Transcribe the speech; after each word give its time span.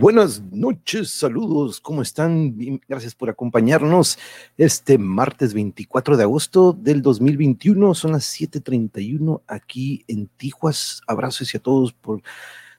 Buenas 0.00 0.40
noches, 0.52 1.10
saludos, 1.10 1.80
¿cómo 1.80 2.02
están? 2.02 2.54
gracias 2.88 3.16
por 3.16 3.30
acompañarnos 3.30 4.16
este 4.56 4.96
martes 4.96 5.52
24 5.54 6.16
de 6.16 6.22
agosto 6.22 6.72
del 6.72 7.02
2021, 7.02 7.94
son 7.94 8.12
las 8.12 8.24
7:31 8.26 9.42
aquí 9.48 10.04
en 10.06 10.28
Tijuas. 10.28 11.02
Abrazos 11.08 11.52
a 11.52 11.58
todos 11.58 11.92
por 11.92 12.22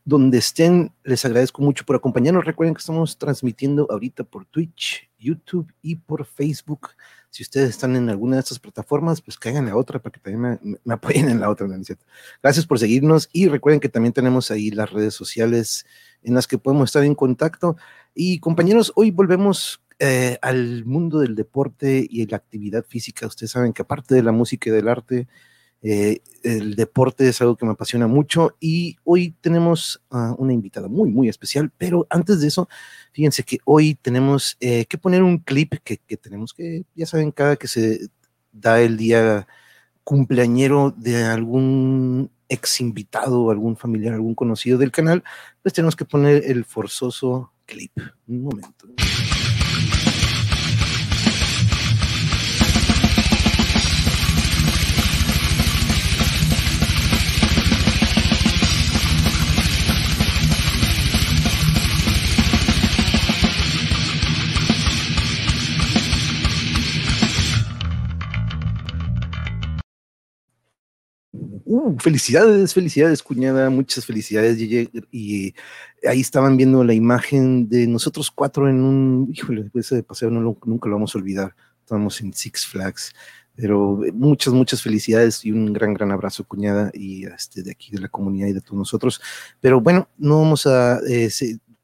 donde 0.06 0.38
estén, 0.38 0.94
les 1.04 1.26
agradezco 1.26 1.62
mucho 1.62 1.84
por 1.84 1.98
acompañarnos. 1.98 2.46
Recuerden 2.46 2.74
que 2.74 2.80
estamos 2.80 3.18
transmitiendo 3.18 3.86
ahorita 3.90 4.24
por 4.24 4.46
Twitch, 4.46 5.10
YouTube 5.20 5.74
y 5.82 5.98
por 5.98 6.26
Facebook. 6.26 6.92
Si 7.32 7.44
ustedes 7.44 7.72
están 7.72 7.98
en 7.98 8.10
alguna 8.10 8.38
de 8.38 8.44
estas 8.44 8.60
plataformas, 8.60 9.22
pues 9.22 9.38
caigan 9.38 9.66
en 9.66 9.72
la 9.72 9.76
otra 9.76 10.00
para 10.00 10.14
que 10.14 10.22
también 10.22 10.80
me, 10.86 10.94
apoyen 10.94 11.28
en 11.28 11.42
la 11.42 11.50
otra. 11.50 11.68
Gracias 12.42 12.66
por 12.66 12.80
seguirnos 12.80 13.30
y 13.34 13.50
recuerden 13.50 13.82
que 13.82 13.90
también 13.90 14.14
tenemos 14.14 14.52
ahí 14.52 14.72
las 14.72 14.90
redes 14.90 15.14
sociales 15.14 15.86
en 16.24 16.34
las 16.34 16.48
que 16.48 16.58
podemos 16.58 16.90
estar 16.90 17.04
en 17.04 17.16
contacto. 17.16 17.78
Y 18.14 18.40
compañeros, 18.40 18.92
hoy 18.96 19.12
volvemos 19.12 19.82
eh, 20.00 20.38
al 20.42 20.86
mundo 20.86 21.20
del 21.20 21.36
deporte 21.36 22.06
y 22.10 22.26
la 22.28 22.38
actividad 22.38 22.86
física. 22.86 23.28
Ustedes 23.28 23.52
saben 23.52 23.74
que 23.74 23.82
aparte 23.82 24.16
de 24.16 24.24
la 24.24 24.32
música 24.32 24.70
y 24.70 24.74
del 24.74 24.88
arte, 24.88 25.28
eh, 25.82 26.22
el 26.44 26.76
deporte 26.76 27.28
es 27.28 27.42
algo 27.42 27.56
que 27.56 27.66
me 27.66 27.72
apasiona 27.72 28.08
mucho 28.08 28.56
y 28.60 28.98
hoy 29.06 29.36
tenemos 29.40 30.02
a 30.10 30.36
una 30.38 30.54
invitada 30.54 30.90
muy, 30.90 31.10
muy 31.10 31.30
especial, 31.30 31.72
pero 31.78 32.06
antes 32.10 32.42
de 32.42 32.48
eso, 32.48 32.68
fíjense 33.14 33.44
que 33.44 33.60
hoy 33.64 33.96
tenemos 33.96 34.58
eh, 34.60 34.86
que 34.86 34.98
poner 34.98 35.24
un 35.24 35.38
clip 35.40 35.76
que, 35.84 35.98
que, 35.98 36.18
tenemos 36.18 36.54
que, 36.54 36.84
ya 36.96 37.06
saben, 37.06 37.32
cada 37.32 37.56
que 37.56 37.68
se 37.68 38.10
da 38.52 38.82
el 38.82 38.98
día 38.98 39.48
cumpleañero 40.04 40.92
de 40.98 41.24
algún 41.24 42.32
ex 42.50 42.82
invitado 42.82 43.52
algún 43.52 43.78
familiar, 43.78 44.14
algún 44.14 44.36
conocido 44.36 44.78
del 44.78 44.92
canal, 44.92 45.24
pues 45.62 45.74
tenemos 45.74 45.96
que 45.96 46.06
poner 46.06 46.44
el 46.46 46.66
forzoso 46.66 47.54
clip. 47.66 47.94
Un 48.28 48.44
momento. 48.44 48.88
Uh, 71.72 71.96
felicidades, 72.00 72.74
felicidades, 72.74 73.22
cuñada, 73.22 73.70
muchas 73.70 74.04
felicidades. 74.04 74.60
Y, 74.60 75.54
ahí 76.04 76.20
estaban 76.20 76.58
viendo 76.58 76.84
la 76.84 76.96
imagen 76.96 77.70
de 77.70 77.86
nosotros 77.86 78.32
cuatro 78.32 78.68
en 78.68 78.82
un, 78.82 79.30
híjole, 79.32 79.70
ese 79.76 80.02
paseo 80.02 80.32
nunca 80.32 80.90
lo 80.90 80.96
vamos 80.96 81.14
a 81.14 81.20
olvidar. 81.20 81.56
Estábamos 81.82 82.20
en 82.22 82.34
Six 82.34 82.66
Flags, 82.66 83.14
pero 83.56 84.02
muchas, 84.14 84.52
muchas 84.52 84.82
felicidades 84.82 85.46
y 85.46 85.52
un 85.52 85.72
gran, 85.72 85.94
gran 85.94 86.12
abrazo, 86.12 86.44
cuñada, 86.44 86.90
y 86.92 87.26
este, 87.28 87.62
de 87.62 87.70
aquí, 87.70 87.92
de 87.92 88.02
la 88.02 88.08
comunidad 88.08 88.48
y 88.48 88.54
de 88.54 88.62
todos 88.62 88.80
nosotros. 88.80 89.22
Pero 89.62 89.80
bueno, 89.80 90.10
no 90.18 90.42
vamos 90.42 90.66
a, 90.66 91.00
eh, 91.08 91.30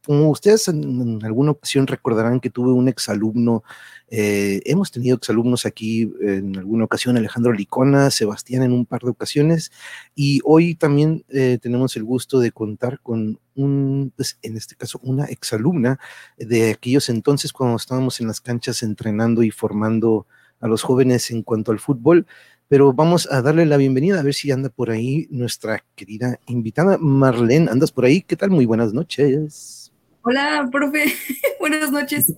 como 0.05 0.29
ustedes 0.29 0.67
en, 0.67 1.19
alguna 1.23 1.51
ocasión 1.51 1.87
recordarán 1.87 2.39
que 2.39 2.49
tuve 2.49 2.71
un 2.71 2.87
exalumno, 2.87 3.63
eh, 4.09 4.61
hemos 4.65 4.91
tenido 4.91 5.17
exalumnos 5.17 5.65
aquí 5.65 6.11
en 6.21 6.57
alguna 6.57 6.85
ocasión, 6.85 7.17
Alejandro 7.17 7.51
Licona, 7.53 8.11
Sebastián 8.11 8.63
en 8.63 8.71
un 8.71 8.85
par 8.85 9.01
de 9.01 9.09
ocasiones, 9.09 9.71
y 10.13 10.41
hoy 10.43 10.75
también 10.75 11.25
eh, 11.29 11.57
tenemos 11.61 11.95
el 11.95 12.03
gusto 12.03 12.39
de 12.39 12.51
contar 12.51 12.99
con 13.01 13.39
un, 13.55 14.13
pues 14.15 14.37
en 14.41 14.57
este 14.57 14.75
caso, 14.75 14.99
una 15.03 15.25
exalumna 15.25 15.99
de 16.37 16.71
aquellos 16.71 17.09
entonces 17.09 17.51
cuando 17.53 17.77
estábamos 17.77 18.19
en 18.19 18.27
las 18.27 18.41
canchas 18.41 18.83
entrenando 18.83 19.43
y 19.43 19.51
formando 19.51 20.27
a 20.59 20.67
los 20.67 20.83
jóvenes 20.83 21.31
en 21.31 21.41
cuanto 21.41 21.71
al 21.71 21.79
fútbol 21.79 22.25
pero 22.67 22.93
vamos 22.93 23.27
a 23.31 23.41
darle 23.41 23.65
la 23.65 23.77
bienvenida 23.77 24.19
a 24.19 24.23
ver 24.23 24.33
si 24.33 24.51
anda 24.51 24.69
por 24.69 24.89
ahí 24.89 25.27
nuestra 25.29 25.83
querida 25.95 26.39
invitada 26.47 26.97
Marlene. 26.97 27.69
¿Andas 27.69 27.91
por 27.91 28.05
ahí? 28.05 28.21
¿Qué 28.21 28.35
tal? 28.35 28.49
Muy 28.49 28.65
buenas 28.65 28.91
noches. 28.91 29.84
Hola, 30.27 30.67
profe. 30.71 31.05
Buenas 31.59 31.91
noches. 31.91 32.33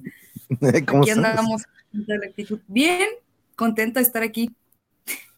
¿Cómo 0.87 1.03
aquí 1.03 1.11
andamos. 1.11 1.63
Bien, 2.67 3.07
contenta 3.55 4.01
de 4.01 4.05
estar 4.05 4.23
aquí. 4.23 4.53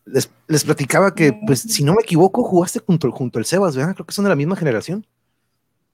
Les, 0.06 0.64
platicaba 0.64 1.14
que, 1.14 1.32
pues, 1.46 1.62
si 1.62 1.84
no 1.84 1.94
me 1.94 2.02
equivoco, 2.02 2.44
jugaste 2.44 2.80
junto, 2.80 3.12
junto 3.12 3.38
al 3.38 3.46
Sebas, 3.46 3.76
¿verdad? 3.76 3.94
Creo 3.94 4.08
que 4.08 4.16
son 4.16 4.26
de 4.26 4.30
la 4.30 4.36
misma 4.36 4.56
generación. 4.56 5.06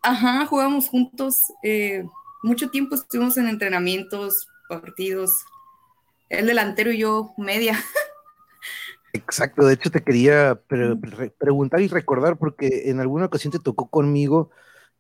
Ajá, 0.02 0.46
jugamos 0.46 0.88
juntos. 0.88 1.42
Eh, 1.62 2.06
mucho 2.42 2.70
tiempo 2.70 2.96
estuvimos 2.96 3.36
en 3.36 3.50
entrenamientos, 3.50 4.48
partidos. 4.70 5.44
El 6.30 6.48
delantero 6.48 6.90
y 6.94 7.00
yo, 7.00 7.34
media. 7.38 7.78
Exacto, 9.12 9.66
de 9.66 9.74
hecho 9.74 9.92
te 9.92 10.04
quería 10.04 10.58
preguntar 11.38 11.82
y 11.82 11.90
recordar 11.90 12.38
porque 12.38 12.90
en 12.90 13.02
alguna 13.02 13.26
ocasión 13.26 13.52
te 13.52 13.60
tocó 13.60 13.90
conmigo, 13.90 14.52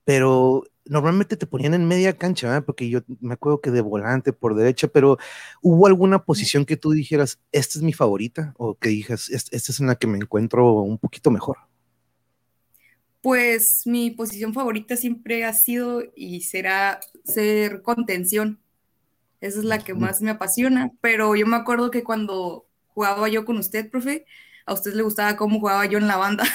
pero 0.03 0.63
normalmente 0.85 1.37
te 1.37 1.47
ponían 1.47 1.73
en 1.73 1.87
media 1.87 2.17
cancha, 2.17 2.61
porque 2.61 2.89
yo 2.89 3.01
me 3.19 3.33
acuerdo 3.33 3.61
que 3.61 3.71
de 3.71 3.81
volante 3.81 4.33
por 4.33 4.55
derecha, 4.55 4.87
pero 4.87 5.17
¿hubo 5.61 5.87
alguna 5.87 6.23
posición 6.23 6.65
que 6.65 6.77
tú 6.77 6.91
dijeras, 6.91 7.39
esta 7.51 7.79
es 7.79 7.83
mi 7.83 7.93
favorita? 7.93 8.53
O 8.57 8.75
que 8.75 8.89
dijeras, 8.89 9.29
esta 9.29 9.55
es 9.55 9.79
en 9.79 9.87
la 9.87 9.95
que 9.95 10.07
me 10.07 10.17
encuentro 10.17 10.71
un 10.81 10.97
poquito 10.97 11.31
mejor? 11.31 11.57
Pues 13.21 13.87
mi 13.87 14.11
posición 14.11 14.53
favorita 14.53 14.95
siempre 14.95 15.45
ha 15.45 15.53
sido 15.53 16.03
y 16.15 16.41
será 16.41 16.99
ser 17.23 17.81
contención. 17.81 18.59
Esa 19.41 19.59
es 19.59 19.65
la 19.65 19.79
que 19.79 19.93
más 19.93 20.21
me 20.21 20.31
apasiona, 20.31 20.91
pero 21.01 21.35
yo 21.35 21.47
me 21.47 21.55
acuerdo 21.55 21.91
que 21.91 22.03
cuando 22.03 22.67
jugaba 22.87 23.27
yo 23.27 23.43
con 23.45 23.57
usted, 23.57 23.89
profe, 23.89 24.25
a 24.65 24.73
usted 24.73 24.93
le 24.93 25.03
gustaba 25.03 25.35
cómo 25.35 25.59
jugaba 25.59 25.85
yo 25.85 25.97
en 25.97 26.07
la 26.07 26.17
banda. 26.17 26.45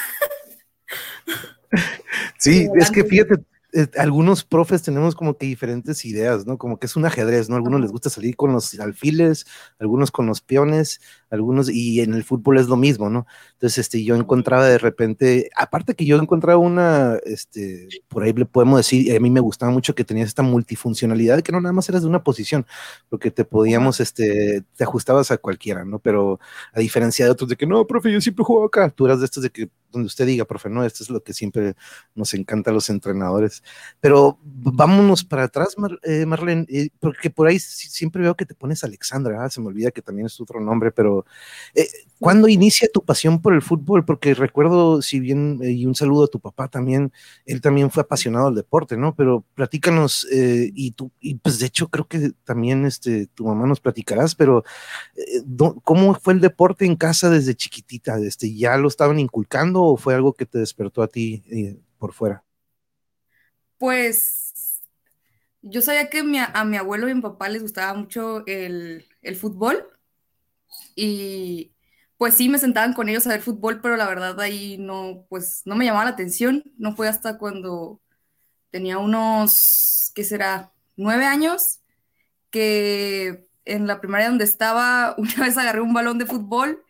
Sí, 2.37 2.67
es 2.75 2.89
que 2.89 3.03
fíjate, 3.03 3.35
eh, 3.73 3.87
algunos 3.97 4.43
profes 4.43 4.81
tenemos 4.83 5.15
como 5.15 5.37
que 5.37 5.45
diferentes 5.45 6.05
ideas, 6.05 6.45
¿no? 6.45 6.57
Como 6.57 6.77
que 6.79 6.87
es 6.87 6.95
un 6.95 7.05
ajedrez, 7.05 7.49
¿no? 7.49 7.55
Algunos 7.55 7.81
les 7.81 7.91
gusta 7.91 8.09
salir 8.09 8.35
con 8.35 8.51
los 8.51 8.79
alfiles, 8.79 9.45
algunos 9.79 10.11
con 10.11 10.25
los 10.27 10.41
peones, 10.41 11.01
algunos, 11.31 11.69
y 11.69 12.01
en 12.01 12.13
el 12.13 12.23
fútbol 12.23 12.57
es 12.57 12.67
lo 12.67 12.75
mismo, 12.75 13.09
¿no? 13.09 13.25
Entonces, 13.53 13.79
este, 13.79 14.03
yo 14.03 14.15
encontraba 14.15 14.65
de 14.65 14.77
repente, 14.77 15.49
aparte 15.55 15.95
que 15.95 16.05
yo 16.05 16.17
encontraba 16.17 16.57
una, 16.57 17.17
este, 17.25 17.87
por 18.09 18.23
ahí 18.23 18.33
le 18.33 18.45
podemos 18.45 18.77
decir, 18.77 19.15
a 19.15 19.19
mí 19.19 19.29
me 19.29 19.39
gustaba 19.39 19.71
mucho 19.71 19.95
que 19.95 20.03
tenías 20.03 20.27
esta 20.27 20.43
multifuncionalidad, 20.43 21.41
que 21.41 21.51
no 21.51 21.61
nada 21.61 21.73
más 21.73 21.87
eras 21.89 22.01
de 22.01 22.09
una 22.09 22.23
posición, 22.23 22.65
porque 23.09 23.31
te 23.31 23.45
podíamos, 23.45 23.99
este, 24.01 24.63
te 24.75 24.83
ajustabas 24.83 25.31
a 25.31 25.37
cualquiera, 25.37 25.85
¿no? 25.85 25.99
Pero 25.99 26.39
a 26.73 26.79
diferencia 26.79 27.25
de 27.25 27.31
otros 27.31 27.49
de 27.49 27.55
que, 27.55 27.65
no, 27.65 27.87
profe, 27.87 28.11
yo 28.11 28.21
siempre 28.21 28.43
juego 28.43 28.65
acá, 28.65 28.89
tú 28.89 29.05
eras 29.05 29.19
de 29.19 29.25
estos 29.25 29.43
de 29.43 29.49
que, 29.49 29.69
donde 29.91 30.07
usted 30.07 30.25
diga, 30.25 30.45
profe, 30.45 30.69
no, 30.69 30.85
esto 30.85 31.03
es 31.03 31.09
lo 31.09 31.23
que 31.23 31.33
siempre 31.33 31.75
nos 32.13 32.33
encanta 32.33 32.71
a 32.71 32.73
los 32.73 32.89
entrenadores. 32.89 33.63
Pero 33.99 34.37
vámonos 34.43 35.23
para 35.23 35.43
atrás, 35.43 35.75
eh, 36.03 36.25
Marlene, 36.25 36.65
eh, 36.69 36.89
porque 36.99 37.29
por 37.29 37.47
ahí 37.47 37.59
siempre 37.59 38.21
veo 38.21 38.35
que 38.35 38.45
te 38.45 38.55
pones 38.55 38.83
Alexandra, 38.83 39.49
se 39.49 39.61
me 39.61 39.67
olvida 39.67 39.91
que 39.91 40.01
también 40.01 40.25
es 40.27 40.39
otro 40.39 40.59
nombre, 40.59 40.91
pero 40.91 41.20
eh, 41.73 41.87
¿cuándo 42.19 42.47
inicia 42.47 42.87
tu 42.93 43.03
pasión 43.03 43.41
por 43.41 43.53
el 43.53 43.61
fútbol? 43.61 44.05
Porque 44.05 44.33
recuerdo, 44.33 45.01
si 45.01 45.19
bien, 45.19 45.59
eh, 45.63 45.71
y 45.71 45.85
un 45.85 45.95
saludo 45.95 46.25
a 46.25 46.27
tu 46.27 46.39
papá 46.39 46.67
también, 46.67 47.11
él 47.45 47.61
también 47.61 47.89
fue 47.91 48.03
apasionado 48.03 48.45
del 48.45 48.55
deporte, 48.55 48.95
¿no? 48.97 49.15
Pero 49.15 49.43
platícanos, 49.55 50.27
eh, 50.31 50.71
y 50.73 50.91
tú, 50.91 51.11
pues 51.41 51.59
de 51.59 51.65
hecho 51.65 51.89
creo 51.89 52.07
que 52.07 52.31
también 52.43 52.85
este, 52.85 53.27
tu 53.27 53.45
mamá 53.45 53.65
nos 53.65 53.79
platicarás, 53.79 54.35
pero 54.35 54.63
¿cómo 55.83 56.13
fue 56.15 56.33
el 56.33 56.41
deporte 56.41 56.85
en 56.85 56.95
casa 56.95 57.29
desde 57.29 57.55
chiquitita? 57.55 58.19
Este, 58.19 58.53
¿Ya 58.55 58.77
lo 58.77 58.87
estaban 58.87 59.19
inculcando 59.19 59.81
o 59.83 59.97
fue 59.97 60.13
algo 60.13 60.33
que 60.33 60.45
te 60.45 60.59
despertó 60.59 61.01
a 61.01 61.07
ti 61.07 61.43
por 61.97 62.13
fuera? 62.13 62.43
Pues 63.77 64.81
yo 65.63 65.81
sabía 65.81 66.09
que 66.09 66.19
a 66.19 66.65
mi 66.65 66.77
abuelo 66.77 67.07
y 67.07 67.11
a 67.11 67.15
mi 67.15 67.21
papá 67.21 67.49
les 67.49 67.63
gustaba 67.63 67.93
mucho 67.95 68.45
el 68.45 69.05
fútbol 69.39 69.87
y 70.95 71.73
pues 72.21 72.35
sí 72.35 72.49
me 72.49 72.59
sentaban 72.59 72.93
con 72.93 73.09
ellos 73.09 73.25
a 73.25 73.31
ver 73.31 73.41
fútbol, 73.41 73.81
pero 73.81 73.97
la 73.97 74.07
verdad 74.07 74.39
ahí 74.39 74.77
no, 74.77 75.25
pues 75.27 75.63
no 75.65 75.75
me 75.75 75.85
llamaba 75.85 76.05
la 76.05 76.11
atención. 76.11 76.63
No 76.77 76.95
fue 76.95 77.07
hasta 77.07 77.39
cuando 77.39 77.99
tenía 78.69 78.99
unos, 78.99 80.11
¿qué 80.13 80.23
será? 80.23 80.71
Nueve 80.95 81.25
años, 81.25 81.79
que 82.51 83.47
en 83.65 83.87
la 83.87 83.99
primaria 84.01 84.29
donde 84.29 84.43
estaba, 84.43 85.15
una 85.17 85.35
vez 85.35 85.57
agarré 85.57 85.81
un 85.81 85.95
balón 85.95 86.19
de 86.19 86.27
fútbol 86.27 86.83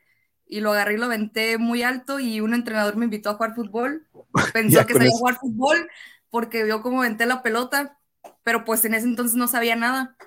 y 0.46 0.60
lo 0.60 0.74
agarré 0.74 0.96
y 0.96 0.98
lo 0.98 1.06
aventé 1.06 1.58
muy 1.58 1.82
alto 1.82 2.20
y 2.20 2.42
un 2.42 2.54
entrenador 2.54 2.98
me 2.98 3.06
invitó 3.06 3.30
a 3.30 3.36
jugar 3.36 3.56
fútbol. 3.56 4.08
Pensó 4.54 4.86
que 4.86 4.96
sabía 4.96 5.12
jugar 5.12 5.36
fútbol 5.36 5.90
porque 6.30 6.66
vio 6.66 6.82
cómo 6.82 7.04
aventé 7.04 7.26
la 7.26 7.42
pelota, 7.42 7.98
pero 8.44 8.66
pues 8.66 8.84
en 8.84 8.96
ese 8.96 9.08
entonces 9.08 9.38
no 9.38 9.48
sabía 9.48 9.78
nada 9.78 10.18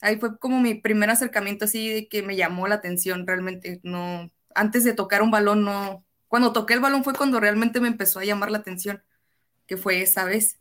ahí 0.00 0.18
fue 0.18 0.38
como 0.38 0.60
mi 0.60 0.74
primer 0.74 1.10
acercamiento 1.10 1.64
así 1.66 1.88
de 1.88 2.08
que 2.08 2.22
me 2.22 2.36
llamó 2.36 2.66
la 2.68 2.76
atención 2.76 3.26
realmente, 3.26 3.80
no, 3.82 4.30
antes 4.54 4.84
de 4.84 4.94
tocar 4.94 5.22
un 5.22 5.30
balón, 5.30 5.64
no, 5.64 6.04
cuando 6.28 6.52
toqué 6.52 6.74
el 6.74 6.80
balón 6.80 7.04
fue 7.04 7.14
cuando 7.14 7.40
realmente 7.40 7.80
me 7.80 7.88
empezó 7.88 8.20
a 8.20 8.24
llamar 8.24 8.50
la 8.50 8.58
atención, 8.58 9.02
que 9.66 9.76
fue 9.76 10.02
esa 10.02 10.24
vez. 10.24 10.58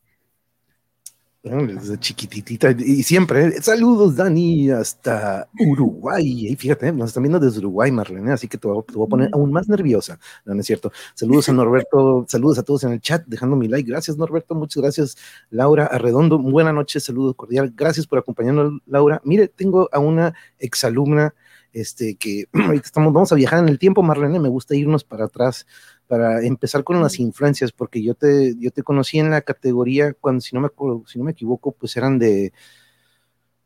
Desde 1.42 1.98
chiquititita 1.98 2.72
y 2.72 3.02
siempre, 3.02 3.46
¿eh? 3.46 3.62
saludos 3.62 4.18
Dani, 4.18 4.72
hasta 4.72 5.48
Uruguay. 5.58 6.50
Y 6.50 6.56
fíjate, 6.58 6.92
nos 6.92 7.12
están 7.12 7.24
viendo 7.24 7.40
desde 7.40 7.60
Uruguay, 7.60 7.94
Marlene, 7.94 8.34
así 8.34 8.50
que 8.50 8.58
te 8.58 8.68
voy, 8.68 8.80
a 8.80 9.08
poner 9.08 9.30
aún 9.32 9.54
más 9.54 9.70
nerviosa. 9.70 10.20
No, 10.44 10.54
no 10.54 10.60
es 10.60 10.68
cierto. 10.68 10.92
Saludos 11.14 11.48
a 11.48 11.54
Norberto, 11.54 12.26
saludos 12.28 12.60
a 12.60 12.64
todos 12.64 12.84
en 12.84 12.92
el 12.92 13.00
chat, 13.00 13.24
dejando 13.26 13.56
mi 13.56 13.70
like. 13.70 13.90
Gracias, 13.90 14.18
Norberto, 14.18 14.54
muchas 14.54 14.84
gracias, 14.84 15.18
Laura 15.50 15.86
Arredondo. 15.86 16.40
Buenas 16.40 16.74
noches, 16.74 17.06
saludos 17.06 17.36
cordial. 17.38 17.72
Gracias 17.74 18.06
por 18.06 18.20
acompañarnos, 18.20 18.74
Laura. 18.86 19.22
Mire, 19.24 19.48
tengo 19.48 19.88
a 19.94 20.00
una 20.00 20.34
exalumna, 20.58 21.34
este, 21.72 22.18
que 22.18 22.50
ahorita 22.54 22.86
estamos, 22.86 23.14
vamos 23.14 23.32
a 23.32 23.36
viajar 23.36 23.60
en 23.60 23.70
el 23.70 23.80
tiempo, 23.80 24.04
Marlene, 24.04 24.42
me 24.42 24.50
gusta 24.50 24.76
irnos 24.76 25.06
para 25.06 25.24
atrás 25.24 25.66
para 26.10 26.44
empezar 26.44 26.84
con 26.84 27.00
las 27.00 27.20
influencias, 27.20 27.72
porque 27.72 28.02
yo 28.02 28.16
te, 28.16 28.56
yo 28.58 28.72
te 28.72 28.82
conocí 28.82 29.20
en 29.20 29.30
la 29.30 29.42
categoría, 29.42 30.14
cuando, 30.14 30.42
si 30.42 30.56
no 30.56 30.62
me 30.62 30.70
si 31.06 31.20
no 31.20 31.24
me 31.24 31.32
equivoco, 31.34 31.72
pues 31.72 31.96
eran 31.96 32.18
de, 32.18 32.52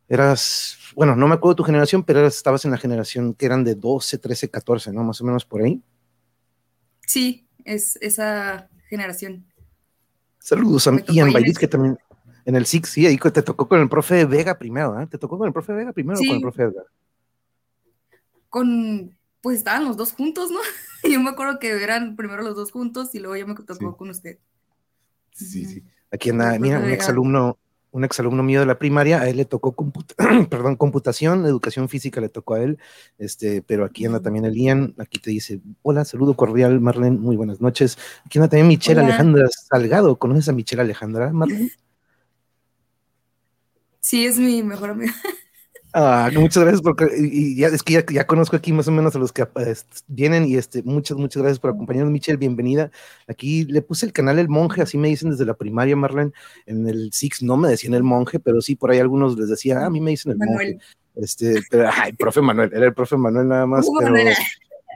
eras, 0.10 0.78
bueno, 0.94 1.16
no 1.16 1.26
me 1.26 1.36
acuerdo 1.36 1.54
de 1.54 1.58
tu 1.58 1.64
generación, 1.64 2.04
pero 2.04 2.28
estabas 2.28 2.66
en 2.66 2.72
la 2.72 2.78
generación 2.78 3.34
que 3.34 3.46
eran 3.46 3.64
de 3.64 3.76
12, 3.76 4.18
13, 4.18 4.50
14, 4.50 4.92
¿no? 4.92 5.06
Más 5.06 5.22
o 5.22 5.24
menos 5.24 5.46
por 5.46 5.62
ahí. 5.62 5.82
Sí, 7.08 7.48
es 7.64 7.98
esa 8.02 8.70
generación. 8.90 9.46
Saludos 10.38 10.86
a 10.88 10.98
Ian 11.08 11.32
que 11.58 11.68
también 11.70 11.98
en 12.44 12.56
el 12.58 12.66
SIX, 12.66 12.90
sí, 12.90 13.06
ahí 13.06 13.18
te 13.18 13.42
tocó 13.42 13.70
con 13.70 13.80
el 13.80 13.88
profe 13.88 14.26
Vega 14.26 14.60
primero, 14.60 15.00
¿eh? 15.00 15.08
¿Te 15.08 15.18
tocó 15.18 15.38
con 15.38 15.48
el 15.48 15.54
profe 15.54 15.72
Vega 15.72 15.94
primero 15.94 16.20
o 16.20 16.28
con 16.28 16.36
el 16.36 16.42
profe 16.42 16.64
Edgar? 16.64 16.86
Con, 18.50 19.18
pues 19.42 19.60
estaban 19.60 19.86
los 19.86 19.96
dos 19.96 20.12
juntos, 20.12 20.52
¿no? 20.52 20.60
yo 21.12 21.20
me 21.22 21.30
acuerdo 21.30 21.60
que 21.60 21.70
eran 21.70 22.16
primero 22.16 22.42
los 22.44 22.56
dos 22.56 22.72
juntos 22.72 23.14
y 23.14 23.20
luego 23.20 23.36
ya 23.36 23.46
me 23.46 23.56
tocó 23.56 23.98
con 23.98 24.10
usted. 24.10 24.38
Sí, 25.32 25.66
sí. 25.66 25.84
Aquí 26.12 26.30
anda, 26.30 26.58
mira, 26.60 26.80
un 26.80 26.92
exalumno, 26.92 27.58
un 27.92 28.04
exalumno 28.04 28.44
mío 28.44 28.60
de 28.60 28.68
la 28.68 28.78
primaria, 28.78 29.20
a 29.20 29.30
él 29.30 29.38
le 29.38 29.46
tocó 29.46 29.76
perdón, 30.50 30.76
computación, 30.76 31.46
educación 31.46 31.90
física 31.90 32.22
le 32.22 32.30
tocó 32.30 32.54
a 32.54 32.62
él, 32.62 32.78
este, 33.18 33.64
pero 33.64 33.84
aquí 33.84 34.06
anda 34.06 34.20
también 34.20 34.46
el 34.46 34.56
Ian, 34.56 34.94
aquí 35.00 35.20
te 35.20 35.32
dice, 35.32 35.60
hola, 35.82 36.06
saludo 36.06 36.36
cordial, 36.36 36.80
Marlene, 36.80 37.18
muy 37.18 37.36
buenas 37.36 37.62
noches. 37.62 37.98
Aquí 38.26 38.38
anda 38.38 38.48
también 38.48 38.68
Michelle 38.68 39.02
Alejandra 39.02 39.48
Salgado, 39.50 40.18
¿conoces 40.18 40.50
a 40.50 40.54
Michelle 40.54 40.84
Alejandra, 40.84 41.34
Marlene? 41.34 41.72
Sí, 44.00 44.26
es 44.26 44.38
mi 44.38 44.62
mejor 44.62 44.92
amiga. 44.92 45.14
Ah, 45.96 46.32
muchas 46.34 46.64
gracias 46.64 46.82
porque 46.82 47.08
y 47.18 47.56
ya 47.56 47.68
es 47.68 47.84
que 47.84 48.04
ya, 48.12 48.26
conozco 48.26 48.56
aquí 48.56 48.74
más 48.74 48.88
o 48.88 48.92
menos 48.92 49.16
a 49.16 49.20
los 49.20 49.32
que 49.32 49.46
pues, 49.46 49.86
vienen 50.08 50.46
y 50.46 50.56
este 50.56 50.82
muchas 50.82 51.18
muchas 51.18 51.44
gracias 51.44 51.60
por 51.60 51.70
acompañarnos 51.70 52.12
Michelle, 52.12 52.38
bienvenida. 52.38 52.90
Aquí 53.28 53.66
le 53.66 53.84
puse 53.84 54.08
el 54.08 54.12
canal 54.12 54.40
El 54.40 54.50
Monje, 54.50 54.82
así 54.82 54.98
me 54.98 55.08
dicen 55.08 55.30
desde 55.30 55.46
la 55.46 55.54
primaria 55.54 55.96
Marlene, 55.96 56.32
en 56.66 56.88
el 56.88 57.14
Six 57.14 57.44
no 57.44 57.58
me 57.58 57.70
decían 57.70 57.94
El 57.94 58.02
Monje, 58.02 58.40
pero 58.40 58.60
sí 58.60 58.76
por 58.76 58.90
ahí 58.90 59.00
algunos 59.00 59.38
les 59.38 59.50
decía, 59.50 59.82
ah, 59.82 59.86
a 59.86 59.90
mí 59.92 60.02
me 60.02 60.12
dicen 60.12 60.32
El 60.32 60.40
Monje. 60.40 60.80
Este, 61.16 61.62
pero 61.70 61.90
ay, 61.94 62.14
profe 62.14 62.42
Manuel, 62.42 62.72
era 62.74 62.88
el 62.88 62.94
profe 62.96 63.16
Manuel 63.16 63.48
nada 63.48 63.68
más, 63.68 63.88
pero 64.00 64.16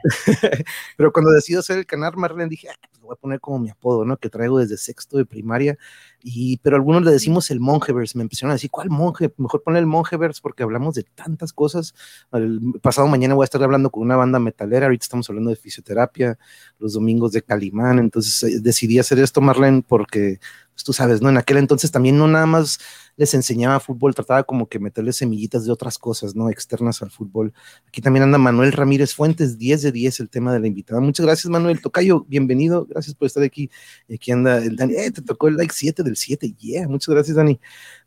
pero 0.96 1.12
cuando 1.12 1.30
decido 1.30 1.60
hacer 1.60 1.78
el 1.78 1.86
canal 1.86 2.16
Marlene 2.16 2.48
dije, 2.48 2.68
ah, 2.70 2.76
pues 2.80 3.00
voy 3.00 3.12
a 3.12 3.16
poner 3.16 3.40
como 3.40 3.58
mi 3.58 3.70
apodo, 3.70 4.04
¿no? 4.04 4.16
Que 4.16 4.30
traigo 4.30 4.58
desde 4.58 4.76
sexto 4.76 5.16
de 5.16 5.24
primaria 5.24 5.78
y, 6.22 6.58
pero 6.58 6.76
algunos 6.76 7.04
le 7.04 7.10
decimos 7.10 7.50
el 7.50 7.60
Monjeverse, 7.60 8.18
me 8.18 8.22
empezaron 8.22 8.50
a 8.50 8.54
decir, 8.54 8.70
¿cuál 8.70 8.90
monje? 8.90 9.32
Mejor 9.36 9.62
poner 9.62 9.80
el 9.80 9.86
Monjeverse 9.86 10.40
porque 10.42 10.62
hablamos 10.62 10.94
de 10.94 11.04
tantas 11.04 11.52
cosas. 11.52 11.94
El 12.32 12.60
pasado 12.82 13.06
mañana 13.06 13.34
voy 13.34 13.44
a 13.44 13.46
estar 13.46 13.62
hablando 13.62 13.90
con 13.90 14.02
una 14.02 14.16
banda 14.16 14.38
metalera, 14.38 14.86
ahorita 14.86 15.04
estamos 15.04 15.28
hablando 15.30 15.50
de 15.50 15.56
fisioterapia, 15.56 16.38
los 16.78 16.94
domingos 16.94 17.32
de 17.32 17.42
Calimán, 17.42 17.98
entonces 17.98 18.42
eh, 18.42 18.60
decidí 18.60 18.98
hacer 18.98 19.18
esto, 19.20 19.40
Marlene, 19.40 19.82
porque 19.86 20.40
pues, 20.78 20.84
tú 20.84 20.92
sabes, 20.92 21.20
¿no? 21.20 21.28
En 21.28 21.36
aquel 21.36 21.56
entonces 21.56 21.90
también 21.90 22.16
no 22.16 22.28
nada 22.28 22.46
más 22.46 22.78
les 23.16 23.34
enseñaba 23.34 23.80
fútbol, 23.80 24.14
trataba 24.14 24.44
como 24.44 24.68
que 24.68 24.78
meterles 24.78 25.16
semillitas 25.16 25.66
de 25.66 25.72
otras 25.72 25.98
cosas, 25.98 26.36
¿no? 26.36 26.50
Externas 26.50 27.02
al 27.02 27.10
fútbol. 27.10 27.52
Aquí 27.88 28.00
también 28.00 28.22
anda 28.22 28.38
Manuel 28.38 28.70
Ramírez 28.70 29.12
Fuentes, 29.12 29.58
10 29.58 29.82
de 29.82 29.90
10 29.90 30.20
el 30.20 30.30
tema 30.30 30.52
de 30.52 30.60
la 30.60 30.68
invitada. 30.68 31.00
Muchas 31.00 31.26
gracias, 31.26 31.50
Manuel 31.50 31.80
Tocayo, 31.80 32.24
bienvenido, 32.28 32.86
gracias 32.86 33.16
por 33.16 33.26
estar 33.26 33.42
aquí. 33.42 33.68
Aquí 34.08 34.30
anda 34.30 34.58
el 34.58 34.76
Dani, 34.76 34.94
eh, 34.94 35.10
te 35.10 35.20
tocó 35.20 35.48
el 35.48 35.56
like 35.56 35.74
7 35.74 36.04
del 36.04 36.14
7, 36.14 36.54
yeah, 36.56 36.86
muchas 36.86 37.12
gracias, 37.12 37.36
Dani. 37.36 37.58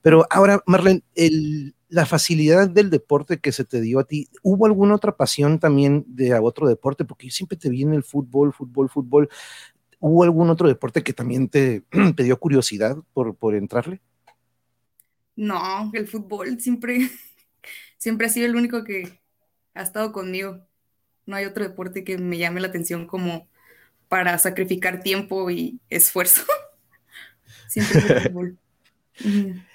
Pero 0.01 0.25
ahora, 0.29 0.63
Marlene, 0.65 1.03
la 1.89 2.05
facilidad 2.05 2.69
del 2.69 2.89
deporte 2.89 3.39
que 3.39 3.51
se 3.51 3.65
te 3.65 3.81
dio 3.81 3.99
a 3.99 4.05
ti, 4.05 4.29
¿hubo 4.43 4.65
alguna 4.65 4.95
otra 4.95 5.17
pasión 5.17 5.59
también 5.59 6.05
de 6.07 6.33
otro 6.39 6.69
deporte? 6.69 7.03
Porque 7.03 7.27
yo 7.27 7.33
siempre 7.33 7.57
te 7.57 7.69
vi 7.69 7.81
en 7.81 7.93
el 7.93 8.03
fútbol, 8.03 8.53
fútbol, 8.53 8.89
fútbol. 8.89 9.29
¿Hubo 10.01 10.23
algún 10.23 10.49
otro 10.49 10.67
deporte 10.67 11.03
que 11.03 11.13
también 11.13 11.47
te, 11.47 11.83
te 12.17 12.23
dio 12.23 12.39
curiosidad 12.39 12.97
por, 13.13 13.35
por 13.35 13.55
entrarle? 13.55 14.01
No, 15.35 15.91
el 15.93 16.07
fútbol 16.07 16.59
siempre, 16.59 17.09
siempre 17.97 18.27
ha 18.27 18.29
sido 18.29 18.47
el 18.47 18.55
único 18.55 18.83
que 18.83 19.21
ha 19.75 19.83
estado 19.83 20.11
conmigo. 20.11 20.67
No 21.25 21.35
hay 21.35 21.45
otro 21.45 21.63
deporte 21.63 22.03
que 22.03 22.17
me 22.17 22.37
llame 22.37 22.61
la 22.61 22.67
atención 22.69 23.07
como 23.07 23.49
para 24.09 24.37
sacrificar 24.39 25.03
tiempo 25.03 25.49
y 25.51 25.79
esfuerzo. 25.89 26.43
siempre 27.67 27.99
el 27.99 28.03
fútbol. 28.11 28.59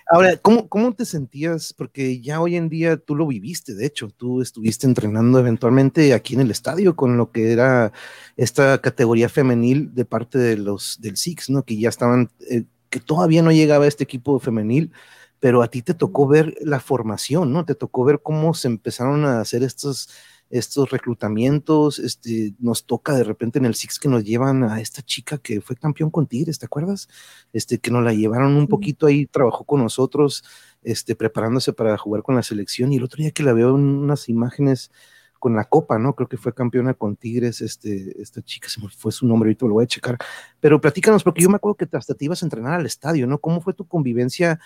Ahora, 0.09 0.37
¿cómo, 0.37 0.69
¿cómo 0.69 0.95
te 0.95 1.05
sentías? 1.05 1.73
Porque 1.73 2.21
ya 2.21 2.41
hoy 2.41 2.55
en 2.55 2.69
día 2.69 2.97
tú 2.97 3.17
lo 3.17 3.26
viviste, 3.26 3.75
de 3.75 3.87
hecho, 3.87 4.09
tú 4.17 4.41
estuviste 4.41 4.87
entrenando 4.87 5.38
eventualmente 5.41 6.15
aquí 6.15 6.35
en 6.35 6.43
el 6.43 6.53
estadio 6.53 6.95
con 6.95 7.17
lo 7.17 7.33
que 7.33 7.50
era 7.53 7.93
esta 8.37 8.81
categoría 8.81 9.29
femenil 9.29 9.93
de 9.95 10.05
parte 10.05 10.38
de 10.38 10.57
los 10.59 11.00
del 11.00 11.17
Six, 11.17 11.50
¿no? 11.50 11.65
Que 11.65 11.76
ya 11.76 11.88
estaban, 11.88 12.31
eh, 12.49 12.65
que 12.88 13.00
todavía 13.00 13.43
no 13.43 13.50
llegaba 13.50 13.88
este 13.88 14.05
equipo 14.05 14.38
femenil, 14.38 14.93
pero 15.41 15.62
a 15.62 15.69
ti 15.69 15.83
te 15.83 15.93
tocó 15.93 16.29
ver 16.29 16.55
la 16.61 16.79
formación, 16.79 17.53
¿no? 17.53 17.65
Te 17.65 17.75
tocó 17.75 18.05
ver 18.05 18.21
cómo 18.23 18.55
se 18.55 18.69
empezaron 18.69 19.25
a 19.25 19.41
hacer 19.41 19.65
estos, 19.65 20.09
estos 20.50 20.91
reclutamientos, 20.91 21.99
este, 21.99 22.55
nos 22.59 22.87
toca 22.87 23.15
de 23.15 23.25
repente 23.25 23.59
en 23.59 23.65
el 23.67 23.75
Six 23.75 23.99
que 23.99 24.09
nos 24.09 24.25
llevan 24.25 24.62
a 24.65 24.81
esta 24.81 25.03
chica 25.03 25.38
que 25.38 25.61
fue 25.61 25.76
campeón 25.76 26.11
con 26.11 26.26
Tigres, 26.26 26.59
¿te 26.59 26.67
acuerdas? 26.67 27.09
Este, 27.53 27.79
que 27.79 27.91
nos 27.91 28.05
la 28.05 28.12
llevaron 28.12 28.57
un 28.57 28.69
poquito 28.69 29.07
ahí, 29.07 29.26
trabajó 29.26 29.65
con 29.65 29.83
nosotros, 29.83 30.45
este, 30.83 31.17
preparándose 31.17 31.73
para 31.73 31.97
jugar 31.99 32.23
con 32.23 32.37
la 32.37 32.43
selección, 32.43 32.93
y 32.93 32.97
el 32.97 33.05
otro 33.05 33.19
día 33.19 33.33
que 33.33 33.43
la 33.43 33.53
veo 33.53 33.71
en 33.71 33.85
unas 33.85 34.29
imágenes 34.29 34.91
con 35.38 35.55
la 35.55 35.65
copa, 35.65 35.99
¿no? 35.99 36.15
Creo 36.15 36.29
que 36.29 36.37
fue 36.37 36.55
campeona 36.55 36.95
con 36.95 37.17
Tigres, 37.17 37.61
este, 37.61 38.21
esta 38.23 38.43
chica, 38.43 38.69
se 38.69 38.81
me 38.81 38.88
fue 38.88 39.12
su 39.12 39.26
nombre, 39.26 39.49
ahorita 39.49 39.67
lo 39.67 39.75
voy 39.75 39.85
a 39.85 39.87
checar, 39.87 40.17
pero 40.61 40.81
platícanos, 40.81 41.23
porque 41.23 41.43
yo 41.43 41.50
me 41.50 41.57
acuerdo 41.57 41.76
que 41.76 41.88
hasta 41.93 42.15
te 42.15 42.25
ibas 42.25 42.43
a 42.43 42.47
entrenar 42.47 42.75
al 42.75 42.87
estadio, 42.87 43.26
¿no? 43.26 43.38
¿Cómo 43.38 43.61
fue 43.61 43.75
tu 43.75 43.87
convivencia? 43.87 44.61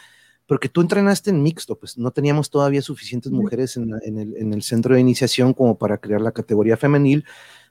Porque 0.51 0.69
tú 0.69 0.81
entrenaste 0.81 1.31
en 1.31 1.45
mixto, 1.45 1.79
pues 1.79 1.97
no 1.97 2.11
teníamos 2.11 2.51
todavía 2.51 2.83
suficientes 2.83 3.31
mujeres 3.31 3.77
en, 3.77 3.93
el, 4.53 4.63
centro 4.65 4.97
de 4.97 5.01
iniciación 5.01 5.55
como 5.55 5.79
para 5.79 5.99
crear 5.99 6.21
la 6.21 6.33
categoría 6.33 6.77
femenil. 6.77 7.25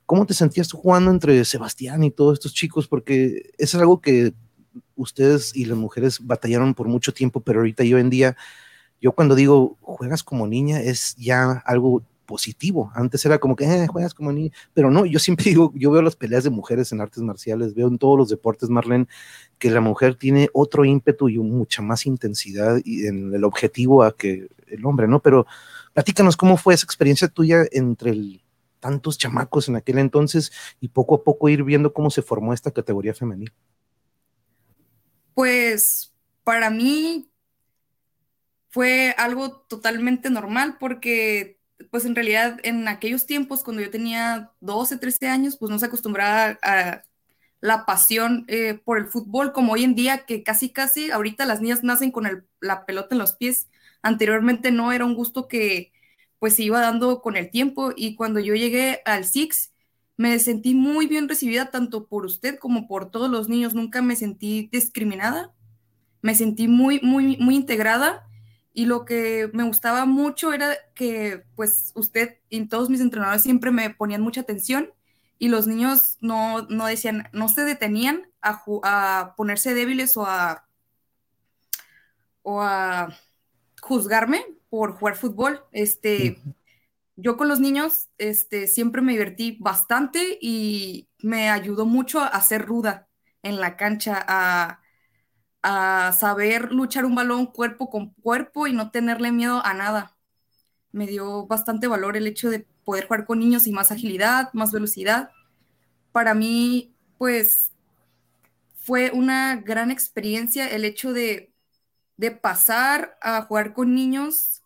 ¿Cómo 0.06 0.26
te 0.26 0.34
sentías 0.34 0.70
tú 0.70 0.78
jugando 0.78 1.12
entre 1.12 1.44
Sebastián 1.44 2.06
y 2.06 2.12
todos 2.12 2.36
estos 2.36 2.54
chicos? 2.54 2.88
Porque 2.88 3.52
es 3.58 3.76
algo 3.76 4.00
que 4.00 4.34
ustedes 4.96 5.54
y 5.58 5.66
las 5.66 5.78
mujeres 5.78 6.26
batallaron 6.26 6.74
por 6.74 6.88
mucho 6.88 7.14
tiempo, 7.14 7.42
pero 7.42 7.60
ahorita 7.60 7.84
yo 7.84 7.98
en 7.98 8.10
día, 8.10 8.38
yo 9.02 9.12
cuando 9.12 9.36
digo 9.36 9.78
juegas 9.82 10.24
como 10.24 10.48
niña 10.48 10.80
es 10.80 11.18
ya 11.18 11.62
algo 11.66 12.02
positivo. 12.30 12.92
Antes 12.94 13.26
era 13.26 13.40
como 13.40 13.56
que 13.56 13.66
eh, 13.66 13.88
juegas 13.88 14.14
como 14.14 14.32
niña, 14.32 14.52
pero 14.76 14.92
no, 14.92 15.04
yo 15.04 15.18
siempre 15.18 15.46
digo, 15.50 15.74
yo 15.74 15.90
veo 15.90 16.04
las 16.04 16.16
peleas 16.16 16.44
de 16.44 16.52
mujeres 16.52 16.92
en 16.92 17.02
artes 17.02 17.24
marciales, 17.24 17.74
veo 17.74 17.88
en 17.88 17.98
todos 17.98 18.16
los 18.20 18.30
deportes, 18.30 18.70
Marlene, 18.70 19.08
que 19.58 19.72
la 19.72 19.82
mujer 19.82 20.14
tiene 20.14 20.48
otro 20.54 20.86
ímpetu 20.86 21.28
y 21.28 21.40
mucha 21.40 21.82
más 21.82 22.06
intensidad 22.06 22.80
en 22.86 23.34
el 23.34 23.44
objetivo 23.44 24.04
a 24.04 24.16
que 24.16 24.48
el 24.68 24.86
hombre, 24.86 25.08
¿no? 25.08 25.20
Pero 25.22 25.48
platícanos 25.94 26.38
cómo 26.38 26.56
fue 26.56 26.76
esa 26.76 26.86
experiencia 26.86 27.28
tuya 27.28 27.66
entre 27.72 28.44
tantos 28.80 29.18
chamacos 29.18 29.68
en 29.68 29.76
aquel 29.76 29.98
entonces 29.98 30.52
y 30.80 30.90
poco 30.90 31.16
a 31.16 31.24
poco 31.24 31.50
ir 31.50 31.64
viendo 31.64 31.94
cómo 31.94 32.12
se 32.12 32.22
formó 32.22 32.54
esta 32.54 32.70
categoría 32.70 33.16
femenil. 33.16 33.52
Pues 35.34 36.14
para 36.44 36.70
mí 36.70 37.32
fue 38.70 39.16
algo 39.18 39.52
totalmente 39.68 40.30
normal 40.30 40.78
porque 40.80 41.59
pues 41.92 42.06
en 42.06 42.16
realidad 42.16 42.60
en 42.64 42.88
aquellos 42.88 43.26
tiempos, 43.26 43.64
cuando 43.64 43.82
yo 43.82 43.90
tenía 43.90 44.52
12, 44.62 44.98
13 44.98 45.28
años, 45.28 45.58
pues 45.58 45.72
no 45.72 45.80
se 45.80 45.86
acostumbraba 45.88 46.58
a 46.62 47.04
la 47.62 47.86
pasión 47.86 48.46
eh, 48.48 48.76
por 48.84 48.98
el 48.98 49.08
fútbol, 49.08 49.52
como 49.54 49.74
hoy 49.74 49.84
en 49.84 49.96
día, 49.96 50.26
que 50.26 50.44
casi, 50.44 50.70
casi, 50.70 51.12
ahorita 51.12 51.46
las 51.46 51.62
niñas 51.62 51.84
nacen 51.84 52.12
con 52.12 52.46
la 52.62 52.86
pelota 52.86 53.16
en 53.16 53.20
los 53.20 53.36
pies. 53.36 53.70
Anteriormente 54.02 54.72
no 54.72 54.92
era 54.92 55.06
un 55.06 55.16
gusto 55.16 55.48
que 55.48 55.92
pues 56.40 56.56
se 56.56 56.64
iba 56.64 56.80
dando 56.82 57.22
con 57.22 57.36
el 57.36 57.50
tiempo 57.52 57.92
y 57.96 58.16
cuando 58.16 58.40
yo 58.40 58.56
llegué 58.56 59.02
al 59.06 59.26
Six, 59.26 59.74
me 60.18 60.40
sentí 60.40 60.74
muy 60.74 61.08
bien 61.08 61.30
recibida 61.30 61.72
tanto 61.72 62.08
por 62.08 62.26
usted 62.26 62.58
como 62.60 62.88
por 62.88 63.12
todos 63.12 63.30
los 63.30 63.50
niños. 63.50 63.74
Nunca 63.74 64.02
me 64.02 64.16
sentí 64.16 64.70
discriminada, 64.72 65.54
me 66.22 66.36
sentí 66.36 66.68
muy, 66.68 67.00
muy, 67.02 67.38
muy 67.38 67.56
integrada 67.56 68.29
y 68.80 68.86
lo 68.86 69.04
que 69.04 69.50
me 69.52 69.64
gustaba 69.64 70.06
mucho 70.06 70.54
era 70.54 70.74
que 70.96 71.44
pues 71.58 71.92
usted 71.96 72.38
y 72.48 72.66
todos 72.68 72.90
mis 72.90 73.02
entrenadores 73.02 73.42
siempre 73.42 73.72
me 73.72 73.90
ponían 73.90 74.22
mucha 74.22 74.40
atención 74.40 74.94
y 75.38 75.50
los 75.50 75.68
niños 75.68 76.18
no, 76.22 76.62
no 76.70 76.86
decían, 76.86 77.28
no 77.34 77.50
se 77.50 77.66
detenían 77.66 78.32
a, 78.42 78.64
a 78.84 79.34
ponerse 79.36 79.74
débiles 79.74 80.16
o 80.16 80.26
a, 80.26 80.66
o 82.42 82.62
a 82.62 83.14
juzgarme 83.82 84.46
por 84.70 84.94
jugar 84.94 85.18
fútbol. 85.18 85.62
Este, 85.74 86.42
yo 87.18 87.36
con 87.36 87.50
los 87.50 87.60
niños 87.60 88.08
este, 88.18 88.68
siempre 88.68 89.02
me 89.02 89.12
divertí 89.12 89.58
bastante 89.60 90.38
y 90.40 91.10
me 91.22 91.50
ayudó 91.50 91.86
mucho 91.86 92.22
a 92.22 92.40
ser 92.40 92.66
ruda 92.66 93.10
en 93.44 93.60
la 93.60 93.76
cancha, 93.76 94.24
a, 94.26 94.80
a 95.62 96.14
saber 96.18 96.72
luchar 96.72 97.06
un 97.06 97.16
balón 97.16 97.48
cuerpo 97.48 97.90
con 97.90 98.14
cuerpo 98.16 98.68
y 98.68 98.74
no 98.74 98.92
tenerle 98.92 99.32
miedo 99.32 99.62
a 99.66 99.74
nada. 99.74 100.18
Me 100.92 101.08
dio 101.08 101.48
bastante 101.48 101.88
valor 101.88 102.18
el 102.18 102.28
hecho 102.28 102.50
de 102.50 102.68
poder 102.84 103.06
jugar 103.08 103.26
con 103.26 103.40
niños 103.40 103.68
y 103.68 103.72
más 103.72 103.92
agilidad, 103.92 104.52
más 104.54 104.72
velocidad. 104.72 105.32
Para 106.12 106.34
mí, 106.34 106.96
pues, 107.18 107.72
fue 108.76 109.12
una 109.12 109.58
gran 109.58 109.92
experiencia 109.92 110.68
el 110.68 110.86
hecho 110.86 111.14
de, 111.14 111.54
de 112.18 112.32
pasar 112.32 113.18
a 113.22 113.44
jugar 113.44 113.74
con 113.74 113.94
niños 113.94 114.64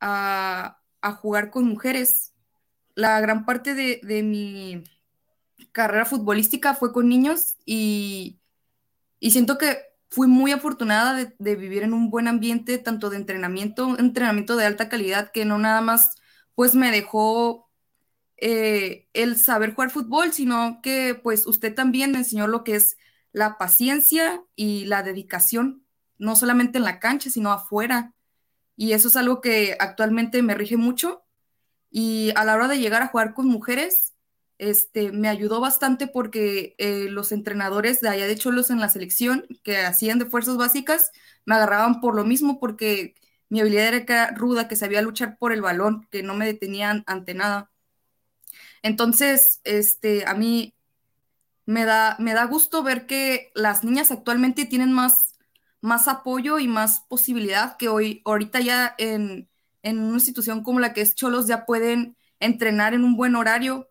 a, 0.00 0.80
a 1.02 1.12
jugar 1.12 1.50
con 1.50 1.66
mujeres. 1.66 2.32
La 2.94 3.20
gran 3.20 3.44
parte 3.44 3.74
de, 3.74 4.00
de, 4.02 4.22
mi 4.22 4.84
carrera 5.72 6.04
futbolística 6.04 6.74
fue 6.74 6.92
con 6.92 7.08
niños 7.08 7.56
y, 7.66 8.40
y 9.20 9.30
siento 9.32 9.58
que 9.58 9.91
fui 10.12 10.28
muy 10.28 10.52
afortunada 10.52 11.14
de, 11.38 11.56
vivir 11.56 11.82
en 11.84 11.94
un 11.94 12.10
buen 12.10 12.28
ambiente, 12.28 12.76
tanto 12.76 13.08
de 13.08 13.16
entrenamiento, 13.16 13.98
entrenamiento 13.98 14.56
de 14.56 14.66
alta 14.66 14.90
calidad, 14.90 15.32
que 15.32 15.46
no 15.46 15.56
nada 15.58 15.80
más 15.80 16.16
pues 16.54 16.74
me 16.74 16.90
dejó 16.90 17.70
eh, 18.36 19.08
el 19.14 19.38
saber 19.38 19.74
jugar 19.74 19.90
fútbol, 19.90 20.34
sino 20.34 20.80
que 20.82 21.14
pues 21.14 21.46
usted 21.46 21.74
también 21.74 22.12
me 22.12 22.18
enseñó 22.18 22.46
lo 22.46 22.62
que 22.62 22.74
es 22.74 22.98
la 23.32 23.56
paciencia 23.56 24.44
y 24.54 24.84
la 24.84 25.02
dedicación, 25.02 25.86
no 26.18 26.36
solamente 26.36 26.76
en 26.76 26.84
la 26.84 27.00
cancha, 27.00 27.30
sino 27.30 27.50
afuera. 27.50 28.12
Y 28.76 28.92
eso 28.92 29.08
es 29.08 29.16
algo 29.16 29.40
que 29.40 29.76
actualmente 29.80 30.42
me 30.42 30.54
rige 30.54 30.76
mucho. 30.76 31.24
Y 31.90 32.32
a 32.36 32.44
la 32.44 32.54
hora 32.54 32.68
de 32.68 32.78
llegar 32.78 33.00
a 33.00 33.08
jugar 33.08 33.32
con 33.32 33.46
mujeres, 33.46 34.11
este, 34.62 35.12
me 35.12 35.28
ayudó 35.28 35.60
bastante 35.60 36.06
porque 36.08 36.74
eh, 36.78 37.08
los 37.10 37.32
entrenadores 37.32 38.00
de 38.00 38.08
allá 38.10 38.26
de 38.26 38.36
Cholos 38.36 38.70
en 38.70 38.80
la 38.80 38.88
selección 38.88 39.46
que 39.64 39.78
hacían 39.78 40.18
de 40.20 40.26
fuerzas 40.26 40.56
básicas 40.56 41.12
me 41.44 41.56
agarraban 41.56 42.00
por 42.00 42.14
lo 42.14 42.24
mismo 42.24 42.60
porque 42.60 43.14
mi 43.50 43.60
habilidad 43.60 43.94
era 43.94 44.30
ruda, 44.32 44.68
que 44.68 44.76
sabía 44.76 45.02
luchar 45.02 45.38
por 45.38 45.52
el 45.52 45.62
balón, 45.62 46.06
que 46.10 46.22
no 46.22 46.34
me 46.34 46.46
detenían 46.46 47.04
ante 47.06 47.34
nada. 47.34 47.70
Entonces, 48.82 49.60
este, 49.64 50.26
a 50.26 50.34
mí 50.34 50.74
me 51.66 51.84
da, 51.84 52.16
me 52.18 52.34
da 52.34 52.44
gusto 52.46 52.82
ver 52.82 53.06
que 53.06 53.50
las 53.54 53.84
niñas 53.84 54.10
actualmente 54.10 54.66
tienen 54.66 54.92
más 54.92 55.26
más 55.82 56.08
apoyo 56.08 56.58
y 56.60 56.68
más 56.68 57.02
posibilidad 57.08 57.76
que 57.76 57.88
hoy, 57.88 58.22
ahorita 58.24 58.60
ya 58.60 58.94
en, 58.98 59.50
en 59.82 60.00
una 60.00 60.14
institución 60.16 60.64
como 60.64 60.80
la 60.80 60.94
que 60.94 61.02
es 61.02 61.14
Cholos 61.16 61.46
ya 61.48 61.66
pueden 61.66 62.16
entrenar 62.40 62.94
en 62.94 63.04
un 63.04 63.16
buen 63.16 63.36
horario. 63.36 63.90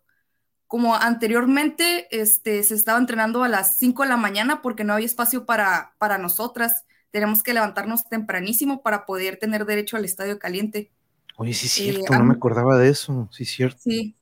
Como 0.72 0.96
anteriormente 0.96 2.08
este, 2.12 2.64
se 2.64 2.76
estaba 2.76 2.98
entrenando 2.98 3.44
a 3.44 3.50
las 3.50 3.76
5 3.78 4.04
de 4.04 4.08
la 4.08 4.16
mañana 4.16 4.62
porque 4.62 4.86
no 4.86 4.94
había 4.94 5.06
espacio 5.06 5.46
para, 5.46 5.96
para 5.98 6.18
nosotras. 6.18 6.86
Tenemos 7.12 7.44
que 7.44 7.54
levantarnos 7.54 8.08
tempranísimo 8.08 8.82
para 8.82 9.06
poder 9.06 9.36
tener 9.36 9.66
derecho 9.66 9.98
al 9.98 10.06
estadio 10.06 10.40
caliente. 10.40 10.90
Oye, 11.36 11.54
sí 11.54 11.66
es 11.66 11.78
eh, 11.78 11.92
cierto, 11.92 12.14
no 12.14 12.24
me 12.24 12.36
acordaba 12.36 12.78
de 12.78 12.88
eso, 12.88 13.28
sí 13.34 13.44
es 13.44 13.52
cierto. 13.52 13.82
Sí. 13.82 14.16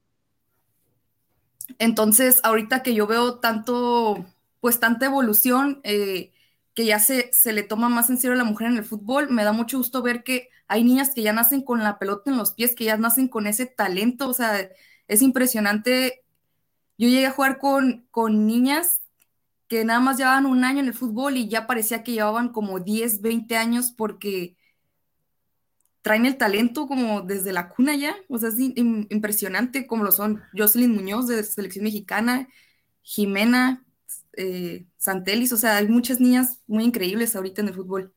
Entonces, 1.77 2.39
ahorita 2.41 2.81
que 2.81 2.95
yo 2.95 3.05
veo 3.05 3.35
tanto, 3.35 4.25
pues 4.59 4.79
tanta 4.79 5.05
evolución, 5.05 5.81
eh, 5.83 6.31
que 6.73 6.85
ya 6.85 6.97
se, 6.97 7.29
se 7.31 7.53
le 7.53 7.61
toma 7.61 7.89
más 7.89 8.09
en 8.09 8.17
serio 8.17 8.33
a 8.33 8.37
la 8.37 8.43
mujer 8.43 8.69
en 8.69 8.77
el 8.77 8.85
fútbol. 8.85 9.29
Me 9.29 9.43
da 9.43 9.51
mucho 9.51 9.77
gusto 9.77 10.01
ver 10.01 10.23
que 10.23 10.49
hay 10.67 10.83
niñas 10.83 11.11
que 11.13 11.21
ya 11.21 11.31
nacen 11.31 11.61
con 11.61 11.83
la 11.83 11.99
pelota 11.99 12.31
en 12.31 12.37
los 12.37 12.53
pies, 12.55 12.73
que 12.73 12.85
ya 12.85 12.97
nacen 12.97 13.27
con 13.27 13.45
ese 13.45 13.67
talento. 13.67 14.27
O 14.27 14.33
sea, 14.33 14.67
es 15.07 15.21
impresionante. 15.21 16.23
Yo 16.99 17.07
llegué 17.07 17.25
a 17.25 17.31
jugar 17.31 17.57
con, 17.57 18.05
con 18.11 18.45
niñas 18.45 19.01
que 19.69 19.85
nada 19.85 20.01
más 20.01 20.17
llevaban 20.17 20.45
un 20.45 20.63
año 20.63 20.81
en 20.81 20.87
el 20.87 20.93
fútbol 20.93 21.37
y 21.37 21.47
ya 21.47 21.65
parecía 21.65 22.03
que 22.03 22.11
llevaban 22.11 22.49
como 22.49 22.79
10, 22.79 23.21
20 23.21 23.55
años 23.55 23.91
porque 23.95 24.57
traen 26.01 26.25
el 26.25 26.37
talento 26.37 26.87
como 26.87 27.21
desde 27.21 27.53
la 27.53 27.69
cuna 27.69 27.95
ya. 27.95 28.15
O 28.27 28.37
sea, 28.37 28.49
es 28.49 28.59
impresionante 28.59 29.87
como 29.87 30.03
lo 30.03 30.11
son 30.11 30.41
Jocelyn 30.57 30.93
Muñoz 30.93 31.27
de 31.27 31.43
Selección 31.43 31.85
Mexicana, 31.85 32.49
Jimena, 33.01 33.85
eh, 34.33 34.85
Santelis, 34.97 35.53
o 35.53 35.57
sea, 35.57 35.77
hay 35.77 35.87
muchas 35.87 36.19
niñas 36.19 36.61
muy 36.67 36.83
increíbles 36.83 37.35
ahorita 37.35 37.61
en 37.61 37.69
el 37.69 37.73
fútbol. 37.75 38.13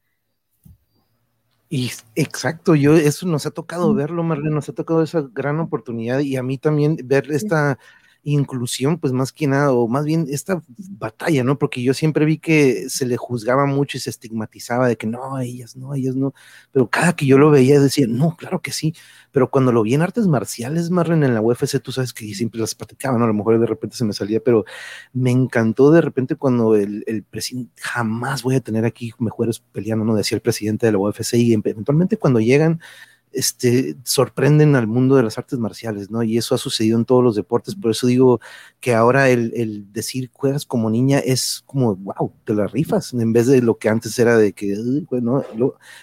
Y 1.68 1.90
exacto, 2.14 2.74
yo 2.74 2.96
eso 2.96 3.26
nos 3.26 3.46
ha 3.46 3.50
tocado 3.50 3.94
verlo, 3.94 4.22
Marlene, 4.22 4.54
nos 4.54 4.68
ha 4.68 4.74
tocado 4.74 5.02
esa 5.02 5.22
gran 5.32 5.58
oportunidad 5.58 6.18
y 6.20 6.36
a 6.36 6.42
mí 6.42 6.58
también 6.58 6.98
ver 7.04 7.32
esta 7.32 7.78
inclusión, 8.24 8.98
pues 8.98 9.12
más 9.12 9.32
que 9.32 9.46
nada, 9.46 9.72
o 9.72 9.88
más 9.88 10.04
bien 10.04 10.26
esta 10.30 10.62
batalla, 10.76 11.42
¿no? 11.44 11.58
Porque 11.58 11.82
yo 11.82 11.92
siempre 11.94 12.24
vi 12.24 12.38
que 12.38 12.88
se 12.88 13.06
le 13.06 13.16
juzgaba 13.16 13.66
mucho 13.66 13.96
y 13.96 14.00
se 14.00 14.10
estigmatizaba 14.10 14.88
de 14.88 14.96
que 14.96 15.06
no, 15.06 15.38
ellas 15.40 15.76
no, 15.76 15.94
ellas 15.94 16.14
no, 16.14 16.32
pero 16.70 16.88
cada 16.88 17.14
que 17.14 17.26
yo 17.26 17.38
lo 17.38 17.50
veía 17.50 17.80
decía, 17.80 18.06
no, 18.08 18.36
claro 18.36 18.60
que 18.60 18.72
sí, 18.72 18.94
pero 19.32 19.50
cuando 19.50 19.72
lo 19.72 19.82
vi 19.82 19.94
en 19.94 20.02
artes 20.02 20.26
marciales, 20.26 20.90
Marlon, 20.90 21.24
en 21.24 21.34
la 21.34 21.40
UFC, 21.40 21.80
tú 21.80 21.90
sabes 21.90 22.12
que 22.12 22.32
siempre 22.34 22.60
las 22.60 22.74
platicaba, 22.74 23.18
¿no? 23.18 23.24
A 23.24 23.28
lo 23.28 23.34
mejor 23.34 23.58
de 23.58 23.66
repente 23.66 23.96
se 23.96 24.04
me 24.04 24.12
salía, 24.12 24.40
pero 24.40 24.64
me 25.12 25.30
encantó 25.30 25.90
de 25.90 26.00
repente 26.00 26.36
cuando 26.36 26.76
el, 26.76 27.04
el 27.06 27.24
presidente, 27.24 27.72
jamás 27.80 28.42
voy 28.42 28.54
a 28.54 28.60
tener 28.60 28.84
aquí 28.84 29.12
mejores 29.18 29.60
peleando, 29.60 30.04
¿no? 30.04 30.14
Decía 30.14 30.36
el 30.36 30.42
presidente 30.42 30.86
de 30.86 30.92
la 30.92 30.98
UFC 30.98 31.34
y 31.34 31.54
eventualmente 31.54 32.16
cuando 32.16 32.40
llegan 32.40 32.80
este, 33.32 33.96
sorprenden 34.04 34.76
al 34.76 34.86
mundo 34.86 35.16
de 35.16 35.22
las 35.22 35.38
artes 35.38 35.58
marciales, 35.58 36.10
¿no? 36.10 36.22
Y 36.22 36.38
eso 36.38 36.54
ha 36.54 36.58
sucedido 36.58 36.98
en 36.98 37.04
todos 37.04 37.24
los 37.24 37.34
deportes, 37.34 37.74
por 37.74 37.90
eso 37.90 38.06
digo 38.06 38.40
que 38.80 38.94
ahora 38.94 39.28
el, 39.30 39.92
decir 39.92 40.30
juegas 40.32 40.66
como 40.66 40.90
niña 40.90 41.18
es 41.18 41.62
como, 41.66 41.96
wow, 41.96 42.32
te 42.44 42.54
la 42.54 42.66
rifas, 42.66 43.12
en 43.14 43.32
vez 43.32 43.46
de 43.46 43.62
lo 43.62 43.78
que 43.78 43.88
antes 43.88 44.18
era 44.18 44.36
de 44.36 44.52
que, 44.52 44.76
bueno, 45.10 45.44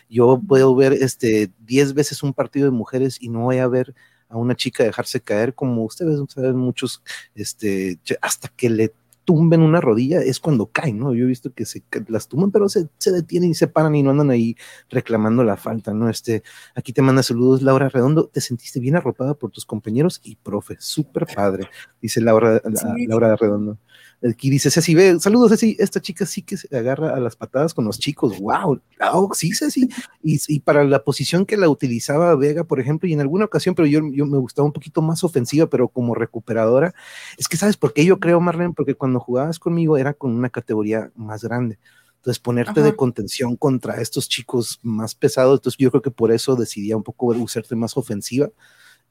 yo 0.09 0.41
puedo 0.48 0.75
ver 0.75 0.93
este 0.93 1.51
10 1.65 1.93
veces 1.93 2.24
un 2.24 2.33
partido 2.33 2.65
de 2.65 2.71
mujeres 2.71 3.17
y 3.19 3.29
no 3.29 3.41
voy 3.41 3.57
a 3.57 3.67
ver 3.67 3.93
a 4.29 4.38
una 4.38 4.55
chica 4.55 4.83
dejarse 4.83 5.21
caer 5.21 5.55
como 5.55 5.83
ustedes 5.83 6.19
saben 6.29 6.55
muchos, 6.55 7.01
este, 7.36 8.00
hasta 8.21 8.48
que 8.50 8.69
le 8.69 8.93
tumben 9.29 9.62
una 9.62 9.79
rodilla 9.79 10.24
es 10.24 10.39
cuando 10.39 10.71
caen, 10.71 10.98
¿no? 10.98 11.13
Yo 11.13 11.25
he 11.25 11.27
visto 11.27 11.53
que 11.53 11.63
se 11.63 11.83
las 12.07 12.27
tumban, 12.27 12.50
pero 12.50 12.67
se, 12.67 12.89
se, 12.98 13.12
detienen 13.12 13.51
y 13.51 13.53
se 13.53 13.67
paran 13.67 13.93
y 13.93 14.01
no 14.01 14.09
andan 14.09 14.31
ahí 14.31 14.55
reclamando 14.89 15.43
la 15.43 15.55
falta, 15.55 15.93
¿no? 15.93 16.09
Este, 16.09 16.41
aquí 16.74 16.93
te 16.93 17.03
manda 17.03 17.21
saludos 17.21 17.62
Laura 17.62 17.89
Redondo, 17.89 18.25
te 18.25 18.41
sentiste 18.41 18.79
bien 18.79 18.95
arropada 18.95 19.36
por 19.36 19.51
tus 19.51 19.67
compañeros 19.67 20.19
y 20.24 20.36
profe, 20.38 20.77
súper 20.79 21.27
padre, 21.27 21.69
dice 22.01 22.21
Laura, 22.21 22.59
Laura 23.07 23.36
Redondo. 23.36 23.77
Aquí 24.21 24.49
dice 24.49 24.69
Ceci, 24.69 24.95
ve, 24.95 25.17
saludos 25.19 25.51
Ceci, 25.51 25.77
esta 25.79 26.01
chica 26.01 26.25
sí 26.25 26.41
que 26.41 26.57
se 26.57 26.75
agarra 26.75 27.15
a 27.15 27.19
las 27.21 27.38
patadas 27.38 27.73
con 27.73 27.85
los 27.85 27.99
chicos, 27.99 28.38
wow, 28.39 28.81
oh, 29.13 29.33
sí 29.33 29.53
Ceci, 29.53 29.88
y, 30.21 30.39
y, 30.47 30.59
para 30.59 30.83
la 30.83 31.03
posición 31.05 31.45
que 31.45 31.55
la 31.55 31.69
utilizaba 31.69 32.35
Vega, 32.35 32.65
por 32.65 32.81
ejemplo, 32.81 33.07
y 33.07 33.13
en 33.13 33.21
alguna 33.21 33.45
ocasión, 33.45 33.75
pero 33.75 33.85
yo, 33.85 34.01
yo 34.11 34.25
me 34.25 34.38
gustaba 34.38 34.65
un 34.65 34.73
poquito 34.73 35.01
más 35.01 35.23
ofensiva, 35.23 35.67
pero 35.67 35.88
como 35.88 36.15
recuperadora, 36.15 36.93
es 37.38 37.47
que 37.47 37.55
sabes 37.55 37.77
por 37.77 37.93
qué 37.93 38.03
yo 38.03 38.19
creo, 38.19 38.41
Marlene, 38.41 38.73
porque 38.75 38.95
cuando 38.95 39.21
jugabas 39.21 39.57
conmigo 39.57 39.97
era 39.97 40.13
con 40.13 40.31
una 40.31 40.49
categoría 40.49 41.11
más 41.15 41.41
grande, 41.43 41.79
entonces 42.17 42.39
ponerte 42.39 42.81
de 42.81 42.97
contención 42.97 43.55
contra 43.55 44.01
estos 44.01 44.27
chicos 44.27 44.79
más 44.83 45.15
pesados, 45.15 45.59
entonces 45.59 45.77
yo 45.77 45.91
creo 45.91 46.01
que 46.01 46.11
por 46.11 46.33
eso 46.33 46.57
decidía 46.57 46.97
un 46.97 47.03
poco 47.03 47.27
usarte 47.27 47.77
más 47.77 47.95
ofensiva 47.95 48.49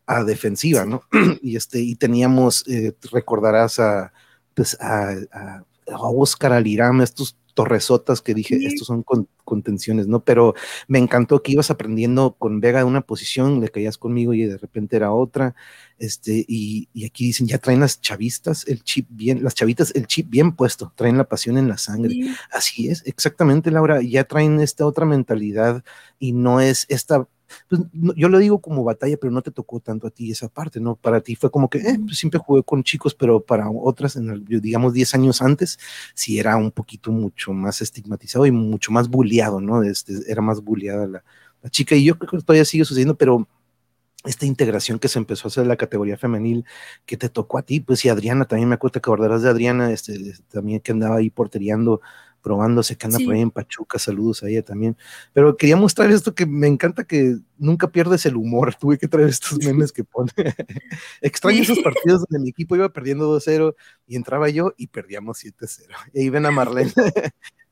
a 0.04 0.24
defensiva, 0.24 0.84
¿no? 0.84 1.02
y 1.42 1.56
este, 1.56 1.80
y 1.80 1.94
teníamos, 1.94 2.68
eh, 2.68 2.94
recordarás 3.10 3.78
a 3.78 4.12
pues 4.58 4.76
a, 4.80 5.12
a, 5.30 5.62
Oscar 5.86 6.52
Alirama, 6.52 7.04
estos 7.04 7.36
torresotas 7.54 8.20
que 8.20 8.34
dije, 8.34 8.58
estos 8.66 8.88
son 8.88 9.04
contenciones, 9.44 10.08
¿no? 10.08 10.24
Pero 10.24 10.54
me 10.88 10.98
encantó 10.98 11.44
que 11.44 11.52
ibas 11.52 11.70
aprendiendo 11.70 12.34
con 12.36 12.60
Vega 12.60 12.80
de 12.80 12.84
una 12.84 13.02
posición, 13.02 13.60
le 13.60 13.68
caías 13.68 13.98
conmigo 13.98 14.34
y 14.34 14.42
de 14.42 14.58
repente 14.58 14.96
era 14.96 15.12
otra, 15.12 15.54
este, 15.96 16.44
y, 16.48 16.88
y, 16.92 17.06
aquí 17.06 17.26
dicen, 17.26 17.46
ya 17.46 17.58
traen 17.58 17.78
las 17.78 18.00
chavistas 18.00 18.66
el 18.66 18.82
chip 18.82 19.06
bien, 19.10 19.44
las 19.44 19.54
chavitas 19.54 19.92
el 19.94 20.08
chip 20.08 20.28
bien 20.28 20.56
puesto, 20.56 20.92
traen 20.96 21.16
la 21.16 21.28
pasión 21.28 21.56
en 21.56 21.68
la 21.68 21.78
sangre. 21.78 22.16
Así 22.50 22.88
es, 22.88 23.04
exactamente, 23.06 23.70
Laura, 23.70 24.02
ya 24.02 24.24
traen 24.24 24.58
esta 24.60 24.86
otra 24.86 25.06
mentalidad 25.06 25.84
y 26.18 26.32
no 26.32 26.60
es 26.60 26.84
esta 26.88 27.28
pues, 27.68 27.82
yo 27.92 28.28
lo 28.28 28.38
digo 28.38 28.60
como 28.60 28.84
batalla, 28.84 29.16
pero 29.20 29.30
no 29.32 29.42
te 29.42 29.50
tocó 29.50 29.80
tanto 29.80 30.06
a 30.06 30.10
ti 30.10 30.30
esa 30.30 30.48
parte, 30.48 30.80
¿no? 30.80 30.96
Para 30.96 31.20
ti 31.20 31.36
fue 31.36 31.50
como 31.50 31.68
que, 31.68 31.78
eh, 31.78 31.98
pues 32.04 32.18
siempre 32.18 32.40
jugué 32.40 32.62
con 32.62 32.82
chicos, 32.82 33.14
pero 33.14 33.40
para 33.40 33.70
otras, 33.70 34.16
en 34.16 34.30
el, 34.30 34.44
digamos, 34.44 34.92
10 34.92 35.14
años 35.14 35.42
antes, 35.42 35.78
sí 36.14 36.38
era 36.38 36.56
un 36.56 36.70
poquito 36.70 37.10
mucho 37.12 37.52
más 37.52 37.80
estigmatizado 37.80 38.46
y 38.46 38.50
mucho 38.52 38.92
más 38.92 39.08
bulleado, 39.08 39.60
¿no? 39.60 39.82
Este, 39.82 40.14
era 40.30 40.42
más 40.42 40.62
bulleada 40.62 41.06
la, 41.06 41.24
la 41.62 41.70
chica, 41.70 41.94
y 41.96 42.04
yo 42.04 42.18
creo 42.18 42.30
que 42.30 42.38
todavía 42.44 42.64
sigue 42.64 42.84
sucediendo, 42.84 43.16
pero 43.16 43.46
esta 44.25 44.46
integración 44.46 44.98
que 44.98 45.08
se 45.08 45.18
empezó 45.18 45.46
a 45.46 45.48
hacer 45.48 45.62
en 45.62 45.68
la 45.68 45.76
categoría 45.76 46.16
femenil 46.16 46.64
que 47.06 47.16
te 47.16 47.28
tocó 47.28 47.58
a 47.58 47.62
ti, 47.62 47.80
pues 47.80 48.04
y 48.04 48.08
Adriana, 48.08 48.46
también 48.46 48.68
me 48.68 48.75
acuerdo 48.75 48.94
que 48.94 48.98
acordarás 48.98 49.42
de 49.42 49.50
Adriana, 49.50 49.92
este, 49.92 50.34
también 50.50 50.80
que 50.80 50.92
andaba 50.92 51.16
ahí 51.16 51.30
porteriando, 51.30 52.00
probándose, 52.42 52.96
que 52.96 53.06
anda 53.06 53.18
por 53.25 53.34
ahí 53.34 53.42
en 53.42 53.50
Pachuca, 53.50 53.98
saludos 53.98 54.42
a 54.42 54.48
ella 54.48 54.62
también. 54.62 54.96
Pero 55.32 55.56
quería 55.56 55.76
mostrar 55.76 56.10
esto 56.10 56.34
que 56.34 56.46
me 56.46 56.66
encanta 56.66 57.04
que 57.04 57.38
nunca 57.58 57.90
pierdes 57.90 58.26
el 58.26 58.37
humor, 58.37 58.75
tuve 58.80 58.98
que 58.98 59.06
traer 59.06 59.28
estos 59.28 59.58
memes 59.58 59.92
que 59.92 60.02
pone. 60.02 60.30
Extraño 61.20 61.62
esos 61.62 61.78
partidos 61.78 62.25
donde 62.28 62.42
mi 62.42 62.50
equipo 62.50 62.75
iba 62.75 62.88
perdiendo 62.88 63.38
2-0 63.38 63.75
y 64.06 64.16
entraba 64.16 64.48
yo 64.48 64.72
y 64.76 64.88
perdíamos 64.88 65.44
7-0. 65.44 65.88
Y 66.12 66.20
ahí 66.20 66.30
ven 66.30 66.46
a 66.46 66.50
Marlene, 66.50 66.92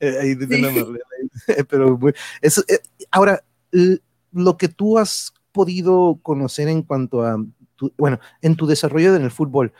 ahí 0.01 0.35
ven 0.35 0.65
a 0.65 0.71
Marlene, 0.71 1.65
pero 1.69 1.99
eso, 2.41 2.63
eh, 2.69 2.81
ahora, 3.11 3.43
lo 4.33 4.57
que 4.57 4.69
tú 4.69 4.99
has 4.99 5.33
podido 5.57 6.21
conocer 6.23 6.69
en 6.69 6.83
cuanto 6.83 7.25
a, 7.25 7.43
bueno, 7.97 8.21
en 8.43 8.57
tu 8.57 8.67
desarrollo 8.67 9.17
en 9.17 9.23
el 9.23 9.31
fútbol? 9.31 9.73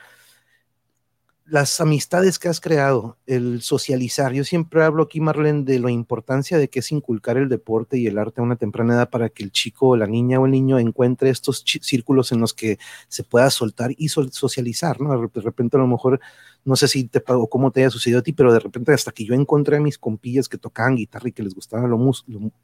Las 1.45 1.79
amistades 1.79 2.39
que 2.39 2.49
has 2.49 2.59
creado, 2.59 3.19
el 3.25 3.61
socializar. 3.61 4.33
Yo 4.33 4.43
siempre 4.43 4.83
hablo 4.83 5.03
aquí, 5.03 5.21
Marlene, 5.21 5.63
de 5.63 5.79
la 5.79 5.91
importancia 5.91 6.57
de 6.57 6.67
que 6.67 6.79
es 6.79 6.91
inculcar 6.91 7.37
el 7.37 7.47
deporte 7.47 7.97
y 7.97 8.07
el 8.07 8.17
arte 8.17 8.41
a 8.41 8.43
una 8.43 8.57
temprana 8.57 8.95
edad 8.95 9.09
para 9.09 9.29
que 9.29 9.43
el 9.43 9.51
chico, 9.51 9.95
la 9.95 10.07
niña 10.07 10.39
o 10.39 10.45
el 10.45 10.51
niño 10.51 10.79
encuentre 10.79 11.29
estos 11.29 11.63
círculos 11.63 12.33
en 12.33 12.41
los 12.41 12.53
que 12.53 12.79
se 13.07 13.23
pueda 13.23 13.49
soltar 13.49 13.91
y 13.95 14.09
socializar, 14.09 14.99
¿no? 14.99 15.29
De 15.29 15.41
repente 15.41 15.77
a 15.77 15.79
lo 15.79 15.87
mejor 15.87 16.19
no 16.65 16.75
sé 16.75 16.87
si 16.87 17.05
te 17.05 17.23
o 17.27 17.47
cómo 17.47 17.71
te 17.71 17.81
haya 17.81 17.89
sucedido 17.89 18.19
a 18.19 18.23
ti, 18.23 18.33
pero 18.33 18.51
de 18.53 18.59
repente 18.59 18.91
hasta 18.93 19.11
que 19.11 19.25
yo 19.25 19.33
encontré 19.33 19.77
a 19.77 19.79
mis 19.79 19.97
compillas 19.97 20.49
que 20.49 20.57
tocaban 20.57 20.95
guitarra 20.95 21.29
y 21.29 21.31
que 21.31 21.43
les 21.43 21.55
gustaba 21.55 21.87
lo, 21.87 21.97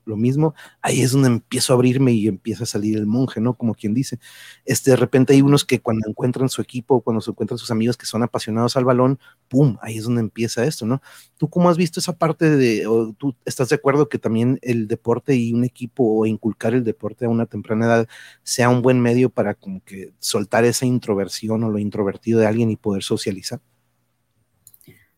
lo, 0.06 0.18
mismo, 0.18 0.54
ahí 0.82 1.02
es 1.02 1.12
donde 1.12 1.30
empiezo 1.30 1.74
a 1.74 1.76
abrirme 1.76 2.12
y 2.12 2.28
empieza 2.28 2.64
a 2.64 2.68
salir 2.68 2.98
el 2.98 3.06
monje, 3.06 3.40
¿no? 3.42 3.54
Como 3.56 3.74
quien 3.76 3.94
dice. 3.94 4.20
Este, 4.66 4.92
de 4.92 4.98
repente 4.98 5.34
hay 5.34 5.42
unos 5.42 5.66
que 5.66 5.80
cuando 5.80 6.08
encuentran 6.08 6.50
su 6.50 6.62
equipo, 6.62 7.02
cuando 7.02 7.22
se 7.22 7.32
encuentran 7.32 7.58
sus 7.58 7.72
amigos 7.72 7.98
que 7.98 8.06
son 8.06 8.24
apasionados 8.24 8.78
al 8.78 8.86
balón, 8.86 9.20
¡pum! 9.48 9.78
Ahí 9.82 9.98
es 9.98 10.04
donde 10.04 10.22
empieza 10.22 10.66
esto, 10.66 10.86
¿no? 10.86 11.02
¿Tú 11.38 11.50
cómo 11.50 11.70
has 11.70 11.78
visto 11.78 12.00
esa 12.00 12.18
parte 12.18 12.50
de, 12.50 12.88
o 12.88 13.14
tú 13.14 13.36
estás 13.46 13.70
de 13.70 13.76
acuerdo 13.76 14.10
que 14.10 14.20
también 14.20 14.60
el 14.62 14.88
deporte 14.88 15.36
y 15.36 15.54
un 15.54 15.64
equipo 15.64 16.04
o 16.04 16.26
inculcar 16.26 16.74
el 16.74 16.84
deporte 16.84 17.26
a 17.26 17.30
una 17.30 17.46
temprana 17.46 17.86
edad 17.86 18.08
sea 18.44 18.70
un 18.70 18.82
buen 18.82 19.00
medio 19.02 19.30
para 19.30 19.54
como 19.54 19.82
que 19.84 20.14
soltar 20.20 20.66
esa 20.66 20.86
introversión 20.86 21.64
o 21.64 21.70
lo 21.70 21.80
introvertido 21.80 22.40
de 22.40 22.48
alguien 22.48 22.70
y 22.70 22.76
poder 22.76 23.04
socializar? 23.04 23.62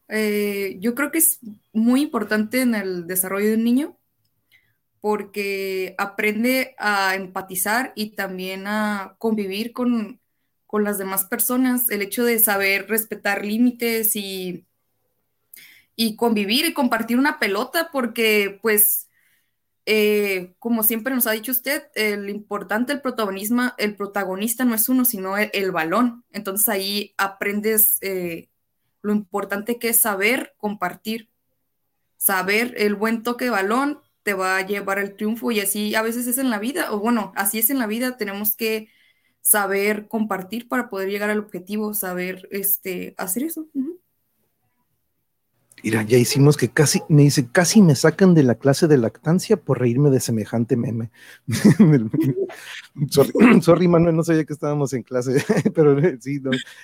Eh, 0.08 0.78
yo 0.80 0.96
creo 0.96 1.12
que 1.12 1.18
es 1.18 1.40
muy 1.74 2.02
importante 2.02 2.62
en 2.62 2.76
el 2.76 3.08
desarrollo 3.08 3.48
de 3.48 3.56
un 3.56 3.64
niño 3.64 3.98
porque 5.02 5.94
aprende 6.00 6.76
a 6.80 7.16
empatizar 7.16 7.94
y 7.96 8.16
también 8.16 8.66
a 8.68 9.16
convivir 9.20 9.72
con, 9.74 10.20
las 10.74 10.98
demás 10.98 11.26
personas. 11.26 11.90
El 11.90 12.02
hecho 12.02 12.26
de 12.26 12.38
saber 12.38 12.90
respetar 12.90 13.46
límites 13.46 14.18
y, 14.18 14.66
y 15.96 16.18
convivir 16.18 16.66
y 16.66 16.74
compartir 16.74 17.18
una 17.18 17.40
pelota 17.40 17.90
porque 17.92 18.60
pues... 18.62 19.10
Eh, 19.88 20.56
como 20.58 20.82
siempre 20.82 21.14
nos 21.14 21.28
ha 21.28 21.32
dicho 21.32 21.52
usted, 21.52 21.84
el 21.94 22.28
importante, 22.32 22.92
el 22.92 23.02
protagonismo, 23.02 23.72
el 23.78 23.96
protagonista 23.96 24.66
no 24.66 24.74
es 24.74 24.90
uno, 24.90 25.06
sino 25.06 25.38
el, 25.38 25.72
balón. 25.72 26.26
Entonces 26.32 26.68
ahí 26.70 27.14
aprendes 27.20 28.00
eh, 28.02 28.50
lo 29.06 29.14
importante 29.14 29.78
que 29.78 29.90
es 29.90 30.02
saber 30.02 30.56
compartir, 30.58 31.30
saber 32.18 32.74
el 32.78 32.96
buen 32.96 33.22
toque 33.22 33.46
de 33.46 33.52
balón 33.52 34.02
te 34.24 34.34
va 34.34 34.58
a 34.58 34.66
llevar 34.66 34.98
al 34.98 35.16
triunfo 35.16 35.52
y 35.52 35.60
así 35.60 35.94
a 35.94 36.02
veces 36.02 36.26
es 36.26 36.40
en 36.40 36.50
la 36.50 36.58
vida, 36.58 36.92
o 36.92 37.00
bueno, 37.00 37.32
así 37.36 37.60
es 37.60 37.70
en 37.70 37.78
la 37.78 37.86
vida, 37.86 38.18
tenemos 38.18 38.56
que 38.56 38.90
saber 39.42 40.08
compartir 40.08 40.68
para 40.68 40.90
poder 40.90 41.10
llegar 41.10 41.30
al 41.30 41.38
objetivo, 41.38 41.94
saber 41.94 42.48
este, 42.50 43.14
hacer 43.20 43.44
eso. 43.44 43.68
Mira, 45.86 46.02
ya 46.02 46.18
hicimos 46.18 46.58
que 46.58 46.70
casi, 46.70 47.04
me 47.10 47.22
dice, 47.22 47.48
casi 47.52 47.80
me 47.80 47.94
sacan 47.94 48.34
de 48.34 48.42
la 48.42 48.56
clase 48.56 48.88
de 48.88 48.98
lactancia 48.98 49.56
por 49.56 49.80
reírme 49.80 50.10
de 50.10 50.20
semejante 50.20 50.76
meme. 50.76 51.12
sorry, 53.62 53.88
Manuel, 53.88 54.16
no 54.16 54.24
sabía 54.24 54.46
que 54.46 54.54
estábamos 54.54 54.94
en 54.94 55.04
clase, 55.04 55.46
pero 55.76 55.96
sí, 56.20 56.42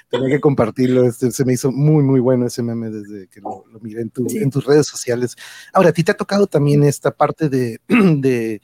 tenía 0.07 0.29
que 0.29 0.39
compartirlo. 0.39 1.03
Este, 1.03 1.31
se 1.31 1.45
me 1.45 1.53
hizo 1.53 1.71
muy, 1.71 2.03
muy 2.03 2.19
bueno 2.19 2.45
ese 2.45 2.61
meme 2.61 2.91
desde 2.91 3.27
que 3.27 3.41
lo, 3.41 3.65
miré 3.81 4.01
en, 4.01 4.11
en, 4.35 4.51
tus 4.51 4.65
redes 4.65 4.85
sociales. 4.85 5.35
Ahora, 5.73 5.89
a 5.89 5.93
ti 5.93 6.03
te 6.03 6.11
ha 6.11 6.15
tocado 6.15 6.45
también 6.45 6.83
esta 6.83 7.09
parte 7.09 7.49
de, 7.49 7.81
de 7.87 8.61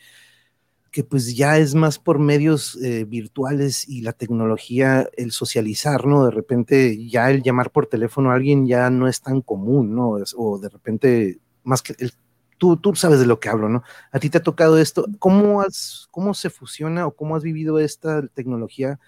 que 0.92 1.04
pues 1.04 1.36
ya 1.36 1.58
es 1.58 1.76
más 1.76 2.00
por 2.00 2.20
medios 2.20 2.78
eh, 2.84 3.06
virtuales 3.06 3.88
y 3.88 4.02
la 4.02 4.14
tecnología, 4.14 5.10
el 5.18 5.32
socializar, 5.32 6.06
¿no? 6.06 6.26
De 6.26 6.32
repente 6.32 7.08
ya 7.08 7.30
el 7.30 7.44
llamar 7.44 7.72
por 7.72 7.88
teléfono 7.88 8.32
a 8.32 8.36
alguien 8.36 8.66
ya 8.68 8.90
no 8.90 9.08
es 9.08 9.22
tan 9.22 9.42
común, 9.42 9.96
¿no? 9.96 10.18
o 10.36 10.60
de 10.60 10.70
repente, 10.70 11.40
más 11.64 11.82
que 11.82 11.96
el, 12.00 12.14
tú, 12.58 12.78
tú 12.78 12.96
sabes 12.96 13.20
de 13.20 13.26
lo 13.26 13.40
que 13.40 13.50
hablo, 13.50 13.70
¿no? 13.70 13.84
A 14.12 14.20
ti 14.20 14.30
te 14.30 14.40
ha 14.40 14.44
tocado 14.44 14.78
esto, 14.78 15.06
¿cómo, 15.20 15.62
has, 15.62 16.08
cómo 16.12 16.34
se 16.34 16.50
fusiona 16.50 17.08
o 17.08 17.16
cómo 17.16 17.36
has 17.36 17.44
vivido 17.44 17.80
esta 17.80 18.26
tecnología 18.28 19.00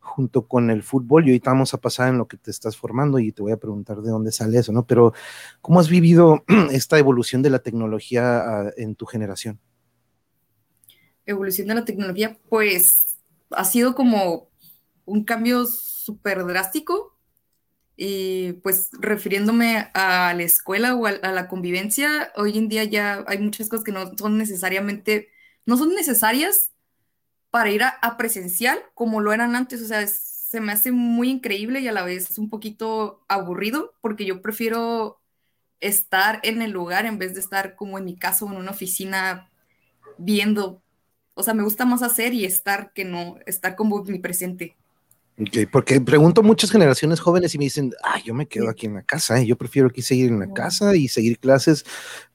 junto 0.00 0.46
con 0.46 0.70
el 0.70 0.82
fútbol? 0.82 1.26
Y 1.26 1.30
ahorita 1.30 1.50
vamos 1.50 1.74
a 1.74 1.78
pasar 1.78 2.08
en 2.08 2.18
lo 2.18 2.28
que 2.28 2.36
te 2.36 2.50
estás 2.50 2.76
formando 2.76 3.18
y 3.18 3.32
te 3.32 3.42
voy 3.42 3.52
a 3.52 3.56
preguntar 3.56 4.02
de 4.02 4.10
dónde 4.10 4.32
sale 4.32 4.58
eso, 4.58 4.72
¿no? 4.72 4.86
Pero 4.86 5.12
¿cómo 5.60 5.80
has 5.80 5.88
vivido 5.88 6.44
esta 6.70 6.98
evolución 6.98 7.42
de 7.42 7.50
la 7.50 7.60
tecnología 7.60 8.38
ah, 8.38 8.70
en 8.76 8.94
tu 8.94 9.06
generación? 9.06 9.60
Evolución 11.26 11.68
de 11.68 11.74
la 11.74 11.84
tecnología, 11.84 12.38
pues 12.48 13.16
ha 13.50 13.64
sido 13.64 13.94
como 13.94 14.48
un 15.04 15.24
cambio 15.24 15.66
súper 15.66 16.44
drástico. 16.44 17.14
Y 17.98 18.54
pues 18.62 18.90
refiriéndome 18.92 19.90
a 19.94 20.34
la 20.34 20.42
escuela 20.42 20.94
o 20.94 21.06
a, 21.06 21.12
la 21.12 21.48
convivencia, 21.48 22.30
hoy 22.36 22.58
en 22.58 22.68
día 22.68 22.84
ya 22.84 23.24
hay 23.26 23.38
muchas 23.38 23.70
cosas 23.70 23.84
que 23.84 23.92
no 23.92 24.14
son 24.18 24.36
necesariamente, 24.36 25.30
no 25.64 25.78
son 25.78 25.94
necesarias 25.94 26.72
para 27.50 27.70
ir 27.70 27.82
a, 27.84 28.16
presencial 28.18 28.82
como 28.92 29.22
lo 29.22 29.32
eran 29.32 29.56
antes. 29.56 29.80
O 29.80 29.86
sea, 29.86 30.06
se 30.06 30.60
me 30.60 30.72
hace 30.72 30.92
muy 30.92 31.30
increíble 31.30 31.80
y 31.80 31.88
a 31.88 31.92
la 31.92 32.04
vez 32.04 32.38
un 32.38 32.50
poquito 32.50 33.24
aburrido 33.28 33.94
porque 34.02 34.26
yo 34.26 34.42
prefiero 34.42 35.22
estar 35.80 36.40
en 36.42 36.60
el 36.62 36.72
lugar 36.72 37.06
en 37.06 37.18
vez 37.18 37.34
de 37.34 37.40
estar 37.40 37.76
como 37.76 37.98
en 37.98 38.04
mi 38.04 38.16
caso 38.16 38.46
en 38.46 38.56
una 38.56 38.72
oficina 38.72 39.50
viendo 40.18 40.82
o 41.36 41.42
sea, 41.42 41.52
me 41.52 41.62
gusta 41.62 41.84
más 41.84 42.02
hacer 42.02 42.32
y 42.32 42.46
estar 42.46 42.92
que 42.94 43.04
no 43.04 43.36
estar 43.44 43.76
como 43.76 44.02
mi 44.04 44.18
presente. 44.18 44.74
Ok, 45.38 45.70
porque 45.70 46.00
pregunto 46.00 46.40
a 46.40 46.44
muchas 46.44 46.70
generaciones 46.70 47.20
jóvenes 47.20 47.54
y 47.54 47.58
me 47.58 47.64
dicen, 47.64 47.92
ah, 48.02 48.18
yo 48.24 48.32
me 48.32 48.48
quedo 48.48 48.70
aquí 48.70 48.86
en 48.86 48.94
la 48.94 49.02
casa, 49.02 49.38
¿eh? 49.38 49.46
yo 49.46 49.56
prefiero 49.56 49.88
aquí 49.88 50.00
seguir 50.00 50.30
en 50.30 50.38
la 50.38 50.50
casa 50.54 50.96
y 50.96 51.08
seguir 51.08 51.38
clases, 51.38 51.84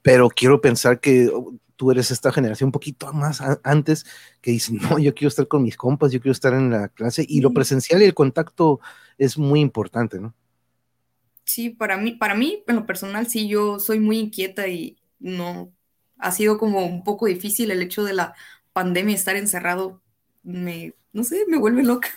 pero 0.02 0.28
quiero 0.28 0.60
pensar 0.60 1.00
que 1.00 1.28
oh, 1.34 1.52
tú 1.74 1.90
eres 1.90 2.12
esta 2.12 2.30
generación 2.30 2.68
un 2.68 2.72
poquito 2.72 3.12
más 3.12 3.42
antes 3.64 4.06
que 4.40 4.52
dicen, 4.52 4.78
no, 4.82 5.00
yo 5.00 5.12
quiero 5.14 5.28
estar 5.28 5.48
con 5.48 5.64
mis 5.64 5.76
compas, 5.76 6.12
yo 6.12 6.20
quiero 6.20 6.32
estar 6.32 6.54
en 6.54 6.70
la 6.70 6.86
clase 6.86 7.26
y 7.28 7.40
lo 7.40 7.52
presencial 7.52 8.02
y 8.02 8.04
el 8.04 8.14
contacto 8.14 8.78
es 9.18 9.36
muy 9.36 9.60
importante, 9.60 10.20
¿no? 10.20 10.32
Sí, 11.44 11.70
para 11.70 11.96
mí, 11.96 12.12
para 12.12 12.36
mí, 12.36 12.62
en 12.68 12.76
lo 12.76 12.86
personal, 12.86 13.26
sí, 13.26 13.48
yo 13.48 13.80
soy 13.80 13.98
muy 13.98 14.20
inquieta 14.20 14.68
y 14.68 14.96
no, 15.18 15.72
ha 16.18 16.30
sido 16.30 16.56
como 16.56 16.86
un 16.86 17.02
poco 17.02 17.26
difícil 17.26 17.72
el 17.72 17.82
hecho 17.82 18.04
de 18.04 18.14
la 18.14 18.34
pandemia, 18.72 19.14
estar 19.14 19.36
encerrado, 19.36 20.00
me, 20.42 20.94
no 21.12 21.24
sé, 21.24 21.44
me 21.48 21.58
vuelve 21.58 21.82
loca. 21.82 22.10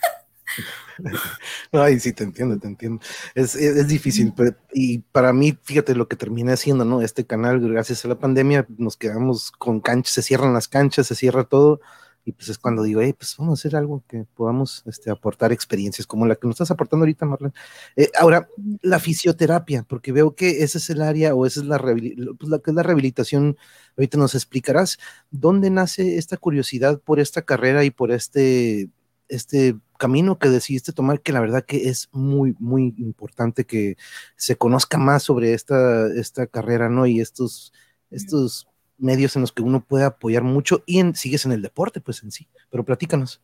Ay, 1.72 2.00
sí, 2.00 2.12
te 2.12 2.24
entiendo, 2.24 2.58
te 2.58 2.66
entiendo. 2.66 3.02
Es, 3.34 3.54
es, 3.54 3.88
difícil, 3.88 4.32
y 4.72 4.98
para 4.98 5.32
mí, 5.32 5.58
fíjate 5.62 5.94
lo 5.94 6.08
que 6.08 6.16
terminé 6.16 6.52
haciendo, 6.52 6.84
¿no? 6.84 7.02
Este 7.02 7.26
canal, 7.26 7.60
gracias 7.60 8.04
a 8.04 8.08
la 8.08 8.18
pandemia, 8.18 8.66
nos 8.78 8.96
quedamos 8.96 9.50
con 9.50 9.80
canchas, 9.80 10.14
se 10.14 10.22
cierran 10.22 10.54
las 10.54 10.68
canchas, 10.68 11.06
se 11.06 11.14
cierra 11.14 11.44
todo, 11.44 11.80
y 12.26 12.32
pues 12.32 12.48
es 12.48 12.58
cuando 12.58 12.82
digo, 12.82 13.00
hey, 13.00 13.14
pues 13.16 13.36
vamos 13.38 13.56
a 13.56 13.60
hacer 13.60 13.76
algo 13.76 14.02
que 14.08 14.26
podamos 14.34 14.82
este, 14.86 15.10
aportar 15.12 15.52
experiencias 15.52 16.08
como 16.08 16.26
la 16.26 16.34
que 16.34 16.48
nos 16.48 16.56
estás 16.56 16.72
aportando 16.72 17.04
ahorita, 17.04 17.24
Marlene. 17.24 17.54
Eh, 17.94 18.10
ahora, 18.18 18.48
la 18.82 18.98
fisioterapia, 18.98 19.84
porque 19.84 20.10
veo 20.10 20.34
que 20.34 20.64
ese 20.64 20.78
es 20.78 20.90
el 20.90 21.02
área 21.02 21.36
o 21.36 21.46
esa 21.46 21.60
es 21.60 21.66
la, 21.66 21.78
pues 21.78 22.50
la, 22.50 22.60
la 22.64 22.82
rehabilitación, 22.82 23.56
ahorita 23.96 24.18
nos 24.18 24.34
explicarás, 24.34 24.98
¿dónde 25.30 25.70
nace 25.70 26.18
esta 26.18 26.36
curiosidad 26.36 27.00
por 27.00 27.20
esta 27.20 27.42
carrera 27.42 27.84
y 27.84 27.92
por 27.92 28.10
este, 28.10 28.90
este 29.28 29.76
camino 29.96 30.36
que 30.40 30.48
decidiste 30.48 30.92
tomar, 30.92 31.20
que 31.20 31.32
la 31.32 31.40
verdad 31.40 31.64
que 31.64 31.88
es 31.88 32.08
muy, 32.10 32.56
muy 32.58 32.92
importante 32.98 33.66
que 33.66 33.96
se 34.34 34.56
conozca 34.56 34.98
más 34.98 35.22
sobre 35.22 35.54
esta, 35.54 36.08
esta 36.08 36.48
carrera, 36.48 36.88
¿no? 36.88 37.06
Y 37.06 37.20
estos, 37.20 37.72
estos 38.10 38.66
medios 38.98 39.36
en 39.36 39.42
los 39.42 39.52
que 39.52 39.62
uno 39.62 39.84
puede 39.84 40.04
apoyar 40.04 40.42
mucho 40.42 40.82
y 40.86 40.98
en, 40.98 41.14
sigues 41.14 41.44
en 41.44 41.52
el 41.52 41.62
deporte, 41.62 42.00
pues 42.00 42.22
en 42.22 42.30
sí. 42.30 42.48
Pero 42.70 42.84
platícanos. 42.84 43.42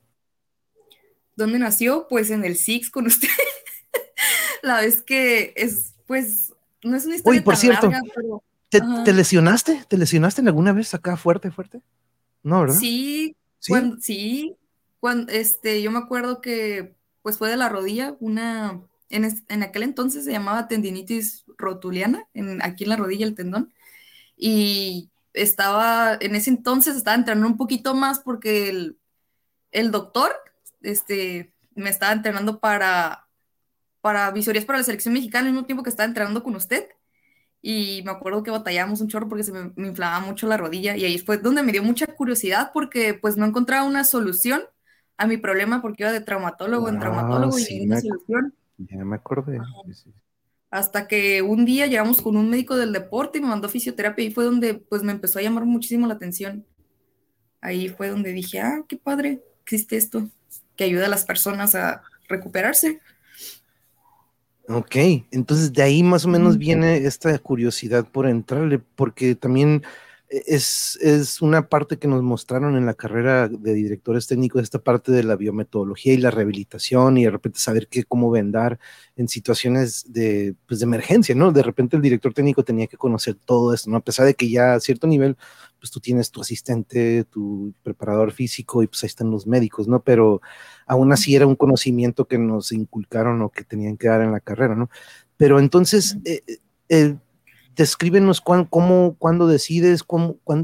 ¿Dónde 1.37 1.59
nació? 1.59 2.07
Pues 2.09 2.31
en 2.31 2.45
el 2.45 2.57
Six 2.57 2.91
con 2.91 3.07
usted. 3.07 3.29
la 4.63 4.81
vez 4.81 5.03
que 5.03 5.53
es, 5.57 5.95
pues, 6.07 6.53
no 6.83 6.97
es 6.97 7.07
una 7.07 7.17
historia 7.17 7.41
Uy, 7.41 7.45
por 7.45 7.57
cierto, 7.57 7.91
¿te, 8.69 9.13
lesionaste? 9.13 9.85
¿Te 9.89 9.97
lesionaste 9.97 10.41
en 10.41 10.49
alguna 10.49 10.73
vez 10.73 10.95
acá 10.95 11.17
fuerte, 11.17 11.51
fuerte? 11.51 11.83
No, 12.43 12.61
¿verdad? 12.61 12.77
Sí, 12.77 13.37
¿Sí? 13.59 13.71
Cuando, 13.71 13.97
sí. 14.01 14.57
cuando, 15.01 15.33
este, 15.33 15.83
yo 15.83 15.91
me 15.91 15.99
acuerdo 15.99 16.41
que 16.41 16.95
pues 17.23 17.39
fue 17.39 17.49
de 17.49 17.57
la 17.57 17.69
rodilla, 17.69 18.17
una, 18.19 18.83
en, 19.09 19.63
aquel 19.63 19.85
entonces 19.85 20.25
se 20.25 20.33
llamaba 20.33 20.67
tendinitis 20.67 21.45
rotuliana, 21.57 22.27
en, 22.35 22.61
aquí 22.63 22.85
en 22.85 22.91
la 22.91 22.97
rodilla 22.97 23.27
el 23.27 23.37
tendón, 23.37 23.73
y 24.37 25.12
estaba, 25.35 26.17
en 26.21 26.35
ese 26.35 26.51
entonces 26.51 26.97
estaba 26.97 27.17
entrenando 27.17 27.49
un 27.49 27.57
poquito 27.57 27.95
más 27.95 28.21
porque 28.21 28.69
el, 28.69 28.99
el 29.71 29.91
doctor, 29.91 30.33
este, 30.83 31.55
me 31.75 31.91
estaba 31.91 32.13
entrenando 32.13 32.61
para, 32.61 33.27
para 34.01 34.31
visorías 34.31 34.65
para 34.65 34.79
la 34.79 34.85
selección 34.85 35.15
mexicana 35.15 35.47
al 35.47 35.53
mismo 35.53 35.67
tiempo 35.67 35.83
que 35.83 35.91
estaba 35.91 36.07
entrenando 36.07 36.43
con 36.43 36.55
usted. 36.57 36.89
Y 37.65 38.03
me 38.05 38.11
acuerdo 38.11 38.43
que 38.43 38.51
batallamos 38.51 39.01
un 39.01 39.09
chorro 39.09 39.29
porque 39.29 39.45
se 39.45 39.53
me, 39.53 39.73
inflamaba 39.89 40.27
mucho 40.27 40.49
la 40.49 40.57
rodilla 40.57 40.97
y 40.97 41.05
ahí 41.05 41.19
fue 41.19 41.39
donde 41.39 41.63
me 41.63 41.71
dio 41.71 41.85
mucha 41.85 42.07
curiosidad 42.07 42.73
porque 42.75 43.15
pues 43.15 43.37
no 43.37 43.47
encontraba 43.47 43.87
una 43.87 44.03
solución 44.03 44.63
a 45.17 45.29
mi 45.29 45.37
problema 45.37 45.81
porque 45.81 46.03
iba 46.03 46.11
de 46.13 46.21
traumatólogo 46.21 46.89
en 46.89 46.99
traumatólogo 46.99 47.57
y 47.59 47.87
una 47.87 48.01
solución. 48.01 48.53
Ya 48.79 49.05
me 49.05 49.15
acordé. 49.15 49.61
Hasta 50.73 51.07
que 51.07 51.43
un 51.43 51.67
día 51.67 51.87
llegamos 51.87 52.23
con 52.23 52.35
un 52.35 52.49
médico 52.49 52.77
del 52.77 52.95
deporte 52.95 53.37
y 53.37 53.43
me 53.43 53.49
mandó 53.49 53.69
fisioterapia 53.69 54.25
y 54.25 54.31
fue 54.31 54.45
donde 54.45 54.73
pues 54.73 55.03
me 55.03 55.13
empezó 55.13 55.39
a 55.39 55.43
llamar 55.43 55.67
muchísimo 55.67 56.07
la 56.07 56.15
atención. 56.15 56.65
Ahí 57.61 57.91
fue 57.91 58.09
donde 58.09 58.33
dije, 58.33 58.59
ah, 58.61 58.83
qué 58.89 58.97
padre, 58.97 59.43
existe 59.63 59.99
esto, 59.99 60.31
que 60.75 60.85
ayuda 60.85 61.07
a 61.07 61.11
las 61.11 61.27
personas 61.27 61.75
a 61.75 62.03
recuperarse. 62.27 63.01
Ok, 64.67 64.97
entonces 65.31 65.75
de 65.75 65.83
ahí 65.83 66.03
más 66.03 66.25
o 66.25 66.29
menos 66.29 66.57
viene 66.57 67.05
esta 67.05 67.39
curiosidad 67.39 68.07
por 68.07 68.27
entrarle, 68.27 68.79
porque 68.79 69.35
también 69.35 69.83
es, 70.33 70.99
es, 71.03 71.43
una 71.43 71.69
parte 71.69 71.99
que 71.99 72.09
nos 72.09 72.23
mostraron 72.23 72.77
en 72.77 72.87
la 72.87 72.95
carrera 72.95 73.49
de 73.49 73.75
directores 73.75 74.27
técnicos, 74.27 74.63
esta 74.63 74.79
parte 74.79 75.13
de 75.13 75.23
la 75.23 75.37
biometodología 75.37 76.15
y 76.15 76.17
la 76.17 76.31
rehabilitación 76.31 77.19
y 77.19 77.25
de 77.25 77.31
repente 77.31 77.59
saber 77.59 77.87
qué, 77.89 78.05
cómo 78.05 78.31
vendar 78.31 78.79
en 79.17 79.29
situaciones 79.29 80.11
de, 80.11 80.55
pues 80.67 80.81
de 80.81 80.85
emergencia, 80.85 81.35
¿no? 81.35 81.53
De 81.53 81.63
repente 81.63 81.97
el 81.97 82.03
director 82.03 82.33
técnico 82.33 82.65
tenía 82.65 82.87
que 82.87 82.97
conocer 82.97 83.35
todo 83.35 83.75
esto, 83.75 83.91
¿no? 83.91 83.99
A 83.99 84.01
pesar 84.01 84.25
de 84.25 84.35
que 84.35 84.49
ya 84.49 84.75
a 84.75 84.81
cierto 84.81 85.07
nivel, 85.07 85.37
pues 85.79 85.91
tú 85.91 86.01
tienes 86.01 86.31
tu 86.31 86.41
asistente, 86.41 87.25
tu 87.25 87.75
preparador 87.83 88.33
físico 88.33 88.83
y 88.83 88.87
pues 88.87 89.03
ahí 89.05 89.09
están 89.09 89.31
los 89.31 89.47
médicos, 89.47 89.87
¿no? 89.87 90.03
Pero 90.03 90.41
aún 90.87 91.13
así 91.13 91.37
era 91.37 91.47
un 91.47 91.57
conocimiento 91.57 92.27
que 92.27 92.39
nos 92.39 92.73
inculcaron 92.73 93.43
o 93.43 93.51
que 93.51 93.65
tenían 93.65 93.99
que 93.99 94.09
dar 94.09 94.23
en 94.23 94.33
la 94.33 94.41
carrera, 94.41 94.75
¿no? 94.75 94.89
Pero 95.37 95.59
entonces... 95.59 96.17
Eh, 96.25 96.41
eh, 96.89 97.17
descríbenos 97.75 98.41
cómo, 98.41 99.17
cuándo 99.19 99.47
decides, 99.47 100.05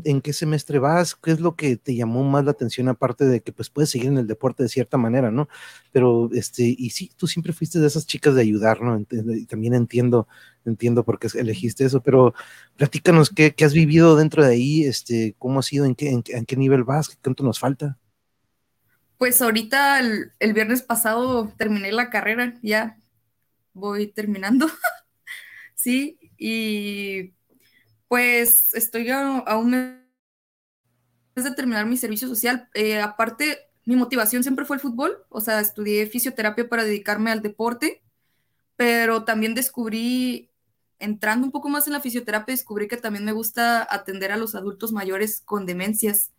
en 0.05 0.21
qué 0.21 0.33
semestre 0.33 0.79
vas, 0.79 1.15
qué 1.15 1.31
es 1.31 1.41
lo 1.41 1.57
que 1.57 1.77
te 1.77 1.95
llamó 1.95 2.23
más 2.25 2.45
la 2.45 2.51
atención, 2.51 2.89
aparte 2.89 3.25
de 3.25 3.41
que 3.41 3.53
pues 3.53 3.71
puedes 3.71 3.91
seguir 3.91 4.09
en 4.09 4.19
el 4.19 4.27
deporte 4.27 4.63
de 4.63 4.69
cierta 4.69 4.99
manera, 4.99 5.31
¿no? 5.31 5.49
Pero, 5.93 6.29
este, 6.33 6.63
y 6.77 6.91
sí, 6.91 7.11
tú 7.17 7.27
siempre 7.27 7.53
fuiste 7.53 7.79
de 7.79 7.87
esas 7.87 8.07
chicas 8.07 8.35
de 8.35 8.43
ayudar, 8.43 8.83
¿no? 8.83 9.01
Y 9.01 9.47
también 9.47 9.75
entiendo, 9.75 10.29
entiendo 10.65 11.05
por 11.05 11.19
qué 11.19 11.29
elegiste 11.35 11.85
eso, 11.85 12.03
pero 12.03 12.35
platícanos 12.77 13.31
qué, 13.31 13.55
has 13.65 13.73
vivido 13.73 14.17
dentro 14.17 14.45
de 14.45 14.53
ahí, 14.53 14.85
este, 14.85 15.35
cómo 15.39 15.61
ha 15.61 15.63
sido, 15.63 15.87
en 15.87 15.95
qué, 15.95 16.11
en, 16.11 16.23
qué 16.23 16.57
nivel 16.57 16.85
vas, 16.85 17.09
qué 17.09 17.35
nos 17.43 17.59
falta. 17.59 17.99
Pues 19.17 19.43
ahorita 19.43 19.99
el, 20.01 20.33
el 20.39 20.53
viernes 20.53 20.83
pasado 20.83 21.53
terminé 21.57 21.91
la 21.91 22.11
carrera, 22.11 22.55
ya 22.63 22.99
voy 23.73 24.09
terminando. 24.09 24.69
sí, 25.75 26.18
y 26.39 27.35
pues 28.09 28.73
estoy 28.75 29.11
a, 29.11 29.57
un 29.59 29.71
mes 31.35 31.45
de 31.45 31.51
terminar 31.51 31.85
mi 31.87 31.97
servicio 31.97 32.29
social. 32.29 32.69
Eh, 32.75 33.01
aparte, 33.01 33.59
mi 33.85 33.97
motivación 33.97 34.43
siempre 34.43 34.65
fue 34.65 34.77
el 34.77 34.83
fútbol, 34.83 35.25
o 35.29 35.41
sea, 35.41 35.61
estudié 35.61 36.07
fisioterapia 36.07 36.69
para 36.69 36.85
dedicarme 36.85 37.31
al 37.31 37.43
deporte, 37.43 38.03
pero 38.77 39.25
también 39.25 39.55
descubrí, 39.55 40.51
entrando 40.99 41.47
un 41.47 41.53
poco 41.53 41.69
más 41.69 41.87
en 41.87 41.93
la 41.93 42.01
fisioterapia, 42.01 42.55
descubrí 42.55 42.89
que 42.89 42.97
también 42.97 43.25
me 43.25 43.33
gusta 43.33 43.87
atender 43.91 44.33
a 44.33 44.37
los 44.37 44.55
adultos 44.55 44.93
mayores 44.93 45.43
con 45.45 45.67
demencias, 45.67 46.33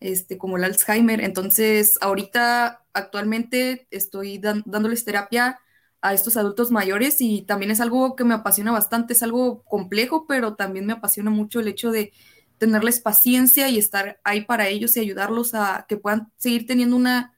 este, 0.00 0.38
como 0.38 0.56
el 0.56 0.64
Alzheimer. 0.64 1.20
Entonces, 1.22 1.98
ahorita, 2.00 2.84
actualmente, 2.92 3.86
estoy 3.90 4.38
dándoles 4.38 5.04
terapia 5.04 5.60
a 6.04 6.12
estos 6.12 6.36
adultos 6.36 6.70
mayores 6.70 7.22
y 7.22 7.40
también 7.40 7.70
es 7.70 7.80
algo 7.80 8.14
que 8.14 8.24
me 8.24 8.34
apasiona 8.34 8.70
bastante, 8.70 9.14
es 9.14 9.22
algo 9.22 9.62
complejo, 9.62 10.26
pero 10.28 10.54
también 10.54 10.84
me 10.84 10.92
apasiona 10.92 11.30
mucho 11.30 11.60
el 11.60 11.68
hecho 11.68 11.90
de 11.90 12.12
tenerles 12.58 13.00
paciencia 13.00 13.70
y 13.70 13.78
estar 13.78 14.20
ahí 14.22 14.42
para 14.42 14.68
ellos 14.68 14.94
y 14.96 15.00
ayudarlos 15.00 15.54
a 15.54 15.86
que 15.88 15.96
puedan 15.96 16.30
seguir 16.36 16.66
teniendo 16.66 16.94
una 16.94 17.32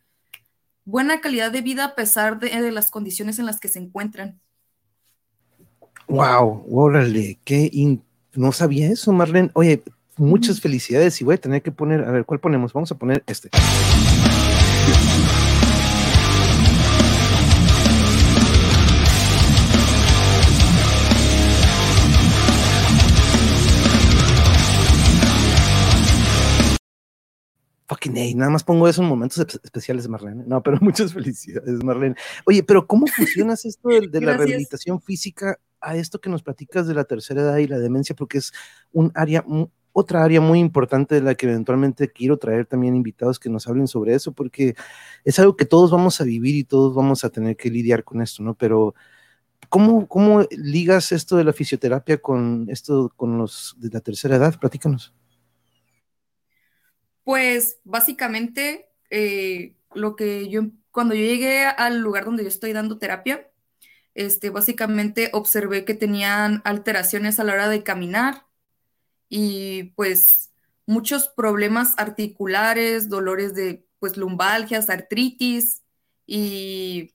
buena 0.84 1.20
calidad 1.20 1.52
de 1.52 1.60
vida 1.60 1.84
a 1.84 1.94
pesar 1.94 2.40
de, 2.40 2.72
las 2.72 2.90
condiciones 2.90 3.38
en 3.38 3.46
las 3.46 3.60
que 3.60 3.68
se 3.68 3.78
encuentran. 3.78 4.40
Wow, 6.08 6.66
órale, 6.68 7.38
qué 7.44 7.70
no 8.34 8.50
sabía 8.50 8.90
eso, 8.90 9.12
Marlene. 9.12 9.50
Oye, 9.54 9.84
muchas 10.16 10.60
felicidades 10.60 11.20
y 11.20 11.24
voy 11.24 11.36
a 11.36 11.40
tener 11.40 11.62
que 11.62 11.70
poner, 11.70 12.02
a 12.02 12.10
ver, 12.10 12.24
¿cuál 12.24 12.40
ponemos? 12.40 12.72
Vamos 12.72 12.90
a 12.90 12.98
poner 12.98 13.22
este. 13.28 13.48
Fucking 27.86 28.36
nada 28.36 28.50
más 28.50 28.64
pongo 28.64 28.88
eso 28.88 29.02
en 29.02 29.08
momentos 29.08 29.38
especiales, 29.62 30.08
Marlene. 30.08 30.44
No, 30.46 30.62
pero 30.62 30.78
muchas 30.80 31.12
felicidades, 31.12 31.82
Marlene. 31.82 32.16
Oye, 32.44 32.62
pero 32.62 32.86
¿cómo 32.86 33.06
fusionas 33.16 33.64
esto 33.64 33.88
de, 33.88 34.20
la 34.20 34.36
rehabilitación 34.36 35.00
física 35.00 35.58
a 35.80 35.96
esto 35.96 36.20
que 36.20 36.30
nos 36.30 36.42
platicas 36.42 36.86
de 36.86 36.94
la 36.94 37.04
tercera 37.04 37.42
edad 37.42 37.56
y 37.58 37.66
la 37.66 37.78
demencia? 37.78 38.16
Porque 38.16 38.38
es 38.38 38.52
un 38.92 39.12
área, 39.14 39.44
otra 39.92 40.24
área 40.24 40.40
muy 40.40 40.58
importante 40.58 41.14
de 41.14 41.22
la 41.22 41.34
que 41.34 41.46
eventualmente 41.46 42.10
quiero 42.10 42.36
traer 42.38 42.66
también 42.66 42.96
invitados 42.96 43.38
que 43.38 43.50
nos 43.50 43.66
hablen 43.68 43.88
sobre 43.88 44.14
eso, 44.14 44.32
porque 44.32 44.74
es 45.24 45.38
algo 45.38 45.56
que 45.56 45.64
todos 45.64 45.90
vamos 45.90 46.20
a 46.20 46.24
vivir 46.24 46.54
y 46.56 46.64
todos 46.64 46.94
vamos 46.94 47.24
a 47.24 47.30
tener 47.30 47.56
que 47.56 47.70
lidiar 47.70 48.04
con 48.04 48.20
esto, 48.20 48.42
¿no? 48.42 48.54
Pero 48.54 48.94
¿cómo, 49.68 50.08
cómo 50.08 50.46
ligas 50.50 51.12
esto 51.12 51.36
de 51.36 51.44
la 51.44 51.52
fisioterapia 51.52 52.18
con 52.18 52.66
esto, 52.68 53.12
con 53.16 53.38
los 53.38 53.76
de 53.78 53.90
la 53.90 54.00
tercera 54.00 54.36
edad? 54.36 54.58
Platícanos. 54.58 55.14
Pues 57.26 57.80
básicamente 57.82 58.88
eh, 59.10 59.74
lo 59.92 60.14
que 60.14 60.48
yo, 60.48 60.66
cuando 60.92 61.16
yo 61.16 61.22
llegué 61.22 61.64
al 61.64 61.98
lugar 61.98 62.24
donde 62.24 62.44
yo 62.44 62.48
estoy 62.48 62.72
dando 62.72 62.98
terapia, 62.98 63.50
este, 64.14 64.50
básicamente 64.50 65.30
observé 65.32 65.84
que 65.84 65.94
tenían 65.94 66.62
alteraciones 66.64 67.40
a 67.40 67.44
la 67.44 67.54
hora 67.54 67.68
de 67.68 67.82
caminar 67.82 68.46
y 69.28 69.94
pues 69.96 70.52
muchos 70.86 71.26
problemas 71.26 71.94
articulares, 71.96 73.08
dolores 73.08 73.56
de 73.56 73.84
pues 73.98 74.16
lumbalgias, 74.16 74.88
artritis 74.88 75.82
y 76.26 77.12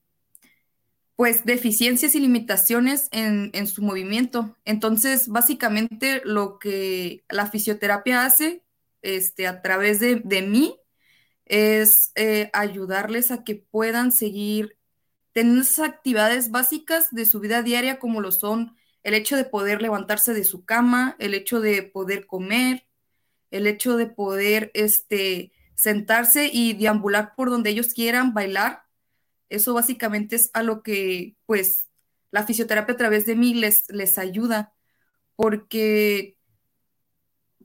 pues 1.16 1.46
deficiencias 1.46 2.16
y 2.16 2.20
limitaciones 2.20 3.08
en, 3.14 3.50
en, 3.54 3.66
su 3.66 3.82
movimiento. 3.82 4.58
Entonces, 4.66 5.30
básicamente 5.30 6.22
lo 6.26 6.60
que 6.60 7.24
la 7.30 7.48
fisioterapia 7.50 8.26
hace 8.26 8.66
este, 9.02 9.48
a 9.48 9.62
través 9.62 10.00
de, 10.00 10.42
mí 10.42 10.80
es 11.46 12.12
eh, 12.16 12.50
ayudarles 12.54 13.32
a 13.32 13.44
que 13.44 13.56
puedan 13.56 14.12
seguir 14.12 14.78
teniendo 15.34 15.62
esas 15.62 15.88
actividades 15.90 16.52
básicas 16.52 17.10
de 17.12 17.26
su 17.26 17.40
vida 17.40 17.62
diaria 17.62 18.00
como 18.00 18.22
lo 18.22 18.32
son 18.32 18.76
el 19.04 19.14
hecho 19.14 19.36
de 19.36 19.46
poder 19.46 19.82
levantarse 19.82 20.34
de 20.34 20.44
su 20.44 20.66
cama, 20.66 21.16
el 21.20 21.34
hecho 21.34 21.60
de 21.60 21.84
poder 21.84 22.28
comer, 22.28 22.86
el 23.50 23.68
hecho 23.68 23.98
de 23.98 24.08
poder 24.08 24.72
este, 24.74 25.52
sentarse 25.76 26.50
y 26.52 26.74
deambular 26.74 27.34
por 27.36 27.50
donde 27.50 27.72
ellos 27.72 27.94
quieran, 27.94 28.34
bailar. 28.34 28.84
Eso 29.50 29.74
básicamente 29.74 30.36
es 30.36 30.52
a 30.54 30.64
lo 30.64 30.84
que 30.84 31.36
pues 31.46 31.90
la 32.32 32.46
fisioterapia 32.46 32.94
a 32.94 32.98
través 32.98 33.26
de 33.26 33.36
mí 33.36 33.54
les, 33.54 33.90
les 33.90 34.18
ayuda, 34.18 34.74
porque 35.36 36.38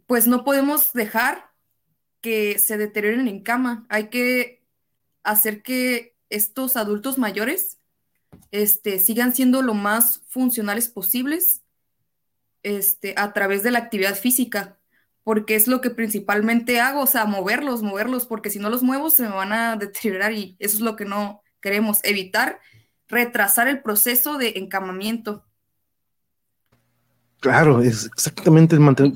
pues 0.07 0.27
no 0.27 0.45
podemos 0.45 0.93
dejar 0.93 1.51
que 2.21 2.59
se 2.59 2.79
deterioren 2.79 3.29
en 3.29 3.43
cama. 3.43 3.87
Hay 3.89 4.09
que 4.09 4.65
hacer 5.23 5.63
que 5.63 6.17
estos 6.31 6.77
adultos 6.77 7.19
mayores 7.19 7.79
este, 8.51 8.99
sigan 8.99 9.35
siendo 9.35 9.63
lo 9.63 9.75
más 9.75 10.23
funcionales 10.29 10.89
posibles 10.89 11.63
este, 12.63 13.15
a 13.17 13.33
través 13.33 13.63
de 13.63 13.71
la 13.71 13.79
actividad 13.79 14.17
física, 14.17 14.79
porque 15.23 15.55
es 15.55 15.69
lo 15.69 15.81
que 15.81 15.91
principalmente 15.91 16.81
hago, 16.81 17.03
o 17.03 17.07
sea, 17.07 17.25
moverlos, 17.25 17.83
moverlos, 17.83 18.27
porque 18.27 18.51
si 18.51 18.59
no 18.59 18.71
los 18.71 18.83
muevo 18.83 19.11
se 19.11 19.23
me 19.23 19.29
van 19.35 19.53
a 19.53 19.77
deteriorar 19.77 20.33
y 20.33 20.57
eso 20.59 20.77
es 20.77 20.83
lo 20.83 20.97
que 20.97 21.05
no 21.05 21.43
queremos, 21.61 22.01
evitar 22.03 22.61
retrasar 23.09 23.69
el 23.69 23.83
proceso 23.83 24.37
de 24.37 24.55
encamamiento. 24.57 25.45
Claro, 27.41 27.83
es 27.83 28.07
exactamente 28.07 28.79
mantener, 28.79 29.13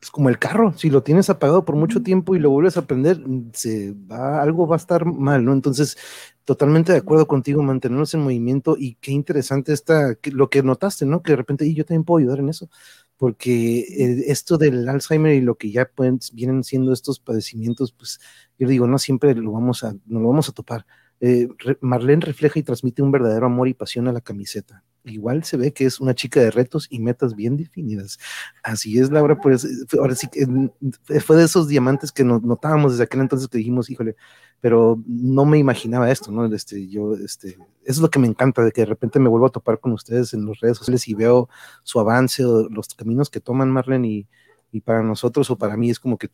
pues 0.00 0.08
es 0.08 0.10
como 0.10 0.30
el 0.30 0.38
carro, 0.38 0.72
si 0.76 0.88
lo 0.88 1.02
tienes 1.02 1.28
apagado 1.28 1.64
por 1.66 1.76
mucho 1.76 2.02
tiempo 2.02 2.34
y 2.34 2.38
lo 2.38 2.50
vuelves 2.50 2.78
a 2.78 2.86
prender, 2.86 3.22
se 3.52 3.92
va, 3.92 4.40
algo 4.40 4.66
va 4.66 4.76
a 4.76 4.78
estar 4.78 5.04
mal, 5.04 5.44
¿no? 5.44 5.52
Entonces, 5.52 5.98
totalmente 6.44 6.92
de 6.92 6.98
acuerdo 6.98 7.26
contigo, 7.28 7.62
mantenernos 7.62 8.14
en 8.14 8.20
movimiento 8.20 8.76
y 8.78 8.94
qué 8.96 9.12
interesante 9.12 9.74
está 9.74 10.16
lo 10.32 10.48
que 10.48 10.62
notaste, 10.62 11.04
¿no? 11.04 11.22
Que 11.22 11.32
de 11.32 11.36
repente, 11.36 11.66
y 11.66 11.74
yo 11.74 11.84
también 11.84 12.04
puedo 12.04 12.18
ayudar 12.18 12.38
en 12.38 12.48
eso, 12.48 12.70
porque 13.18 13.80
eh, 13.80 14.24
esto 14.28 14.56
del 14.56 14.88
Alzheimer 14.88 15.34
y 15.34 15.42
lo 15.42 15.56
que 15.56 15.70
ya 15.70 15.84
pueden, 15.86 16.18
vienen 16.32 16.64
siendo 16.64 16.94
estos 16.94 17.20
padecimientos, 17.20 17.92
pues 17.92 18.20
yo 18.58 18.68
digo, 18.68 18.86
no 18.86 18.98
siempre 18.98 19.34
lo 19.34 19.52
vamos 19.52 19.84
a, 19.84 19.94
no 20.06 20.20
lo 20.20 20.28
vamos 20.28 20.48
a 20.48 20.52
topar. 20.52 20.86
Eh, 21.20 21.48
Marlene 21.82 22.24
refleja 22.24 22.58
y 22.58 22.62
transmite 22.62 23.02
un 23.02 23.12
verdadero 23.12 23.46
amor 23.46 23.68
y 23.68 23.74
pasión 23.74 24.08
a 24.08 24.12
la 24.12 24.22
camiseta 24.22 24.82
igual 25.04 25.44
se 25.44 25.56
ve 25.56 25.72
que 25.72 25.84
es 25.86 26.00
una 26.00 26.14
chica 26.14 26.40
de 26.40 26.50
retos 26.50 26.86
y 26.90 27.00
metas 27.00 27.34
bien 27.34 27.56
definidas. 27.56 28.18
Así 28.62 28.98
es, 28.98 29.10
Laura, 29.10 29.40
pues 29.40 29.66
ahora 29.98 30.14
sí 30.14 30.28
que 30.28 30.46
fue 31.20 31.36
de 31.36 31.44
esos 31.44 31.68
diamantes 31.68 32.12
que 32.12 32.24
nos 32.24 32.42
notábamos 32.42 32.92
desde 32.92 33.04
aquel 33.04 33.20
entonces 33.20 33.48
que 33.48 33.58
dijimos, 33.58 33.90
híjole, 33.90 34.16
pero 34.60 35.02
no 35.06 35.44
me 35.46 35.58
imaginaba 35.58 36.10
esto, 36.10 36.30
¿no? 36.30 36.44
Este, 36.54 36.88
yo, 36.88 37.14
este, 37.14 37.58
es 37.84 37.98
lo 37.98 38.10
que 38.10 38.18
me 38.18 38.26
encanta, 38.26 38.62
de 38.62 38.72
que 38.72 38.82
de 38.82 38.86
repente 38.86 39.18
me 39.18 39.28
vuelvo 39.28 39.46
a 39.46 39.50
topar 39.50 39.80
con 39.80 39.92
ustedes 39.92 40.34
en 40.34 40.46
las 40.46 40.60
redes 40.60 40.78
sociales 40.78 41.08
y 41.08 41.14
veo 41.14 41.48
su 41.82 41.98
avance 41.98 42.44
o 42.44 42.68
los 42.68 42.94
caminos 42.94 43.30
que 43.30 43.40
toman 43.40 43.70
Marlene 43.70 44.08
y, 44.08 44.28
y 44.72 44.80
para 44.80 45.02
nosotros 45.02 45.50
o 45.50 45.56
para 45.56 45.76
mí 45.76 45.90
es 45.90 45.98
como 45.98 46.18
que, 46.18 46.28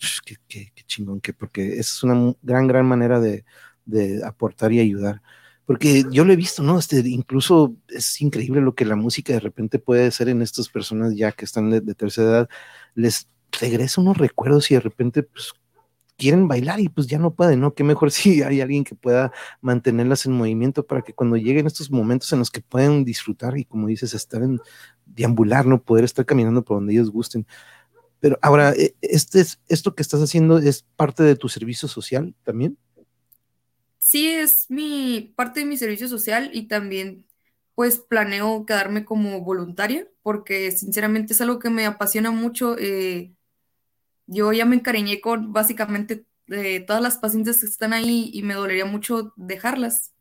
qué, 0.48 0.72
chingón, 0.86 1.20
que 1.20 1.32
porque 1.32 1.78
es 1.78 2.02
una 2.02 2.34
gran, 2.42 2.66
gran 2.66 2.86
manera 2.86 3.20
de, 3.20 3.44
de 3.84 4.24
aportar 4.24 4.72
y 4.72 4.80
ayudar 4.80 5.22
porque 5.66 6.04
yo 6.10 6.24
lo 6.24 6.32
he 6.32 6.36
visto, 6.36 6.62
¿no? 6.62 6.78
Este, 6.78 7.02
incluso 7.08 7.74
es 7.88 8.20
increíble 8.20 8.60
lo 8.60 8.74
que 8.74 8.84
la 8.84 8.96
música 8.96 9.32
de 9.32 9.40
repente 9.40 9.80
puede 9.80 10.06
hacer 10.06 10.28
en 10.28 10.40
estas 10.40 10.68
personas 10.68 11.14
ya 11.16 11.32
que 11.32 11.44
están 11.44 11.70
de, 11.70 11.80
tercera 11.94 12.28
edad, 12.28 12.48
les 12.94 13.28
regresa 13.60 14.00
unos 14.00 14.16
recuerdos 14.16 14.70
y 14.70 14.74
de 14.74 14.80
repente 14.80 15.24
pues, 15.24 15.52
quieren 16.16 16.46
bailar 16.46 16.78
y 16.80 16.88
pues 16.88 17.08
ya 17.08 17.18
no 17.18 17.34
pueden, 17.34 17.60
¿no? 17.60 17.74
Qué 17.74 17.82
mejor 17.82 18.10
si 18.12 18.42
hay 18.42 18.60
alguien 18.60 18.84
que 18.84 18.94
pueda 18.94 19.32
mantenerlas 19.60 20.24
en 20.26 20.32
movimiento 20.32 20.86
para 20.86 21.02
que 21.02 21.12
cuando 21.12 21.36
lleguen 21.36 21.66
estos 21.66 21.90
momentos 21.90 22.32
en 22.32 22.38
los 22.38 22.50
que 22.50 22.60
pueden 22.60 23.04
disfrutar 23.04 23.58
y 23.58 23.64
como 23.64 23.88
dices, 23.88 24.14
estar 24.14 24.42
en 24.42 24.60
deambular, 25.04 25.66
¿no? 25.66 25.82
Poder 25.82 26.04
estar 26.04 26.24
caminando 26.24 26.64
por 26.64 26.76
donde 26.78 26.92
ellos 26.94 27.10
gusten. 27.10 27.44
Pero 28.20 28.38
ahora, 28.40 28.72
e, 28.72 28.94
este, 29.02 29.44
¿esto 29.68 29.94
que 29.94 30.02
estás 30.02 30.20
haciendo 30.22 30.58
es 30.58 30.84
parte 30.96 31.24
de 31.24 31.36
tu 31.36 31.48
servicio 31.48 31.88
social 31.88 32.34
también? 32.44 32.78
Sí 34.06 34.28
es 34.28 34.70
mi 34.70 35.32
parte 35.34 35.60
de 35.60 35.66
mi 35.66 35.76
servicio 35.76 36.06
social 36.06 36.50
y 36.52 36.68
también 36.68 37.26
pues 37.74 37.98
planeo 37.98 38.64
quedarme 38.64 39.04
como 39.04 39.40
voluntaria 39.40 40.06
porque 40.22 40.70
sinceramente 40.70 41.32
es 41.32 41.40
algo 41.40 41.58
que 41.58 41.70
me 41.70 41.86
apasiona 41.86 42.30
mucho. 42.30 42.76
Eh, 42.78 43.32
yo 44.26 44.52
ya 44.52 44.64
me 44.64 44.76
encariñé 44.76 45.20
con 45.20 45.52
básicamente 45.52 46.24
eh, 46.46 46.80
todas 46.86 47.02
las 47.02 47.18
pacientes 47.18 47.60
que 47.60 47.66
están 47.66 47.92
ahí 47.92 48.30
y 48.32 48.42
me 48.44 48.54
dolería 48.54 48.84
mucho 48.84 49.32
dejarlas. 49.34 50.12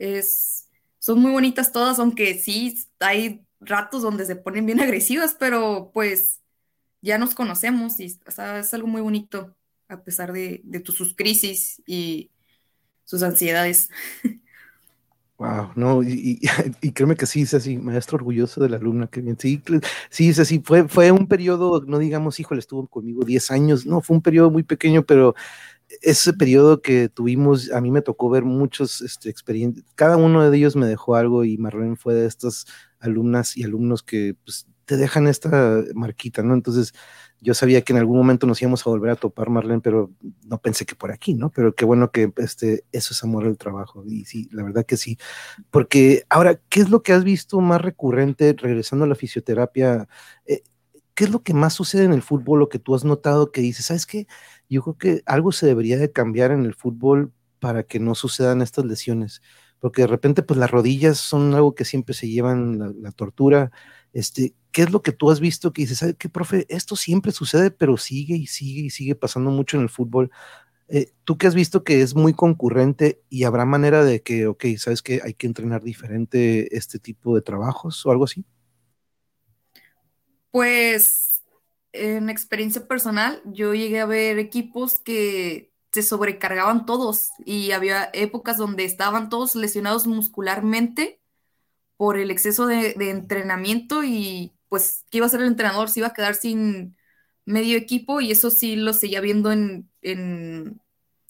Es, 0.00 0.68
son 0.98 1.20
muy 1.20 1.30
bonitas 1.30 1.70
todas, 1.70 2.00
aunque 2.00 2.34
sí 2.40 2.88
hay 2.98 3.46
ratos 3.60 4.02
donde 4.02 4.26
se 4.26 4.34
ponen 4.34 4.66
bien 4.66 4.80
agresivas, 4.80 5.36
pero 5.38 5.92
pues 5.94 6.40
ya 7.02 7.18
nos 7.18 7.36
conocemos 7.36 8.00
y 8.00 8.06
es 8.06 8.74
algo 8.74 8.88
muy 8.88 9.00
bonito 9.00 9.54
a 9.86 10.02
pesar 10.02 10.32
de, 10.32 10.60
de 10.64 10.80
tus 10.80 11.14
crisis 11.14 11.80
y 11.86 12.32
sus 13.06 13.22
ansiedades. 13.22 13.88
Wow, 15.38 15.72
no, 15.76 16.02
y, 16.02 16.40
créeme 16.92 17.16
que 17.16 17.26
sí, 17.26 17.42
es 17.42 17.54
así, 17.54 17.76
maestro 17.78 18.16
orgulloso 18.16 18.60
de 18.62 18.70
la 18.70 18.76
alumna, 18.76 19.06
que 19.06 19.20
bien, 19.20 19.38
sí, 19.38 19.62
sí, 20.10 20.30
es 20.30 20.38
así, 20.38 20.62
fue, 20.64 20.88
fue 20.88 21.10
un 21.12 21.26
periodo, 21.26 21.82
no 21.86 21.98
digamos, 21.98 22.40
híjole, 22.40 22.60
estuvo 22.60 22.86
conmigo 22.86 23.24
10 23.24 23.50
años, 23.50 23.86
no, 23.86 24.00
fue 24.00 24.16
un 24.16 24.22
periodo 24.22 24.50
muy 24.50 24.62
pequeño, 24.62 25.04
pero 25.04 25.34
ese 26.02 26.32
periodo 26.32 26.80
que 26.80 27.08
tuvimos, 27.08 27.70
a 27.70 27.80
mí 27.80 27.90
me 27.90 28.02
tocó 28.02 28.30
ver 28.30 28.44
muchos 28.44 29.02
este, 29.02 29.28
experiencias, 29.28 29.84
cada 29.94 30.16
uno 30.16 30.50
de 30.50 30.56
ellos 30.56 30.74
me 30.74 30.86
dejó 30.86 31.16
algo 31.16 31.44
y 31.44 31.58
Marlene 31.58 31.96
fue 31.96 32.14
de 32.14 32.26
estas 32.26 32.66
alumnas 32.98 33.56
y 33.56 33.64
alumnos 33.64 34.02
que 34.02 34.34
pues, 34.44 34.66
te 34.86 34.96
dejan 34.96 35.26
esta 35.26 35.82
marquita, 35.94 36.42
¿no? 36.42 36.54
Entonces, 36.54 36.94
yo 37.40 37.54
sabía 37.54 37.82
que 37.82 37.92
en 37.92 37.98
algún 37.98 38.16
momento 38.16 38.46
nos 38.46 38.62
íbamos 38.62 38.86
a 38.86 38.90
volver 38.90 39.10
a 39.10 39.16
topar, 39.16 39.50
Marlene, 39.50 39.80
pero 39.82 40.10
no 40.46 40.58
pensé 40.58 40.86
que 40.86 40.94
por 40.94 41.12
aquí, 41.12 41.34
¿no? 41.34 41.50
Pero 41.50 41.74
qué 41.74 41.84
bueno 41.84 42.10
que 42.10 42.32
este, 42.38 42.84
eso 42.92 43.12
es 43.12 43.22
amor 43.22 43.44
al 43.46 43.58
trabajo. 43.58 44.04
Y 44.06 44.24
sí, 44.24 44.48
la 44.52 44.62
verdad 44.62 44.86
que 44.86 44.96
sí. 44.96 45.18
Porque 45.70 46.24
ahora, 46.30 46.60
¿qué 46.70 46.80
es 46.80 46.90
lo 46.90 47.02
que 47.02 47.12
has 47.12 47.24
visto 47.24 47.60
más 47.60 47.82
recurrente 47.82 48.54
regresando 48.58 49.04
a 49.04 49.08
la 49.08 49.14
fisioterapia? 49.16 50.08
Eh, 50.46 50.62
¿Qué 51.14 51.24
es 51.24 51.30
lo 51.30 51.42
que 51.42 51.54
más 51.54 51.74
sucede 51.74 52.04
en 52.04 52.12
el 52.12 52.22
fútbol, 52.22 52.60
lo 52.60 52.68
que 52.68 52.78
tú 52.78 52.94
has 52.94 53.04
notado 53.04 53.50
que 53.52 53.60
dices, 53.62 53.86
sabes 53.86 54.06
qué? 54.06 54.26
Yo 54.68 54.82
creo 54.82 54.98
que 54.98 55.22
algo 55.26 55.52
se 55.52 55.66
debería 55.66 55.98
de 55.98 56.12
cambiar 56.12 56.52
en 56.52 56.64
el 56.64 56.74
fútbol 56.74 57.32
para 57.58 57.82
que 57.84 57.98
no 58.00 58.14
sucedan 58.14 58.62
estas 58.62 58.84
lesiones. 58.84 59.42
Porque 59.80 60.02
de 60.02 60.08
repente, 60.08 60.42
pues 60.42 60.58
las 60.58 60.70
rodillas 60.70 61.18
son 61.18 61.54
algo 61.54 61.74
que 61.74 61.84
siempre 61.84 62.14
se 62.14 62.28
llevan 62.28 63.02
la 63.02 63.12
tortura. 63.12 63.72
Este, 64.16 64.54
¿qué 64.72 64.80
es 64.80 64.90
lo 64.90 65.02
que 65.02 65.12
tú 65.12 65.30
has 65.30 65.40
visto 65.40 65.74
que 65.74 65.82
dices, 65.82 65.98
¿sabes 65.98 66.16
qué, 66.18 66.30
profe? 66.30 66.64
Esto 66.70 66.96
siempre 66.96 67.32
sucede, 67.32 67.70
pero 67.70 67.98
sigue 67.98 68.34
y 68.34 68.46
sigue 68.46 68.80
y 68.80 68.88
sigue 68.88 69.14
pasando 69.14 69.50
mucho 69.50 69.76
en 69.76 69.82
el 69.82 69.90
fútbol. 69.90 70.30
Eh, 70.88 71.12
tú 71.24 71.36
que 71.36 71.46
has 71.46 71.54
visto 71.54 71.84
que 71.84 72.00
es 72.00 72.14
muy 72.14 72.32
concurrente 72.32 73.20
y 73.28 73.44
habrá 73.44 73.66
manera 73.66 74.06
de 74.06 74.22
que, 74.22 74.46
ok, 74.46 74.64
¿sabes 74.78 75.02
que 75.02 75.20
hay 75.22 75.34
que 75.34 75.46
entrenar 75.46 75.82
diferente 75.82 76.74
este 76.74 76.98
tipo 76.98 77.34
de 77.34 77.42
trabajos 77.42 78.06
o 78.06 78.10
algo 78.10 78.24
así? 78.24 78.46
Pues 80.50 81.42
en 81.92 82.30
experiencia 82.30 82.88
personal, 82.88 83.42
yo 83.44 83.74
llegué 83.74 84.00
a 84.00 84.06
ver 84.06 84.38
equipos 84.38 84.98
que 84.98 85.74
se 85.92 86.02
sobrecargaban 86.02 86.86
todos 86.86 87.32
y 87.44 87.72
había 87.72 88.08
épocas 88.14 88.56
donde 88.56 88.86
estaban 88.86 89.28
todos 89.28 89.54
lesionados 89.56 90.06
muscularmente 90.06 91.20
por 91.96 92.18
el 92.18 92.30
exceso 92.30 92.66
de 92.66 92.94
entrenamiento 93.10 94.04
y 94.04 94.56
pues, 94.68 95.04
¿qué 95.10 95.18
iba 95.18 95.26
a 95.26 95.30
ser 95.30 95.40
el 95.40 95.48
entrenador? 95.48 95.88
Se 95.88 96.00
iba 96.00 96.08
a 96.08 96.14
quedar 96.14 96.34
sin 96.34 96.96
medio 97.44 97.78
equipo 97.78 98.20
y 98.20 98.32
eso 98.32 98.50
sí 98.50 98.76
lo 98.76 98.92
seguía 98.92 99.20
viendo 99.20 99.52
en, 99.52 99.88
en, 100.02 100.80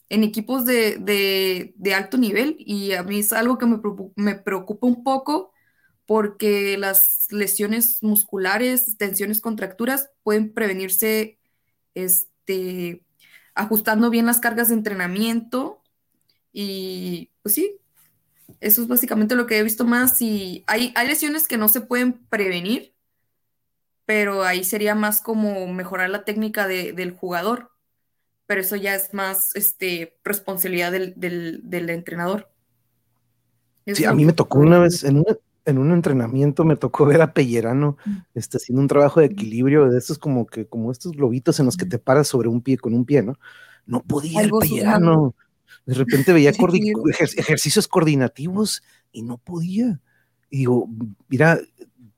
equipos 0.08 0.64
de, 0.64 1.74
alto 1.94 2.16
nivel 2.18 2.56
y 2.58 2.92
a 2.92 3.02
mí 3.02 3.20
es 3.20 3.32
algo 3.32 3.58
que 3.58 3.66
me, 3.66 3.80
me 4.16 4.34
preocupa 4.34 4.86
un 4.86 5.04
poco 5.04 5.52
porque 6.06 6.78
las 6.78 7.26
lesiones 7.30 8.02
musculares, 8.02 8.96
tensiones, 8.96 9.40
contracturas 9.40 10.10
pueden 10.22 10.54
prevenirse 10.54 11.38
este, 11.94 13.04
ajustando 13.54 14.10
bien 14.10 14.26
las 14.26 14.40
cargas 14.40 14.68
de 14.68 14.74
entrenamiento 14.74 15.82
y 16.52 17.30
pues 17.42 17.54
sí, 17.54 17.78
eso 18.60 18.82
es 18.82 18.88
básicamente 18.88 19.34
lo 19.34 19.46
que 19.46 19.58
he 19.58 19.62
visto 19.62 19.84
más 19.84 20.20
y 20.20 20.64
hay, 20.66 20.92
hay 20.96 21.08
lesiones 21.08 21.48
que 21.48 21.58
no 21.58 21.68
se 21.68 21.80
pueden 21.80 22.14
prevenir 22.28 22.96
pero 24.06 24.44
ahí 24.44 24.64
sería 24.64 24.94
más 24.94 25.20
como 25.20 25.66
mejorar 25.66 26.08
la 26.08 26.24
técnica 26.24 26.66
del 26.66 27.10
jugador, 27.10 27.72
pero 28.46 28.60
eso 28.60 28.76
ya 28.76 28.94
es 28.94 29.12
más 29.12 29.54
este, 29.54 30.16
responsabilidad 30.24 30.92
del, 30.92 31.90
entrenador. 31.90 32.48
sí, 33.84 34.04
a 34.04 34.14
mí 34.14 34.24
me 34.24 34.32
tocó 34.32 34.60
una 34.60 34.78
vez 34.78 35.02
en, 35.02 35.24
en 35.64 35.78
un 35.78 35.90
entrenamiento, 35.90 36.64
me 36.64 36.76
tocó 36.76 37.04
ver 37.04 37.20
a 37.20 37.34
Pellerano 37.34 37.96
mm. 38.06 38.16
este, 38.34 38.58
haciendo 38.58 38.80
un 38.80 38.88
trabajo 38.88 39.18
de 39.18 39.26
equilibrio 39.26 39.90
de 39.90 39.98
estos 39.98 40.18
como 40.18 40.46
que 40.46 40.66
como 40.66 40.92
estos 40.92 41.12
globitos 41.12 41.58
en 41.58 41.66
los 41.66 41.76
que 41.76 41.86
te 41.86 41.98
paras 41.98 42.28
sobre 42.28 42.48
un 42.48 42.62
pie 42.62 42.78
con 42.78 42.94
un 42.94 43.04
pie, 43.04 43.22
¿no? 43.22 43.34
No 43.86 44.02
podía 44.02 44.40
el 44.40 44.50
Pellerano. 44.50 45.34
De 45.84 45.94
repente 45.94 46.32
veía 46.32 46.50
ejercicios 46.50 47.88
coordinativos 47.88 48.82
y 49.12 49.22
no 49.22 49.38
podía. 49.38 50.00
Y 50.50 50.58
digo, 50.58 50.88
mira, 51.28 51.60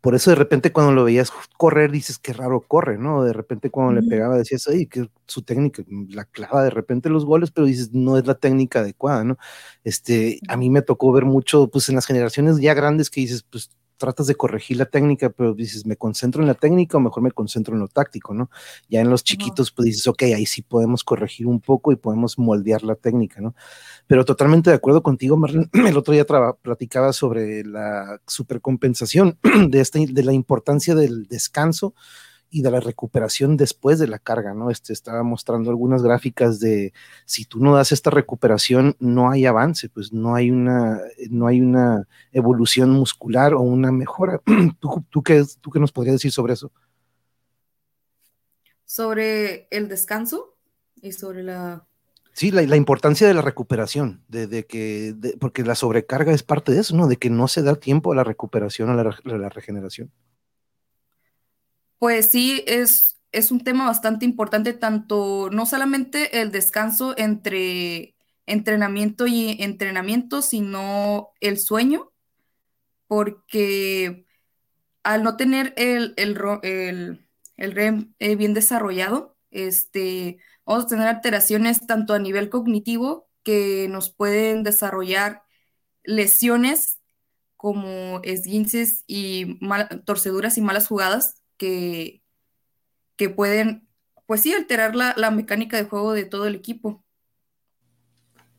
por 0.01 0.15
eso 0.15 0.31
de 0.31 0.37
repente 0.37 0.73
cuando 0.73 0.93
lo 0.93 1.05
veías 1.05 1.33
correr 1.57 1.91
dices 1.91 2.19
qué 2.19 2.33
raro 2.33 2.61
corre, 2.61 2.99
¿no? 2.99 3.25
De 3.25 3.33
repente 3.33 3.71
cuando 3.71 4.01
le 4.01 4.09
pegaba 4.09 4.37
decías, 4.39 4.69
ay, 4.69 4.87
que 4.87 5.11
su 5.27 5.43
técnica, 5.43 5.83
la 6.11 6.25
clava 6.25 6.63
de 6.63 6.71
repente 6.71 7.11
los 7.11 7.25
goles, 7.25 7.51
pero 7.51 7.67
dices, 7.67 7.93
no 7.93 8.17
es 8.17 8.27
la 8.27 8.37
técnica 8.37 8.81
adecuada, 8.81 9.25
¿no? 9.25 9.39
Este, 9.83 10.41
a 10.49 10.57
mí 10.57 10.71
me 10.71 10.83
tocó 10.83 11.13
ver 11.13 11.25
mucho, 11.25 11.69
pues 11.69 11.89
en 11.89 11.97
las 11.97 12.07
generaciones 12.07 12.59
ya 12.61 12.75
grandes 12.75 13.11
que 13.11 13.21
dices, 13.21 13.43
pues 13.43 13.71
tratas 13.99 14.27
de 14.27 14.35
corregir 14.35 14.79
la 14.79 14.87
técnica, 14.87 15.29
pero 15.31 15.53
dices, 15.55 15.85
¿me 15.85 15.97
concentro 15.97 16.41
en 16.41 16.49
la 16.49 16.55
técnica 16.55 16.97
o 16.97 17.01
mejor 17.01 17.23
me 17.23 17.33
concentro 17.33 17.75
en 17.75 17.81
lo 17.81 17.89
táctico, 17.89 18.33
no? 18.33 18.51
Ya 18.89 19.01
en 19.01 19.11
los 19.11 19.25
chiquitos, 19.25 19.71
pues 19.73 19.87
dices, 19.87 20.07
ok, 20.07 20.23
ahí 20.23 20.47
sí 20.47 20.63
podemos 20.63 21.05
corregir 21.05 21.47
un 21.47 21.61
poco 21.61 21.93
y 21.93 21.97
podemos 21.97 22.39
moldear 22.39 22.83
la 22.85 22.95
técnica, 22.95 23.41
¿no? 23.41 23.55
Pero 24.07 24.25
totalmente 24.25 24.71
de 24.71 24.77
acuerdo 24.77 25.03
contigo, 25.03 25.37
Marlene. 25.37 25.69
El 25.87 25.97
otro 25.97 26.15
día 26.15 26.25
platicaba 26.63 27.13
sobre 27.13 27.65
la 27.65 28.21
supercompensación 28.27 29.39
de, 29.69 29.81
esta, 29.81 29.99
de 29.99 30.23
la 30.25 30.33
importancia 30.33 30.95
del 30.95 31.27
descanso 31.27 31.95
y 32.51 32.63
de 32.63 32.71
la 32.71 32.81
recuperación 32.81 33.57
después 33.57 33.99
de 33.99 34.09
la 34.09 34.19
carga, 34.19 34.55
¿no? 34.55 34.71
Este 34.71 34.93
estaba 34.93 35.23
mostrando 35.23 35.71
algunas 35.71 36.03
gráficas 36.03 36.61
de 36.61 36.93
si 37.27 37.45
tú 37.45 37.61
no 37.61 37.75
das 37.75 37.93
esta 37.93 38.11
recuperación, 38.11 38.97
no 38.99 39.31
hay 39.31 39.47
avance, 39.47 39.89
pues 39.89 40.13
no 40.13 40.35
hay 40.35 40.51
una, 40.51 41.01
no 41.31 41.47
hay 41.47 41.61
una 41.61 42.09
evolución 42.33 42.91
muscular 42.91 43.55
o 43.55 43.61
una 43.61 43.93
mejora. 43.93 44.41
¿Tú, 44.81 45.05
tú, 45.11 45.23
qué, 45.23 45.45
¿Tú 45.61 45.71
qué 45.71 45.79
nos 45.79 45.93
podrías 45.93 46.15
decir 46.15 46.33
sobre 46.33 46.55
eso? 46.55 46.73
Sobre 48.85 49.69
el 49.71 49.89
descanso 49.89 50.57
y 51.03 51.13
sobre 51.13 51.43
la... 51.43 51.85
Sí, 52.33 52.53
la, 52.53 52.77
importancia 52.77 53.27
de 53.27 53.35
la 53.35 53.43
recuperación, 53.43 54.23
de, 54.29 54.65
que, 54.65 55.13
porque 55.41 55.65
la 55.65 55.75
sobrecarga 55.75 56.33
es 56.33 56.45
parte 56.45 56.71
de 56.71 56.81
eso, 56.81 56.97
¿no? 56.97 57.09
De 57.09 57.17
que 57.17 57.31
no 57.31 57.49
se 57.49 57.63
da 57.63 57.75
tiempo 57.75 58.13
a 58.13 58.15
la 58.15 58.23
recuperación, 58.23 58.91
a 58.91 58.95
la, 58.95 59.49
regeneración. 59.49 60.13
Pues 61.99 62.31
sí, 62.31 62.63
es, 62.67 63.19
es 63.33 63.51
un 63.51 63.61
tema 63.65 63.87
bastante 63.87 64.25
importante, 64.25 64.73
tanto 64.73 65.51
no 65.51 65.67
solamente 65.67 66.41
el 66.41 66.53
descanso 66.53 67.15
entre 67.19 68.15
entrenamiento 68.47 69.27
y 69.27 69.57
entrenamiento, 69.63 70.41
sino 70.43 71.31
el 71.41 71.59
sueño, 71.59 72.13
porque 73.09 74.27
al 75.05 75.23
no 75.25 75.37
tener 75.37 75.75
el, 75.77 76.15
el, 76.19 76.37
el, 77.57 77.73
REM 77.73 78.15
eh, 78.21 78.37
bien 78.37 78.55
desarrollado, 78.55 79.37
este, 79.51 80.39
vamos 80.67 80.87
a 80.87 80.89
tener 80.89 81.09
alteraciones 81.09 81.87
tanto 81.87 82.15
a 82.15 82.19
nivel 82.21 82.51
cognitivo 82.51 83.29
que 83.45 83.89
nos 83.91 84.11
pueden 84.11 84.63
desarrollar 84.65 85.43
lesiones 86.05 87.01
como 87.57 88.21
esguinces 88.25 89.05
y 89.07 89.59
torceduras 90.07 90.59
y 90.59 90.63
malas 90.63 90.89
jugadas 90.89 91.38
que, 91.59 92.23
que 93.17 93.29
pueden, 93.29 93.87
pues 94.27 94.41
sí, 94.43 94.55
alterar 94.55 94.97
la, 94.97 95.15
la 95.17 95.31
mecánica 95.31 95.77
de 95.77 95.85
juego 95.85 96.13
de 96.15 96.25
todo 96.25 96.47
el 96.47 96.55
equipo. 96.55 97.05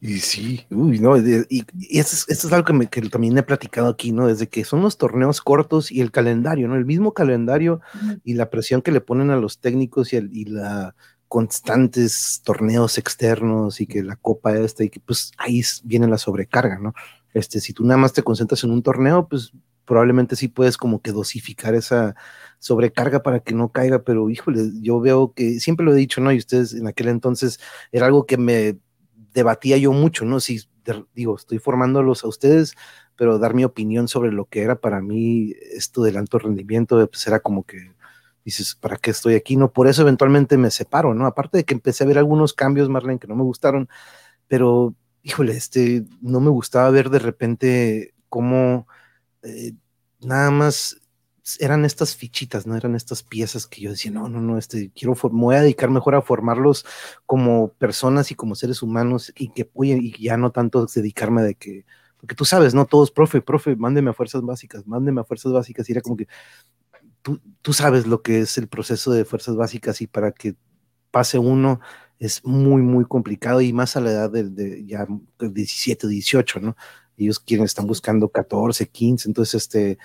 Y 0.02 0.20
sí, 0.20 0.66
uy, 0.70 1.00
no, 1.00 1.18
y, 1.18 1.66
esto, 1.90 2.32
es, 2.32 2.54
algo 2.54 2.66
que, 2.66 2.74
me, 2.74 2.88
que, 2.88 3.02
también 3.10 3.38
he 3.38 3.44
platicado 3.44 3.90
aquí, 3.90 4.14
¿no? 4.14 4.28
Desde 4.28 4.48
que 4.48 4.64
son 4.64 4.82
los 4.82 4.98
torneos 4.98 5.42
cortos 5.42 5.92
y 5.92 6.00
el 6.00 6.12
calendario, 6.12 6.70
¿no? 6.70 6.76
El 6.76 6.86
mismo 6.86 7.14
calendario 7.14 7.82
y 8.24 8.36
la 8.36 8.50
presión 8.50 8.82
que 8.82 8.92
le 8.92 9.02
ponen 9.02 9.30
a 9.30 9.36
los 9.36 9.60
técnicos 9.60 10.14
y, 10.14 10.16
el, 10.16 10.30
y 10.32 10.46
la 10.46 10.96
constantes 11.28 12.42
torneos 12.44 12.98
externos 12.98 13.82
y 13.82 13.88
que 13.88 14.02
la 14.02 14.16
copa 14.16 14.58
esta 14.58 14.84
y 14.84 14.90
que 14.90 15.00
pues 15.00 15.32
ahí 15.38 15.62
viene 15.84 16.08
la 16.08 16.18
sobrecarga, 16.18 16.80
¿no? 16.80 16.94
Este, 17.34 17.62
si 17.62 17.74
tú 17.74 17.86
nada 17.86 17.98
más 17.98 18.14
te 18.14 18.24
concentras 18.24 18.64
en 18.64 18.72
un 18.72 18.82
torneo, 18.82 19.28
pues 19.28 19.52
probablemente 19.90 20.36
sí 20.36 20.50
puedes 20.50 20.78
como 20.78 21.02
que 21.02 21.12
dosificar 21.12 21.74
esa 21.74 22.16
sobrecarga 22.60 23.24
para 23.24 23.40
que 23.40 23.56
no 23.56 23.72
caiga, 23.72 24.04
pero 24.04 24.30
híjole, 24.30 24.70
yo 24.82 25.00
veo 25.00 25.34
que 25.34 25.60
siempre 25.60 25.84
lo 25.84 25.94
he 25.94 25.96
dicho, 25.96 26.22
¿no? 26.22 26.32
Y 26.32 26.38
ustedes 26.38 26.76
en 26.76 26.86
aquel 26.86 27.08
entonces 27.08 27.60
era 27.92 28.06
algo 28.06 28.28
que 28.28 28.38
me 28.38 28.78
debatía 29.34 29.78
yo 29.78 29.92
mucho, 29.92 30.26
¿no? 30.26 30.40
Si 30.40 30.62
digo, 31.16 31.36
estoy 31.36 31.58
formándolos 31.58 32.24
a 32.24 32.28
ustedes, 32.28 32.76
pero 33.16 33.40
dar 33.40 33.56
mi 33.56 33.64
opinión 33.64 34.08
sobre 34.08 34.32
lo 34.32 34.46
que 34.46 34.62
era 34.62 34.80
para 34.80 35.02
mí 35.02 35.56
esto 35.72 36.04
del 36.04 36.18
alto 36.18 36.38
rendimiento, 36.38 36.96
pues 37.10 37.26
era 37.26 37.40
como 37.40 37.64
que 37.64 37.92
dices, 38.46 38.76
¿para 38.76 38.96
qué 38.98 39.10
estoy 39.10 39.34
aquí? 39.34 39.56
No, 39.56 39.74
por 39.74 39.88
eso 39.88 40.04
eventualmente 40.04 40.56
me 40.58 40.70
separo, 40.70 41.16
¿no? 41.16 41.26
Aparte 41.26 41.58
de 41.58 41.64
que 41.66 41.74
empecé 41.74 42.04
a 42.04 42.08
ver 42.08 42.20
algunos 42.20 42.54
cambios, 42.54 42.90
Marlene, 42.90 43.18
que 43.18 43.28
no 43.28 43.36
me 43.36 43.44
gustaron, 43.44 43.90
pero 44.48 44.94
híjole, 45.24 45.54
este, 45.54 46.06
no 46.22 46.42
me 46.42 46.52
gustaba 46.52 46.92
ver 46.92 47.10
de 47.10 47.20
repente 47.20 48.14
cómo 48.30 48.88
eh, 49.44 49.74
nada 50.22 50.52
más 50.52 50.98
eran 51.60 51.86
estas 51.86 52.16
fichitas, 52.16 52.68
no 52.68 52.76
eran 52.76 52.96
estas 52.96 53.24
piezas 53.24 53.66
que 53.66 53.82
yo 53.82 53.92
decía, 53.92 54.12
no, 54.12 54.30
no, 54.30 54.42
no, 54.42 54.58
este, 54.58 54.92
quiero, 54.92 55.16
me 55.32 55.42
voy 55.42 55.56
a 55.56 55.62
dedicar 55.62 55.90
mejor 55.90 56.16
a 56.16 56.22
formarlos 56.22 56.86
como 57.26 57.74
personas 57.74 58.30
y 58.32 58.36
como 58.36 58.56
seres 58.56 58.84
humanos 58.84 59.34
y 59.36 59.50
que, 59.50 59.70
y 59.84 60.24
ya 60.24 60.38
no 60.38 60.52
tanto 60.52 60.86
dedicarme 60.86 61.42
de 61.42 61.56
que, 61.56 61.86
porque 62.18 62.36
tú 62.36 62.46
sabes, 62.46 62.76
no 62.76 62.86
todos, 62.86 63.12
profe, 63.12 63.42
profe, 63.42 63.76
mándeme 63.76 64.12
a 64.12 64.14
fuerzas 64.14 64.42
básicas, 64.44 64.86
mándeme 64.86 65.22
a 65.22 65.24
fuerzas 65.24 65.52
básicas 65.52 65.90
y 65.90 65.94
era 65.94 66.02
como 66.02 66.18
que 66.18 66.28
tú, 67.22 67.42
tú 67.62 67.74
sabes 67.74 68.06
lo 68.08 68.22
que 68.22 68.42
es 68.42 68.58
el 68.58 68.68
proceso 68.68 69.12
de 69.12 69.26
fuerzas 69.26 69.56
básicas 69.56 70.02
y 70.02 70.08
para 70.08 70.32
que 70.32 70.56
pase 71.12 71.40
uno 71.40 71.80
es 72.20 72.44
muy, 72.44 72.82
muy 72.82 73.06
complicado 73.06 73.62
y 73.62 73.74
más 73.74 73.96
a 73.96 74.02
la 74.02 74.12
edad 74.12 74.32
de, 74.32 74.50
de 74.50 74.86
ya 74.86 75.08
17, 75.40 76.08
18, 76.08 76.60
¿no? 76.60 76.76
Ellos 77.20 77.40
quieren, 77.40 77.66
están 77.66 77.88
buscando 77.88 78.30
14, 78.30 78.88
15, 78.88 79.30
entonces 79.30 79.62
este 79.62 79.98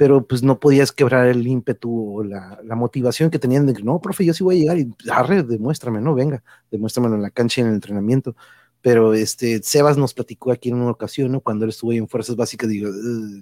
pero 0.00 0.26
pues 0.26 0.42
no 0.42 0.58
podías 0.58 0.92
quebrar 0.92 1.26
el 1.26 1.46
ímpetu 1.46 2.20
o 2.20 2.24
la, 2.24 2.58
motivación 2.74 3.28
que 3.28 3.38
tenían 3.38 3.66
de 3.66 3.74
que 3.74 3.82
no, 3.82 4.00
profe, 4.00 4.24
yo 4.24 4.32
sí 4.32 4.42
voy 4.42 4.56
a 4.56 4.58
llegar 4.58 4.78
y 4.78 4.90
arre, 5.10 5.42
demuéstrame, 5.42 6.00
no, 6.00 6.14
venga, 6.14 6.42
demuéstramelo 6.70 7.16
en 7.16 7.20
la 7.20 7.28
cancha 7.28 7.60
y 7.60 7.64
en 7.64 7.68
el 7.68 7.74
entrenamiento. 7.74 8.34
Pero 8.80 9.12
este, 9.12 9.62
Sebas 9.62 9.98
nos 9.98 10.14
platicó 10.14 10.52
aquí 10.52 10.70
en 10.70 10.76
una 10.76 10.92
ocasión, 10.92 11.32
¿no? 11.32 11.42
Cuando 11.42 11.66
él 11.66 11.68
estuvo 11.68 11.90
ahí 11.90 11.98
en 11.98 12.08
Fuerzas 12.08 12.34
Básicas, 12.34 12.70
digo, 12.70 12.88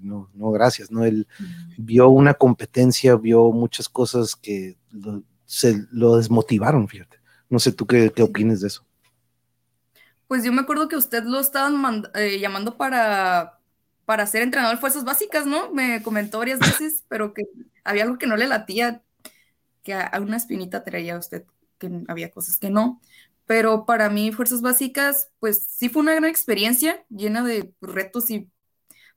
no, 0.03 0.31
no, 0.35 0.51
gracias, 0.51 0.91
¿no? 0.91 1.05
Él 1.05 1.29
vio 1.77 2.09
una 2.09 2.35
competencia, 2.35 3.15
vio 3.15 3.53
muchas 3.53 3.89
cosas 3.89 4.35
que 4.35 4.77
se 5.47 5.87
lo 5.93 6.17
desmotivaron, 6.17 6.89
fíjate. 6.89 7.19
No 7.49 7.61
sé 7.61 7.71
tú 7.71 7.87
qué, 7.87 8.11
qué 8.11 8.25
opines 8.25 8.63
de 8.63 8.67
eso. 8.67 8.85
Pues 10.29 10.45
yo 10.45 10.53
me 10.53 10.61
acuerdo 10.63 10.89
que 10.89 10.97
usted 10.97 11.25
lo 11.25 11.41
estaban 11.41 12.05
eh, 12.15 12.39
llamando 12.41 12.77
para 12.77 13.57
para 14.07 14.27
ser 14.27 14.43
entrenador 14.43 14.77
de 14.77 14.81
fuerzas 14.81 15.05
básicas, 15.05 15.47
¿no? 15.47 15.71
Me 15.73 16.03
comentó 16.03 16.39
varias 16.39 16.61
veces, 16.61 17.05
pero 17.09 17.35
que 17.35 17.45
había 17.85 18.05
algo 18.05 18.19
que 18.19 18.27
no 18.27 18.39
le 18.39 18.49
latía, 18.49 19.03
que 19.85 19.95
a 19.95 20.13
una 20.21 20.37
espinita 20.39 20.85
traía 20.85 21.19
usted, 21.19 21.45
que 21.79 21.91
había 22.09 22.31
cosas 22.31 22.59
que 22.59 22.71
no. 22.71 23.01
Pero 23.47 23.87
para 23.87 24.11
mí, 24.11 24.33
fuerzas 24.33 24.63
básicas, 24.63 25.31
pues 25.41 25.67
sí 25.71 25.89
fue 25.91 26.03
una 26.03 26.15
gran 26.15 26.27
experiencia, 26.31 27.05
llena 27.11 27.45
de 27.45 27.75
retos 27.83 28.31
y 28.31 28.51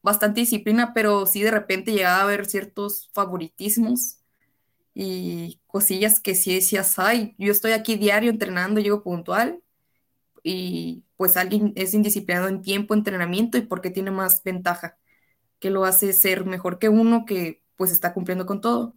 bastante 0.03 0.41
disciplina, 0.41 0.93
pero 0.93 1.25
sí 1.27 1.41
de 1.43 1.51
repente 1.51 1.93
llegaba 1.93 2.19
a 2.19 2.23
haber 2.23 2.45
ciertos 2.47 3.09
favoritismos 3.13 4.17
y 4.93 5.59
cosillas 5.67 6.19
que 6.19 6.35
sí 6.35 6.55
decías, 6.55 6.99
ay, 6.99 7.35
yo 7.39 7.51
estoy 7.51 7.73
aquí 7.73 7.95
diario 7.97 8.31
entrenando, 8.31 8.81
llego 8.81 9.03
puntual 9.03 9.61
y 10.43 11.03
pues 11.17 11.37
alguien 11.37 11.73
es 11.75 11.93
indisciplinado 11.93 12.47
en 12.47 12.61
tiempo, 12.61 12.93
entrenamiento 12.93 13.57
y 13.57 13.61
porque 13.61 13.89
tiene 13.91 14.11
más 14.11 14.43
ventaja, 14.43 14.97
que 15.59 15.69
lo 15.69 15.85
hace 15.85 16.13
ser 16.13 16.45
mejor 16.45 16.79
que 16.79 16.89
uno 16.89 17.25
que 17.25 17.61
pues 17.75 17.91
está 17.91 18.13
cumpliendo 18.13 18.45
con 18.45 18.61
todo. 18.61 18.95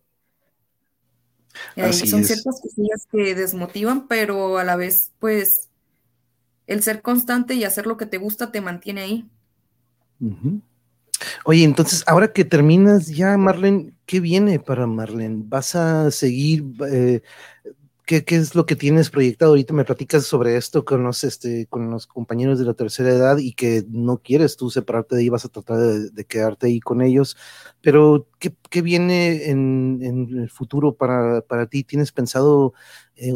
son 1.92 2.24
ciertas 2.24 2.60
cosillas 2.60 3.06
que 3.10 3.34
desmotivan, 3.34 4.08
pero 4.08 4.58
a 4.58 4.64
la 4.64 4.76
vez 4.76 5.12
pues 5.18 5.68
el 6.66 6.82
ser 6.82 7.02
constante 7.02 7.54
y 7.54 7.64
hacer 7.64 7.86
lo 7.86 7.96
que 7.96 8.06
te 8.06 8.18
gusta 8.18 8.50
te 8.50 8.60
mantiene 8.60 9.02
ahí. 9.02 9.30
Oye, 11.44 11.64
entonces, 11.64 12.02
ahora 12.06 12.32
que 12.32 12.44
terminas 12.44 13.08
ya, 13.08 13.36
Marlene, 13.36 13.94
¿qué 14.06 14.20
viene 14.20 14.58
para 14.58 14.86
Marlene? 14.86 15.42
¿Vas 15.46 15.74
a 15.74 16.10
seguir 16.10 16.64
eh, 16.90 17.22
¿Qué, 18.06 18.22
es 18.28 18.54
lo 18.54 18.66
que 18.66 18.76
tienes 18.76 19.08
proyectado? 19.08 19.52
Ahorita 19.52 19.72
me 19.72 19.84
platicas 19.84 20.24
sobre 20.26 20.58
esto 20.58 20.84
con 20.84 21.02
los, 21.04 21.24
este, 21.24 21.66
con 21.68 21.90
los 21.90 22.06
compañeros 22.06 22.58
de 22.58 22.66
la 22.66 22.74
tercera 22.74 23.08
edad 23.08 23.38
y 23.38 23.54
que 23.54 23.82
no 23.88 24.18
quieres 24.18 24.58
tú 24.58 24.68
separarte 24.68 25.16
de 25.16 25.22
ahí, 25.22 25.30
vas 25.30 25.46
a 25.46 25.48
tratar 25.48 25.78
de, 25.78 26.24
quedarte 26.26 26.66
ahí 26.66 26.80
con 26.80 27.00
ellos. 27.00 27.34
Pero, 27.80 28.28
¿qué, 28.38 28.82
viene 28.82 29.48
en, 29.48 30.00
el 30.02 30.50
futuro 30.50 30.94
para, 30.94 31.66
ti? 31.70 31.82
¿Tienes 31.82 32.12
pensado 32.12 32.74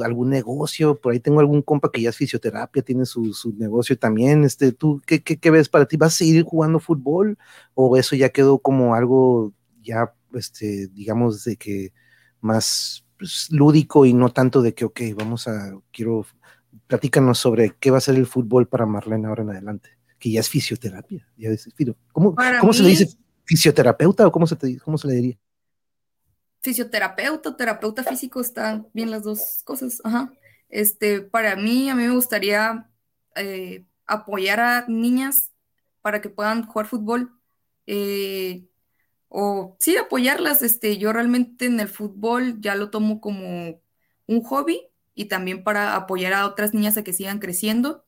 algún 0.05 0.29
negocio? 0.29 1.01
Por 1.01 1.15
ahí 1.15 1.21
tengo 1.21 1.41
algún 1.41 1.63
compa 1.63 1.91
que 1.91 2.03
ya 2.03 2.11
es 2.11 2.17
fisioterapia, 2.17 2.83
tiene 2.83 3.07
su, 3.07 3.33
negocio 3.57 3.99
también. 3.99 4.45
Este, 4.45 4.73
¿Tú 4.73 5.01
qué, 5.07 5.23
qué, 5.23 5.51
ves 5.51 5.71
para 5.71 5.87
ti? 5.87 5.97
¿Vas 5.97 6.13
a 6.15 6.19
seguir 6.19 6.45
jugando 6.45 6.79
fútbol 6.79 7.39
o 7.75 7.97
eso 7.97 8.17
ya 8.17 8.29
quedó 8.29 8.59
como 8.59 8.95
algo 8.95 9.55
ya, 9.83 10.13
este, 10.35 10.89
digamos, 10.89 11.45
de 11.45 11.57
que 11.57 11.93
más 12.43 13.08
pues, 13.19 13.49
lúdico 13.51 14.07
y 14.07 14.15
no 14.15 14.31
tanto 14.31 14.63
de 14.63 14.75
que, 14.75 14.85
ok, 14.85 15.01
vamos 15.17 15.49
a, 15.49 15.77
quiero, 15.93 16.27
platícanos 16.87 17.39
sobre 17.39 17.75
qué 17.79 17.91
va 17.91 17.99
a 17.99 18.03
ser 18.03 18.15
el 18.15 18.27
fútbol 18.27 18.69
para 18.69 18.87
Marlene 18.87 19.27
ahora 19.27 19.43
en 19.43 19.51
adelante, 19.51 19.99
que 20.19 20.31
ya 20.31 20.41
es 20.41 20.49
fisioterapia. 20.49 21.27
Ya 21.37 21.51
es, 21.51 21.69
¿Cómo, 22.13 22.35
¿cómo 22.61 22.73
se 22.73 22.83
le 22.83 22.91
dice? 22.91 23.09
¿Fisioterapeuta 23.45 24.27
o 24.27 24.33
cómo 24.33 24.47
se, 24.47 24.57
te, 24.57 24.79
cómo 24.79 24.99
se 24.99 25.09
le 25.09 25.15
diría? 25.15 25.39
Fisioterapeuta, 26.61 27.57
terapeuta 27.57 28.05
físico, 28.05 28.41
están 28.41 28.89
bien 28.93 29.11
las 29.11 29.23
dos 29.23 29.63
cosas. 29.65 30.01
Ajá. 30.05 30.33
Este, 30.69 31.23
para 31.23 31.57
mí, 31.57 31.89
a 31.89 31.95
mí 31.95 32.05
me 32.05 32.15
gustaría 32.15 32.89
eh, 33.37 33.87
apoyar 34.07 34.61
a 34.61 34.85
niñas 34.87 35.51
para 36.03 36.21
que 36.21 36.29
puedan 36.29 36.67
jugar 36.67 36.87
fútbol. 36.87 37.33
Eh, 37.87 38.68
o 39.29 39.77
sí 39.81 39.97
apoyarlas. 39.97 40.63
Este, 40.63 40.99
yo 40.99 41.13
realmente 41.13 41.67
en 41.67 41.81
el 41.81 41.89
fútbol 41.89 42.61
ya 42.61 42.75
lo 42.77 42.91
tomo 42.91 43.21
como 43.21 43.81
un 44.27 44.43
hobby 44.45 44.83
y 45.15 45.27
también 45.27 45.65
para 45.65 45.97
apoyar 45.97 46.33
a 46.35 46.47
otras 46.47 46.75
niñas 46.75 46.97
a 46.97 47.05
que 47.05 47.13
sigan 47.13 47.39
creciendo. 47.41 48.05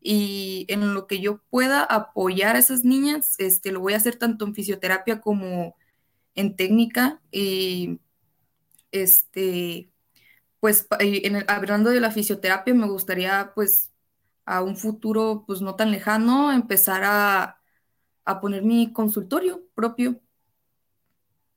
Y 0.00 0.66
en 0.68 0.94
lo 0.94 1.06
que 1.08 1.20
yo 1.20 1.42
pueda 1.50 1.82
apoyar 1.84 2.56
a 2.56 2.60
esas 2.60 2.84
niñas, 2.84 3.34
este, 3.38 3.72
lo 3.72 3.80
voy 3.80 3.94
a 3.94 3.96
hacer 3.98 4.16
tanto 4.16 4.44
en 4.46 4.54
fisioterapia 4.54 5.20
como 5.20 5.76
en 6.34 6.56
técnica. 6.56 7.22
Y 7.32 8.00
este, 8.92 9.90
pues 10.60 10.86
en 11.00 11.44
hablando 11.50 11.90
de 11.90 12.00
la 12.00 12.10
fisioterapia, 12.10 12.74
me 12.74 12.88
gustaría 12.88 13.52
pues 13.54 13.92
a 14.46 14.62
un 14.62 14.76
futuro 14.76 15.44
pues 15.46 15.60
no 15.62 15.76
tan 15.76 15.90
lejano 15.92 16.52
empezar 16.52 17.02
a, 17.04 17.60
a 18.24 18.40
poner 18.40 18.62
mi 18.64 18.92
consultorio 18.92 19.64
propio 19.74 20.20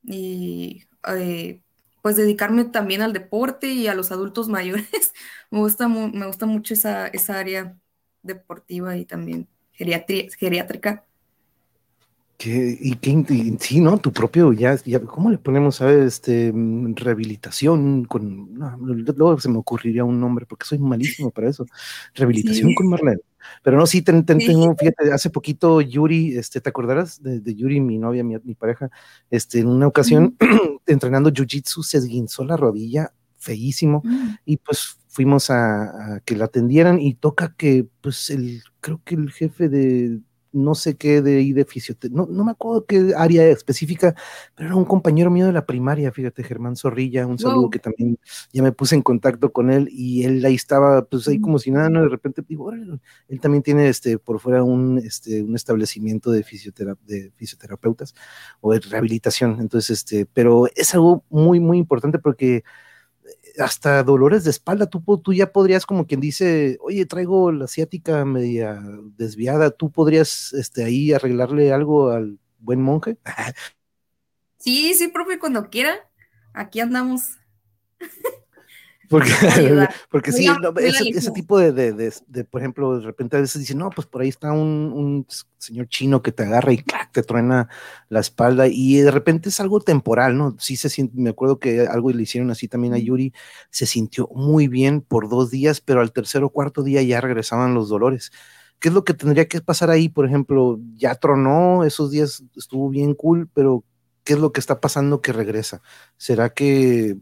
y 0.03 0.85
eh, 1.07 1.61
pues 2.01 2.15
dedicarme 2.15 2.65
también 2.65 3.01
al 3.01 3.13
deporte 3.13 3.67
y 3.67 3.87
a 3.87 3.95
los 3.95 4.11
adultos 4.11 4.47
mayores. 4.49 5.13
me, 5.51 5.59
gusta 5.59 5.87
me 5.87 6.25
gusta 6.27 6.45
mucho 6.45 6.73
esa, 6.73 7.07
esa 7.07 7.39
área 7.39 7.77
deportiva 8.23 8.97
y 8.97 9.05
también 9.05 9.47
geriátrica. 9.73 11.05
Y 12.41 12.95
que 12.95 13.57
sí, 13.59 13.81
¿no? 13.81 13.97
Tu 13.97 14.13
propio, 14.13 14.53
ya, 14.53 14.75
ya, 14.85 15.01
¿cómo 15.01 15.29
le 15.29 15.37
ponemos, 15.37 15.81
a 15.81 15.91
este, 15.91 16.53
mm, 16.53 16.95
rehabilitación 16.95 18.05
con, 18.05 18.57
luego 19.17 19.39
se 19.39 19.49
me 19.49 19.57
ocurriría 19.57 20.05
un 20.05 20.21
nombre, 20.21 20.45
porque 20.45 20.65
soy 20.65 20.79
malísimo 20.79 21.31
para 21.31 21.49
eso, 21.49 21.65
rehabilitación 22.13 22.73
con 22.75 22.87
Marlene. 22.87 23.19
Pero 23.61 23.77
no, 23.77 23.85
sí, 23.85 24.01
tengo, 24.01 24.75
fíjate, 24.77 25.11
hace 25.11 25.29
poquito 25.29 25.81
Yuri, 25.81 26.37
este, 26.37 26.61
¿te 26.61 26.69
acordarás 26.69 27.21
de, 27.21 27.55
Yuri, 27.55 27.81
mi 27.81 27.97
novia, 27.97 28.23
mi, 28.23 28.55
pareja? 28.55 28.89
Este, 29.29 29.59
en 29.59 29.67
una 29.67 29.87
ocasión, 29.87 30.37
entrenando 30.85 31.31
Jiu-Jitsu, 31.31 31.83
se 31.83 31.97
esguinzó 31.97 32.45
la 32.45 32.55
rodilla 32.55 33.11
feísimo 33.37 34.01
mm. 34.03 34.29
y 34.45 34.57
pues 34.57 34.97
fuimos 35.07 35.49
a, 35.49 36.15
a, 36.15 36.19
que 36.21 36.35
la 36.35 36.45
atendieran 36.45 37.01
y 37.01 37.15
toca 37.15 37.53
que, 37.57 37.87
pues, 38.01 38.29
el, 38.29 38.61
creo 38.79 39.01
que 39.03 39.15
el 39.15 39.31
jefe 39.31 39.67
de, 39.67 40.19
no 40.51 40.75
sé 40.75 40.95
qué 40.95 41.21
de 41.21 41.37
ahí 41.37 41.53
de 41.53 41.65
fisioterapia, 41.65 42.15
no, 42.15 42.27
no, 42.31 42.43
me 42.43 42.51
acuerdo 42.51 42.85
qué 42.85 43.13
área 43.15 43.47
específica, 43.47 44.15
pero 44.55 44.69
era 44.69 44.75
un 44.75 44.85
compañero 44.85 45.29
mío 45.29 45.45
de 45.45 45.53
la 45.53 45.65
primaria, 45.65 46.11
fíjate, 46.11 46.43
Germán 46.43 46.75
Zorrilla, 46.75 47.27
un 47.27 47.39
saludo 47.39 47.69
que 47.69 47.79
también 47.79 48.17
ya 48.51 48.63
me 48.63 48.71
puse 48.71 48.95
en 48.95 49.01
contacto 49.01 49.51
con 49.51 49.71
él 49.71 49.89
y 49.91 50.23
él 50.23 50.43
ahí 50.45 50.55
estaba, 50.55 51.05
pues 51.05 51.27
ahí 51.27 51.39
como 51.39 51.59
si 51.59 51.71
nada, 51.71 51.89
¿no? 51.89 52.01
De 52.01 52.09
repente 52.09 52.43
digo, 52.47 52.71
él 52.71 53.39
también 53.41 53.63
tiene 53.63 53.89
este 53.89 54.17
por 54.17 54.39
fuera 54.39 54.63
un, 54.63 54.97
este, 54.99 55.43
un 55.43 55.55
establecimiento 55.55 56.31
de, 56.31 56.45
de 57.05 57.31
fisioterapeutas 57.35 58.15
o 58.61 58.73
de 58.73 58.79
rehabilitación, 58.79 59.57
entonces, 59.59 59.99
este, 59.99 60.25
pero 60.25 60.67
es 60.75 60.93
algo 60.93 61.23
muy, 61.29 61.59
muy 61.59 61.77
importante 61.77 62.19
porque 62.19 62.63
hasta 63.59 64.03
dolores 64.03 64.43
de 64.43 64.51
espalda, 64.51 64.87
tú, 64.87 65.03
tú 65.23 65.33
ya 65.33 65.51
podrías, 65.51 65.85
como 65.85 66.05
quien 66.05 66.19
dice, 66.19 66.77
oye, 66.81 67.05
traigo 67.05 67.51
la 67.51 67.65
asiática 67.65 68.23
media 68.25 68.81
desviada, 69.17 69.71
tú 69.71 69.91
podrías 69.91 70.53
este, 70.53 70.83
ahí 70.83 71.13
arreglarle 71.13 71.73
algo 71.73 72.09
al 72.09 72.39
buen 72.59 72.81
monje. 72.81 73.17
Sí, 74.61 74.93
sí, 74.93 75.07
profe, 75.07 75.39
cuando 75.39 75.69
quiera, 75.69 75.95
aquí 76.53 76.81
andamos. 76.81 77.37
Porque, 79.09 79.31
porque 80.11 80.31
sí, 80.31 80.47
ese, 81.15 81.31
tipo 81.31 81.57
de, 81.57 81.71
de, 81.73 82.43
por 82.43 82.61
ejemplo, 82.61 82.99
de 82.99 83.05
repente 83.05 83.37
a 83.37 83.41
veces 83.41 83.59
dicen, 83.59 83.79
no, 83.79 83.89
pues 83.89 84.05
por 84.05 84.21
ahí 84.21 84.29
está 84.29 84.51
un, 84.51 85.25
señor 85.57 85.87
chino 85.87 86.21
que 86.21 86.31
te 86.31 86.43
agarra 86.43 86.71
y 86.71 86.83
te 87.11 87.23
truena 87.23 87.67
la 88.07 88.19
espalda 88.19 88.67
y 88.67 88.97
de 88.97 89.09
repente 89.11 89.49
es 89.49 89.59
algo 89.59 89.81
temporal, 89.81 90.37
¿no? 90.37 90.55
Sí 90.59 90.75
se 90.77 90.89
siente, 90.89 91.15
me 91.17 91.31
acuerdo 91.31 91.59
que 91.59 91.81
algo 91.81 92.11
le 92.11 92.21
hicieron 92.21 92.51
así 92.51 92.67
también 92.67 92.93
a 92.93 92.99
Yuri, 92.99 93.33
se 93.71 93.87
sintió 93.87 94.29
muy 94.33 94.67
bien 94.67 95.01
por 95.01 95.27
dos 95.27 95.49
días, 95.49 95.81
pero 95.81 96.01
al 96.01 96.13
tercer 96.13 96.43
o 96.43 96.51
cuarto 96.51 96.83
día 96.83 97.01
ya 97.01 97.19
regresaban 97.19 97.73
los 97.73 97.89
dolores. 97.89 98.31
¿Qué 98.79 98.89
es 98.89 98.93
lo 98.93 99.03
que 99.03 99.13
tendría 99.15 99.47
que 99.47 99.59
pasar 99.59 99.89
ahí? 99.89 100.07
Por 100.07 100.25
ejemplo, 100.25 100.79
ya 100.95 101.15
tronó, 101.15 101.83
esos 101.83 102.11
días 102.11 102.43
estuvo 102.55 102.89
bien 102.89 103.15
cool, 103.15 103.49
pero 103.53 103.83
¿qué 104.23 104.33
es 104.33 104.39
lo 104.39 104.51
que 104.53 104.59
está 104.59 104.79
pasando 104.79 105.21
que 105.21 105.33
regresa? 105.33 105.81
¿Será 106.15 106.51
que 106.51 107.17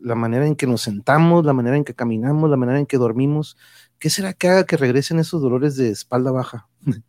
la 0.00 0.14
manera 0.14 0.46
en 0.46 0.56
que 0.56 0.66
nos 0.66 0.82
sentamos, 0.82 1.44
la 1.44 1.52
manera 1.52 1.76
en 1.76 1.84
que 1.84 1.94
caminamos, 1.94 2.50
la 2.50 2.56
manera 2.56 2.78
en 2.78 2.86
que 2.86 2.98
dormimos, 2.98 3.56
¿qué 3.98 4.10
será 4.10 4.32
que 4.32 4.48
haga 4.48 4.66
que 4.66 4.76
regresen 4.76 5.18
esos 5.18 5.42
dolores 5.42 5.76
de 5.76 5.90
espalda 5.90 6.30
baja? 6.30 6.68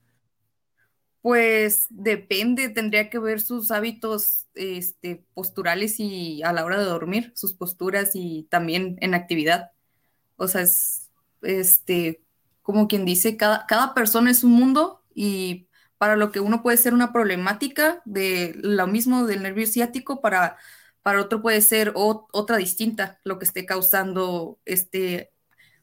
Pues 1.21 1.87
depende, 1.89 2.69
tendría 2.69 3.09
que 3.09 3.17
ver 3.17 3.41
sus 3.41 3.71
hábitos 3.71 4.45
este, 4.53 5.25
posturales 5.33 5.99
y 5.99 6.43
a 6.43 6.53
la 6.53 6.63
hora 6.63 6.77
de 6.77 6.85
dormir, 6.85 7.31
sus 7.35 7.55
posturas 7.55 8.11
y 8.13 8.43
también 8.51 8.95
en 9.01 9.15
actividad. 9.15 9.71
O 10.35 10.47
sea, 10.47 10.61
es 10.61 11.09
este, 11.41 12.21
como 12.61 12.87
quien 12.87 13.05
dice, 13.05 13.37
cada, 13.37 13.65
cada 13.65 13.95
persona 13.95 14.29
es 14.29 14.43
un 14.43 14.51
mundo 14.51 15.01
y 15.15 15.67
para 15.97 16.15
lo 16.15 16.31
que 16.31 16.39
uno 16.39 16.61
puede 16.61 16.77
ser 16.77 16.93
una 16.93 17.13
problemática 17.13 18.01
de 18.05 18.53
lo 18.57 18.85
mismo 18.85 19.25
del 19.25 19.43
nervio 19.43 19.65
ciático, 19.65 20.21
para 20.21 20.57
para 21.05 21.21
otro 21.21 21.39
puede 21.39 21.61
ser 21.61 21.93
otra 21.93 22.57
distinta 22.57 23.19
lo 23.23 23.37
que 23.37 23.45
esté 23.45 23.67
causando 23.67 24.57
este, 24.65 25.31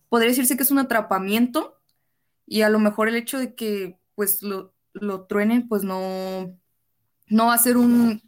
podría 0.09 0.31
decirse 0.31 0.57
que 0.57 0.65
es 0.65 0.73
un 0.73 0.81
atrapamiento 0.81 1.79
y 2.45 2.63
a 2.63 2.69
lo 2.69 2.81
mejor 2.81 3.07
el 3.07 3.15
hecho 3.15 3.39
de 3.39 3.55
que 3.55 4.01
pues 4.17 4.43
lo, 4.43 4.75
lo 4.95 5.29
pues 5.69 5.85
no, 5.85 6.59
no 7.29 7.47
va 7.47 7.55
a 7.55 7.59
ser 7.59 7.77
un, 7.77 8.21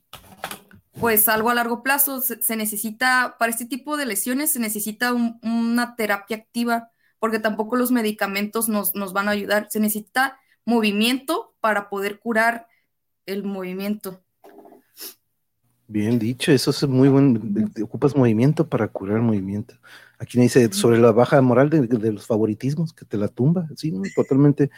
pues 1.00 1.26
algo 1.26 1.50
a 1.50 1.54
largo 1.54 1.82
plazo, 1.82 2.20
se, 2.20 2.56
necesita, 2.56 3.34
para 3.40 3.50
este 3.50 3.66
tipo 3.66 3.96
de 3.96 4.06
lesiones 4.06 4.52
se 4.52 4.60
necesita 4.60 5.14
una 5.14 5.96
terapia 5.96 6.36
activa 6.36 6.92
porque 7.18 7.40
tampoco 7.40 7.74
los 7.74 7.90
medicamentos 7.90 8.68
nos, 8.68 8.94
nos 8.94 9.12
van 9.12 9.26
a 9.26 9.32
ayudar, 9.32 9.66
se 9.68 9.80
necesita 9.80 10.38
movimiento 10.64 11.56
para 11.58 11.88
poder 11.90 12.20
curar 12.20 12.68
el 13.26 13.42
movimiento. 13.42 14.23
Bien 15.86 16.18
dicho, 16.18 16.50
eso 16.50 16.70
es 16.70 16.82
muy 16.88 17.08
buen. 17.08 17.70
Ocupas 17.82 18.16
movimiento 18.16 18.66
para 18.68 18.88
curar 18.88 19.20
movimiento. 19.20 19.74
Aquí 20.18 20.38
me 20.38 20.44
dice 20.44 20.72
sobre 20.72 20.98
la 20.98 21.12
baja 21.12 21.40
moral 21.42 21.68
de, 21.68 22.12
los 22.12 22.26
favoritismos, 22.26 22.92
que 22.94 23.04
te 23.04 23.18
la 23.18 23.28
tumba. 23.28 23.68
Sí, 23.76 23.92
totalmente. 24.14 24.70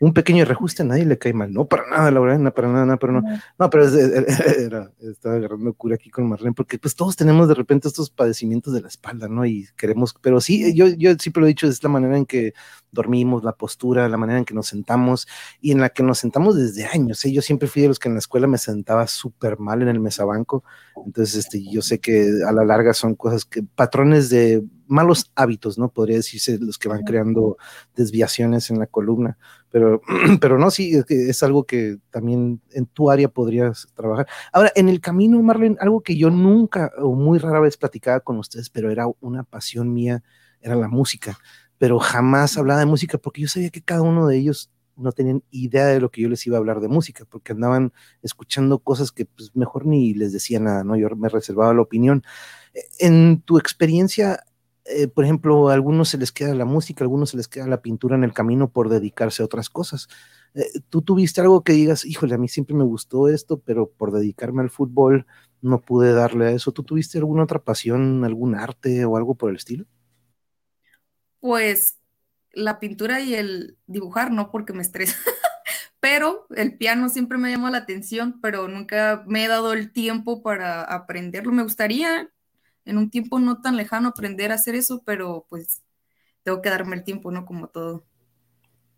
Un 0.00 0.12
pequeño 0.12 0.44
reajuste 0.44 0.82
a 0.82 0.86
nadie 0.86 1.04
le 1.04 1.18
cae 1.18 1.32
mal. 1.32 1.52
No 1.52 1.66
para 1.66 1.88
nada, 1.88 2.10
Laura, 2.10 2.38
no 2.38 2.52
para 2.52 2.68
nada, 2.68 2.96
pero 2.96 3.12
no. 3.12 3.22
No, 3.58 3.70
pero 3.70 3.86
era, 3.86 4.90
estaba 5.00 5.36
agarrando 5.36 5.72
cura 5.74 5.94
aquí 5.94 6.10
con 6.10 6.28
Marlene, 6.28 6.54
porque 6.54 6.78
pues 6.78 6.94
todos 6.94 7.16
tenemos 7.16 7.48
de 7.48 7.54
repente 7.54 7.88
estos 7.88 8.10
padecimientos 8.10 8.74
de 8.74 8.82
la 8.82 8.88
espalda, 8.88 9.28
¿no? 9.28 9.44
Y 9.46 9.68
queremos, 9.76 10.14
pero 10.20 10.40
sí, 10.40 10.74
yo, 10.74 10.88
yo 10.88 11.14
siempre 11.16 11.40
lo 11.40 11.46
he 11.46 11.48
dicho, 11.48 11.66
es 11.66 11.82
la 11.82 11.88
manera 11.88 12.16
en 12.16 12.26
que 12.26 12.54
dormimos, 12.90 13.44
la 13.44 13.52
postura, 13.52 14.08
la 14.08 14.16
manera 14.16 14.38
en 14.38 14.44
que 14.44 14.54
nos 14.54 14.68
sentamos 14.68 15.26
y 15.60 15.72
en 15.72 15.80
la 15.80 15.90
que 15.90 16.02
nos 16.02 16.18
sentamos 16.18 16.56
desde 16.56 16.86
años. 16.86 17.24
¿eh? 17.24 17.32
Yo 17.32 17.42
siempre 17.42 17.68
fui 17.68 17.82
de 17.82 17.88
los 17.88 17.98
que 17.98 18.08
en 18.08 18.14
la 18.14 18.20
escuela 18.20 18.46
me 18.46 18.58
sentaba 18.58 19.06
súper 19.06 19.58
mal 19.58 19.82
en 19.82 19.88
el 19.88 20.00
mesabanco. 20.00 20.64
Entonces, 21.04 21.34
este, 21.36 21.62
yo 21.68 21.82
sé 21.82 21.98
que 21.98 22.30
a 22.46 22.52
la 22.52 22.64
larga 22.64 22.94
son 22.94 23.14
cosas 23.14 23.44
que, 23.44 23.62
patrones 23.62 24.30
de 24.30 24.62
malos 24.86 25.32
hábitos, 25.34 25.78
¿no? 25.78 25.90
Podría 25.90 26.16
decirse 26.16 26.58
los 26.58 26.78
que 26.78 26.88
van 26.88 27.02
creando 27.02 27.56
desviaciones 27.96 28.70
en 28.70 28.78
la 28.78 28.86
columna, 28.86 29.38
pero, 29.74 30.00
pero 30.40 30.56
no, 30.56 30.70
sí, 30.70 31.02
es, 31.08 31.42
algo 31.42 31.64
que 31.64 31.96
también 32.10 32.62
en 32.70 32.86
tu 32.86 33.10
área 33.10 33.28
podrías 33.28 33.88
trabajar. 33.94 34.28
Ahora, 34.52 34.70
en 34.76 34.88
el 34.88 35.00
camino, 35.00 35.42
Marlene, 35.42 35.76
algo 35.80 36.00
que 36.00 36.16
yo 36.16 36.30
nunca 36.30 36.92
o 36.96 37.16
muy 37.16 37.40
rara 37.40 37.58
vez 37.58 37.76
platicaba 37.76 38.20
con 38.20 38.38
ustedes, 38.38 38.70
pero 38.70 38.92
era 38.92 39.06
una 39.18 39.42
pasión 39.42 39.92
mía, 39.92 40.22
era 40.60 40.76
la 40.76 40.86
música, 40.86 41.36
pero 41.76 41.98
jamás 41.98 42.56
hablaba 42.56 42.78
de 42.78 42.86
música 42.86 43.18
porque 43.18 43.40
yo 43.40 43.48
sabía 43.48 43.70
que 43.70 43.82
cada 43.82 44.02
uno 44.02 44.28
de 44.28 44.36
ellos 44.36 44.70
no 44.94 45.10
tenían 45.10 45.42
idea 45.50 45.86
de 45.86 45.98
lo 45.98 46.08
que 46.08 46.22
yo 46.22 46.28
les 46.28 46.46
iba 46.46 46.56
a 46.56 46.60
hablar 46.60 46.78
de 46.78 46.86
música, 46.86 47.24
porque 47.28 47.50
andaban 47.50 47.92
escuchando 48.22 48.78
cosas 48.78 49.10
que 49.10 49.24
pues, 49.26 49.56
mejor 49.56 49.86
ni 49.86 50.14
les 50.14 50.32
decía 50.32 50.60
nada, 50.60 50.84
¿no? 50.84 50.94
Yo 50.94 51.08
me 51.16 51.28
reservaba 51.28 51.74
la 51.74 51.82
opinión. 51.82 52.22
En 53.00 53.40
tu 53.40 53.58
experiencia, 53.58 54.44
eh, 54.86 55.08
por 55.08 55.24
ejemplo, 55.24 55.68
a 55.68 55.74
algunos 55.74 56.10
se 56.10 56.18
les 56.18 56.32
queda 56.32 56.54
la 56.54 56.64
música, 56.66 57.02
a 57.02 57.06
algunos 57.06 57.30
se 57.30 57.36
les 57.36 57.48
queda 57.48 57.66
la 57.66 57.82
pintura 57.82 58.16
en 58.16 58.24
el 58.24 58.32
camino 58.34 58.70
por 58.70 58.88
dedicarse 58.88 59.42
a 59.42 59.46
otras 59.46 59.70
cosas. 59.70 60.08
Eh, 60.54 60.80
¿Tú 60.90 61.02
tuviste 61.02 61.40
algo 61.40 61.62
que 61.64 61.72
digas, 61.72 62.04
híjole, 62.04 62.34
a 62.34 62.38
mí 62.38 62.48
siempre 62.48 62.76
me 62.76 62.84
gustó 62.84 63.28
esto, 63.28 63.60
pero 63.60 63.90
por 63.90 64.12
dedicarme 64.12 64.62
al 64.62 64.70
fútbol 64.70 65.26
no 65.62 65.80
pude 65.80 66.12
darle 66.12 66.46
a 66.46 66.50
eso? 66.52 66.72
¿Tú 66.72 66.82
tuviste 66.84 67.18
alguna 67.18 67.44
otra 67.44 67.60
pasión, 67.60 68.24
algún 68.24 68.54
arte 68.54 69.04
o 69.04 69.16
algo 69.16 69.34
por 69.34 69.50
el 69.50 69.56
estilo? 69.56 69.86
Pues 71.40 71.98
la 72.52 72.78
pintura 72.80 73.20
y 73.20 73.34
el 73.34 73.78
dibujar, 73.86 74.30
no 74.30 74.50
porque 74.50 74.72
me 74.72 74.82
estresa, 74.82 75.16
pero 76.00 76.46
el 76.56 76.76
piano 76.76 77.08
siempre 77.08 77.38
me 77.38 77.50
llamó 77.50 77.70
la 77.70 77.78
atención, 77.78 78.40
pero 78.40 78.68
nunca 78.68 79.24
me 79.26 79.44
he 79.44 79.48
dado 79.48 79.72
el 79.72 79.92
tiempo 79.92 80.42
para 80.42 80.82
aprenderlo. 80.82 81.52
Me 81.52 81.62
gustaría, 81.62 82.30
en 82.84 82.98
un 82.98 83.10
tiempo 83.10 83.38
no 83.40 83.60
tan 83.60 83.76
lejano 83.76 84.08
aprender 84.08 84.52
a 84.52 84.56
hacer 84.56 84.74
eso, 84.74 85.02
pero 85.04 85.46
pues 85.48 85.82
tengo 86.42 86.62
que 86.62 86.70
darme 86.70 86.96
el 86.96 87.04
tiempo, 87.04 87.30
¿no? 87.30 87.44
Como 87.44 87.68
todo. 87.68 88.04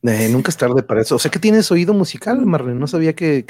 Eh, 0.02 0.28
nunca 0.28 0.50
es 0.50 0.56
tarde 0.56 0.82
para 0.82 1.00
eso. 1.00 1.16
O 1.16 1.18
sea 1.18 1.30
que 1.30 1.38
tienes 1.38 1.70
oído 1.72 1.92
musical, 1.94 2.44
Marlene. 2.46 2.78
No 2.78 2.86
sabía 2.86 3.14
que, 3.14 3.42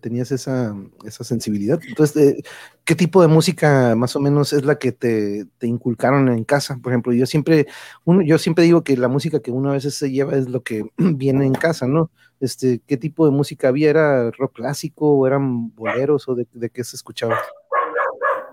tenías 0.00 0.30
esa, 0.32 0.74
sensibilidad. 1.10 1.80
Entonces, 1.86 2.16
eh, 2.16 2.42
¿qué 2.84 2.94
tipo 2.94 3.20
de 3.20 3.28
música 3.28 3.94
más 3.94 4.16
o 4.16 4.20
menos 4.20 4.52
es 4.52 4.64
la 4.64 4.78
que 4.78 4.92
te, 4.92 5.46
inculcaron 5.62 6.28
en 6.28 6.44
casa? 6.44 6.78
Por 6.82 6.92
ejemplo, 6.92 7.12
yo 7.12 7.26
siempre, 7.26 7.66
uno, 8.04 8.22
yo 8.22 8.38
siempre 8.38 8.64
digo 8.64 8.84
que 8.84 8.96
la 8.96 9.08
música 9.08 9.40
que 9.40 9.50
uno 9.50 9.70
a 9.70 9.74
veces 9.74 9.94
se 9.96 10.10
lleva 10.10 10.34
es 10.36 10.48
lo 10.48 10.62
que 10.62 10.84
viene 10.96 11.46
en 11.46 11.54
casa, 11.54 11.86
¿no? 11.86 12.10
Este, 12.40 12.80
¿qué 12.86 12.96
tipo 12.96 13.26
de 13.26 13.32
música 13.32 13.68
había? 13.68 13.90
¿Era 13.90 14.30
rock 14.30 14.54
clásico 14.56 15.10
o 15.10 15.26
eran 15.26 15.74
boleros 15.74 16.28
o 16.28 16.34
de, 16.34 16.46
de 16.52 16.70
qué 16.70 16.84
se 16.84 16.96
escuchaba? 16.96 17.36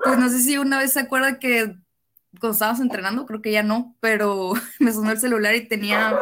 Pues 0.06 0.18
no 0.20 0.30
sé 0.30 0.39
si 0.39 0.58
una 0.58 0.78
vez 0.78 0.93
se 0.93 0.99
acuerda 0.99 1.39
que 1.39 1.76
cuando 2.39 2.53
estábamos 2.53 2.80
entrenando, 2.80 3.26
creo 3.26 3.41
que 3.41 3.51
ya 3.51 3.64
no, 3.64 3.95
pero 3.99 4.53
me 4.80 4.93
sonó 4.93 5.12
el 5.12 5.20
celular 5.20 5.56
y 5.56 5.68
tenía 5.68 6.18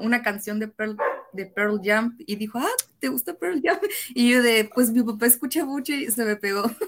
una 0.00 0.22
canción 0.22 0.60
de 0.60 0.68
Pearl, 0.68 0.96
de 1.32 1.46
Pearl 1.46 1.80
Jam 1.82 2.16
y 2.18 2.36
dijo, 2.36 2.58
ah, 2.58 2.70
¿te 3.00 3.08
gusta 3.08 3.34
Pearl 3.34 3.60
Jam? 3.62 3.78
Y 4.14 4.30
yo 4.30 4.42
de, 4.42 4.70
pues 4.72 4.90
mi 4.90 5.02
papá 5.02 5.26
escucha 5.26 5.64
mucho 5.64 5.92
y 5.92 6.10
se 6.10 6.24
me 6.24 6.36
pegó. 6.36 6.64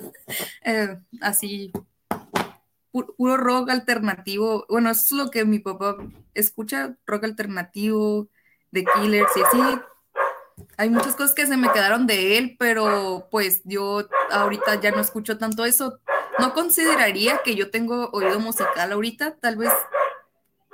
Eh, 0.65 0.97
así, 1.23 1.73
puro 2.93 3.37
rock 3.37 3.71
alternativo. 3.71 4.67
Bueno, 4.69 4.91
eso 4.91 5.03
es 5.03 5.25
lo 5.25 5.31
que 5.31 5.45
mi 5.45 5.59
papá 5.59 5.97
escucha, 6.35 6.97
rock 7.07 7.25
alternativo, 7.25 8.29
de 8.71 8.85
Killers 8.85 9.33
y 9.37 9.41
así. 9.43 9.81
Hay 10.77 10.91
muchas 10.91 11.17
cosas 11.17 11.35
que 11.35 11.47
se 11.47 11.57
me 11.57 11.73
quedaron 11.73 12.07
de 12.07 12.39
él, 12.39 12.57
pero 12.59 13.27
pues 13.31 13.63
yo 13.65 14.07
ahorita 14.31 14.81
ya 14.81 14.91
no 14.91 15.01
escucho 15.01 15.39
tanto 15.39 15.65
eso. 15.65 15.99
No 16.41 16.55
consideraría 16.55 17.41
que 17.45 17.55
yo 17.55 17.71
tengo 17.71 18.11
oído 18.13 18.41
musical 18.41 18.93
ahorita, 18.93 19.37
tal 19.37 19.57
vez, 19.57 19.73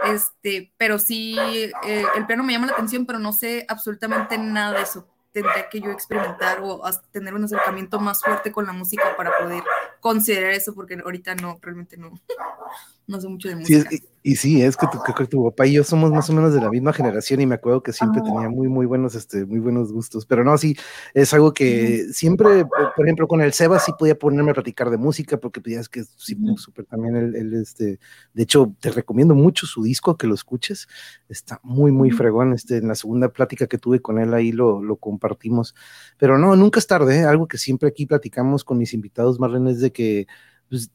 este, 0.05 0.73
pero 0.77 0.99
sí, 0.99 1.37
eh, 1.39 2.05
el 2.14 2.27
piano 2.27 2.45
me 2.45 2.53
llama 2.53 2.67
la 2.67 2.73
atención, 2.73 3.07
pero 3.07 3.19
no 3.19 3.33
sé 3.33 3.64
absolutamente 3.69 4.39
nada 4.39 4.79
de 4.79 4.83
eso 4.83 5.07
tendría 5.37 5.69
que 5.69 5.83
yo 5.83 5.91
experimentar 5.91 6.61
o 6.62 6.81
tener 7.12 7.35
un 7.35 7.45
acercamiento 7.45 8.01
más 8.01 8.23
fuerte 8.23 8.51
con 8.51 8.64
la 8.64 8.73
música 8.73 9.14
para 9.19 9.37
poder 9.37 9.62
considerar 10.01 10.53
eso, 10.53 10.75
porque 10.75 10.95
ahorita 10.95 11.35
no, 11.35 11.59
realmente 11.61 11.99
no, 11.99 12.11
no 13.07 13.21
sé 13.21 13.29
mucho 13.29 13.51
de 13.51 13.57
música. 13.57 13.91
Y, 14.27 14.37
sí, 14.37 14.61
es 14.61 14.77
que 14.77 14.87
tu, 14.89 15.27
tu, 15.27 15.45
papá 15.45 15.66
y 15.66 15.74
yo 15.74 15.85
somos 15.85 16.11
más 16.11 16.29
o 16.31 16.33
menos 16.33 16.53
de 16.53 16.61
la 16.61 16.68
misma 16.68 16.93
generación 16.93 17.41
y 17.41 17.47
me 17.47 17.55
acuerdo 17.55 17.83
que 17.83 17.93
siempre 17.93 18.20
tenía 18.22 18.49
muy, 18.49 18.68
muy 18.68 18.85
buenos, 18.85 19.14
este, 19.14 19.47
muy 19.47 19.61
buenos 19.61 19.93
gustos, 19.93 20.27
pero 20.27 20.43
no, 20.43 20.59
sí, 20.59 20.77
es 21.14 21.33
algo 21.33 21.53
que 21.53 22.07
siempre, 22.12 22.64
por 22.64 23.07
ejemplo, 23.07 23.29
con 23.29 23.41
el 23.41 23.53
Seba 23.53 23.79
sí 23.79 23.93
podía 23.99 24.18
ponerme 24.18 24.51
a 24.51 24.55
platicar 24.55 24.91
de 24.91 24.97
música, 24.97 25.39
porque 25.39 25.61
pues, 25.61 25.89
que 25.89 26.05
sí, 26.16 26.37
súper 26.57 26.87
también 26.87 27.16
el, 27.16 27.55
este, 27.55 28.01
de 28.35 28.43
hecho, 28.43 28.74
te 28.81 28.91
recomiendo 28.91 29.35
mucho 29.35 29.66
su 29.66 29.85
disco, 29.85 30.16
que 30.16 30.27
lo 30.27 30.35
escuches, 30.35 30.89
está 31.29 31.61
muy, 31.62 31.93
muy 31.93 32.11
fregón, 32.11 32.53
este, 32.53 32.79
en 32.79 32.89
la 32.89 32.95
segunda 32.95 33.29
plática 33.29 33.66
que 33.66 33.79
tuve 33.79 34.01
con 34.01 34.18
él 34.18 34.35
ahí 34.35 34.51
lo, 34.51 34.83
lo 34.83 34.97
compartimos, 34.97 35.74
pero 36.18 36.37
no, 36.37 36.57
nunca 36.57 36.81
es 36.81 36.87
tarde, 36.87 37.20
¿eh? 37.20 37.24
algo 37.24 37.47
que 37.47 37.59
siempre 37.59 37.89
aquí 37.89 38.07
platicamos 38.07 38.64
con 38.64 38.79
mis 38.79 38.93
invitados, 38.93 39.39
Marlene, 39.39 39.70
es 39.70 39.81
de 39.81 39.93
que 39.93 40.27
pues, 40.68 40.91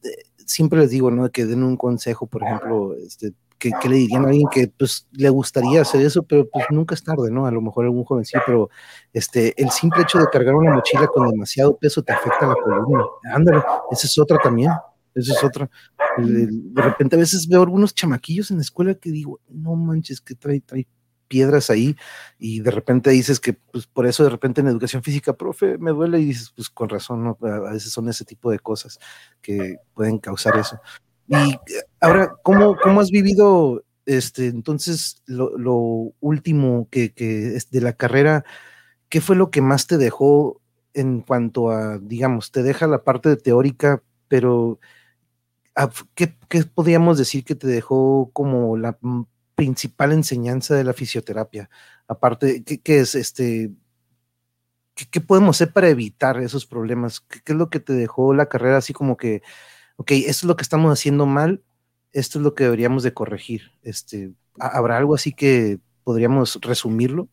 siempre 0.46 0.80
les 0.80 0.90
digo, 0.90 1.10
¿no? 1.10 1.30
Que 1.30 1.46
den 1.46 1.62
un 1.62 1.76
consejo, 1.76 2.26
por 2.26 2.42
ejemplo, 2.42 2.94
este, 2.94 3.32
que, 3.58 3.88
le 3.88 3.96
dirían 3.96 4.24
a 4.24 4.28
alguien 4.28 4.48
que 4.50 4.68
pues 4.76 5.06
le 5.12 5.28
gustaría 5.28 5.82
hacer 5.82 6.00
eso, 6.00 6.22
pero 6.22 6.48
pues 6.48 6.66
nunca 6.70 6.94
es 6.94 7.04
tarde, 7.04 7.30
¿no? 7.30 7.46
A 7.46 7.50
lo 7.50 7.60
mejor 7.60 7.84
algún 7.84 8.04
jovencito, 8.04 8.40
pero 8.44 8.70
este, 9.12 9.60
el 9.62 9.70
simple 9.70 10.02
hecho 10.02 10.18
de 10.18 10.26
cargar 10.26 10.54
una 10.54 10.74
mochila 10.74 11.06
con 11.06 11.28
demasiado 11.30 11.76
peso 11.76 12.02
te 12.02 12.12
afecta 12.12 12.46
la 12.46 12.54
columna. 12.54 13.04
Ándale, 13.32 13.62
esa 13.90 14.06
es 14.06 14.18
otra 14.18 14.38
también, 14.38 14.72
esa 15.14 15.32
es 15.34 15.44
otra. 15.44 15.70
De 16.18 16.82
repente 16.82 17.16
a 17.16 17.18
veces 17.18 17.46
veo 17.46 17.62
algunos 17.62 17.94
chamaquillos 17.94 18.50
en 18.50 18.56
la 18.58 18.62
escuela 18.62 18.94
que 18.94 19.10
digo, 19.10 19.40
no 19.48 19.76
manches, 19.76 20.20
que 20.20 20.34
trae, 20.34 20.60
trae 20.60 20.86
piedras 21.32 21.70
ahí 21.70 21.96
y 22.38 22.60
de 22.60 22.70
repente 22.70 23.08
dices 23.08 23.40
que 23.40 23.54
pues 23.54 23.86
por 23.86 24.06
eso 24.06 24.22
de 24.22 24.28
repente 24.28 24.60
en 24.60 24.66
educación 24.66 25.02
física, 25.02 25.32
profe, 25.32 25.78
me 25.78 25.92
duele 25.92 26.20
y 26.20 26.26
dices, 26.26 26.52
pues 26.54 26.68
con 26.68 26.90
razón, 26.90 27.24
¿no? 27.24 27.38
a 27.40 27.72
veces 27.72 27.90
son 27.90 28.06
ese 28.10 28.26
tipo 28.26 28.50
de 28.50 28.58
cosas 28.58 28.98
que 29.40 29.76
pueden 29.94 30.18
causar 30.18 30.58
eso. 30.58 30.78
Y 31.26 31.52
eh, 31.54 31.58
ahora, 32.02 32.34
¿cómo, 32.42 32.76
cómo 32.76 33.00
has 33.00 33.10
vivido 33.10 33.82
este, 34.04 34.48
entonces 34.48 35.22
lo, 35.24 36.12
último 36.20 36.86
que, 36.90 37.14
de 37.70 37.80
la 37.80 37.94
carrera? 37.94 38.44
¿Qué 39.08 39.22
fue 39.22 39.34
lo 39.34 39.50
que 39.50 39.62
más 39.62 39.86
te 39.86 39.96
dejó 39.96 40.60
en 40.92 41.22
cuanto 41.22 41.70
a, 41.70 41.96
digamos, 41.96 42.50
te 42.50 42.62
deja 42.62 42.86
la 42.86 43.04
parte 43.04 43.30
de 43.30 43.36
teórica, 43.38 44.02
pero 44.28 44.78
¿qué, 46.14 46.36
¿qué, 46.50 46.64
podríamos 46.64 47.16
decir 47.16 47.42
que 47.42 47.54
te 47.54 47.68
dejó 47.68 48.28
como 48.34 48.76
la 48.76 48.98
principal 49.62 50.10
enseñanza 50.10 50.74
de 50.74 50.82
la 50.82 50.92
fisioterapia? 50.92 51.70
Aparte, 52.08 52.64
¿qué, 52.64 52.98
es 52.98 53.14
este? 53.14 53.70
¿qué, 54.94 55.20
podemos 55.20 55.56
hacer 55.56 55.72
para 55.72 55.88
evitar 55.88 56.40
esos 56.40 56.66
problemas? 56.66 57.20
¿Qué, 57.20 57.40
es 57.46 57.54
lo 57.54 57.70
que 57.70 57.78
te 57.78 57.92
dejó 57.92 58.34
la 58.34 58.46
carrera 58.46 58.78
así 58.78 58.92
como 58.92 59.16
que, 59.16 59.42
ok, 59.96 60.10
esto 60.10 60.30
es 60.30 60.44
lo 60.44 60.56
que 60.56 60.64
estamos 60.64 60.92
haciendo 60.92 61.26
mal, 61.26 61.62
esto 62.12 62.40
es 62.40 62.42
lo 62.42 62.54
que 62.54 62.64
deberíamos 62.64 63.04
de 63.04 63.14
corregir? 63.14 63.70
Este, 63.84 64.32
¿Habrá 64.58 64.98
algo 64.98 65.14
así 65.14 65.32
que 65.32 65.78
podríamos 66.02 66.58
resumirlo? 66.60 67.28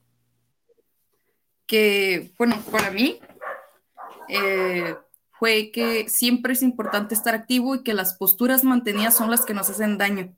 Que, 1.66 2.32
bueno, 2.38 2.62
para 2.72 2.92
mí 2.92 3.20
eh, 4.28 4.96
fue 5.32 5.72
que 5.72 6.08
siempre 6.10 6.54
es 6.54 6.62
importante 6.62 7.16
estar 7.16 7.34
activo 7.34 7.74
y 7.74 7.82
que 7.82 7.96
las 7.96 8.14
posturas 8.14 8.64
mantenidas 8.64 9.18
son 9.18 9.32
las 9.32 9.46
que 9.46 9.56
nos 9.56 9.68
hacen 9.72 9.98
daño 9.98 10.36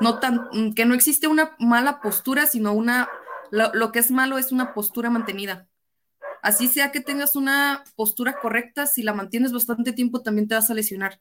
no 0.00 0.18
mm, 0.52 0.72
que 0.72 0.84
no 0.84 0.94
existe 0.94 1.28
una 1.28 1.54
mala 1.58 2.00
postura, 2.00 2.46
sino 2.46 2.72
una, 2.72 3.08
lo, 3.50 3.92
que 3.92 3.98
es 3.98 4.10
malo 4.10 4.38
es 4.38 4.52
una 4.52 4.74
postura 4.74 5.10
mantenida. 5.10 5.68
Así 6.42 6.68
sea 6.68 6.90
que 6.90 7.00
tengas 7.00 7.36
una 7.36 7.84
postura 7.96 8.38
correcta, 8.40 8.86
si 8.86 9.02
la 9.02 9.12
mantienes 9.12 9.52
bastante 9.52 9.92
tiempo 9.92 10.22
también 10.22 10.48
te 10.48 10.54
vas 10.54 10.70
a 10.70 10.74
lesionar. 10.74 11.20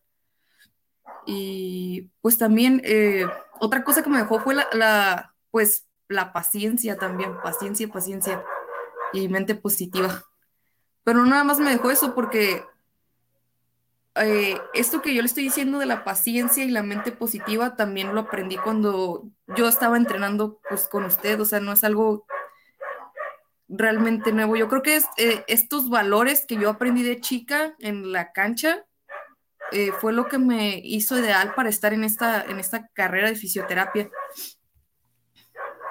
Y 1.25 2.09
pues 2.21 2.37
también 2.37 2.81
eh, 2.85 3.25
otra 3.59 3.83
cosa 3.83 4.01
que 4.01 4.09
me 4.09 4.17
dejó 4.17 4.39
fue 4.39 4.55
la, 4.55 4.67
la, 4.73 5.35
pues 5.51 5.87
la 6.07 6.31
paciencia 6.31 6.97
también, 6.97 7.39
paciencia, 7.43 7.87
paciencia 7.89 8.43
y 9.13 9.27
mente 9.27 9.55
positiva. 9.55 10.23
Pero 11.03 11.25
nada 11.25 11.43
más 11.43 11.59
me 11.59 11.71
dejó 11.71 11.91
eso 11.91 12.15
porque 12.15 12.63
eh, 14.21 14.57
esto 14.73 15.01
que 15.01 15.13
yo 15.13 15.21
le 15.21 15.27
estoy 15.27 15.43
diciendo 15.43 15.79
de 15.79 15.85
la 15.85 16.03
paciencia 16.03 16.63
y 16.63 16.71
la 16.71 16.83
mente 16.83 17.11
positiva 17.11 17.75
también 17.75 18.13
lo 18.13 18.21
aprendí 18.21 18.57
cuando 18.57 19.29
yo 19.55 19.67
estaba 19.67 19.97
entrenando 19.97 20.59
pues 20.69 20.87
con 20.87 21.05
usted, 21.05 21.39
o 21.39 21.45
sea, 21.45 21.59
no 21.59 21.71
es 21.71 21.83
algo 21.83 22.25
realmente 23.67 24.31
nuevo. 24.31 24.55
Yo 24.55 24.67
creo 24.67 24.81
que 24.81 24.95
es, 24.97 25.05
eh, 25.17 25.43
estos 25.47 25.89
valores 25.89 26.45
que 26.45 26.55
yo 26.55 26.69
aprendí 26.69 27.03
de 27.03 27.19
chica 27.19 27.75
en 27.79 28.11
la 28.11 28.31
cancha 28.31 28.85
eh, 29.71 29.91
fue 29.91 30.13
lo 30.13 30.27
que 30.27 30.39
me 30.39 30.81
hizo 30.83 31.17
ideal 31.19 31.53
para 31.55 31.69
estar 31.69 31.93
en 31.93 32.03
esta, 32.03 32.43
en 32.43 32.59
esta 32.59 32.87
carrera 32.87 33.29
de 33.29 33.35
fisioterapia 33.35 34.09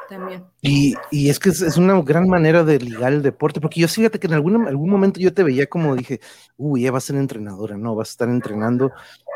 también. 0.08 0.44
Y, 0.62 0.94
y 1.10 1.28
es 1.28 1.38
que 1.38 1.50
es, 1.50 1.76
una 1.76 2.00
gran 2.02 2.28
manera 2.28 2.64
de 2.64 2.78
ligar 2.78 3.12
el 3.12 3.22
deporte, 3.22 3.60
porque 3.60 3.80
yo 3.80 3.88
fíjate 3.88 4.18
que 4.18 4.26
en 4.26 4.34
algún, 4.34 4.66
algún 4.66 4.90
momento 4.90 5.20
yo 5.20 5.32
te 5.32 5.42
veía 5.42 5.66
como 5.66 5.94
dije, 5.94 6.20
uy, 6.56 6.82
ya 6.82 6.92
vas 6.92 7.04
a 7.04 7.06
ser 7.08 7.16
entrenadora, 7.16 7.76
no, 7.76 7.94
vas 7.94 8.08
a 8.08 8.12
estar 8.12 8.28
entrenando, 8.28 8.90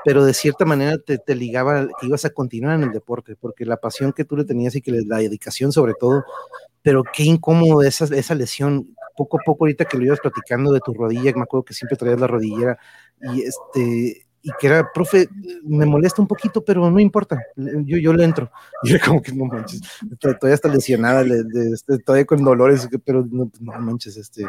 pero 0.05 0.25
de 0.25 0.35
cierta 0.35 0.65
manera 0.65 0.99
te, 0.99 1.19
te, 1.19 1.35
ligaba 1.35 1.87
que 2.01 2.07
ibas 2.07 2.25
a 2.25 2.31
continuar 2.31 2.77
en 2.77 2.85
el 2.85 2.93
deporte, 2.93 3.37
porque 3.37 3.65
la 3.65 3.77
pasión 3.77 4.13
que 4.13 4.25
tú 4.25 4.37
le 4.37 4.45
tenías 4.45 4.75
y 4.75 4.81
que 4.81 4.93
la 4.93 5.19
dedicación 5.19 5.73
sobre 5.73 5.95
todo, 5.95 6.25
pero 6.83 7.03
qué 7.05 7.25
incómodo 7.25 7.83
esa, 7.83 8.05
esa 8.17 8.35
lesión, 8.35 8.97
poco 9.17 9.39
a 9.39 9.45
poco 9.45 9.65
ahorita 9.65 9.85
que 9.85 9.99
lo 9.99 10.05
ibas 10.05 10.21
platicando 10.21 10.73
de 10.73 10.81
tu 10.81 10.95
rodilla, 10.95 11.33
me 11.35 11.43
acuerdo 11.43 11.65
que 11.65 11.75
siempre 11.75 11.97
traías 11.97 12.21
la 12.21 12.27
rodillera, 12.27 12.79
y 13.21 13.43
este 13.43 14.27
y 14.43 14.51
que 14.59 14.67
era, 14.67 14.91
profe, 14.93 15.29
me 15.63 15.87
molesta 15.87 16.21
un 16.21 16.27
poquito, 16.27 16.65
pero 16.65 16.91
no 16.91 16.99
importa, 16.99 17.41
yo, 17.57 17.97
yo 17.99 18.13
le 18.13 18.25
entro. 18.25 18.51
Y 18.83 18.95
era 18.95 19.05
como 19.05 19.23
que 19.23 19.33
no 19.33 19.45
manches, 19.45 19.81
todavía 20.19 20.55
está 20.55 20.69
lesionada, 20.69 21.25
este, 21.73 21.99
todavía 21.99 22.27
con 22.27 22.43
dolores, 22.43 22.89
pero 23.05 23.25
no, 23.31 23.51
no, 23.61 23.73
manches, 23.81 24.17
este, 24.17 24.45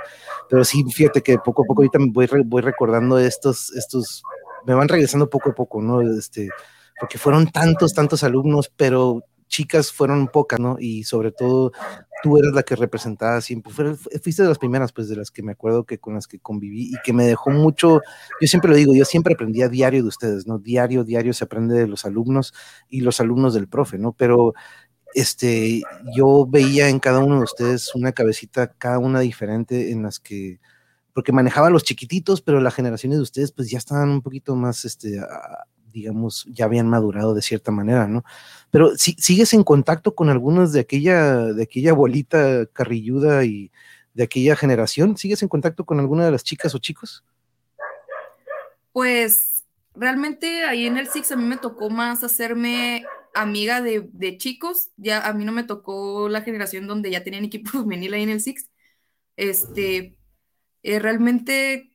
pero 0.49 0.65
sí, 0.65 0.83
fíjate 0.91 1.21
que 1.21 1.37
poco 1.37 1.63
a 1.63 1.65
poco 1.65 1.81
ahorita 1.81 1.99
me 1.99 2.11
voy, 2.11 2.27
voy 2.45 2.61
recordando 2.63 3.19
estos, 3.19 3.71
estos, 3.75 4.23
me 4.65 4.73
van 4.73 4.87
regresando 4.87 5.29
poco 5.29 5.51
a 5.51 5.53
poco, 5.53 5.81
¿no? 5.81 6.01
Este, 6.01 6.49
porque 6.99 7.17
fueron 7.17 7.47
tantos, 7.51 7.93
tantos 7.93 8.23
alumnos, 8.23 8.71
pero 8.75 9.23
chicas 9.47 9.91
fueron 9.91 10.27
pocas, 10.27 10.59
¿no? 10.59 10.77
Y 10.79 11.03
sobre 11.03 11.31
todo 11.31 11.71
tú 12.23 12.37
eras 12.37 12.53
la 12.53 12.63
que 12.63 12.77
representaba 12.77 13.41
siempre, 13.41 13.73
fuiste 13.73 14.43
de 14.43 14.47
las 14.47 14.57
primeras, 14.57 14.93
pues, 14.93 15.09
de 15.09 15.17
las 15.17 15.29
que 15.29 15.43
me 15.43 15.51
acuerdo 15.51 15.83
que 15.83 15.99
con 15.99 16.13
las 16.13 16.25
que 16.25 16.39
conviví 16.39 16.93
y 16.93 16.95
que 17.03 17.11
me 17.11 17.25
dejó 17.25 17.49
mucho, 17.49 17.99
yo 18.39 18.47
siempre 18.47 18.71
lo 18.71 18.77
digo, 18.77 18.95
yo 18.95 19.03
siempre 19.03 19.33
aprendí 19.33 19.61
a 19.61 19.67
diario 19.67 20.01
de 20.03 20.07
ustedes, 20.07 20.47
¿no? 20.47 20.57
Diario, 20.57 21.03
diario 21.03 21.33
se 21.33 21.43
aprende 21.43 21.75
de 21.75 21.85
los 21.85 22.05
alumnos 22.05 22.53
y 22.89 23.01
los 23.01 23.19
alumnos 23.19 23.53
del 23.53 23.67
profe, 23.67 23.97
¿no? 23.97 24.13
Pero 24.13 24.53
este, 25.13 25.83
yo 26.15 26.47
veía 26.49 26.87
en 26.87 26.99
cada 26.99 27.19
uno 27.19 27.37
de 27.37 27.43
ustedes 27.43 27.93
una 27.93 28.13
cabecita, 28.13 28.73
cada 28.73 28.99
una 28.99 29.19
diferente 29.19 29.91
en 29.91 30.03
las 30.03 30.21
que, 30.21 30.61
porque 31.13 31.33
manejaba 31.33 31.67
a 31.67 31.71
los 31.71 31.83
chiquititos, 31.83 32.41
pero 32.41 32.61
las 32.61 32.73
generaciones 32.73 33.19
de 33.19 33.23
ustedes 33.23 33.51
pues 33.51 33.69
ya 33.69 33.79
estaban 33.79 34.09
un 34.09 34.21
poquito 34.21 34.55
más, 34.55 34.85
este, 34.85 35.19
digamos, 35.93 36.45
ya 36.51 36.65
habían 36.65 36.89
madurado 36.89 37.33
de 37.33 37.41
cierta 37.41 37.71
manera, 37.71 38.07
¿no? 38.07 38.23
Pero 38.71 38.97
si, 38.97 39.13
sigues 39.13 39.53
en 39.53 39.63
contacto 39.63 40.15
con 40.15 40.29
algunos 40.29 40.73
de 40.73 40.79
aquella, 40.79 41.53
de 41.53 41.63
aquella 41.63 41.93
bolita 41.93 42.65
carrilluda 42.65 43.45
y 43.45 43.71
de 44.13 44.23
aquella 44.23 44.55
generación, 44.55 45.15
¿sigues 45.15 45.41
en 45.43 45.49
contacto 45.49 45.85
con 45.85 45.99
alguna 45.99 46.25
de 46.25 46.31
las 46.31 46.43
chicas 46.43 46.73
o 46.75 46.79
chicos? 46.79 47.23
Pues 48.91 49.63
realmente 49.95 50.63
ahí 50.63 50.85
en 50.85 50.97
el 50.97 51.07
Six 51.07 51.31
a 51.31 51.35
mí 51.35 51.43
me 51.43 51.57
tocó 51.57 51.89
más 51.89 52.23
hacerme 52.23 53.05
amiga 53.33 53.81
de, 53.81 54.37
chicos, 54.37 54.89
ya 54.97 55.25
a 55.27 55.33
mí 55.33 55.45
no 55.45 55.51
me 55.51 55.63
tocó 55.63 56.29
la 56.29 56.41
generación 56.41 56.87
donde 56.87 57.11
ya 57.11 57.23
tenían 57.23 57.45
equipo 57.45 57.69
femenil 57.71 58.13
ahí 58.13 58.23
en 58.23 58.29
el 58.29 58.41
Six. 58.41 58.69
Este, 59.35 60.17
eh, 60.83 60.99
realmente 60.99 61.92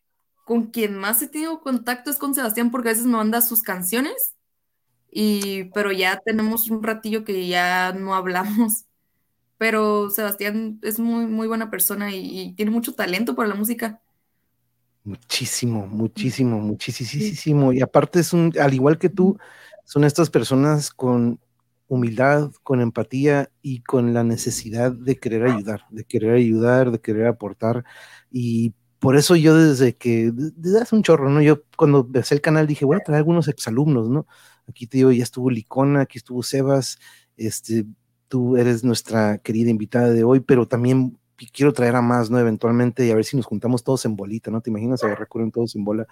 con 0.48 0.68
quien 0.68 0.96
más 0.96 1.20
he 1.20 1.28
tenido 1.28 1.60
contacto 1.60 2.10
es 2.10 2.16
con 2.16 2.34
Sebastián 2.34 2.70
porque 2.70 2.88
a 2.88 2.92
veces 2.92 3.04
me 3.04 3.18
manda 3.18 3.42
sus 3.42 3.62
canciones, 3.62 4.34
y, 5.10 5.64
pero 5.74 5.92
ya 5.92 6.18
tenemos 6.24 6.70
un 6.70 6.82
ratillo 6.82 7.22
que 7.22 7.46
ya 7.46 7.92
no 7.92 8.14
hablamos. 8.14 8.86
Pero 9.58 10.08
Sebastián 10.08 10.78
es 10.82 10.98
muy, 11.00 11.26
muy 11.26 11.48
buena 11.48 11.68
persona 11.68 12.14
y, 12.14 12.54
tiene 12.54 12.70
mucho 12.70 12.94
talento 12.94 13.34
para 13.34 13.48
la 13.48 13.56
música. 13.56 14.00
Muchísimo, 15.04 15.86
muchísimo, 15.86 16.60
muchísimo. 16.60 17.72
Y 17.72 17.82
aparte 17.82 18.20
es 18.20 18.32
un, 18.32 18.54
al 18.58 18.72
igual 18.72 18.98
que 18.98 19.08
tú, 19.08 19.36
son 19.84 20.04
estas 20.04 20.30
personas 20.30 20.90
con 20.90 21.40
humildad, 21.88 22.52
con 22.62 22.80
empatía 22.80 23.50
y 23.60 23.82
con 23.82 24.14
la 24.14 24.22
necesidad 24.24 24.92
de 24.92 25.18
querer 25.18 25.46
ayudar, 25.46 25.84
de 25.90 26.04
querer 26.04 26.36
ayudar, 26.36 26.90
de 26.90 27.00
querer 27.00 27.26
aportar. 27.26 27.84
Y 28.30 28.72
por 28.98 29.16
eso 29.16 29.36
yo 29.36 29.56
desde 29.56 29.96
que, 29.96 30.32
desde 30.32 30.80
hace 30.80 30.96
un 30.96 31.02
chorro, 31.02 31.30
¿no? 31.30 31.40
Yo 31.40 31.62
cuando 31.76 32.00
empecé 32.00 32.34
el 32.34 32.40
canal 32.40 32.66
dije, 32.66 32.84
voy 32.84 32.96
a 32.96 33.00
traer 33.00 33.18
algunos 33.18 33.48
exalumnos, 33.48 34.08
¿no? 34.08 34.26
Aquí 34.68 34.86
te 34.86 34.98
digo, 34.98 35.12
ya 35.12 35.22
estuvo 35.22 35.50
Licona, 35.50 36.02
aquí 36.02 36.18
estuvo 36.18 36.42
Sebas, 36.42 36.98
este, 37.36 37.86
tú 38.28 38.56
eres 38.56 38.84
nuestra 38.84 39.38
querida 39.38 39.70
invitada 39.70 40.10
de 40.10 40.24
hoy, 40.24 40.40
pero 40.40 40.66
también 40.66 41.18
quiero 41.52 41.72
traer 41.72 41.94
a 41.94 42.02
más, 42.02 42.30
¿no? 42.30 42.38
Eventualmente 42.38 43.06
y 43.06 43.10
a 43.10 43.14
ver 43.14 43.24
si 43.24 43.36
nos 43.36 43.46
juntamos 43.46 43.84
todos 43.84 44.04
en 44.04 44.16
bolita, 44.16 44.50
¿no? 44.50 44.60
¿Te 44.60 44.70
imaginas? 44.70 45.04
A 45.04 45.14
recurren 45.14 45.52
todos 45.52 45.76
en 45.76 45.84
bola. 45.84 46.06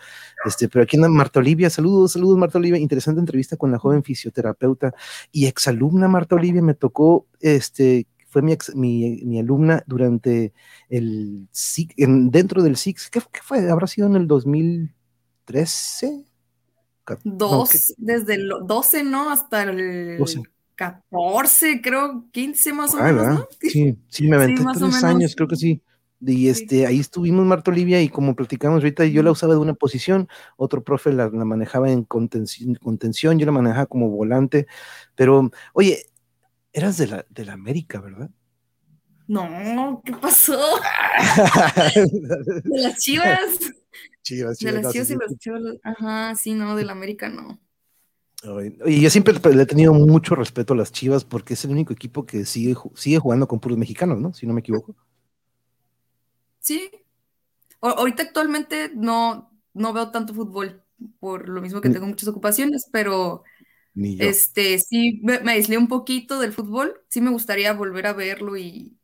Este, 0.45 0.69
pero 0.69 0.85
aquí 0.85 0.97
anda 0.97 1.09
Marta 1.09 1.41
Olivia, 1.41 1.69
saludos, 1.71 2.13
saludos 2.13 2.39
Marta 2.39 2.59
Olivia, 2.59 2.79
interesante 2.79 3.21
entrevista 3.21 3.57
con 3.57 3.73
la 3.73 3.79
joven 3.79 4.05
fisioterapeuta 4.05 4.95
y 5.33 5.47
exalumna 5.47 6.07
Marta 6.09 6.37
Olivia, 6.37 6.63
me 6.63 6.75
tocó, 6.75 7.27
este, 7.41 8.07
fue 8.37 8.43
mi, 8.43 8.55
mi, 8.75 9.23
mi 9.25 9.39
alumna 9.39 9.83
durante 9.87 10.53
el 10.91 11.49
SIC, 11.53 11.95
dentro 11.97 12.63
del 12.63 12.77
SIC, 12.77 13.09
¿qué, 13.11 13.23
¿qué, 13.33 13.41
fue? 13.43 13.71
¿Habrá 13.71 13.87
sido 13.87 14.09
en 14.09 14.17
el 14.17 14.27
2013? 14.27 16.27
Dos, 17.25 17.95
desde 17.97 18.35
el 18.35 18.53
12, 18.63 19.05
¿no? 19.05 19.31
Hasta 19.31 19.63
el... 19.63 20.23
14, 20.75 21.81
creo, 21.81 22.27
15 22.31 22.73
más 22.75 22.93
o 22.93 23.03
menos, 23.03 23.27
¿no? 23.27 23.49
Sí, 23.63 23.97
sí, 24.09 24.29
me 24.29 24.37
aventé 24.37 24.63
tres 24.75 25.03
años, 25.03 25.35
creo 25.35 25.49
que 25.49 25.57
sí. 25.57 25.81
Y 26.21 26.51
este, 26.51 26.87
ahí 26.87 27.01
estuvimos 27.01 27.47
Marta 27.47 27.71
Olivia 27.71 28.03
y 28.03 28.11
como 28.11 28.37
platicamos 28.37 28.81
ahorita, 28.81 29.07
yo 29.07 29.23
la 29.23 29.31
usaba 29.31 29.55
de 29.55 29.61
una 29.61 29.73
posición, 29.73 30.29
otro 30.59 30.85
profe 30.85 31.15
la, 31.15 31.31
manejaba 31.31 31.91
en 31.91 32.05
contención, 32.05 32.75
contención, 32.75 33.39
yo 33.39 33.47
la 33.47 33.53
manejaba 33.53 33.87
como 33.87 34.11
volante, 34.11 34.67
pero 35.15 35.51
oye, 35.73 36.05
eras 36.77 36.99
de 36.99 37.07
la, 37.07 37.27
de 37.31 37.45
la 37.47 37.55
América, 37.55 38.01
¿verdad? 38.01 38.31
No, 39.27 40.03
¿qué 40.05 40.13
pasó? 40.13 40.53
de 42.65 42.79
las 42.79 42.99
chivas. 42.99 43.59
Chivas, 44.23 44.59
chivas. 44.59 44.75
De 44.75 44.83
las 44.83 44.93
chivas 44.93 45.11
y 45.11 45.15
los 45.15 45.39
chivas. 45.39 45.63
Ajá, 45.83 46.35
sí, 46.35 46.53
no, 46.53 46.77
de 46.77 46.85
la 46.85 46.93
América 46.93 47.31
no. 47.31 47.59
Y 48.85 49.01
yo 49.01 49.09
siempre 49.09 49.35
le 49.55 49.63
he 49.63 49.67
tenido 49.67 49.95
mucho 49.95 50.35
respeto 50.35 50.75
a 50.75 50.77
las 50.77 50.93
Chivas 50.93 51.25
porque 51.25 51.55
es 51.55 51.65
el 51.65 51.71
único 51.71 51.93
equipo 51.93 52.27
que 52.27 52.45
sigue, 52.45 52.77
sigue 52.95 53.19
jugando 53.19 53.49
con 53.49 53.59
puros 53.59 53.79
mexicanos, 53.79 54.21
¿no? 54.21 54.35
Si 54.35 54.47
no 54.47 54.53
me 54.53 54.61
equivoco. 54.61 54.95
Sí. 56.61 56.91
ahorita 57.81 58.23
actualmente 58.23 58.93
no, 58.95 59.51
no 59.73 59.93
veo 59.93 60.11
tanto 60.11 60.35
fútbol, 60.35 60.83
por 61.19 61.49
lo 61.49 61.63
mismo 61.63 61.81
que 61.81 61.89
tengo 61.89 62.07
muchas 62.07 62.29
ocupaciones, 62.29 62.87
pero 62.93 63.43
este 64.19 64.79
sí 64.79 65.21
me, 65.23 65.41
me, 65.41 65.53
aislé 65.53 65.79
un 65.79 65.89
poquito 65.89 66.39
del 66.39 66.53
fútbol. 66.53 67.01
Sí 67.09 67.21
me 67.21 67.31
gustaría 67.31 67.73
volver 67.73 68.07
a 68.07 68.13
verlo 68.13 68.57
y 68.57 68.97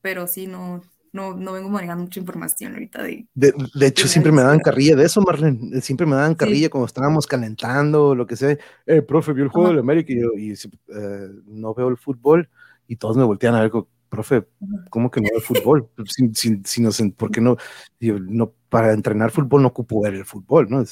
pero 0.00 0.26
sí 0.26 0.46
no, 0.46 0.82
no, 1.12 1.34
no 1.34 1.52
vengo 1.52 1.68
manejando 1.68 2.04
mucha 2.04 2.20
información 2.20 2.74
ahorita 2.74 3.02
de... 3.02 3.26
De, 3.34 3.86
hecho, 3.86 4.06
siempre 4.06 4.32
me 4.32 4.42
daban 4.42 4.60
carrilla 4.60 4.96
de 4.96 5.04
eso, 5.04 5.20
Marlene. 5.22 5.76
Eh, 5.76 5.80
siempre 5.80 6.06
me 6.06 6.16
daban 6.16 6.34
carrilla 6.34 6.70
cuando 6.70 6.86
estábamos 6.86 7.26
calentando, 7.26 8.14
lo 8.14 8.26
que 8.26 8.36
sea. 8.36 8.56
Eh, 8.86 9.02
profe, 9.02 9.32
vio 9.32 9.44
el 9.44 9.50
juego 9.50 9.72
de 9.72 9.80
América 9.80 10.12
y 10.12 10.20
yo 10.20 10.28
y, 10.36 10.52
eh, 10.52 11.28
no 11.46 11.74
veo 11.74 11.88
el 11.88 11.96
fútbol. 11.96 12.48
Y 12.86 12.96
todos 12.96 13.16
me 13.16 13.24
voltean 13.24 13.54
a 13.54 13.60
ver, 13.62 13.70
profe, 14.10 14.46
¿cómo 14.90 15.10
que 15.10 15.20
no 15.20 15.28
el 15.34 15.40
fútbol? 15.40 15.88
sin, 16.06 16.34
sin, 16.34 16.92
sin, 16.92 17.12
¿Por 17.12 17.30
qué 17.30 17.40
no? 17.40 17.56
no? 18.00 18.52
Para 18.68 18.92
entrenar 18.92 19.30
fútbol 19.30 19.62
no 19.62 19.68
ocupo 19.68 20.02
ver 20.02 20.14
el 20.14 20.24
fútbol, 20.24 20.68
¿no? 20.68 20.84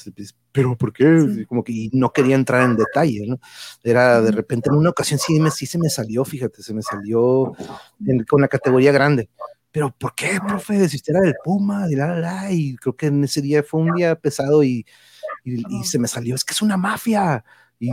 Pero 0.51 0.75
¿por 0.75 0.91
qué? 0.91 1.45
Como 1.47 1.63
que 1.63 1.71
y 1.71 1.89
no 1.93 2.11
quería 2.11 2.35
entrar 2.35 2.63
en 2.63 2.75
detalle, 2.75 3.27
¿no? 3.27 3.39
Era 3.83 4.21
de 4.21 4.31
repente, 4.31 4.69
en 4.69 4.75
una 4.77 4.89
ocasión 4.89 5.19
sí, 5.19 5.39
me, 5.39 5.51
sí 5.51 5.65
se 5.65 5.77
me 5.77 5.89
salió, 5.89 6.25
fíjate, 6.25 6.63
se 6.63 6.73
me 6.73 6.81
salió 6.81 7.53
con 8.27 8.41
la 8.41 8.47
categoría 8.47 8.91
grande 8.91 9.29
pero 9.71 9.91
¿por 9.91 10.15
qué, 10.15 10.39
profe? 10.45 10.89
Si 10.89 10.97
usted 10.97 11.13
era 11.13 11.21
del 11.21 11.35
Puma, 11.43 11.85
y 11.89 11.95
la, 11.95 12.07
la, 12.07 12.19
la, 12.19 12.51
y 12.51 12.75
creo 12.77 12.95
que 12.95 13.07
en 13.07 13.23
ese 13.23 13.41
día 13.41 13.63
fue 13.63 13.81
un 13.81 13.93
día 13.93 14.15
pesado 14.15 14.63
y, 14.63 14.85
y, 15.43 15.83
se 15.83 15.99
me 15.99 16.07
salió, 16.07 16.35
es 16.35 16.43
que 16.43 16.53
es 16.53 16.61
una 16.61 16.77
mafia. 16.77 17.43
Y, 17.79 17.91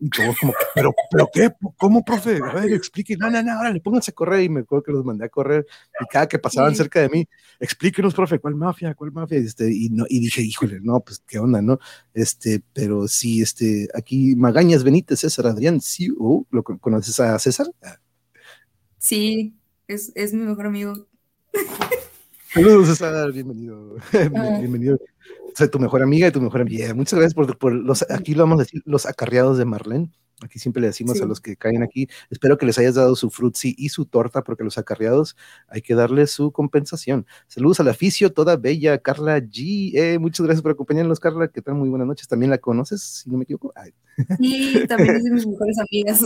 y 0.00 0.10
todos 0.10 0.38
como, 0.38 0.54
¿pero, 0.74 0.94
¿pero 1.10 1.28
qué? 1.32 1.50
¿Cómo, 1.76 2.04
profe? 2.04 2.38
A 2.42 2.54
ver, 2.54 2.72
explique. 2.72 3.16
No, 3.16 3.30
no, 3.30 3.42
no, 3.42 3.52
ahora 3.52 3.72
le 3.72 3.80
pónganse 3.80 4.12
a 4.12 4.14
correr. 4.14 4.42
Y 4.44 4.48
me 4.48 4.60
acuerdo 4.60 4.84
que 4.84 4.92
los 4.92 5.04
mandé 5.04 5.26
a 5.26 5.28
correr. 5.28 5.66
Y 6.00 6.06
cada 6.06 6.28
que 6.28 6.38
pasaban 6.38 6.76
cerca 6.76 7.00
de 7.00 7.08
mí, 7.08 7.28
explíquenos, 7.58 8.14
profe, 8.14 8.38
¿cuál 8.38 8.54
mafia? 8.54 8.94
¿Cuál 8.94 9.10
mafia? 9.10 9.38
Este, 9.38 9.72
y, 9.72 9.88
no, 9.90 10.04
y 10.08 10.20
dije, 10.20 10.42
híjole, 10.42 10.78
no, 10.80 11.00
pues 11.00 11.22
qué 11.26 11.38
onda, 11.40 11.60
¿no? 11.60 11.80
Este, 12.14 12.62
pero 12.72 13.08
sí, 13.08 13.42
este, 13.42 13.88
aquí 13.94 14.36
Magañas 14.36 14.84
Benítez, 14.84 15.20
César 15.20 15.46
Adrián, 15.46 15.80
sí, 15.80 16.08
¿lo 16.08 16.62
conoces 16.62 17.18
a 17.18 17.38
César? 17.38 17.66
Sí, 18.98 19.56
es, 19.88 20.12
es 20.14 20.32
mi 20.32 20.44
mejor 20.44 20.66
amigo. 20.66 21.07
Saludos, 22.58 22.88
César, 22.88 23.30
bienvenido. 23.30 23.94
Bienvenido. 24.58 24.98
Soy 25.54 25.70
tu 25.70 25.78
mejor 25.78 26.02
amiga 26.02 26.26
y 26.26 26.32
tu 26.32 26.40
mejor 26.40 26.62
amiga. 26.62 26.92
Muchas 26.92 27.16
gracias 27.16 27.34
por, 27.34 27.56
por, 27.56 27.72
los, 27.72 28.04
aquí 28.10 28.34
lo 28.34 28.42
vamos 28.42 28.58
a 28.58 28.62
decir, 28.64 28.82
los 28.84 29.06
acarreados 29.06 29.58
de 29.58 29.64
Marlene. 29.64 30.10
Aquí 30.42 30.58
siempre 30.58 30.80
le 30.80 30.88
decimos 30.88 31.20
a 31.22 31.26
los 31.26 31.40
que 31.40 31.56
caen 31.56 31.84
aquí, 31.84 32.08
espero 32.30 32.58
que 32.58 32.66
les 32.66 32.76
hayas 32.78 32.96
dado 32.96 33.14
su 33.14 33.30
frutzi 33.30 33.76
y 33.78 33.90
su 33.90 34.06
torta, 34.06 34.42
porque 34.42 34.64
los 34.64 34.76
acarreados 34.76 35.36
hay 35.68 35.82
que 35.82 35.94
darles 35.94 36.32
su 36.32 36.50
compensación. 36.50 37.26
Saludos 37.46 37.78
al 37.78 37.88
aficio, 37.88 38.32
toda 38.32 38.56
bella, 38.56 38.98
Carla 38.98 39.38
G. 39.38 39.92
Eh, 39.94 40.18
muchas 40.18 40.44
gracias 40.44 40.62
por 40.62 40.72
acompañarnos, 40.72 41.20
Carla, 41.20 41.46
que 41.46 41.62
tal, 41.62 41.74
muy 41.74 41.88
buenas 41.88 42.08
noches. 42.08 42.26
¿También 42.26 42.50
la 42.50 42.58
conoces, 42.58 43.02
si 43.02 43.30
no 43.30 43.38
me 43.38 43.44
equivoco? 43.44 43.72
Sí, 44.40 44.84
también 44.88 45.14
es 45.14 45.24
de 45.24 45.30
mis 45.30 45.46
mejores 45.46 45.78
amigas. 45.78 46.22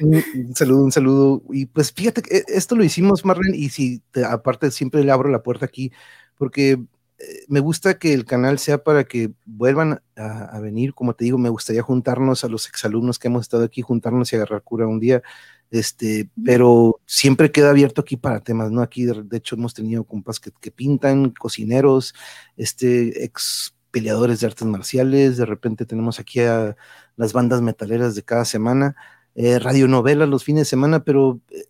Un, 0.00 0.54
saludo, 0.54 0.84
un 0.84 0.92
saludo. 0.92 1.42
Y 1.50 1.66
pues 1.66 1.92
fíjate 1.92 2.22
que 2.22 2.44
esto 2.48 2.76
lo 2.76 2.84
hicimos, 2.84 3.24
Marlene, 3.24 3.56
y 3.56 3.70
si 3.70 4.02
aparte 4.28 4.70
siempre 4.70 5.02
le 5.04 5.12
abro 5.12 5.30
la 5.30 5.42
puerta 5.42 5.66
aquí, 5.66 5.92
porque 6.36 6.72
eh, 7.18 7.44
me 7.48 7.60
gusta 7.60 7.98
que 7.98 8.12
el 8.12 8.24
canal 8.24 8.58
sea 8.58 8.84
para 8.84 9.04
que 9.04 9.32
vuelvan 9.44 10.02
a, 10.16 10.58
venir. 10.60 10.94
Como 10.94 11.14
te 11.14 11.24
digo, 11.24 11.38
me 11.38 11.48
gustaría 11.48 11.82
juntarnos 11.82 12.44
a 12.44 12.48
los 12.48 12.68
exalumnos 12.68 13.18
que 13.18 13.28
hemos 13.28 13.42
estado 13.42 13.64
aquí, 13.64 13.82
juntarnos 13.82 14.32
y 14.32 14.36
agarrar 14.36 14.62
cura 14.62 14.86
un 14.86 15.00
día. 15.00 15.22
Este, 15.70 16.30
pero 16.44 17.00
siempre 17.06 17.50
queda 17.50 17.70
abierto 17.70 18.02
aquí 18.02 18.16
para 18.16 18.40
temas, 18.40 18.70
¿no? 18.70 18.82
Aquí, 18.82 19.04
de, 19.04 19.36
hecho, 19.36 19.56
hemos 19.56 19.74
tenido 19.74 20.04
compas 20.04 20.38
que, 20.40 20.52
que 20.60 20.70
pintan, 20.70 21.30
cocineros, 21.30 22.14
este, 22.56 23.24
ex 23.24 23.74
peleadores 23.90 24.40
de 24.40 24.46
artes 24.46 24.66
marciales, 24.66 25.38
de 25.38 25.46
repente 25.46 25.86
tenemos 25.86 26.20
aquí 26.20 26.40
a 26.40 26.76
las 27.16 27.32
bandas 27.32 27.62
metaleras 27.62 28.14
de 28.14 28.22
cada 28.22 28.44
semana 28.44 28.94
eh, 29.36 29.58
radionovelas 29.58 30.28
los 30.28 30.44
fines 30.44 30.62
de 30.62 30.64
semana, 30.64 31.04
pero 31.04 31.40
eh, 31.50 31.66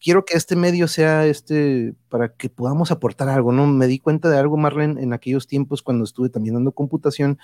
quiero 0.00 0.24
que 0.24 0.36
este 0.36 0.54
medio 0.56 0.86
sea 0.88 1.26
este 1.26 1.94
para 2.08 2.34
que 2.34 2.48
podamos 2.48 2.92
aportar 2.92 3.28
algo, 3.28 3.52
¿no? 3.52 3.66
Me 3.66 3.88
di 3.88 3.98
cuenta 3.98 4.30
de 4.30 4.38
algo, 4.38 4.56
Marlene, 4.56 5.02
en 5.02 5.12
aquellos 5.12 5.48
tiempos 5.48 5.82
cuando 5.82 6.04
estuve 6.04 6.28
también 6.28 6.54
dando 6.54 6.72
computación, 6.72 7.38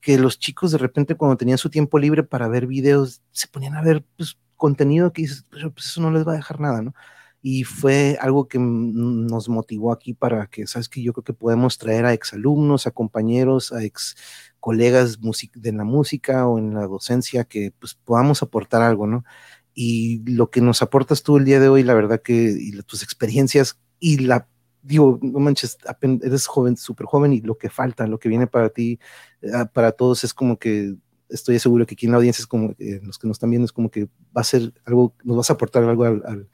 que 0.00 0.18
los 0.18 0.38
chicos 0.38 0.72
de 0.72 0.78
repente 0.78 1.16
cuando 1.16 1.38
tenían 1.38 1.58
su 1.58 1.70
tiempo 1.70 1.98
libre 1.98 2.24
para 2.24 2.48
ver 2.48 2.66
videos, 2.66 3.22
se 3.30 3.48
ponían 3.48 3.74
a 3.74 3.82
ver 3.82 4.04
pues, 4.16 4.38
contenido 4.56 5.12
que 5.12 5.22
dices, 5.22 5.46
pero 5.50 5.72
pues 5.72 5.86
eso 5.86 6.00
no 6.02 6.10
les 6.10 6.26
va 6.26 6.32
a 6.32 6.36
dejar 6.36 6.60
nada, 6.60 6.82
¿no? 6.82 6.94
Y 7.42 7.64
fue 7.64 8.18
algo 8.20 8.48
que 8.48 8.58
nos 8.58 9.48
motivó 9.48 9.92
aquí 9.92 10.12
para 10.12 10.46
que, 10.48 10.66
¿sabes 10.66 10.90
que 10.90 11.02
Yo 11.02 11.14
creo 11.14 11.24
que 11.24 11.32
podemos 11.32 11.78
traer 11.78 12.04
a 12.04 12.12
exalumnos, 12.12 12.86
a 12.86 12.90
compañeros, 12.90 13.72
a 13.72 13.82
ex 13.82 14.14
colegas 14.60 15.18
de 15.54 15.72
la 15.72 15.84
música 15.84 16.46
o 16.46 16.58
en 16.58 16.74
la 16.74 16.86
docencia 16.86 17.44
que 17.44 17.72
pues 17.78 17.94
podamos 17.94 18.42
aportar 18.42 18.82
algo, 18.82 19.06
¿no? 19.06 19.24
Y 19.74 20.22
lo 20.30 20.50
que 20.50 20.60
nos 20.60 20.82
aportas 20.82 21.22
tú 21.22 21.38
el 21.38 21.44
día 21.44 21.60
de 21.60 21.68
hoy, 21.68 21.82
la 21.82 21.94
verdad 21.94 22.20
que 22.22 22.54
y 22.58 22.70
tus 22.82 23.02
experiencias 23.02 23.78
y 23.98 24.18
la, 24.18 24.46
digo, 24.82 25.18
no 25.22 25.40
manches, 25.40 25.78
eres 26.22 26.46
joven, 26.46 26.76
súper 26.76 27.06
joven 27.06 27.32
y 27.32 27.40
lo 27.40 27.56
que 27.56 27.70
falta, 27.70 28.06
lo 28.06 28.18
que 28.18 28.28
viene 28.28 28.46
para 28.46 28.68
ti, 28.68 28.98
ah, 29.54 29.66
para 29.72 29.92
todos 29.92 30.24
es 30.24 30.34
como 30.34 30.58
que 30.58 30.94
estoy 31.30 31.58
seguro 31.58 31.86
que 31.86 31.94
aquí 31.94 32.06
en 32.06 32.12
la 32.12 32.18
audiencia 32.18 32.42
es 32.42 32.46
como, 32.46 32.74
eh, 32.78 33.00
los 33.02 33.18
que 33.18 33.28
nos 33.28 33.36
están 33.36 33.50
viendo 33.50 33.64
es 33.64 33.72
como 33.72 33.90
que 33.90 34.04
va 34.36 34.42
a 34.42 34.44
ser 34.44 34.74
algo, 34.84 35.14
nos 35.24 35.36
vas 35.36 35.50
a 35.50 35.54
aportar 35.54 35.84
algo 35.84 36.04
al, 36.04 36.48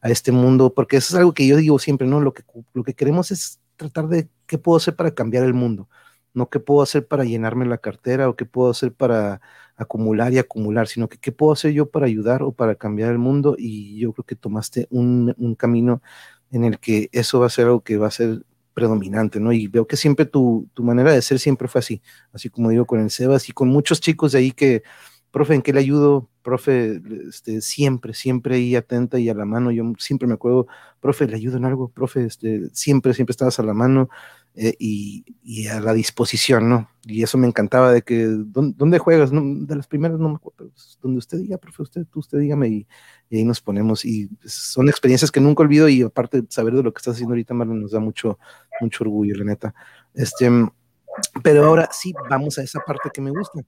a 0.00 0.08
este 0.08 0.32
mundo, 0.32 0.72
porque 0.72 0.96
eso 0.96 1.14
es 1.14 1.18
algo 1.18 1.34
que 1.34 1.46
yo 1.46 1.56
digo 1.56 1.78
siempre, 1.78 2.06
¿no? 2.06 2.20
Lo 2.20 2.32
que, 2.32 2.44
lo 2.72 2.84
que 2.84 2.94
queremos 2.94 3.30
es 3.30 3.60
tratar 3.76 4.08
de 4.08 4.28
qué 4.46 4.56
puedo 4.56 4.78
hacer 4.78 4.96
para 4.96 5.12
cambiar 5.12 5.44
el 5.44 5.54
mundo 5.54 5.88
no 6.34 6.48
qué 6.48 6.60
puedo 6.60 6.82
hacer 6.82 7.06
para 7.06 7.24
llenarme 7.24 7.66
la 7.66 7.78
cartera 7.78 8.28
o 8.28 8.36
qué 8.36 8.46
puedo 8.46 8.70
hacer 8.70 8.92
para 8.92 9.40
acumular 9.76 10.32
y 10.32 10.38
acumular, 10.38 10.88
sino 10.88 11.08
que 11.08 11.18
qué 11.18 11.32
puedo 11.32 11.52
hacer 11.52 11.72
yo 11.72 11.90
para 11.90 12.06
ayudar 12.06 12.42
o 12.42 12.52
para 12.52 12.74
cambiar 12.74 13.10
el 13.10 13.18
mundo. 13.18 13.56
Y 13.58 13.98
yo 13.98 14.12
creo 14.12 14.24
que 14.24 14.36
tomaste 14.36 14.86
un, 14.90 15.34
camino 15.58 16.02
en 16.52 16.64
el 16.64 16.78
que 16.78 17.08
eso 17.12 17.40
va 17.40 17.46
a 17.46 17.50
ser 17.50 17.66
algo 17.66 17.82
que 17.82 17.96
va 17.96 18.08
a 18.08 18.10
ser 18.10 18.44
predominante, 18.74 19.40
¿no? 19.40 19.52
Y 19.52 19.68
veo 19.68 19.86
que 19.86 19.96
siempre 19.96 20.26
tu, 20.26 20.68
tu, 20.74 20.82
manera 20.84 21.12
de 21.12 21.22
ser 21.22 21.38
siempre 21.38 21.68
fue 21.68 21.80
así, 21.80 22.02
así 22.32 22.50
como 22.50 22.70
digo 22.70 22.86
con 22.86 23.00
el 23.00 23.10
Sebas 23.10 23.48
y 23.48 23.52
con 23.52 23.68
muchos 23.68 24.00
chicos 24.00 24.32
de 24.32 24.38
ahí 24.38 24.52
que 24.52 24.82
profe, 25.30 25.54
¿en 25.54 25.62
qué 25.62 25.72
le 25.72 25.80
ayudo? 25.80 26.28
Profe, 26.42 27.00
este, 27.28 27.60
siempre, 27.60 28.14
siempre 28.14 28.56
ahí 28.56 28.76
atenta 28.76 29.18
y 29.18 29.28
a 29.28 29.34
la 29.34 29.44
mano. 29.44 29.70
Yo 29.70 29.84
siempre 29.98 30.26
me 30.26 30.34
acuerdo, 30.34 30.66
profe, 31.00 31.26
¿le 31.26 31.36
ayudo 31.36 31.56
en 31.58 31.64
algo? 31.64 31.88
Profe, 31.90 32.24
este, 32.24 32.68
siempre, 32.72 33.14
siempre 33.14 33.32
estabas 33.32 33.58
a 33.58 33.62
la 33.62 33.74
mano 33.74 34.08
eh, 34.54 34.74
y, 34.78 35.66
a 35.68 35.80
la 35.80 35.92
disposición, 35.92 36.68
¿no? 36.68 36.90
Y 37.04 37.22
eso 37.22 37.38
me 37.38 37.46
encantaba 37.46 37.92
de 37.92 38.02
que, 38.02 38.26
¿dónde, 38.28 38.98
juegas? 38.98 39.30
de 39.32 39.76
las 39.76 39.86
primeras 39.86 40.18
no 40.18 40.28
me 40.28 40.34
acuerdo, 40.36 40.70
pues, 40.70 40.98
donde 41.00 41.18
usted 41.18 41.38
diga, 41.38 41.58
profe, 41.58 41.82
usted, 41.82 42.06
tú, 42.10 42.20
usted 42.20 42.38
dígame 42.38 42.68
y, 42.68 42.86
ahí 43.30 43.44
nos 43.44 43.60
ponemos. 43.60 44.04
Y 44.04 44.28
son 44.44 44.88
experiencias 44.88 45.30
que 45.30 45.40
nunca 45.40 45.62
olvido 45.62 45.88
y 45.88 46.02
aparte 46.02 46.42
saber 46.48 46.74
de 46.74 46.82
lo 46.82 46.92
que 46.92 46.98
estás 46.98 47.14
haciendo 47.14 47.32
ahorita, 47.32 47.54
Marlon, 47.54 47.82
nos 47.82 47.92
da 47.92 48.00
mucho, 48.00 48.38
mucho 48.80 49.04
orgullo, 49.04 49.36
la 49.36 49.44
neta. 49.44 49.74
Este, 50.14 50.50
pero 51.42 51.64
ahora 51.64 51.88
sí, 51.92 52.12
vamos 52.28 52.58
a 52.58 52.62
esa 52.62 52.80
parte 52.80 53.10
que 53.12 53.20
me 53.20 53.30
gusta. 53.30 53.60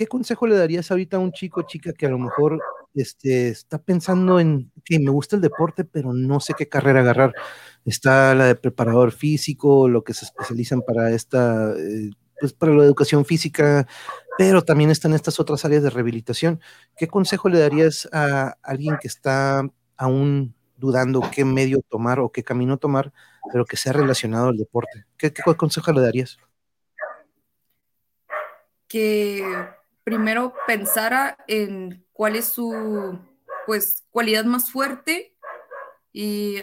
¿qué 0.00 0.06
consejo 0.06 0.46
le 0.46 0.56
darías 0.56 0.90
ahorita 0.90 1.18
a 1.18 1.20
un 1.20 1.30
chico 1.30 1.60
chica 1.62 1.92
que 1.92 2.06
a 2.06 2.08
lo 2.08 2.18
mejor 2.18 2.58
este, 2.94 3.48
está 3.48 3.78
pensando 3.78 4.40
en 4.40 4.72
que 4.84 4.98
me 4.98 5.10
gusta 5.10 5.36
el 5.36 5.42
deporte, 5.42 5.84
pero 5.84 6.12
no 6.12 6.40
sé 6.40 6.54
qué 6.56 6.68
carrera 6.68 7.00
agarrar? 7.00 7.34
Está 7.84 8.34
la 8.34 8.46
de 8.46 8.54
preparador 8.56 9.12
físico, 9.12 9.88
lo 9.88 10.04
que 10.04 10.14
se 10.14 10.24
especializan 10.24 10.82
para 10.82 11.10
esta, 11.12 11.72
eh, 11.76 12.10
pues 12.40 12.52
para 12.52 12.72
la 12.74 12.84
educación 12.84 13.24
física, 13.24 13.86
pero 14.38 14.62
también 14.62 14.90
están 14.90 15.12
estas 15.12 15.38
otras 15.40 15.64
áreas 15.64 15.82
de 15.82 15.90
rehabilitación. 15.90 16.60
¿Qué 16.96 17.08
consejo 17.08 17.48
le 17.48 17.58
darías 17.60 18.08
a 18.12 18.56
alguien 18.62 18.98
que 19.00 19.08
está 19.08 19.68
aún 19.96 20.54
dudando 20.76 21.20
qué 21.32 21.44
medio 21.44 21.82
tomar 21.88 22.20
o 22.20 22.32
qué 22.32 22.42
camino 22.42 22.78
tomar, 22.78 23.12
pero 23.52 23.64
que 23.64 23.76
sea 23.76 23.92
relacionado 23.92 24.48
al 24.48 24.56
deporte? 24.56 25.04
¿Qué, 25.16 25.32
qué 25.32 25.42
consejo 25.54 25.92
le 25.92 26.00
darías? 26.00 26.38
Que 28.88 29.44
primero 30.04 30.54
pensara 30.66 31.36
en 31.46 32.04
cuál 32.12 32.36
es 32.36 32.46
su 32.46 33.18
pues 33.66 34.04
cualidad 34.10 34.44
más 34.44 34.70
fuerte 34.70 35.34
y, 36.12 36.62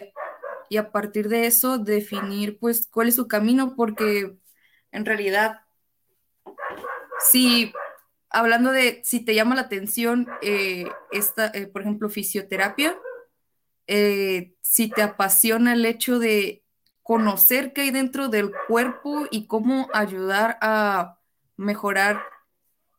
a 0.77 0.91
partir 0.91 1.29
de 1.29 1.47
eso 1.47 1.77
definir 1.77 2.59
pues 2.59 2.87
cuál 2.91 3.07
es 3.07 3.15
su 3.15 3.27
camino 3.27 3.75
porque 3.75 4.35
en 4.91 5.05
realidad 5.05 5.61
si 7.29 7.71
hablando 8.29 8.71
de 8.71 9.01
si 9.05 9.23
te 9.23 9.33
llama 9.33 9.55
la 9.55 9.61
atención 9.61 10.27
eh, 10.41 10.85
esta 11.11 11.47
eh, 11.53 11.67
por 11.67 11.83
ejemplo 11.83 12.09
fisioterapia 12.09 12.99
eh, 13.87 14.55
si 14.61 14.89
te 14.89 15.01
apasiona 15.01 15.71
el 15.71 15.85
hecho 15.85 16.19
de 16.19 16.65
conocer 17.01 17.71
qué 17.71 17.83
hay 17.83 17.91
dentro 17.91 18.27
del 18.27 18.51
cuerpo 18.67 19.27
y 19.31 19.47
cómo 19.47 19.89
ayudar 19.93 20.57
a 20.59 21.17
mejorar 21.55 22.21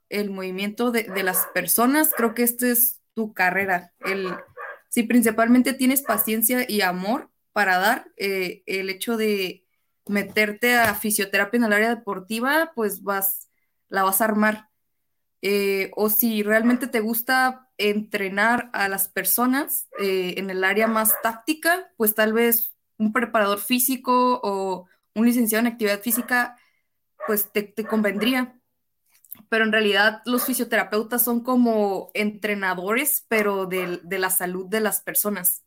el 0.08 0.30
movimiento 0.30 0.90
de, 0.90 1.22
las 1.22 1.46
personas, 1.54 2.10
creo 2.16 2.34
que 2.34 2.42
esta 2.42 2.68
es 2.68 3.00
tu 3.14 3.34
carrera. 3.34 3.92
El, 4.00 4.34
si 4.88 5.02
principalmente 5.02 5.72
tienes 5.72 6.02
paciencia 6.02 6.64
y 6.68 6.80
amor 6.80 7.30
para 7.52 7.78
dar, 7.78 8.10
eh, 8.16 8.62
el 8.66 8.90
hecho 8.90 9.16
de 9.16 9.66
meterte 10.06 10.76
a 10.76 10.94
fisioterapia 10.94 11.58
en 11.58 11.64
el 11.64 11.72
área 11.72 11.94
deportiva, 11.94 12.72
pues 12.74 13.02
vas, 13.02 13.50
la 13.88 14.02
vas 14.02 14.20
a 14.20 14.24
armar. 14.24 14.68
Eh, 15.42 15.90
o 15.94 16.10
si 16.10 16.42
realmente 16.42 16.88
te 16.88 17.00
gusta 17.00 17.68
entrenar 17.76 18.70
a 18.72 18.88
las 18.88 19.08
personas 19.08 19.88
eh, 20.00 20.34
en 20.36 20.50
el 20.50 20.64
área 20.64 20.88
más 20.88 21.14
táctica, 21.22 21.92
pues 21.96 22.14
tal 22.14 22.32
vez 22.32 22.74
un 22.96 23.12
preparador 23.12 23.60
físico 23.60 24.40
o 24.42 24.86
un 25.14 25.26
licenciado 25.26 25.60
en 25.60 25.72
actividad 25.72 26.00
física, 26.00 26.56
pues 27.26 27.52
te, 27.52 27.62
te 27.62 27.84
convendría 27.84 28.57
pero 29.48 29.64
en 29.64 29.72
realidad 29.72 30.22
los 30.24 30.44
fisioterapeutas 30.44 31.22
son 31.22 31.40
como 31.40 32.10
entrenadores, 32.14 33.24
pero 33.28 33.66
de, 33.66 34.00
la 34.08 34.30
salud 34.30 34.66
de 34.66 34.80
las 34.80 35.00
personas. 35.00 35.64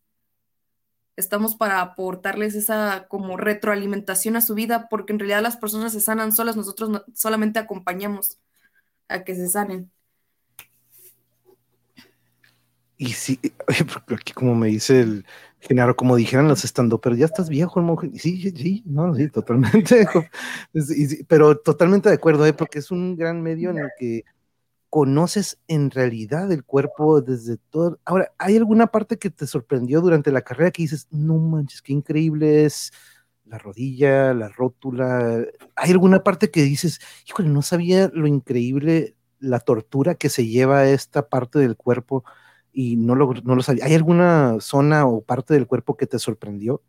Estamos 1.16 1.56
para 1.56 1.82
aportarles 1.82 2.56
esa 2.56 3.08
como 3.08 3.38
retroalimentación 3.38 4.36
a 4.36 4.42
su 4.42 4.56
vida, 4.56 4.88
porque 4.90 5.14
en 5.14 5.20
realidad 5.20 5.42
las 5.42 5.58
personas 5.58 5.94
se 5.94 6.02
sanan 6.02 6.32
solas, 6.32 6.56
nosotros 6.56 7.04
solamente 7.14 7.60
acompañamos 7.60 8.38
a 9.08 9.24
que 9.24 9.36
se 9.36 9.48
sanen. 9.48 9.92
Y 12.98 13.14
sí, 13.14 13.40
aquí 14.16 14.34
como 14.34 14.56
me 14.56 14.68
dice 14.68 15.02
el 15.02 15.26
Genaro, 15.62 15.96
como 15.96 16.16
dijeran 16.16 16.48
los 16.48 16.66
estando, 16.66 17.00
pero 17.00 17.16
ya 17.16 17.26
estás 17.26 17.48
viejo, 17.48 17.82
monje. 17.82 18.10
Sí, 18.18 18.52
sí, 18.52 18.84
no, 18.86 19.14
sí, 19.14 19.30
totalmente. 19.30 20.08
pero 21.28 21.58
totalmente 21.58 22.10
de 22.10 22.16
acuerdo, 22.16 22.46
¿eh? 22.46 22.54
porque 22.54 22.80
es 22.80 22.90
un 22.90 23.16
gran 23.16 23.42
medio 23.42 23.70
en 23.70 23.78
el 23.78 23.90
que 23.98 24.24
conoces 24.90 25.60
en 25.68 25.92
realidad 25.92 26.52
el 26.52 26.66
cuerpo 26.66 27.22
desde 27.22 27.58
todo. 27.58 28.00
Ahora, 28.06 28.34
¿hay 28.40 28.58
alguna 28.58 28.88
parte 28.88 29.18
que 29.18 29.30
te 29.30 29.48
sorprendió 29.48 30.02
durante 30.02 30.32
la 30.32 30.42
carrera 30.42 30.72
que 30.72 30.82
dices, 30.82 31.08
no 31.12 31.38
manches, 31.38 31.82
qué 31.82 31.94
increíble 31.94 32.66
es 32.66 32.92
la 33.46 33.60
rodilla, 33.60 34.34
la 34.34 34.50
rótula? 34.50 35.46
¿Hay 35.76 35.92
alguna 35.92 36.24
parte 36.24 36.50
que 36.50 36.64
dices, 36.64 37.00
híjole, 37.28 37.50
no 37.50 37.62
sabía 37.62 38.10
lo 38.14 38.28
increíble, 38.28 39.16
la 39.40 39.60
tortura 39.60 40.16
que 40.16 40.30
se 40.30 40.48
lleva 40.48 40.88
esta 40.88 41.30
parte 41.30 41.60
del 41.60 41.78
cuerpo? 41.78 42.26
Y 42.74 42.96
no 42.96 43.16
lo, 43.16 43.34
no 43.44 43.56
lo 43.56 43.64
sabía. 43.64 43.86
¿Hay 43.86 43.96
alguna 43.96 44.58
zona 44.60 45.06
o 45.06 45.22
parte 45.22 45.54
del 45.54 45.68
cuerpo 45.68 45.98
que 45.98 46.08
te 46.08 46.20
sorprendió? 46.20 46.82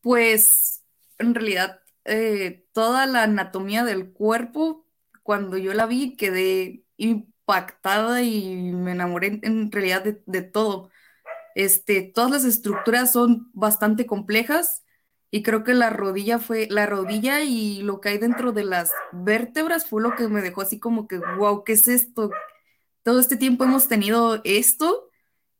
Pues 0.00 0.84
en 1.18 1.34
realidad 1.34 1.80
eh, 2.04 2.66
toda 2.72 3.06
la 3.06 3.24
anatomía 3.24 3.84
del 3.84 4.12
cuerpo, 4.12 4.86
cuando 5.22 5.58
yo 5.58 5.74
la 5.74 5.86
vi, 5.86 6.16
quedé 6.16 6.84
impactada 6.96 8.22
y 8.22 8.72
me 8.72 8.92
enamoré 8.92 9.40
en 9.42 9.70
realidad 9.70 10.04
de, 10.04 10.42
todo. 10.42 10.90
Este, 11.54 12.02
todas 12.02 12.30
las 12.30 12.44
estructuras 12.44 13.12
son 13.12 13.50
bastante 13.52 14.06
complejas 14.06 14.84
y 15.30 15.42
creo 15.42 15.64
que 15.64 15.74
la 15.74 15.90
rodilla 15.90 16.38
fue, 16.38 16.66
la 16.70 16.86
rodilla 16.86 17.42
y 17.42 17.82
lo 17.82 18.00
que 18.00 18.10
hay 18.10 18.18
dentro 18.18 18.52
de 18.52 18.64
las 18.64 18.90
vértebras 19.12 19.86
fue 19.86 20.00
lo 20.00 20.14
que 20.14 20.28
me 20.28 20.40
dejó 20.40 20.62
así 20.62 20.78
como 20.78 21.06
que, 21.08 21.18
wow, 21.18 21.64
¿qué 21.64 21.74
es 21.74 21.88
esto? 21.88 22.30
Todo 23.08 23.20
este 23.20 23.38
tiempo 23.38 23.64
hemos 23.64 23.88
tenido 23.88 24.42
esto 24.44 25.08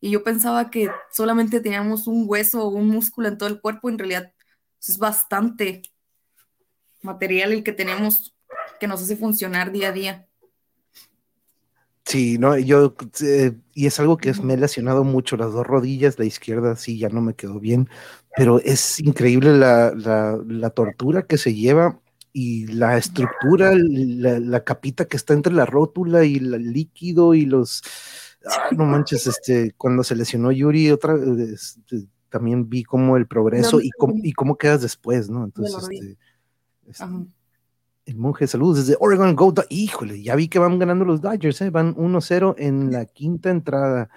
y 0.02 0.10
yo 0.10 0.22
pensaba 0.22 0.68
que 0.68 0.90
solamente 1.10 1.60
teníamos 1.60 2.06
un 2.06 2.24
hueso 2.26 2.62
o 2.62 2.68
un 2.68 2.88
músculo 2.88 3.26
en 3.26 3.38
todo 3.38 3.48
el 3.48 3.62
cuerpo, 3.62 3.88
en 3.88 3.98
realidad 3.98 4.34
es 4.86 4.98
bastante 4.98 5.80
material 7.00 7.52
el 7.52 7.64
que 7.64 7.72
tenemos 7.72 8.36
que 8.78 8.86
nos 8.86 9.00
hace 9.00 9.16
funcionar 9.16 9.72
día 9.72 9.88
a 9.88 9.92
día. 9.92 10.28
Sí, 12.04 12.36
no, 12.36 12.58
yo, 12.58 12.94
eh, 13.22 13.52
y 13.72 13.86
es 13.86 13.98
algo 13.98 14.18
que 14.18 14.34
me 14.42 14.52
he 14.52 14.58
lesionado 14.58 15.02
mucho, 15.02 15.38
las 15.38 15.54
dos 15.54 15.66
rodillas, 15.66 16.18
la 16.18 16.26
izquierda 16.26 16.76
sí 16.76 16.98
ya 16.98 17.08
no 17.08 17.22
me 17.22 17.32
quedó 17.32 17.58
bien, 17.58 17.88
pero 18.36 18.60
es 18.60 19.00
increíble 19.00 19.56
la, 19.56 19.94
la 19.94 20.68
tortura 20.68 21.22
que 21.22 21.38
se 21.38 21.54
lleva 21.54 21.98
y 22.38 22.68
la 22.68 22.96
estructura, 22.96 23.72
la, 23.74 24.62
capita 24.62 25.06
que 25.06 25.16
está 25.16 25.34
entre 25.34 25.52
la 25.52 25.66
rótula 25.66 26.24
y 26.24 26.36
el 26.36 26.72
líquido 26.72 27.34
y 27.34 27.46
los... 27.46 27.82
no 28.70 28.84
manches, 28.84 29.26
este, 29.26 29.74
cuando 29.76 30.04
se 30.04 30.14
lesionó 30.14 30.52
Yuri, 30.52 30.92
otra 30.92 31.16
este, 31.52 32.06
también 32.28 32.68
vi 32.68 32.84
como 32.84 33.16
el 33.16 33.26
progreso 33.26 33.80
y, 33.80 33.90
cómo, 33.90 34.14
y 34.22 34.32
cómo 34.34 34.56
quedas 34.56 34.82
después, 34.82 35.28
¿no? 35.28 35.46
Entonces, 35.46 35.82
este, 35.90 36.16
este 36.86 37.04
el 38.06 38.16
monje, 38.16 38.46
saludos 38.46 38.86
desde 38.86 38.96
Oregon 39.00 39.34
Go, 39.34 39.52
híjole, 39.68 40.22
ya 40.22 40.36
vi 40.36 40.46
que 40.46 40.60
van 40.60 40.78
ganando 40.78 41.04
los 41.04 41.20
Dodgers, 41.20 41.60
¿eh? 41.60 41.70
van 41.70 41.96
1-0 41.96 42.54
en 42.56 42.92
la 42.92 43.04
quinta 43.04 43.50
entrada. 43.50 44.10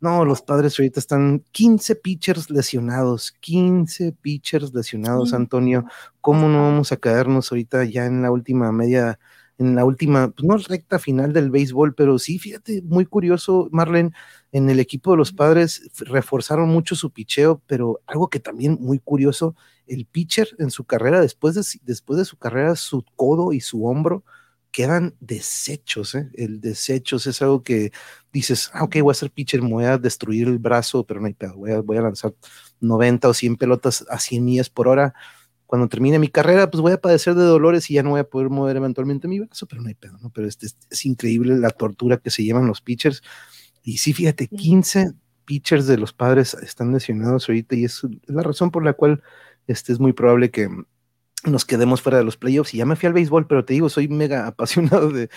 No, 0.00 0.24
los 0.24 0.40
padres 0.40 0.78
ahorita 0.78 0.98
están 0.98 1.44
15 1.52 1.94
pitchers 1.94 2.48
lesionados, 2.48 3.32
15 3.40 4.12
pitchers 4.12 4.72
lesionados, 4.72 5.34
Antonio. 5.34 5.84
¿Cómo 6.22 6.48
no 6.48 6.62
vamos 6.62 6.90
a 6.90 6.96
caernos 6.96 7.52
ahorita 7.52 7.84
ya 7.84 8.06
en 8.06 8.22
la 8.22 8.30
última 8.30 8.72
media, 8.72 9.18
en 9.58 9.74
la 9.74 9.84
última, 9.84 10.30
pues 10.30 10.48
no 10.48 10.56
recta 10.56 10.98
final 10.98 11.34
del 11.34 11.50
béisbol, 11.50 11.94
pero 11.94 12.18
sí, 12.18 12.38
fíjate, 12.38 12.80
muy 12.80 13.04
curioso, 13.04 13.68
Marlene, 13.72 14.12
en 14.52 14.70
el 14.70 14.80
equipo 14.80 15.10
de 15.10 15.18
los 15.18 15.34
padres 15.34 15.90
reforzaron 15.98 16.70
mucho 16.70 16.94
su 16.96 17.10
picheo, 17.10 17.60
pero 17.66 18.00
algo 18.06 18.30
que 18.30 18.40
también 18.40 18.78
muy 18.80 19.00
curioso, 19.00 19.54
el 19.86 20.06
pitcher 20.06 20.48
en 20.58 20.70
su 20.70 20.84
carrera, 20.84 21.20
después 21.20 21.54
de, 21.54 21.62
después 21.82 22.18
de 22.18 22.24
su 22.24 22.38
carrera, 22.38 22.74
su 22.74 23.04
codo 23.16 23.52
y 23.52 23.60
su 23.60 23.84
hombro 23.84 24.24
quedan 24.70 25.14
desechos, 25.20 26.14
¿eh? 26.14 26.30
El 26.34 26.60
desechos 26.60 27.26
es 27.26 27.42
algo 27.42 27.62
que 27.62 27.92
dices, 28.32 28.70
ah, 28.72 28.84
ok, 28.84 28.96
voy 29.02 29.12
a 29.12 29.14
ser 29.14 29.30
pitcher, 29.30 29.62
me 29.62 29.70
voy 29.70 29.84
a 29.84 29.98
destruir 29.98 30.48
el 30.48 30.58
brazo, 30.58 31.04
pero 31.04 31.20
no 31.20 31.26
hay 31.26 31.34
pedo, 31.34 31.56
voy 31.56 31.72
a, 31.72 31.80
voy 31.80 31.96
a 31.96 32.02
lanzar 32.02 32.34
90 32.80 33.28
o 33.28 33.34
100 33.34 33.56
pelotas 33.56 34.04
a 34.08 34.18
100 34.18 34.44
millas 34.44 34.70
por 34.70 34.88
hora. 34.88 35.14
Cuando 35.66 35.88
termine 35.88 36.18
mi 36.18 36.28
carrera, 36.28 36.70
pues 36.70 36.80
voy 36.80 36.92
a 36.92 37.00
padecer 37.00 37.34
de 37.34 37.44
dolores 37.44 37.90
y 37.90 37.94
ya 37.94 38.02
no 38.02 38.10
voy 38.10 38.20
a 38.20 38.24
poder 38.24 38.50
mover 38.50 38.76
eventualmente 38.76 39.28
mi 39.28 39.38
brazo, 39.38 39.66
pero 39.66 39.82
no 39.82 39.88
hay 39.88 39.94
pedo, 39.94 40.18
¿no? 40.18 40.30
Pero 40.30 40.48
este, 40.48 40.66
es 40.66 41.06
increíble 41.06 41.56
la 41.58 41.70
tortura 41.70 42.16
que 42.16 42.30
se 42.30 42.42
llevan 42.42 42.66
los 42.66 42.80
pitchers. 42.80 43.22
Y 43.82 43.98
sí, 43.98 44.12
fíjate, 44.12 44.48
15 44.48 45.12
pitchers 45.44 45.86
de 45.86 45.96
los 45.96 46.12
padres 46.12 46.54
están 46.54 46.92
lesionados 46.92 47.48
ahorita 47.48 47.76
y 47.76 47.84
es 47.84 48.02
la 48.26 48.42
razón 48.42 48.70
por 48.70 48.84
la 48.84 48.92
cual 48.92 49.22
este, 49.66 49.92
es 49.92 50.00
muy 50.00 50.12
probable 50.12 50.50
que 50.50 50.68
nos 51.44 51.64
quedemos 51.64 52.02
fuera 52.02 52.18
de 52.18 52.24
los 52.24 52.36
playoffs. 52.36 52.74
Y 52.74 52.78
ya 52.78 52.86
me 52.86 52.96
fui 52.96 53.06
al 53.06 53.12
béisbol, 53.12 53.46
pero 53.46 53.64
te 53.64 53.74
digo, 53.74 53.88
soy 53.88 54.08
mega 54.08 54.46
apasionado 54.48 55.10
de, 55.10 55.28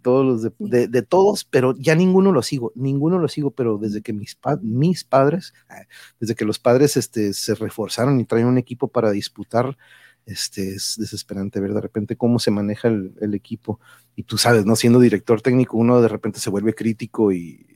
todos 0.00 0.24
los 0.44 0.52
de, 0.58 1.02
todos, 1.02 1.44
pero 1.44 1.74
ya 1.78 1.94
ninguno 1.94 2.32
lo 2.32 2.42
sigo, 2.42 2.72
ninguno 2.74 3.18
lo 3.18 3.28
sigo, 3.28 3.50
pero 3.50 3.78
desde 3.78 4.02
que 4.02 4.12
mis, 4.12 4.38
mis 4.62 5.04
padres, 5.04 5.54
ah, 5.68 5.82
desde 6.20 6.34
que 6.34 6.44
los 6.44 6.58
padres 6.58 6.96
este, 6.96 7.32
se 7.32 7.54
reforzaron 7.54 8.20
y 8.20 8.24
traen 8.24 8.46
un 8.46 8.58
equipo 8.58 8.88
para 8.88 9.10
disputar, 9.10 9.76
este, 10.24 10.74
es 10.74 10.96
desesperante 10.98 11.60
ver 11.60 11.74
de 11.74 11.80
repente 11.80 12.16
cómo 12.16 12.38
se 12.38 12.52
maneja 12.52 12.88
el, 12.88 13.12
el, 13.20 13.34
equipo. 13.34 13.80
Y 14.14 14.22
tú 14.22 14.38
sabes, 14.38 14.64
¿no? 14.64 14.76
Siendo 14.76 15.00
director 15.00 15.42
técnico, 15.42 15.76
uno 15.76 16.00
de 16.00 16.08
repente 16.08 16.38
se 16.38 16.50
vuelve 16.50 16.74
crítico 16.74 17.32
y, 17.32 17.66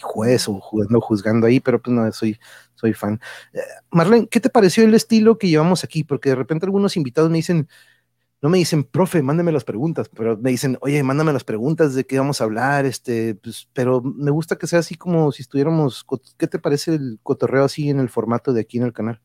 juez 0.00 0.48
o 0.48 0.60
jugando, 0.60 1.00
juzgando 1.00 1.46
ahí, 1.46 1.60
pero 1.60 1.80
pues 1.80 1.94
no, 1.94 2.10
soy, 2.12 2.38
soy 2.74 2.94
fan. 2.94 3.20
Eh, 3.52 3.60
Marlene, 3.90 4.28
¿qué 4.28 4.40
te 4.40 4.50
pareció 4.50 4.84
el 4.84 4.94
estilo 4.94 5.38
que 5.38 5.48
llevamos 5.48 5.84
aquí? 5.84 6.04
Porque 6.04 6.30
de 6.30 6.36
repente 6.36 6.66
algunos 6.66 6.96
invitados 6.96 7.30
me 7.30 7.38
dicen, 7.38 7.68
no 8.42 8.48
me 8.48 8.58
dicen, 8.58 8.84
profe, 8.84 9.22
mándame 9.22 9.52
las 9.52 9.64
preguntas, 9.64 10.08
pero 10.08 10.36
me 10.38 10.50
dicen, 10.50 10.78
oye, 10.80 11.02
mándame 11.02 11.32
las 11.32 11.44
preguntas 11.44 11.94
de 11.94 12.06
qué 12.06 12.18
vamos 12.18 12.40
a 12.40 12.44
hablar, 12.44 12.86
este, 12.86 13.34
pues, 13.34 13.68
pero 13.72 14.00
me 14.02 14.30
gusta 14.30 14.56
que 14.56 14.66
sea 14.66 14.78
así 14.78 14.94
como 14.94 15.30
si 15.32 15.42
estuviéramos, 15.42 16.06
¿qué 16.38 16.46
te 16.46 16.58
parece 16.58 16.94
el 16.94 17.18
cotorreo 17.22 17.64
así 17.64 17.90
en 17.90 18.00
el 18.00 18.08
formato 18.08 18.52
de 18.52 18.62
aquí 18.62 18.78
en 18.78 18.84
el 18.84 18.92
canal? 18.92 19.20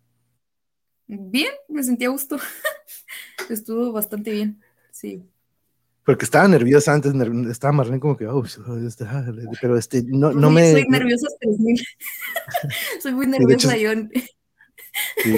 Bien, 1.07 1.53
me 1.69 1.84
sentí 1.84 2.05
a 2.05 2.09
gusto. 2.09 2.38
Estuvo 3.49 3.91
bastante 3.91 4.32
bien, 4.32 4.61
sí. 4.91 5.30
Porque 6.06 6.26
estaba 6.26 6.47
nerviosa 6.47 6.93
antes, 6.93 7.14
estaba 7.49 7.74
Marlene 7.74 7.99
como 7.99 8.16
que, 8.16 8.28
oh, 8.28 8.43
ah, 9.08 9.26
pero 9.60 9.76
este, 9.76 10.03
no, 10.03 10.32
no 10.32 10.51
me... 10.51 10.72
Soy 10.72 10.88
nerviosa 10.88 11.28
Soy 13.01 13.14
muy 13.14 13.26
nerviosa, 13.26 13.76
yo. 13.76 13.89
Sí, 15.18 15.36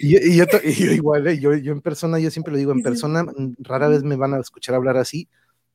y, 0.00 0.36
yo, 0.36 0.46
igual, 0.92 1.28
eh, 1.28 1.38
yo, 1.38 1.54
yo 1.54 1.72
en 1.72 1.80
persona, 1.80 2.18
yo 2.18 2.30
siempre 2.30 2.50
lo 2.50 2.58
digo, 2.58 2.72
en 2.72 2.82
persona 2.82 3.22
mm, 3.22 3.54
rara 3.60 3.86
vez 3.88 4.02
me 4.02 4.16
van 4.16 4.34
a 4.34 4.40
escuchar 4.40 4.74
hablar 4.74 4.96
así, 4.96 5.28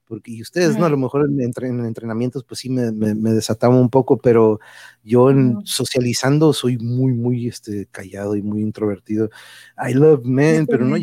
porque 0.05 0.31
y 0.31 0.41
ustedes, 0.41 0.77
¿no? 0.77 0.85
A 0.85 0.89
lo 0.89 0.97
mejor 0.97 1.29
en, 1.29 1.39
en 1.41 1.85
entrenamientos, 1.85 2.43
pues 2.43 2.59
sí 2.59 2.69
me, 2.69 2.91
me, 2.91 3.31
desataba 3.31 3.75
un 3.75 3.89
poco, 3.89 4.17
pero 4.17 4.59
yo 5.03 5.29
en 5.29 5.65
socializando 5.65 6.51
soy 6.53 6.77
muy, 6.77 7.13
muy 7.13 7.47
este, 7.47 7.87
callado 7.91 8.35
y 8.35 8.41
muy 8.41 8.61
introvertido. 8.61 9.29
I 9.77 9.93
love 9.93 10.25
men, 10.25 10.65
pero 10.65 10.85
no, 10.85 10.97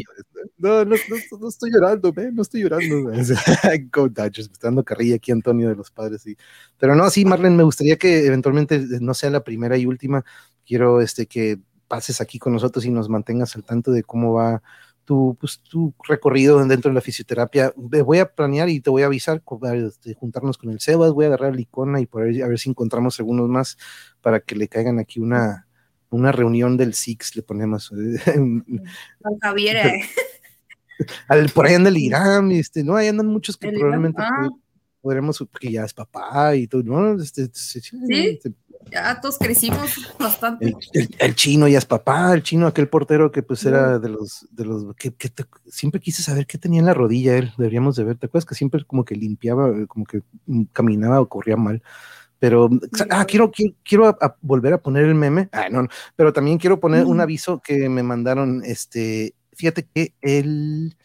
no, 0.58 0.84
no, 0.84 0.96
no, 1.40 1.48
estoy 1.48 1.70
llorando, 1.72 2.12
man, 2.12 2.34
no 2.34 2.42
estoy 2.42 2.62
llorando. 2.62 3.10
Go 3.92 4.08
Dodgers, 4.08 4.48
me 4.48 4.52
está 4.52 4.68
dando 4.68 4.84
carrilla 4.84 5.16
aquí 5.16 5.32
Antonio 5.32 5.68
de 5.68 5.76
los 5.76 5.90
padres. 5.90 6.26
Y, 6.26 6.36
pero 6.78 6.94
no, 6.94 7.08
sí, 7.10 7.24
Marlene, 7.24 7.56
me 7.56 7.62
gustaría 7.62 7.96
que 7.96 8.26
eventualmente 8.26 8.76
eh, 8.76 8.98
no 9.00 9.14
sea 9.14 9.30
la 9.30 9.44
primera 9.44 9.76
y 9.76 9.86
última. 9.86 10.24
Quiero 10.66 11.00
este, 11.00 11.26
que 11.26 11.58
pases 11.88 12.20
aquí 12.20 12.38
con 12.38 12.52
nosotros 12.52 12.84
y 12.84 12.90
nos 12.90 13.08
mantengas 13.08 13.54
al 13.56 13.64
tanto 13.64 13.92
de 13.92 14.02
cómo 14.02 14.32
va 14.32 14.62
tu, 15.04 15.36
pues, 15.38 15.60
tu 15.60 15.94
recorrido 16.08 16.64
dentro 16.66 16.90
de 16.90 16.94
la 16.94 17.00
fisioterapia. 17.00 17.72
Voy 17.76 18.18
a 18.18 18.26
planear 18.32 18.68
y 18.68 18.80
te 18.80 18.90
voy 18.90 19.02
a 19.02 19.06
avisar, 19.06 19.42
este, 19.74 20.14
juntarnos 20.14 20.58
con 20.58 20.70
el 20.70 20.80
Sebas, 20.80 21.12
voy 21.12 21.26
a 21.26 21.28
agarrar 21.28 21.54
la 21.54 21.60
icona 21.60 22.00
y 22.00 22.06
por 22.06 22.22
a 22.22 22.48
ver 22.48 22.58
si 22.58 22.70
encontramos 22.70 23.18
algunos 23.20 23.48
más 23.48 23.76
para 24.20 24.40
que 24.40 24.56
le 24.56 24.68
caigan 24.68 24.98
aquí 24.98 25.20
una, 25.20 25.66
una 26.10 26.32
reunión 26.32 26.76
del 26.76 26.94
SIX, 26.94 27.36
le 27.36 27.42
ponemos. 27.42 27.90
Con 28.34 29.38
Javier. 29.40 29.76
Eh. 29.76 30.00
Por 31.54 31.66
ahí 31.66 31.74
anda 31.74 31.88
el 31.88 31.96
Irán, 31.96 32.52
este, 32.52 32.84
no, 32.84 32.96
ahí 32.96 33.08
andan 33.08 33.26
muchos 33.26 33.56
que 33.56 33.70
probablemente 33.70 34.22
ah. 34.22 34.48
podremos, 35.00 35.38
porque 35.50 35.72
ya 35.72 35.84
es 35.84 35.94
papá 35.94 36.54
y 36.56 36.66
todo, 36.66 36.82
¿no? 36.82 37.20
Este, 37.20 37.48
sí, 37.52 37.80
este, 38.08 38.52
ya 38.90 39.20
todos 39.20 39.38
crecimos 39.38 40.14
bastante. 40.18 40.74
El, 41.18 41.34
chino 41.34 41.68
ya 41.68 41.78
es 41.78 41.86
papá, 41.86 42.34
el 42.34 42.42
chino, 42.42 42.66
aquel 42.66 42.88
portero 42.88 43.30
que 43.30 43.42
pues 43.42 43.64
era 43.64 43.98
de 43.98 44.08
los, 44.08 44.46
de 44.50 44.64
los, 44.64 44.94
que, 44.96 45.12
siempre 45.66 46.00
quise 46.00 46.22
saber 46.22 46.46
qué 46.46 46.58
tenía 46.58 46.80
en 46.80 46.86
la 46.86 46.94
rodilla 46.94 47.36
él, 47.36 47.52
deberíamos 47.56 47.96
de 47.96 48.04
ver, 48.04 48.16
¿te 48.16 48.26
acuerdas 48.26 48.46
que 48.46 48.54
siempre 48.54 48.84
como 48.84 49.04
que 49.04 49.16
limpiaba, 49.16 49.72
como 49.86 50.04
que 50.04 50.22
caminaba 50.72 51.20
o 51.20 51.28
corría 51.28 51.56
mal? 51.56 51.82
Pero, 52.38 52.68
ah, 53.10 53.24
quiero, 53.24 53.50
quiero, 53.82 54.18
volver 54.42 54.74
a 54.74 54.82
poner 54.82 55.06
el 55.06 55.14
meme, 55.14 55.48
ah, 55.52 55.68
no, 55.70 55.86
pero 56.14 56.32
también 56.32 56.58
quiero 56.58 56.78
poner 56.78 57.06
un 57.06 57.20
aviso 57.20 57.62
que 57.64 57.88
me 57.88 58.02
mandaron, 58.02 58.62
este, 58.64 59.34
fíjate 59.54 59.86
que 59.86 60.14
el 60.20 60.96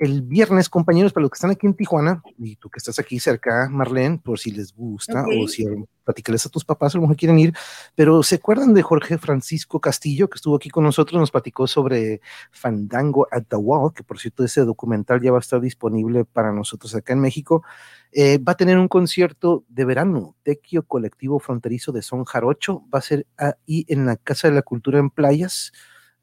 el 0.00 0.22
viernes, 0.22 0.70
compañeros, 0.70 1.12
para 1.12 1.22
los 1.22 1.30
que 1.30 1.36
están 1.36 1.50
aquí 1.50 1.66
en 1.66 1.74
Tijuana, 1.74 2.22
y 2.38 2.56
tú 2.56 2.70
que 2.70 2.78
estás 2.78 2.98
aquí 2.98 3.20
cerca, 3.20 3.68
Marlene, 3.70 4.18
por 4.18 4.38
si 4.38 4.50
les 4.50 4.74
gusta, 4.74 5.26
o 5.38 5.46
si 5.46 5.66
platicarles 6.04 6.46
a 6.46 6.48
tus 6.48 6.64
papás, 6.64 6.94
a 6.94 6.98
lo 6.98 7.02
mejor 7.02 7.16
quieren 7.16 7.38
ir, 7.38 7.52
pero 7.94 8.22
¿se 8.22 8.36
acuerdan 8.36 8.72
de 8.72 8.80
Jorge 8.80 9.18
Francisco 9.18 9.78
Castillo, 9.78 10.30
que 10.30 10.36
estuvo 10.36 10.56
aquí 10.56 10.70
con 10.70 10.84
nosotros, 10.84 11.20
nos 11.20 11.30
platicó 11.30 11.66
sobre 11.66 12.22
Fandango 12.50 13.28
at 13.30 13.42
the 13.50 13.56
Wall, 13.56 13.92
que 13.92 14.02
por 14.02 14.18
cierto 14.18 14.42
ese 14.42 14.62
documental 14.62 15.20
ya 15.20 15.32
va 15.32 15.36
a 15.36 15.40
estar 15.40 15.60
disponible 15.60 16.24
para 16.24 16.50
nosotros 16.50 16.94
acá 16.94 17.12
en 17.12 17.20
México, 17.20 17.62
eh, 18.10 18.38
va 18.38 18.52
a 18.52 18.56
tener 18.56 18.78
un 18.78 18.88
concierto 18.88 19.66
de 19.68 19.84
verano, 19.84 20.34
Tequio 20.42 20.82
Colectivo 20.84 21.40
Fronterizo 21.40 21.92
de 21.92 22.00
Son 22.00 22.24
Jarocho, 22.24 22.84
va 22.92 23.00
a 23.00 23.02
ser 23.02 23.26
ahí 23.36 23.84
en 23.86 24.06
la 24.06 24.16
Casa 24.16 24.48
de 24.48 24.54
la 24.54 24.62
Cultura 24.62 24.98
en 24.98 25.10
Playas, 25.10 25.72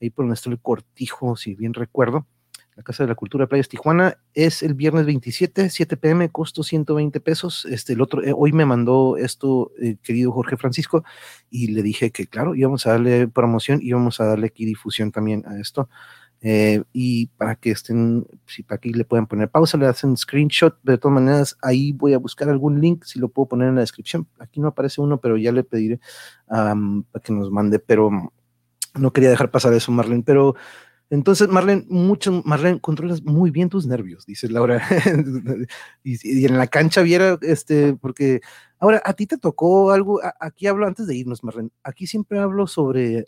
ahí 0.02 0.10
por 0.10 0.26
nuestro 0.26 0.52
el 0.52 0.60
Cortijo, 0.60 1.36
si 1.36 1.56
bien 1.56 1.74
recuerdo 1.74 2.26
la 2.78 2.84
Casa 2.84 3.04
de 3.04 3.10
la 3.10 3.16
Cultura 3.16 3.44
de 3.44 3.48
Playas 3.48 3.70
Tijuana, 3.70 4.20
es 4.36 4.62
el 4.62 4.76
viernes 4.76 5.08
27, 5.08 5.72
7 5.72 5.98
pm, 5.98 6.30
costo 6.30 6.62
120 6.62 7.20
pesos. 7.22 7.66
Este, 7.66 7.94
el 7.94 8.02
otro, 8.02 8.24
eh, 8.24 8.34
hoy 8.38 8.52
me 8.54 8.68
mandó 8.68 9.18
esto, 9.18 9.72
eh, 9.82 9.98
querido 10.04 10.32
Jorge 10.32 10.58
Francisco, 10.58 11.04
y 11.50 11.70
le 11.70 11.82
dije 11.82 12.12
que, 12.12 12.28
claro, 12.28 12.54
íbamos 12.54 12.86
a 12.86 12.92
darle 12.92 13.28
promoción 13.28 13.80
y 13.82 13.88
íbamos 13.88 14.22
a 14.22 14.26
darle 14.26 14.48
aquí 14.48 14.64
difusión 14.64 15.12
también 15.12 15.44
a 15.48 15.60
esto. 15.60 15.90
Eh, 16.42 16.84
y 16.94 17.26
para 17.30 17.56
que 17.56 17.72
estén, 17.72 18.28
si 18.46 18.62
para 18.62 18.76
aquí 18.76 18.94
le 18.94 19.06
pueden 19.06 19.26
poner 19.26 19.50
pausa, 19.50 19.76
le 19.80 19.88
hacen 19.88 20.16
screenshot, 20.16 20.78
de 20.84 21.00
todas 21.00 21.16
maneras, 21.16 21.58
ahí 21.64 21.94
voy 21.94 22.14
a 22.14 22.20
buscar 22.20 22.48
algún 22.48 22.80
link, 22.80 23.06
si 23.06 23.18
lo 23.18 23.30
puedo 23.30 23.48
poner 23.48 23.70
en 23.70 23.76
la 23.76 23.82
descripción. 23.82 24.28
Aquí 24.38 24.60
no 24.60 24.68
aparece 24.68 25.02
uno, 25.02 25.20
pero 25.20 25.36
ya 25.36 25.52
le 25.52 25.64
pediré 25.64 26.00
para 26.48 26.76
que 27.24 27.34
nos 27.34 27.50
mande, 27.50 27.80
pero 27.80 28.32
no 28.98 29.12
quería 29.12 29.30
dejar 29.30 29.52
pasar 29.52 29.74
eso, 29.74 29.92
Marlene, 29.92 30.24
pero 30.24 30.56
entonces, 31.10 31.48
Marlene, 31.48 31.86
mucho, 31.88 32.42
Marlene, 32.44 32.82
controlas 32.82 33.24
muy 33.24 33.50
bien 33.50 33.70
tus 33.70 33.88
nervios, 33.88 34.26
dice 34.26 34.50
Laura. 34.50 34.82
y, 36.04 36.46
en 36.46 36.58
la 36.58 36.68
cancha 36.68 37.02
viera, 37.02 37.38
este, 37.42 37.94
porque 37.94 38.42
ahora 38.78 39.02
a 39.06 39.14
ti 39.14 39.26
te 39.26 39.38
tocó 39.38 39.92
algo, 39.92 40.20
aquí 40.40 40.68
hablo 40.68 40.86
antes 40.86 41.08
de 41.08 41.16
irnos, 41.16 41.44
Marlene, 41.44 41.70
aquí 41.84 42.08
siempre 42.08 42.40
hablo 42.40 42.68
sobre, 42.68 43.26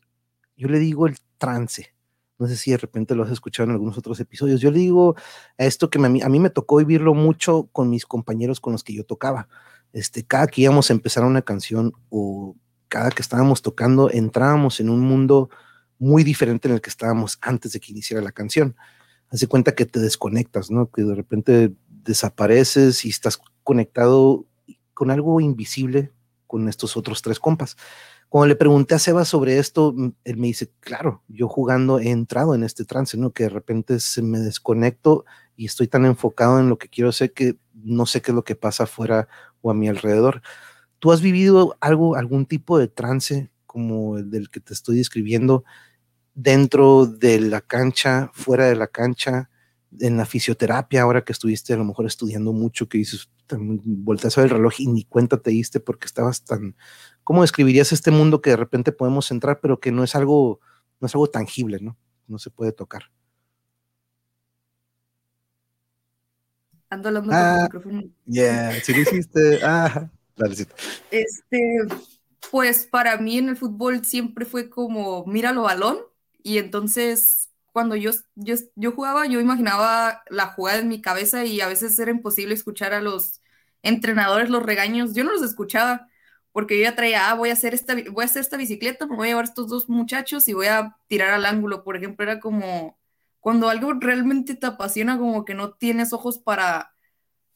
yo 0.57 0.67
le 0.67 0.80
digo 0.80 1.07
el 1.07 1.17
trance. 1.38 1.93
No 2.38 2.47
sé 2.47 2.55
si 2.55 2.72
de 2.72 2.78
repente 2.78 3.15
lo 3.15 3.24
has 3.24 3.32
escuchado 3.32 3.65
en 3.65 3.72
algunos 3.72 3.97
otros 3.97 4.17
episodios. 4.22 4.61
Yo 4.61 4.72
le 4.72 4.80
digo 4.80 5.15
a 5.57 5.65
esto 5.65 5.89
que 5.89 5.99
mí, 5.99 6.22
a 6.22 6.30
mí 6.30 6.39
me 6.39 6.49
tocó 6.49 6.78
vivirlo 6.78 7.13
mucho 7.13 7.67
con 7.74 7.89
mis 7.89 8.05
compañeros 8.05 8.61
con 8.61 8.72
los 8.72 8.84
que 8.84 8.93
yo 8.93 9.03
tocaba. 9.03 9.49
Este, 9.91 10.24
cada 10.26 10.47
que 10.47 10.61
íbamos 10.61 10.89
a 10.89 10.93
empezar 10.93 11.26
una 11.26 11.41
canción 11.41 11.91
o 12.09 12.55
cada 12.89 13.11
que 13.11 13.21
estábamos 13.21 13.61
tocando, 13.61 14.11
entrábamos 14.11 14.79
en 14.81 14.89
un 14.89 14.99
mundo 14.99 15.49
muy 15.97 16.23
diferente 16.23 16.67
en 16.67 16.73
el 16.73 16.81
que 16.81 16.89
estábamos 16.89 17.37
antes 17.41 17.71
de 17.71 17.79
que 17.79 17.91
iniciara 17.91 18.23
la 18.23 18.31
canción. 18.31 18.75
Hace 19.29 19.47
cuenta 19.47 19.75
que 19.75 19.85
te 19.85 19.99
desconectas, 19.99 20.71
¿no? 20.71 20.89
Que 20.91 21.03
de 21.03 21.15
repente 21.15 21.73
desapareces 21.87 23.05
y 23.05 23.09
estás 23.09 23.39
conectado 23.63 24.45
con 24.93 25.11
algo 25.11 25.39
invisible 25.39 26.11
con 26.47 26.67
estos 26.67 26.97
otros 26.97 27.21
tres 27.21 27.39
compas. 27.39 27.77
Cuando 28.27 28.47
le 28.47 28.55
pregunté 28.55 28.95
a 28.95 28.99
Seba 28.99 29.23
sobre 29.23 29.59
esto, 29.59 29.95
él 30.23 30.37
me 30.37 30.47
dice, 30.47 30.71
claro, 30.79 31.23
yo 31.27 31.47
jugando 31.47 31.99
he 31.99 32.09
entrado 32.09 32.55
en 32.55 32.63
este 32.63 32.85
trance, 32.85 33.17
¿no? 33.17 33.31
Que 33.31 33.43
de 33.43 33.49
repente 33.49 33.99
se 33.99 34.23
me 34.23 34.39
desconecto 34.39 35.25
y 35.55 35.65
estoy 35.65 35.87
tan 35.87 36.05
enfocado 36.05 36.59
en 36.59 36.69
lo 36.69 36.77
que 36.77 36.89
quiero 36.89 37.09
hacer 37.09 37.33
que 37.33 37.57
no 37.73 38.05
sé 38.05 38.21
qué 38.21 38.31
es 38.31 38.35
lo 38.35 38.43
que 38.43 38.55
pasa 38.55 38.83
afuera 38.83 39.27
o 39.61 39.69
a 39.69 39.73
mi 39.73 39.87
alrededor. 39.87 40.41
¿Tú 40.99 41.11
has 41.11 41.21
vivido 41.21 41.77
algo, 41.79 42.15
algún 42.15 42.45
tipo 42.45 42.77
de 42.77 42.87
trance 42.87 43.49
como 43.65 44.17
el 44.17 44.29
del 44.29 44.49
que 44.49 44.59
te 44.59 44.73
estoy 44.73 44.97
describiendo 44.97 45.63
dentro 46.33 47.05
de 47.05 47.39
la 47.39 47.61
cancha, 47.61 48.31
fuera 48.33 48.65
de 48.65 48.75
la 48.75 48.87
cancha, 48.87 49.49
en 49.99 50.17
la 50.17 50.25
fisioterapia, 50.25 51.01
ahora 51.01 51.23
que 51.23 51.31
estuviste 51.31 51.73
a 51.73 51.77
lo 51.77 51.83
mejor 51.83 52.05
estudiando 52.05 52.53
mucho, 52.53 52.87
que 52.87 52.99
dices, 52.99 53.29
volteas 53.57 54.37
a 54.37 54.41
ver 54.41 54.51
el 54.51 54.57
reloj 54.57 54.73
y 54.79 54.87
ni 54.87 55.03
cuenta 55.03 55.37
te 55.37 55.51
diste 55.51 55.79
porque 55.79 56.05
estabas 56.05 56.43
tan, 56.43 56.75
¿cómo 57.23 57.41
describirías 57.41 57.91
este 57.91 58.11
mundo 58.11 58.41
que 58.41 58.51
de 58.51 58.57
repente 58.57 58.91
podemos 58.91 59.31
entrar, 59.31 59.59
pero 59.61 59.79
que 59.79 59.91
no 59.91 60.03
es 60.03 60.15
algo, 60.15 60.59
no 60.99 61.07
es 61.07 61.15
algo 61.15 61.27
tangible, 61.27 61.79
¿no? 61.81 61.97
No 62.27 62.37
se 62.37 62.51
puede 62.51 62.71
tocar. 62.71 63.03
Ando 66.89 67.09
hablando 67.09 67.31
ah, 67.33 67.55
el 67.57 67.63
micrófono. 67.63 68.03
Yeah, 68.25 68.73
si 68.81 68.93
lo 68.93 69.01
hiciste. 69.01 69.59
ah, 69.63 70.09
Este, 71.11 71.79
pues 72.51 72.87
para 72.87 73.17
mí 73.17 73.37
en 73.37 73.49
el 73.49 73.57
fútbol 73.57 74.05
siempre 74.05 74.45
fue 74.45 74.69
como, 74.69 75.25
mira 75.25 75.51
lo 75.51 75.63
balón, 75.63 75.99
y 76.43 76.57
entonces, 76.57 77.49
cuando 77.71 77.95
yo, 77.95 78.11
yo, 78.35 78.55
yo 78.75 78.91
jugaba, 78.91 79.27
yo 79.27 79.39
imaginaba 79.39 80.23
la 80.29 80.47
jugada 80.47 80.79
en 80.79 80.87
mi 80.87 81.01
cabeza 81.01 81.45
y 81.45 81.61
a 81.61 81.67
veces 81.67 81.97
era 81.99 82.11
imposible 82.11 82.53
escuchar 82.53 82.93
a 82.93 83.01
los 83.01 83.41
entrenadores 83.83 84.49
los 84.49 84.63
regaños. 84.63 85.13
Yo 85.13 85.23
no 85.23 85.31
los 85.31 85.43
escuchaba 85.43 86.07
porque 86.51 86.77
yo 86.77 86.83
ya 86.83 86.95
traía, 86.95 87.29
ah, 87.29 87.35
voy 87.35 87.49
a 87.49 87.53
hacer 87.53 87.73
esta, 87.73 87.95
voy 88.11 88.23
a 88.23 88.25
hacer 88.25 88.41
esta 88.41 88.57
bicicleta, 88.57 89.05
me 89.05 89.15
voy 89.15 89.27
a 89.27 89.31
llevar 89.31 89.45
estos 89.45 89.67
dos 89.69 89.89
muchachos 89.89 90.47
y 90.47 90.53
voy 90.53 90.67
a 90.67 90.97
tirar 91.07 91.29
al 91.31 91.45
ángulo, 91.45 91.83
por 91.83 91.95
ejemplo, 91.95 92.23
era 92.23 92.39
como, 92.39 92.97
cuando 93.39 93.69
algo 93.69 93.93
realmente 93.93 94.55
te 94.55 94.67
apasiona, 94.67 95.17
como 95.17 95.45
que 95.45 95.53
no 95.53 95.73
tienes 95.73 96.11
ojos 96.13 96.39
para, 96.39 96.93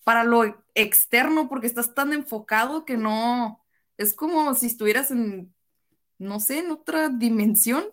para 0.04 0.24
lo 0.24 0.44
externo, 0.76 1.50
porque 1.50 1.68
estás 1.68 1.94
tan 1.94 2.14
enfocado 2.14 2.86
que 2.86 2.98
no, 2.98 3.64
es 3.98 4.14
como 4.14 4.54
si 4.56 4.68
estuvieras 4.68 5.12
en, 5.12 5.54
no 6.18 6.40
sé, 6.40 6.60
en 6.60 6.72
otra 6.72 7.10
dimensión. 7.10 7.86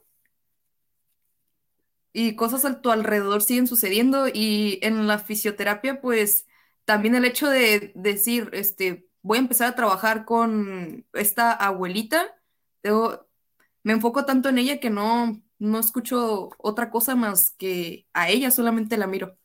Y 2.13 2.35
cosas 2.35 2.65
a 2.65 2.81
tu 2.81 2.91
alrededor 2.91 3.43
siguen 3.43 3.69
sucediendo 3.69 4.27
y 4.27 4.81
en 4.83 5.07
la 5.07 5.19
fisioterapia, 5.19 6.01
pues 6.01 6.47
también 6.85 7.15
el 7.15 7.25
hecho 7.25 7.49
de 7.49 7.93
decir, 7.95 8.51
este, 8.53 9.09
voy 9.23 9.39
a 9.39 9.43
empezar 9.43 9.69
a 9.69 9.77
trabajar 9.77 10.25
con 10.25 11.07
esta 11.13 11.53
abuelita, 11.53 12.37
me 12.83 13.93
enfoco 13.93 14.25
tanto 14.25 14.49
en 14.49 14.59
ella 14.59 14.81
que 14.81 14.91
no, 14.91 15.41
no 15.59 15.79
escucho 15.79 16.51
otra 16.59 16.91
cosa 16.91 17.15
más 17.15 17.55
que 17.59 18.09
a 18.13 18.29
ella, 18.29 18.51
solamente 18.51 18.97
la 18.97 19.07
miro. 19.07 19.37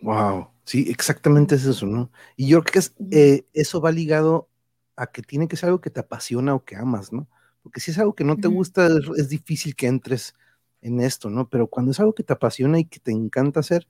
Wow, 0.00 0.50
sí, 0.70 0.86
exactamente 0.88 1.56
es 1.56 1.64
eso, 1.64 1.84
¿no? 1.84 2.12
Y 2.36 2.46
yo 2.46 2.62
creo 2.62 2.80
que 2.80 3.16
eh, 3.18 3.44
eso 3.54 3.80
va 3.80 3.90
ligado 3.90 4.48
a 4.94 5.08
que 5.08 5.20
tiene 5.20 5.48
que 5.48 5.56
ser 5.56 5.66
algo 5.68 5.80
que 5.80 5.90
te 5.90 5.98
apasiona 5.98 6.54
o 6.54 6.64
que 6.64 6.76
amas, 6.76 7.12
¿no? 7.12 7.28
Porque 7.64 7.80
si 7.80 7.90
es 7.90 7.98
algo 7.98 8.14
que 8.14 8.22
no 8.22 8.36
te 8.36 8.46
gusta, 8.46 8.88
es, 9.16 9.28
difícil 9.28 9.74
que 9.74 9.88
entres 9.88 10.32
en 10.80 11.00
esto, 11.00 11.28
¿no? 11.28 11.48
Pero 11.48 11.66
cuando 11.66 11.90
es 11.90 11.98
algo 11.98 12.14
que 12.14 12.22
te 12.22 12.34
apasiona 12.34 12.78
y 12.78 12.84
que 12.84 13.00
te 13.00 13.10
encanta 13.10 13.58
hacer, 13.58 13.88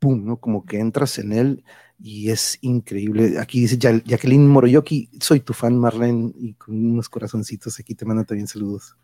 pum, 0.00 0.24
¿no? 0.24 0.38
Como 0.40 0.66
que 0.66 0.80
entras 0.80 1.20
en 1.20 1.32
él 1.32 1.64
y 2.00 2.30
es 2.30 2.58
increíble. 2.62 3.38
Aquí 3.38 3.60
dice 3.60 3.78
Jacqueline 3.78 4.48
Moroyoki, 4.48 5.10
soy 5.20 5.38
tu 5.38 5.52
fan, 5.52 5.78
Marlene, 5.78 6.32
y 6.36 6.54
con 6.54 6.74
unos 6.84 7.08
corazoncitos 7.08 7.78
aquí 7.78 7.94
te 7.94 8.04
mando 8.04 8.24
también 8.24 8.48
saludos. 8.48 8.96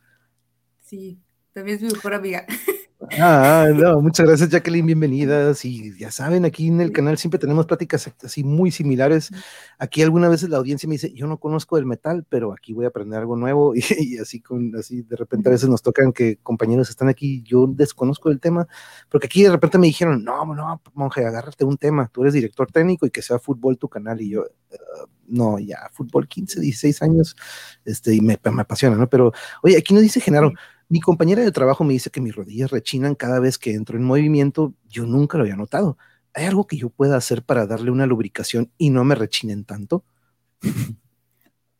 Sí, 0.80 1.20
también 1.52 1.76
es 1.76 1.82
mi 1.84 1.90
mejor 1.90 2.14
amiga. 2.14 2.44
Ah, 3.12 3.68
no, 3.74 4.00
muchas 4.00 4.26
gracias 4.26 4.48
Jacqueline, 4.50 4.86
bienvenidas. 4.86 5.64
Y 5.64 5.96
ya 5.98 6.10
saben, 6.10 6.44
aquí 6.44 6.68
en 6.68 6.80
el 6.80 6.92
canal 6.92 7.18
siempre 7.18 7.38
tenemos 7.38 7.66
pláticas 7.66 8.10
así 8.22 8.44
muy 8.44 8.70
similares. 8.70 9.30
Aquí 9.78 10.02
algunas 10.02 10.30
veces 10.30 10.48
la 10.48 10.56
audiencia 10.56 10.88
me 10.88 10.94
dice, 10.94 11.12
yo 11.12 11.26
no 11.26 11.38
conozco 11.38 11.76
el 11.76 11.86
metal, 11.86 12.24
pero 12.28 12.52
aquí 12.52 12.72
voy 12.72 12.84
a 12.84 12.88
aprender 12.88 13.18
algo 13.20 13.36
nuevo. 13.36 13.74
Y, 14.04 14.18
así, 14.18 14.40
con, 14.40 14.74
así 14.76 15.02
de 15.02 15.16
repente 15.16 15.48
a 15.48 15.52
veces 15.52 15.68
nos 15.68 15.82
tocan 15.82 16.12
que 16.12 16.38
compañeros 16.42 16.90
están 16.90 17.08
aquí, 17.08 17.42
yo 17.42 17.66
desconozco 17.66 18.30
el 18.30 18.40
tema, 18.40 18.66
porque 19.08 19.26
aquí 19.26 19.42
de 19.42 19.50
repente 19.50 19.78
me 19.78 19.86
dijeron, 19.86 20.24
no, 20.24 20.44
no, 20.54 20.82
monje, 20.94 21.24
agárrate 21.24 21.64
un 21.64 21.76
tema, 21.76 22.10
tú 22.12 22.22
eres 22.22 22.34
director 22.34 22.70
técnico 22.70 23.06
y 23.06 23.10
que 23.10 23.22
sea 23.22 23.38
fútbol 23.38 23.78
tu 23.78 23.88
canal. 23.88 24.20
Y 24.20 24.30
yo, 24.30 24.44
ah, 24.72 25.06
no, 25.26 25.58
ya, 25.58 25.88
fútbol 25.92 26.28
15, 26.28 26.60
16 26.60 27.02
años, 27.02 27.36
este, 27.84 28.14
y 28.14 28.20
me, 28.20 28.38
me 28.52 28.62
apasiona, 28.62 28.96
¿no? 28.96 29.08
Pero, 29.08 29.32
oye, 29.62 29.76
aquí 29.76 29.94
nos 29.94 30.02
dice 30.02 30.20
Genaro, 30.20 30.52
mi 30.94 31.00
compañera 31.00 31.42
de 31.42 31.50
trabajo 31.50 31.82
me 31.82 31.92
dice 31.92 32.10
que 32.10 32.20
mis 32.20 32.36
rodillas 32.36 32.70
rechinan 32.70 33.16
cada 33.16 33.40
vez 33.40 33.58
que 33.58 33.74
entro 33.74 33.98
en 33.98 34.04
movimiento. 34.04 34.74
Yo 34.88 35.06
nunca 35.06 35.36
lo 35.36 35.42
había 35.42 35.56
notado. 35.56 35.98
¿Hay 36.34 36.44
algo 36.44 36.68
que 36.68 36.76
yo 36.76 36.88
pueda 36.88 37.16
hacer 37.16 37.42
para 37.42 37.66
darle 37.66 37.90
una 37.90 38.06
lubricación 38.06 38.70
y 38.78 38.90
no 38.90 39.02
me 39.02 39.16
rechinen 39.16 39.64
tanto? 39.64 40.04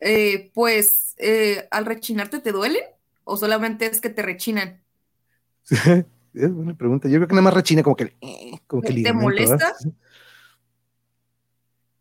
Eh, 0.01 0.51
pues, 0.53 1.15
eh, 1.17 1.65
¿al 1.71 1.85
rechinarte 1.85 2.39
te 2.39 2.51
duele 2.51 2.79
o 3.23 3.37
solamente 3.37 3.85
es 3.85 4.01
que 4.01 4.09
te 4.09 4.21
rechinan? 4.21 4.83
es 6.33 6.53
buena 6.53 6.75
pregunta. 6.75 7.07
Yo 7.07 7.15
creo 7.15 7.29
que 7.29 7.35
nada 7.35 7.43
más 7.43 7.53
rechina 7.53 7.83
como 7.83 7.95
que, 7.95 8.17
eh, 8.19 8.59
como 8.67 8.81
que 8.81 9.01
¿Te 9.01 9.13
molesta? 9.13 9.73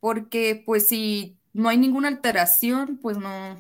Porque, 0.01 0.65
pues, 0.67 0.89
si 0.89 1.39
no 1.53 1.69
hay 1.69 1.79
ninguna 1.79 2.09
alteración, 2.09 2.99
pues 3.01 3.17
no, 3.19 3.57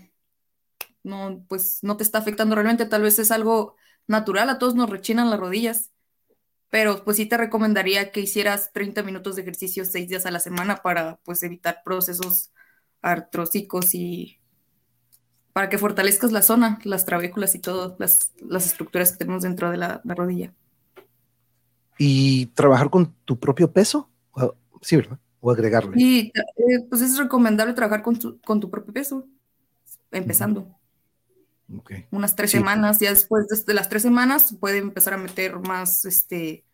no, 1.04 1.44
pues 1.48 1.78
no 1.82 1.96
te 1.96 2.02
está 2.02 2.18
afectando 2.18 2.54
realmente, 2.54 2.86
tal 2.86 3.02
vez 3.02 3.18
es 3.18 3.30
algo 3.30 3.76
natural, 4.06 4.50
a 4.50 4.58
todos 4.58 4.74
nos 4.74 4.90
rechinan 4.90 5.30
las 5.30 5.38
rodillas, 5.38 5.92
pero 6.70 7.04
pues 7.04 7.18
sí 7.18 7.26
te 7.26 7.36
recomendaría 7.36 8.10
que 8.10 8.20
hicieras 8.20 8.72
30 8.72 9.02
minutos 9.04 9.36
de 9.36 9.42
ejercicio 9.42 9.84
seis 9.84 10.08
días 10.08 10.26
a 10.26 10.30
la 10.30 10.40
semana 10.40 10.82
para 10.82 11.20
pues 11.24 11.42
evitar 11.42 11.82
procesos 11.84 12.50
artrósicos 13.00 13.94
y 13.94 14.40
para 15.52 15.68
que 15.68 15.78
fortalezcas 15.78 16.32
la 16.32 16.42
zona, 16.42 16.80
las 16.82 17.04
trabéculas 17.04 17.54
y 17.54 17.60
todas 17.60 17.92
las, 18.00 18.66
estructuras 18.66 19.12
que 19.12 19.18
tenemos 19.18 19.44
dentro 19.44 19.70
de 19.70 19.76
la, 19.76 20.02
rodilla. 20.04 20.52
¿Y 21.96 22.46
trabajar 22.46 22.90
con 22.90 23.14
tu 23.24 23.38
propio 23.38 23.70
peso? 23.72 24.10
Sí, 24.80 24.96
¿verdad? 24.96 25.20
O 25.40 25.52
agregarle. 25.52 25.92
Y 25.96 26.32
eh, 26.34 26.84
pues 26.90 27.02
es 27.02 27.16
recomendable 27.16 27.72
trabajar 27.72 28.02
con 28.02 28.18
tu, 28.18 28.40
con 28.40 28.58
tu 28.58 28.68
propio 28.68 28.92
peso, 28.92 29.28
empezando. 30.10 30.76
Unas 32.10 32.36
tres 32.36 32.50
semanas, 32.50 32.98
ya 33.00 33.10
después 33.10 33.46
de 33.64 33.74
las 33.74 33.88
tres 33.88 34.02
semanas 34.02 34.54
puede 34.60 34.78
empezar 34.78 35.14
a 35.14 35.18
meter 35.18 35.58
más 35.60 36.04
este, 36.04 36.64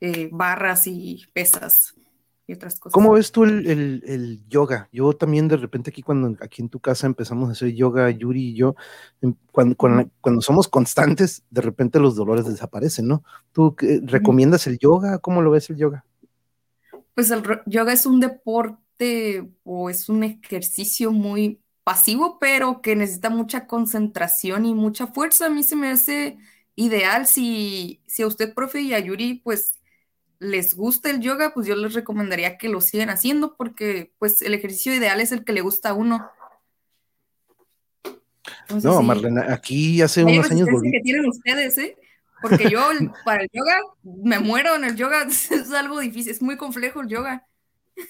eh, 0.00 0.28
barras 0.32 0.86
y 0.86 1.26
pesas 1.32 1.94
y 2.46 2.52
otras 2.54 2.78
cosas. 2.78 2.94
¿Cómo 2.94 3.12
ves 3.12 3.30
tú 3.32 3.44
el, 3.44 4.42
yoga? 4.48 4.88
Yo 4.92 5.12
también 5.12 5.48
de 5.48 5.56
repente 5.56 5.90
aquí 5.90 6.02
cuando 6.02 6.36
aquí 6.40 6.62
en 6.62 6.68
tu 6.68 6.80
casa 6.80 7.06
empezamos 7.06 7.48
a 7.48 7.52
hacer 7.52 7.74
yoga, 7.74 8.10
Yuri 8.10 8.50
y 8.50 8.54
yo, 8.54 8.76
em, 9.20 9.34
cuando, 9.52 9.76
cuando, 9.76 10.40
somos 10.40 10.68
constantes, 10.68 11.42
de 11.50 11.60
repente 11.60 11.98
los 11.98 12.16
dolores 12.16 12.46
desaparecen, 12.46 13.08
¿no? 13.08 13.24
¿Tú 13.52 13.74
recomiendas 14.02 14.66
el 14.66 14.78
yoga? 14.78 15.18
¿Cómo 15.18 15.42
lo 15.42 15.50
ves 15.50 15.68
el 15.70 15.76
yoga? 15.76 16.04
Pues 17.14 17.30
el 17.30 17.42
yoga 17.66 17.92
es 17.92 18.06
un 18.06 18.20
deporte 18.20 19.50
o 19.64 19.90
es 19.90 20.08
un 20.08 20.22
ejercicio 20.22 21.10
muy 21.10 21.60
pasivo, 21.86 22.40
pero 22.40 22.82
que 22.82 22.96
necesita 22.96 23.30
mucha 23.30 23.68
concentración 23.68 24.66
y 24.66 24.74
mucha 24.74 25.06
fuerza. 25.06 25.46
A 25.46 25.50
mí 25.50 25.62
se 25.62 25.76
me 25.76 25.88
hace 25.88 26.36
ideal 26.74 27.28
si, 27.28 28.02
si 28.08 28.24
a 28.24 28.26
usted, 28.26 28.52
profe, 28.52 28.80
y 28.80 28.92
a 28.92 28.98
Yuri, 28.98 29.34
pues 29.34 29.74
les 30.40 30.74
gusta 30.74 31.10
el 31.10 31.20
yoga, 31.20 31.54
pues 31.54 31.68
yo 31.68 31.76
les 31.76 31.94
recomendaría 31.94 32.58
que 32.58 32.68
lo 32.68 32.80
sigan 32.80 33.08
haciendo 33.08 33.54
porque 33.56 34.12
pues 34.18 34.42
el 34.42 34.52
ejercicio 34.52 34.92
ideal 34.92 35.20
es 35.20 35.30
el 35.30 35.44
que 35.44 35.52
le 35.52 35.60
gusta 35.60 35.90
a 35.90 35.94
uno. 35.94 36.28
no, 38.82 39.02
Marlene, 39.02 39.42
aquí 39.42 40.02
hace 40.02 40.24
unos 40.24 40.50
años 40.50 40.68
volví. 40.68 40.90
que 40.90 41.00
tienen 41.02 41.28
ustedes, 41.28 41.78
¿eh? 41.78 41.96
Porque 42.42 42.68
yo 42.68 42.80
para 43.24 43.44
el 43.44 43.48
yoga 43.52 43.78
me 44.02 44.40
muero 44.40 44.74
en 44.74 44.82
el 44.82 44.96
yoga, 44.96 45.22
es 45.28 45.70
algo 45.70 46.00
difícil, 46.00 46.32
es 46.32 46.42
muy 46.42 46.56
complejo 46.56 47.00
el 47.00 47.06
yoga. 47.06 47.46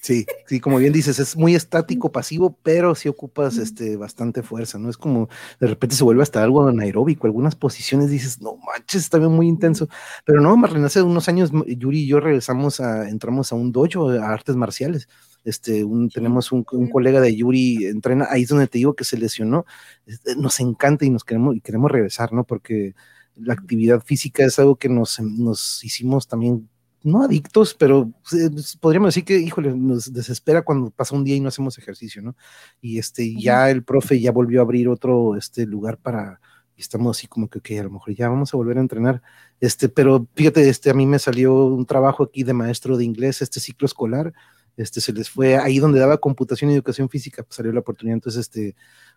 Sí, 0.02 0.26
sí, 0.46 0.58
como 0.60 0.78
bien 0.78 0.92
dices, 0.92 1.18
es 1.20 1.36
muy 1.36 1.54
estático, 1.54 2.10
pasivo, 2.10 2.58
pero 2.62 2.94
sí 2.96 3.08
ocupas 3.08 3.56
este, 3.58 3.96
bastante 3.96 4.42
fuerza, 4.42 4.78
¿no? 4.78 4.90
Es 4.90 4.96
como 4.96 5.28
de 5.60 5.68
repente 5.68 5.94
se 5.94 6.02
vuelve 6.02 6.22
hasta 6.22 6.42
algo 6.42 6.66
anaeróbico, 6.66 7.26
algunas 7.26 7.54
posiciones 7.54 8.10
dices, 8.10 8.40
no 8.40 8.56
manches, 8.56 9.02
está 9.02 9.18
bien 9.18 9.32
muy 9.32 9.46
intenso, 9.46 9.88
pero 10.24 10.40
no, 10.40 10.56
Marlene, 10.56 10.86
hace 10.86 11.02
unos 11.02 11.28
años 11.28 11.52
Yuri 11.66 12.00
y 12.00 12.06
yo 12.08 12.18
regresamos 12.18 12.80
a, 12.80 13.08
entramos 13.08 13.52
a 13.52 13.56
un 13.56 13.70
dojo, 13.70 14.10
a 14.10 14.32
artes 14.32 14.56
marciales, 14.56 15.08
este, 15.44 15.84
un, 15.84 16.08
tenemos 16.08 16.50
un, 16.50 16.64
colega 16.64 17.20
de 17.20 17.36
Yuri, 17.36 17.86
entrena, 17.86 18.26
ahí 18.30 18.42
es 18.42 18.48
donde 18.48 18.66
te 18.66 18.78
digo 18.78 18.94
que 18.94 19.04
se 19.04 19.18
lesionó, 19.18 19.66
este, 20.06 20.34
nos 20.36 20.58
encanta 20.58 21.04
y 21.04 21.10
nos 21.10 21.22
queremos, 21.24 21.54
y 21.54 21.60
queremos 21.60 21.90
regresar, 21.92 22.32
¿no? 22.32 22.44
Porque 22.44 22.94
la 23.36 23.54
actividad 23.54 24.02
física 24.02 24.44
es 24.44 24.58
algo 24.58 24.76
que 24.76 24.88
nos, 24.88 25.20
nos 25.20 25.84
hicimos 25.84 26.26
también 26.26 26.68
no 27.06 27.22
adictos, 27.22 27.74
pero 27.74 28.10
eh, 28.32 28.50
pues, 28.52 28.76
podríamos 28.76 29.08
decir 29.08 29.24
que, 29.24 29.38
híjole, 29.38 29.74
nos 29.74 30.12
desespera 30.12 30.62
cuando 30.62 30.90
pasa 30.90 31.14
un 31.14 31.22
día 31.22 31.36
y 31.36 31.40
no 31.40 31.48
hacemos 31.48 31.78
ejercicio, 31.78 32.20
¿no? 32.20 32.34
Y 32.80 32.98
este, 32.98 33.34
ya 33.40 33.70
el 33.70 33.84
profe 33.84 34.20
ya 34.20 34.32
volvió 34.32 34.60
a 34.60 34.64
abrir 34.64 34.88
otro 34.88 35.36
este, 35.36 35.66
lugar 35.66 35.98
para, 35.98 36.40
y 36.76 36.80
estamos 36.80 37.16
así 37.16 37.28
como 37.28 37.48
que, 37.48 37.60
ok, 37.60 37.70
a 37.78 37.84
lo 37.84 37.90
mejor 37.90 38.14
ya 38.14 38.28
vamos 38.28 38.52
a 38.52 38.56
volver 38.56 38.78
a 38.78 38.80
entrenar. 38.80 39.22
Este, 39.60 39.88
pero 39.88 40.26
fíjate, 40.34 40.68
este, 40.68 40.90
a 40.90 40.94
mí 40.94 41.06
me 41.06 41.20
salió 41.20 41.66
un 41.66 41.86
trabajo 41.86 42.24
aquí 42.24 42.42
de 42.42 42.52
maestro 42.52 42.96
de 42.96 43.04
inglés, 43.04 43.40
este 43.40 43.60
ciclo 43.60 43.86
escolar, 43.86 44.32
este, 44.76 45.00
se 45.00 45.12
les 45.12 45.30
fue 45.30 45.56
ahí 45.56 45.78
donde 45.78 46.00
daba 46.00 46.18
computación 46.18 46.70
y 46.70 46.74
educación 46.74 47.08
física, 47.08 47.44
pues 47.44 47.54
salió 47.54 47.72
la 47.72 47.80
oportunidad, 47.80 48.14
entonces, 48.14 48.40
este, 48.40 48.74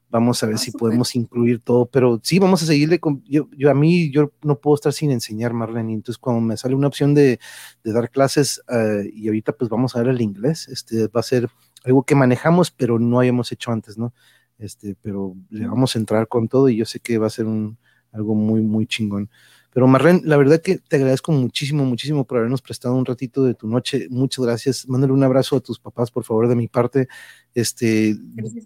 vamos 0.09 0.41
a 0.43 0.47
ver 0.47 0.55
ah, 0.55 0.57
si 0.57 0.71
podemos 0.71 1.15
incluir 1.15 1.59
todo, 1.59 1.85
pero 1.85 2.19
sí, 2.23 2.39
vamos 2.39 2.63
a 2.63 2.65
seguirle 2.65 2.99
con, 2.99 3.23
yo, 3.23 3.47
yo 3.55 3.69
a 3.69 3.73
mí, 3.73 4.11
yo 4.11 4.31
no 4.43 4.59
puedo 4.59 4.75
estar 4.75 4.91
sin 4.91 5.11
enseñar, 5.11 5.53
Marlene, 5.53 5.93
entonces 5.93 6.17
cuando 6.17 6.41
me 6.41 6.57
sale 6.57 6.75
una 6.75 6.87
opción 6.87 7.13
de, 7.13 7.39
de 7.83 7.93
dar 7.93 8.09
clases, 8.09 8.61
eh, 8.69 9.09
y 9.13 9.27
ahorita 9.27 9.53
pues 9.53 9.69
vamos 9.69 9.95
a 9.95 9.99
ver 9.99 10.09
el 10.09 10.21
inglés, 10.21 10.67
este, 10.67 11.07
va 11.07 11.19
a 11.19 11.23
ser 11.23 11.49
algo 11.83 12.03
que 12.03 12.15
manejamos, 12.15 12.71
pero 12.71 12.99
no 12.99 13.19
habíamos 13.19 13.51
hecho 13.51 13.71
antes, 13.71 13.97
¿no? 13.97 14.13
Este, 14.57 14.95
pero 15.01 15.35
le 15.49 15.67
vamos 15.67 15.95
a 15.95 15.99
entrar 15.99 16.27
con 16.27 16.47
todo 16.47 16.67
y 16.69 16.75
yo 16.75 16.85
sé 16.85 16.99
que 16.99 17.17
va 17.17 17.27
a 17.27 17.29
ser 17.29 17.45
un, 17.45 17.77
algo 18.11 18.35
muy, 18.35 18.61
muy 18.61 18.85
chingón. 18.85 19.29
Pero 19.71 19.87
Marlene, 19.87 20.21
la 20.25 20.35
verdad 20.35 20.61
que 20.61 20.79
te 20.79 20.95
agradezco 20.95 21.31
muchísimo, 21.31 21.85
muchísimo 21.85 22.25
por 22.25 22.39
habernos 22.39 22.61
prestado 22.61 22.95
un 22.95 23.05
ratito 23.05 23.43
de 23.43 23.53
tu 23.53 23.67
noche. 23.67 24.07
Muchas 24.09 24.43
gracias. 24.43 24.87
Mándale 24.87 25.13
un 25.13 25.23
abrazo 25.23 25.57
a 25.57 25.59
tus 25.59 25.79
papás, 25.79 26.09
por 26.09 26.23
favor, 26.23 26.47
de 26.47 26.55
mi 26.55 26.67
parte. 26.67 27.07
Este, 27.53 28.17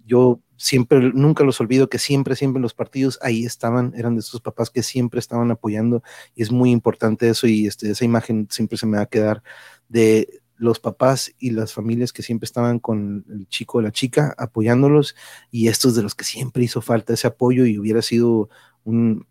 yo 0.05 0.39
siempre, 0.63 1.11
nunca 1.13 1.43
los 1.43 1.59
olvido 1.59 1.89
que 1.89 1.99
siempre, 1.99 2.37
siempre 2.37 2.61
los 2.61 2.73
partidos 2.73 3.19
ahí 3.21 3.43
estaban, 3.43 3.93
eran 3.97 4.15
de 4.15 4.21
esos 4.21 4.39
papás 4.39 4.69
que 4.69 4.81
siempre 4.81 5.19
estaban 5.19 5.51
apoyando 5.51 6.03
y 6.35 6.41
es 6.41 6.51
muy 6.51 6.71
importante 6.71 7.27
eso 7.27 7.47
y 7.47 7.67
este, 7.67 7.91
esa 7.91 8.05
imagen 8.05 8.47
siempre 8.49 8.77
se 8.77 8.85
me 8.85 8.95
va 8.95 9.03
a 9.03 9.07
quedar 9.07 9.43
de 9.89 10.41
los 10.55 10.79
papás 10.79 11.33
y 11.37 11.49
las 11.51 11.73
familias 11.73 12.13
que 12.13 12.21
siempre 12.23 12.45
estaban 12.45 12.79
con 12.79 13.25
el 13.29 13.45
chico 13.49 13.79
o 13.79 13.81
la 13.81 13.91
chica 13.91 14.33
apoyándolos 14.37 15.15
y 15.51 15.67
estos 15.67 15.95
de 15.95 16.03
los 16.03 16.15
que 16.15 16.23
siempre 16.23 16.63
hizo 16.63 16.81
falta 16.81 17.13
ese 17.13 17.27
apoyo 17.27 17.65
y 17.65 17.77
hubiera 17.77 18.01
sido 18.01 18.49
un, 18.85 19.27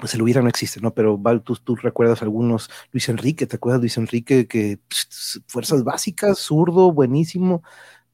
pues 0.00 0.14
el 0.14 0.22
hubiera 0.22 0.42
no 0.42 0.48
existe, 0.48 0.80
¿no? 0.80 0.92
Pero 0.94 1.16
Val, 1.16 1.42
tú, 1.42 1.54
tú, 1.56 1.76
recuerdas 1.76 2.22
algunos, 2.22 2.68
Luis 2.90 3.08
Enrique, 3.08 3.46
¿te 3.46 3.56
acuerdas 3.56 3.80
Luis 3.80 3.96
Enrique? 3.98 4.48
Que 4.48 4.80
pues, 4.88 5.40
fuerzas 5.46 5.84
básicas, 5.84 6.38
zurdo, 6.38 6.90
buenísimo, 6.92 7.62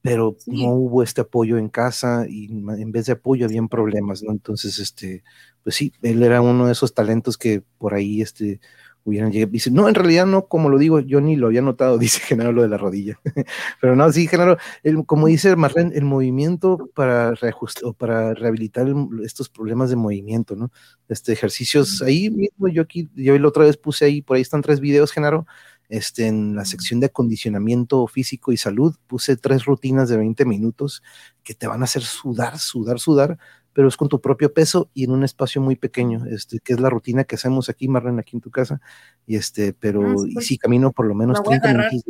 pero 0.02 0.36
no 0.46 0.72
hubo 0.72 1.02
este 1.02 1.22
apoyo 1.22 1.58
en 1.58 1.68
casa 1.68 2.26
y 2.28 2.46
en 2.46 2.92
vez 2.92 3.06
de 3.06 3.12
apoyo 3.12 3.46
habían 3.46 3.68
problemas, 3.68 4.22
¿no? 4.22 4.32
Entonces, 4.32 4.78
este, 4.78 5.22
pues 5.62 5.76
sí, 5.76 5.92
él 6.02 6.22
era 6.22 6.40
uno 6.40 6.66
de 6.66 6.72
esos 6.72 6.92
talentos 6.92 7.38
que 7.38 7.62
por 7.78 7.94
ahí, 7.94 8.20
este, 8.20 8.60
hubieran 9.04 9.32
llegado. 9.32 9.52
Dice, 9.52 9.70
no, 9.70 9.88
en 9.88 9.94
realidad 9.94 10.26
no, 10.26 10.46
como 10.46 10.68
lo 10.68 10.78
digo, 10.78 11.00
yo 11.00 11.20
ni 11.20 11.36
lo 11.36 11.48
había 11.48 11.62
notado, 11.62 11.98
dice 11.98 12.20
Genaro 12.20 12.52
lo 12.52 12.62
de 12.62 12.68
la 12.68 12.76
rodilla. 12.76 13.20
Pero 13.80 13.96
no, 13.96 14.10
sí, 14.12 14.26
Genaro, 14.26 14.58
el, 14.82 15.04
como 15.06 15.26
dice 15.26 15.54
Marlene, 15.56 15.96
el 15.96 16.04
movimiento 16.04 16.90
para 16.94 17.32
reajustar 17.34 17.84
o 17.84 17.92
para 17.92 18.34
rehabilitar 18.34 18.86
estos 19.24 19.48
problemas 19.48 19.90
de 19.90 19.96
movimiento, 19.96 20.56
¿no? 20.56 20.70
Este, 21.08 21.32
ejercicios 21.32 22.02
ahí 22.02 22.30
mismo, 22.30 22.68
yo 22.68 22.82
aquí, 22.82 23.08
yo 23.14 23.38
la 23.38 23.48
otra 23.48 23.64
vez 23.64 23.76
puse 23.76 24.04
ahí, 24.04 24.22
por 24.22 24.36
ahí 24.36 24.42
están 24.42 24.62
tres 24.62 24.80
videos, 24.80 25.12
Genaro, 25.12 25.46
este, 25.92 26.26
en 26.26 26.54
la 26.54 26.64
sección 26.64 27.00
de 27.00 27.06
acondicionamiento 27.06 28.06
físico 28.06 28.50
y 28.50 28.56
salud, 28.56 28.96
puse 29.06 29.36
tres 29.36 29.66
rutinas 29.66 30.08
de 30.08 30.16
20 30.16 30.46
minutos 30.46 31.02
que 31.44 31.52
te 31.52 31.66
van 31.66 31.82
a 31.82 31.84
hacer 31.84 32.00
sudar, 32.00 32.58
sudar, 32.58 32.98
sudar, 32.98 33.38
pero 33.74 33.88
es 33.88 33.98
con 33.98 34.08
tu 34.08 34.18
propio 34.18 34.54
peso 34.54 34.88
y 34.94 35.04
en 35.04 35.10
un 35.10 35.22
espacio 35.22 35.60
muy 35.60 35.76
pequeño, 35.76 36.24
este, 36.24 36.60
que 36.60 36.72
es 36.72 36.80
la 36.80 36.88
rutina 36.88 37.24
que 37.24 37.34
hacemos 37.34 37.68
aquí, 37.68 37.88
Marlene, 37.88 38.20
aquí 38.20 38.36
en 38.36 38.40
tu 38.40 38.50
casa, 38.50 38.80
y 39.26 39.36
este, 39.36 39.74
pero, 39.74 40.02
ah, 40.02 40.24
y 40.26 40.40
sí, 40.40 40.56
camino 40.56 40.92
por 40.92 41.06
lo 41.06 41.14
menos 41.14 41.42
30 41.42 41.68
minutos. 41.68 42.02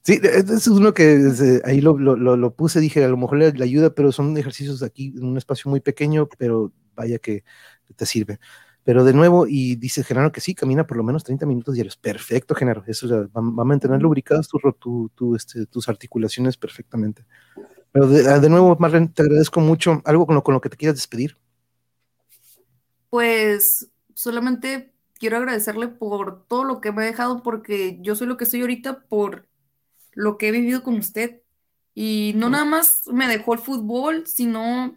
Sí, 0.00 0.18
e, 0.22 0.38
es 0.38 0.66
uno 0.66 0.94
que 0.94 1.60
ahí 1.62 1.82
lo, 1.82 1.98
lo, 1.98 2.16
lo, 2.16 2.54
puse, 2.54 2.80
dije, 2.80 3.04
a 3.04 3.08
lo 3.08 3.18
mejor 3.18 3.36
le, 3.36 3.62
ayuda, 3.62 3.90
pero 3.90 4.12
son 4.12 4.34
ejercicios 4.38 4.82
aquí 4.82 5.12
en 5.14 5.24
un 5.24 5.36
espacio 5.36 5.70
muy 5.70 5.80
pequeño, 5.80 6.26
pero 6.38 6.72
vaya 6.94 7.18
que 7.18 7.44
te 7.96 8.06
sirve. 8.06 8.38
Pero 8.86 9.02
de 9.02 9.12
nuevo, 9.12 9.48
y 9.48 9.74
dice 9.74 10.04
Genaro 10.04 10.30
que 10.30 10.40
sí, 10.40 10.54
camina 10.54 10.86
por 10.86 10.96
lo 10.96 11.02
menos 11.02 11.24
30 11.24 11.44
minutos 11.44 11.74
diarios. 11.74 11.96
Perfecto, 11.96 12.54
Genaro. 12.54 12.84
Eso 12.86 13.08
va, 13.08 13.40
va, 13.40 13.62
a 13.62 13.64
mantener 13.64 14.00
lubricadas 14.00 14.46
tu, 14.46 14.60
tu, 14.78 15.10
tu, 15.12 15.34
este, 15.34 15.66
tus 15.66 15.88
articulaciones 15.88 16.56
perfectamente. 16.56 17.26
Pero 17.90 18.04
ah, 18.04 18.38
de, 18.38 18.48
nuevo, 18.48 18.76
Marlene, 18.78 19.08
te 19.08 19.22
agradezco 19.22 19.58
mucho. 19.58 20.00
¿Algo 20.04 20.24
con 20.24 20.36
lo, 20.36 20.44
con 20.44 20.54
lo 20.54 20.60
que 20.60 20.68
te 20.68 20.76
quieras 20.76 20.94
despedir? 20.94 21.36
Pues 23.10 23.90
solamente 24.14 24.92
quiero 25.18 25.38
agradecerle 25.38 25.88
por 25.88 26.46
todo 26.46 26.62
lo 26.62 26.80
que 26.80 26.92
me 26.92 27.02
ha 27.02 27.06
dejado, 27.06 27.42
porque 27.42 27.98
yo 28.02 28.14
soy 28.14 28.28
lo 28.28 28.36
que 28.36 28.46
soy 28.46 28.60
ahorita 28.60 29.00
por 29.08 29.48
lo 30.12 30.38
que 30.38 30.46
he 30.46 30.52
vivido 30.52 30.84
con 30.84 30.94
usted. 30.94 31.42
Y 31.92 32.34
no 32.36 32.50
nada 32.50 32.64
más 32.64 33.02
me 33.08 33.26
dejó 33.26 33.54
el 33.54 33.58
fútbol, 33.58 34.28
sino 34.28 34.96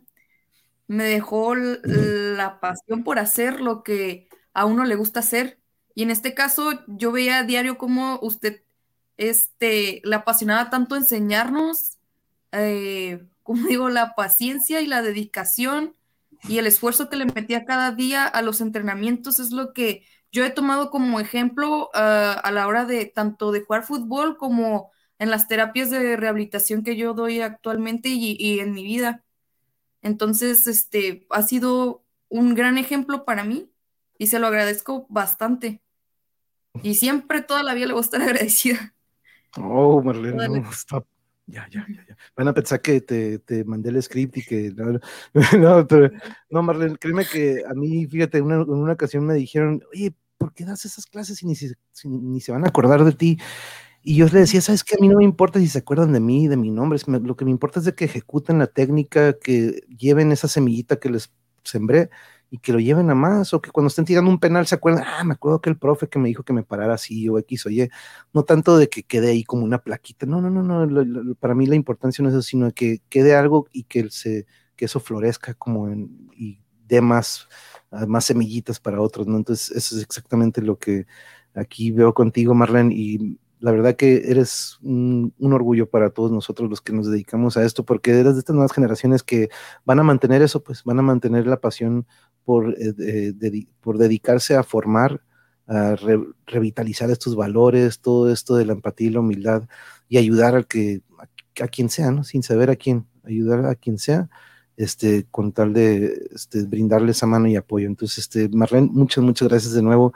me 0.90 1.06
dejó 1.06 1.56
la 1.56 2.60
pasión 2.60 3.06
por 3.06 3.20
hacer 3.20 3.62
lo 3.62 3.84
que 3.84 4.28
a 4.54 4.66
uno 4.66 4.84
le 4.84 4.96
gusta 4.96 5.22
hacer. 5.22 5.60
Y 5.96 6.04
en 6.04 6.12
este 6.12 6.34
caso, 6.34 6.72
yo 6.88 7.12
veía 7.12 7.40
a 7.40 7.44
diario 7.44 7.78
cómo 7.78 8.20
usted 8.22 8.64
este, 9.18 10.02
le 10.04 10.16
apasionaba 10.16 10.70
tanto 10.70 10.96
enseñarnos 10.98 12.00
eh, 12.52 13.26
como 13.44 13.68
digo, 13.68 13.90
la 13.90 14.16
paciencia 14.16 14.82
y 14.82 14.88
la 14.88 15.02
dedicación 15.02 15.96
y 16.48 16.58
el 16.60 16.68
esfuerzo 16.68 17.10
que 17.10 17.18
le 17.18 17.26
metía 17.26 17.66
cada 17.66 17.92
día 17.92 18.26
a 18.26 18.42
los 18.42 18.62
entrenamientos 18.62 19.40
es 19.40 19.52
lo 19.52 19.74
que 19.74 20.06
yo 20.32 20.46
he 20.46 20.52
tomado 20.52 20.92
como 20.92 21.20
ejemplo 21.20 21.90
ah, 21.94 22.34
a 22.44 22.52
la 22.52 22.68
hora 22.68 22.86
de 22.86 23.06
tanto 23.06 23.52
de 23.52 23.62
jugar 23.62 23.84
fútbol 23.84 24.38
como 24.38 24.92
en 25.18 25.32
las 25.32 25.48
terapias 25.48 25.90
de 25.90 26.16
rehabilitación 26.16 26.84
que 26.84 26.96
yo 26.96 27.14
doy 27.14 27.42
actualmente 27.42 28.10
y, 28.10 28.60
en 28.60 28.74
mi 28.74 28.84
vida. 28.84 29.24
Entonces, 30.02 30.68
este 30.68 31.26
ha 31.30 31.42
sido 31.44 32.04
un 32.30 32.56
gran 32.56 32.78
ejemplo 32.78 33.26
para 33.26 33.44
mí 33.44 33.72
y 34.18 34.28
se 34.28 34.40
lo 34.40 34.48
agradezco 34.48 35.06
bastante. 35.10 35.82
Y 36.84 36.96
siempre 36.96 37.42
toda 37.42 37.64
la 37.64 37.74
vida 37.74 37.88
le 37.88 37.94
voy 37.94 38.02
a 38.02 38.06
estar 38.06 38.22
agradecida. 38.22 38.94
Oh, 39.58 40.02
Marlene, 40.02 40.48
no, 40.48 40.64
ya, 41.48 41.68
ya, 41.72 41.84
ya, 41.90 42.06
ya. 42.08 42.18
Van 42.36 42.48
a 42.48 42.54
pensar 42.54 42.80
que 42.80 43.02
te, 43.02 43.40
te 43.40 43.64
mandé 43.64 43.90
el 43.90 44.02
script 44.04 44.38
y 44.38 44.44
que. 44.44 44.72
No, 44.76 45.00
no, 45.58 45.88
pero, 45.88 46.12
no, 46.50 46.62
Marlene, 46.62 46.98
créeme 46.98 47.26
que 47.26 47.64
a 47.68 47.74
mí, 47.74 48.06
fíjate, 48.06 48.38
en 48.38 48.52
una 48.52 48.94
ocasión 48.94 49.26
me 49.26 49.34
dijeron, 49.34 49.82
oye, 49.92 50.14
¿por 50.38 50.54
qué 50.54 50.66
das 50.66 50.86
esas 50.86 51.06
clases 51.06 51.42
y 51.42 51.48
ni 51.48 51.56
se, 51.56 51.76
ni 52.04 52.40
se 52.40 52.52
van 52.52 52.66
a 52.66 52.70
acordar 52.70 53.04
de 53.04 53.14
ti? 53.14 53.40
Y 54.02 54.16
yo 54.16 54.28
le 54.28 54.40
decía, 54.40 54.62
¿sabes 54.62 54.84
qué? 54.84 54.96
A 54.96 55.02
mí 55.02 55.08
no 55.10 55.18
me 55.18 55.24
importa 55.26 55.60
si 55.60 55.68
se 55.68 55.80
acuerdan 55.80 56.14
de 56.14 56.20
mí, 56.22 56.48
de 56.48 56.56
mi 56.58 56.72
nombre. 56.72 57.00
Lo 57.08 57.36
que 57.36 57.46
me 57.46 57.52
importa 57.52 57.80
es 57.80 57.86
de 57.86 57.96
que 57.96 58.06
ejecuten 58.06 58.60
la 58.60 58.68
técnica, 58.68 59.34
que 59.34 59.82
lleven 59.98 60.32
esa 60.32 60.48
semillita 60.48 61.00
que 61.00 61.10
les 61.10 61.32
sembré 61.64 62.10
y 62.50 62.58
que 62.60 62.74
lo 62.74 62.80
lleven 62.80 63.10
a 63.12 63.16
más, 63.16 63.54
o 63.54 63.62
que 63.62 63.70
cuando 63.72 63.90
estén 63.90 64.06
tirando 64.06 64.32
un 64.32 64.40
penal 64.40 64.66
se 64.66 64.76
acuerden, 64.76 65.04
ah, 65.06 65.24
me 65.24 65.34
acuerdo 65.34 65.62
que 65.62 65.70
el 65.70 65.78
profe 65.78 66.08
que 66.08 66.18
me 66.18 66.30
dijo 66.30 66.44
que 66.44 66.54
me 66.54 66.64
parara 66.64 66.96
así, 66.96 67.30
o 67.30 67.38
X, 67.40 67.66
oye, 67.68 67.92
no 68.34 68.44
tanto 68.44 68.78
de 68.78 68.90
que 68.90 69.04
quede 69.04 69.30
ahí 69.30 69.44
como 69.44 69.64
una 69.64 69.80
plaquita, 69.80 70.26
no, 70.26 70.42
no, 70.42 70.50
no, 70.50 70.64
no, 70.64 71.36
para 71.36 71.54
mí 71.54 71.68
la 71.68 71.76
importancia 71.76 72.24
no 72.24 72.30
es 72.30 72.36
eso, 72.36 72.42
sino 72.42 72.72
que 72.72 73.02
quede 73.10 73.36
algo 73.36 73.68
y 73.72 73.84
que, 73.84 74.10
se, 74.10 74.48
que 74.76 74.86
eso 74.86 75.00
florezca 75.00 75.54
como 75.54 75.90
en, 75.90 76.30
y 76.36 76.60
dé 76.88 77.02
más, 77.02 77.48
ah, 77.92 78.08
más 78.08 78.26
semillitas 78.26 78.80
para 78.80 79.00
otros, 79.02 79.28
¿no? 79.28 79.38
Entonces, 79.38 79.70
eso 79.76 79.96
es 79.98 80.04
exactamente 80.04 80.62
lo 80.64 80.80
que 80.80 81.06
aquí 81.54 81.92
veo 81.92 82.14
contigo, 82.16 82.56
Marlene, 82.56 82.96
y 82.96 83.38
la 83.60 83.72
verdad 83.72 83.96
que 83.96 84.30
eres 84.32 84.78
un, 84.82 85.34
orgullo 85.40 85.90
para 85.90 86.10
todos 86.10 86.32
nosotros 86.32 86.70
los 86.70 86.82
que 86.82 86.94
nos 86.94 87.10
dedicamos 87.10 87.58
a 87.58 87.66
esto, 87.66 87.84
porque 87.86 88.12
eres 88.12 88.34
de 88.34 88.40
estas 88.40 88.56
nuevas 88.56 88.72
generaciones 88.72 89.24
que 89.24 89.50
van 89.86 90.00
a 90.00 90.04
mantener 90.04 90.42
eso, 90.42 90.64
pues 90.64 90.84
van 90.84 91.00
a 91.00 91.04
mantener 91.04 91.46
la 91.46 91.60
pasión 91.60 92.08
por, 92.46 92.76
eh, 92.80 93.34
por 93.82 93.98
dedicarse 93.98 94.56
a 94.56 94.64
formar, 94.64 95.22
a 95.68 95.96
revitalizar 96.48 97.12
estos 97.12 97.36
valores, 97.36 98.00
todo 98.00 98.32
esto 98.32 98.56
de 98.56 98.66
la 98.66 98.74
empatía 98.74 99.08
y 99.08 99.12
la 99.12 99.20
humildad 99.20 99.64
y 100.08 100.18
ayudar 100.18 100.56
a, 100.56 100.64
que, 100.64 101.02
a, 101.62 101.68
quien 101.68 101.90
sea, 101.90 102.12
¿no? 102.12 102.24
Sin 102.24 102.42
saber 102.44 102.70
a 102.70 102.76
quién, 102.76 103.06
ayudar 103.24 103.66
a 103.66 103.76
quien 103.76 104.00
sea, 104.00 104.30
este, 104.78 105.28
con 105.30 105.52
tal 105.52 105.74
de 105.74 106.28
este, 106.34 106.64
brindarle 106.64 107.12
esa 107.12 107.28
mano 107.28 107.48
y 107.48 107.56
apoyo. 107.56 107.88
Entonces, 107.88 108.20
este, 108.20 108.50
Marlene, 108.50 108.90
muchas, 108.92 109.24
muchas 109.24 109.48
gracias 109.50 109.74
de 109.74 109.84
nuevo. 109.84 110.14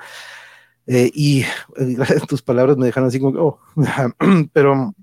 Eh, 0.87 1.11
y 1.13 1.41
eh, 1.41 1.97
tus 2.27 2.41
palabras 2.41 2.77
me 2.77 2.85
dejan 2.85 3.05
así 3.05 3.19
como, 3.19 3.39
oh, 3.39 3.59
pero 4.53 4.93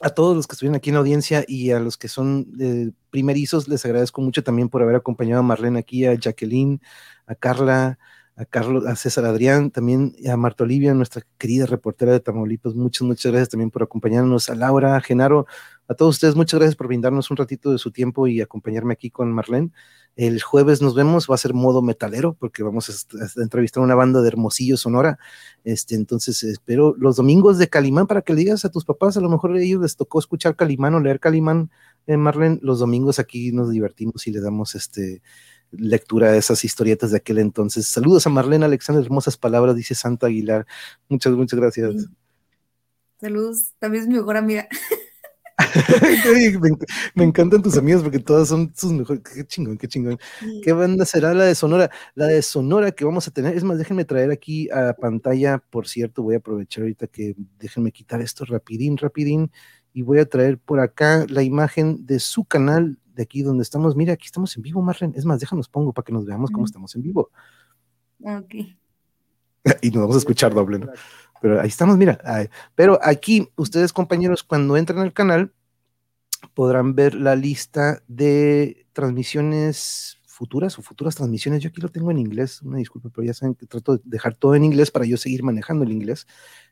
a 0.00 0.10
todos 0.10 0.34
los 0.36 0.46
que 0.46 0.54
estuvieron 0.54 0.76
aquí 0.76 0.90
en 0.90 0.94
la 0.94 1.00
audiencia 1.00 1.44
y 1.46 1.70
a 1.70 1.80
los 1.80 1.96
que 1.98 2.08
son 2.08 2.48
eh, 2.58 2.90
primerizos, 3.10 3.68
les 3.68 3.84
agradezco 3.84 4.22
mucho 4.22 4.42
también 4.42 4.68
por 4.68 4.82
haber 4.82 4.96
acompañado 4.96 5.40
a 5.40 5.42
Marlene 5.44 5.78
aquí, 5.78 6.06
a 6.06 6.14
Jacqueline, 6.14 6.80
a 7.26 7.34
Carla, 7.34 7.98
a 8.36 8.46
Carlos, 8.46 8.86
a 8.86 8.96
César 8.96 9.26
Adrián, 9.26 9.70
también 9.70 10.14
a 10.26 10.36
Marta 10.38 10.64
Olivia, 10.64 10.94
nuestra 10.94 11.22
querida 11.36 11.66
reportera 11.66 12.12
de 12.12 12.20
Tamaulipas. 12.20 12.74
Muchas, 12.74 13.02
muchas 13.02 13.30
gracias 13.30 13.50
también 13.50 13.70
por 13.70 13.82
acompañarnos. 13.82 14.48
A 14.48 14.54
Laura, 14.54 14.96
a 14.96 15.00
Genaro, 15.02 15.46
a 15.86 15.94
todos 15.94 16.16
ustedes, 16.16 16.34
muchas 16.34 16.58
gracias 16.58 16.76
por 16.76 16.86
brindarnos 16.86 17.30
un 17.30 17.36
ratito 17.36 17.70
de 17.70 17.76
su 17.76 17.90
tiempo 17.90 18.26
y 18.26 18.40
acompañarme 18.40 18.94
aquí 18.94 19.10
con 19.10 19.30
Marlene. 19.30 19.70
El 20.16 20.42
jueves 20.42 20.82
nos 20.82 20.94
vemos, 20.94 21.28
va 21.30 21.36
a 21.36 21.38
ser 21.38 21.54
modo 21.54 21.82
metalero, 21.82 22.34
porque 22.34 22.62
vamos 22.62 22.90
a, 22.90 23.42
entrevistar 23.42 23.80
a 23.80 23.84
una 23.84 23.94
banda 23.94 24.20
de 24.20 24.28
Hermosillo, 24.28 24.76
Sonora. 24.76 25.18
Este, 25.64 25.94
entonces, 25.94 26.42
espero 26.42 26.94
los 26.98 27.16
domingos 27.16 27.58
de 27.58 27.68
Calimán 27.68 28.06
para 28.06 28.22
que 28.22 28.34
le 28.34 28.40
digas 28.40 28.64
a 28.64 28.70
tus 28.70 28.84
papás, 28.84 29.16
a 29.16 29.20
lo 29.20 29.30
mejor 29.30 29.54
a 29.54 29.60
ellos 29.60 29.80
les 29.80 29.96
tocó 29.96 30.18
escuchar 30.18 30.56
Calimán 30.56 30.94
o 30.94 31.00
leer 31.00 31.20
Calimán, 31.20 31.70
eh, 32.06 32.16
Marlene. 32.16 32.58
Los 32.62 32.80
domingos 32.80 33.18
aquí 33.18 33.52
nos 33.52 33.70
divertimos 33.70 34.26
y 34.26 34.32
le 34.32 34.40
damos 34.40 34.74
este 34.74 35.22
lectura 35.72 36.32
de 36.32 36.38
esas 36.38 36.64
historietas 36.64 37.12
de 37.12 37.18
aquel 37.18 37.38
entonces. 37.38 37.86
Saludos 37.86 38.26
a 38.26 38.30
Marlene 38.30 38.64
Alexander, 38.64 39.04
hermosas 39.04 39.36
palabras, 39.36 39.76
dice 39.76 39.94
Santa 39.94 40.26
Aguilar. 40.26 40.66
Muchas, 41.08 41.32
muchas 41.32 41.58
gracias. 41.58 42.08
Saludos, 43.20 43.72
también 43.78 44.04
es 44.04 44.08
mi 44.08 44.16
mejor 44.16 44.36
amiga. 44.36 44.68
me, 47.14 47.24
encantan 47.24 47.62
tus 47.62 47.76
amigas 47.76 48.02
porque 48.02 48.18
todas 48.18 48.48
son 48.48 48.72
sus 48.74 48.92
mejores. 48.92 49.22
Qué 49.22 49.44
chingón, 49.44 49.76
qué 49.78 49.88
chingón. 49.88 50.18
¿Qué 50.62 50.72
banda 50.72 51.04
será 51.04 51.34
la 51.34 51.44
de 51.44 51.54
Sonora? 51.54 51.90
La 52.14 52.26
de 52.26 52.42
Sonora 52.42 52.92
que 52.92 53.04
vamos 53.04 53.26
a 53.28 53.30
tener. 53.30 53.56
Es 53.56 53.64
más, 53.64 53.78
déjenme 53.78 54.04
traer 54.04 54.30
aquí 54.30 54.70
a 54.70 54.94
pantalla. 54.94 55.58
Por 55.58 55.88
cierto, 55.88 56.22
voy 56.22 56.34
a 56.34 56.38
aprovechar 56.38 56.82
ahorita 56.82 57.06
que 57.06 57.34
déjenme 57.58 57.92
quitar 57.92 58.20
esto 58.20 58.44
rapidín, 58.44 58.96
rapidín. 58.96 59.50
Y 59.92 60.02
voy 60.02 60.18
a 60.18 60.28
traer 60.28 60.58
por 60.58 60.80
acá 60.80 61.26
la 61.28 61.42
imagen 61.42 62.06
de 62.06 62.20
su 62.20 62.44
canal 62.44 62.98
de 63.14 63.22
aquí 63.22 63.42
donde 63.42 63.62
estamos. 63.62 63.96
Mira, 63.96 64.12
aquí 64.12 64.26
estamos 64.26 64.56
en 64.56 64.62
vivo, 64.62 64.82
Marlene. 64.82 65.14
Es 65.16 65.24
más, 65.24 65.40
déjanos 65.40 65.68
pongo 65.68 65.92
para 65.92 66.04
que 66.04 66.12
nos 66.12 66.24
veamos 66.24 66.50
cómo 66.50 66.64
estamos 66.64 66.94
en 66.94 67.02
vivo. 67.02 67.30
Ok. 68.22 68.54
y 69.82 69.90
nos 69.90 70.00
vamos 70.00 70.16
a 70.16 70.18
escuchar 70.18 70.54
doble, 70.54 70.78
¿no? 70.78 70.86
Pero 71.40 71.60
ahí 71.60 71.68
estamos, 71.68 71.96
mira. 71.96 72.18
Pero 72.74 72.98
aquí, 73.02 73.48
ustedes, 73.56 73.92
compañeros, 73.92 74.42
cuando 74.42 74.76
entran 74.76 75.00
al 75.00 75.12
canal, 75.12 75.52
podrán 76.54 76.94
ver 76.94 77.14
la 77.14 77.36
lista 77.36 78.02
de 78.08 78.86
transmisiones 78.92 80.18
futuras 80.26 80.78
o 80.78 80.82
futuras 80.82 81.14
transmisiones. 81.16 81.62
Yo 81.62 81.68
aquí 81.68 81.80
lo 81.80 81.90
tengo 81.90 82.10
en 82.10 82.18
inglés, 82.18 82.62
una 82.62 82.78
disculpa, 82.78 83.10
pero 83.14 83.26
ya 83.26 83.34
saben 83.34 83.54
que 83.54 83.66
trato 83.66 83.98
de 83.98 84.02
dejar 84.04 84.34
todo 84.34 84.54
en 84.54 84.64
inglés 84.64 84.90
para 84.90 85.04
yo 85.04 85.16
seguir 85.16 85.42
manejando 85.42 85.84
el 85.84 85.92
inglés. 85.92 86.26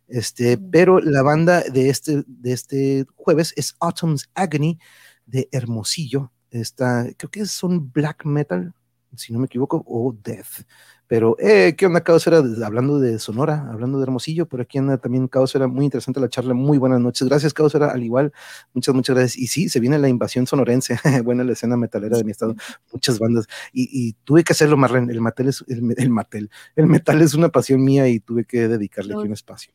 Este, 0.06 0.56
pero 0.56 1.00
la 1.00 1.22
banda 1.22 1.62
de 1.62 1.90
este, 1.90 2.24
de 2.26 2.52
este 2.52 3.06
jueves 3.14 3.52
es 3.56 3.76
Autumn's 3.78 4.30
Agony 4.34 4.78
de 5.26 5.48
Hermosillo. 5.52 6.32
Está, 6.50 7.06
creo 7.18 7.30
que 7.30 7.44
son 7.44 7.92
black 7.92 8.24
metal, 8.24 8.74
si 9.14 9.34
no 9.34 9.38
me 9.38 9.46
equivoco, 9.46 9.84
o 9.86 10.16
Death. 10.22 10.64
Pero, 11.08 11.36
eh, 11.38 11.74
¿qué 11.74 11.86
onda, 11.86 12.02
Caosera? 12.02 12.42
Hablando 12.64 13.00
de 13.00 13.18
Sonora, 13.18 13.66
hablando 13.70 13.98
de 13.98 14.02
Hermosillo, 14.02 14.46
por 14.46 14.60
aquí 14.60 14.76
anda 14.76 14.98
también 14.98 15.26
Caosera, 15.26 15.66
muy 15.66 15.86
interesante 15.86 16.20
la 16.20 16.28
charla, 16.28 16.52
muy 16.52 16.76
buenas 16.76 17.00
noches. 17.00 17.26
Gracias, 17.26 17.54
Caosera, 17.54 17.90
al 17.90 18.04
igual, 18.04 18.30
muchas, 18.74 18.94
muchas 18.94 19.16
gracias. 19.16 19.42
Y 19.42 19.46
sí, 19.46 19.70
se 19.70 19.80
viene 19.80 19.98
la 19.98 20.10
invasión 20.10 20.46
sonorense, 20.46 20.98
buena 21.24 21.44
la 21.44 21.52
escena 21.52 21.78
metalera 21.78 22.18
de 22.18 22.24
mi 22.24 22.30
estado, 22.30 22.54
muchas 22.92 23.18
bandas. 23.18 23.46
Y, 23.72 24.12
tuve 24.24 24.44
que 24.44 24.52
hacerlo, 24.52 24.76
Marlene, 24.76 25.10
el 25.10 25.22
metal 25.22 25.48
es, 25.48 25.64
el, 25.66 25.78
el, 25.96 26.50
el 26.76 26.86
metal 26.86 27.22
es 27.22 27.32
una 27.32 27.48
pasión 27.48 27.82
mía 27.82 28.06
y 28.06 28.20
tuve 28.20 28.44
que 28.44 28.68
dedicarle 28.68 29.14
aquí 29.14 29.26
un 29.26 29.32
espacio. 29.32 29.72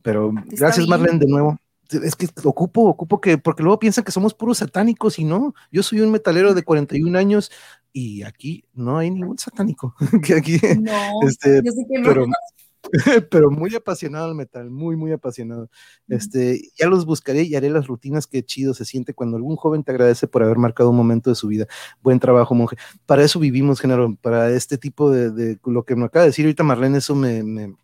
Pero 0.00 0.32
gracias, 0.46 0.88
Marlene, 0.88 1.18
de 1.18 1.26
nuevo 1.26 1.58
es 1.94 2.16
que 2.16 2.28
ocupo, 2.44 2.82
ocupo 2.82 3.20
que, 3.20 3.38
porque 3.38 3.62
luego 3.62 3.78
piensan 3.78 4.04
que 4.04 4.12
somos 4.12 4.34
puros 4.34 4.58
satánicos 4.58 5.18
y 5.18 5.24
no, 5.24 5.54
yo 5.70 5.82
soy 5.82 6.00
un 6.00 6.10
metalero 6.10 6.54
de 6.54 6.62
41 6.62 7.18
años 7.18 7.50
y 7.92 8.22
aquí 8.22 8.64
no 8.72 8.98
hay 8.98 9.10
ningún 9.10 9.38
satánico. 9.38 9.94
que 10.24 10.34
aquí, 10.34 10.58
no, 10.80 11.28
este, 11.28 11.60
yo 11.64 11.72
sé 11.72 11.86
que 11.88 11.98
no. 11.98 12.08
Pero, 12.08 12.26
pero, 13.30 13.50
muy 13.50 13.74
apasionado 13.74 14.26
al 14.26 14.34
metal, 14.34 14.70
muy, 14.70 14.96
muy 14.96 15.12
apasionado. 15.12 15.70
Este, 16.08 16.60
ya 16.76 16.88
los 16.88 17.04
buscaré 17.06 17.42
y 17.42 17.54
haré 17.54 17.70
las 17.70 17.86
rutinas 17.86 18.26
que 18.26 18.44
chido 18.44 18.74
se 18.74 18.84
siente 18.84 19.14
cuando 19.14 19.36
algún 19.36 19.56
joven 19.56 19.84
te 19.84 19.92
agradece 19.92 20.26
por 20.26 20.42
haber 20.42 20.58
marcado 20.58 20.90
un 20.90 20.96
momento 20.96 21.30
de 21.30 21.36
su 21.36 21.48
vida. 21.48 21.66
Buen 22.02 22.18
trabajo, 22.18 22.54
monje. 22.54 22.76
Para 23.06 23.22
eso 23.22 23.38
vivimos, 23.38 23.80
género, 23.80 24.16
para 24.20 24.50
este 24.50 24.78
tipo 24.78 25.10
de, 25.10 25.30
de 25.30 25.58
lo 25.64 25.84
que 25.84 25.96
me 25.96 26.06
acaba 26.06 26.24
de 26.24 26.30
decir 26.30 26.44
ahorita 26.44 26.64
Marlene, 26.64 26.98
eso 26.98 27.14
me, 27.14 27.74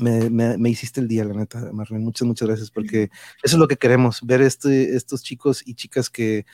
me 0.00 0.30
me, 0.30 0.58
me, 0.58 0.70
hiciste 0.70 1.00
el 1.00 1.08
día, 1.08 1.24
la 1.24 1.34
neta, 1.34 1.70
Marlene. 1.72 2.04
Muchas, 2.04 2.26
muchas 2.26 2.48
gracias, 2.48 2.70
porque 2.70 3.04
eso 3.42 3.56
es 3.56 3.58
lo 3.58 3.68
que 3.68 3.76
queremos, 3.76 4.20
ver 4.22 4.42
este, 4.42 4.96
estos 4.96 5.22
chicos 5.22 5.62
y 5.66 5.74
chicas 5.74 6.10
que 6.10 6.46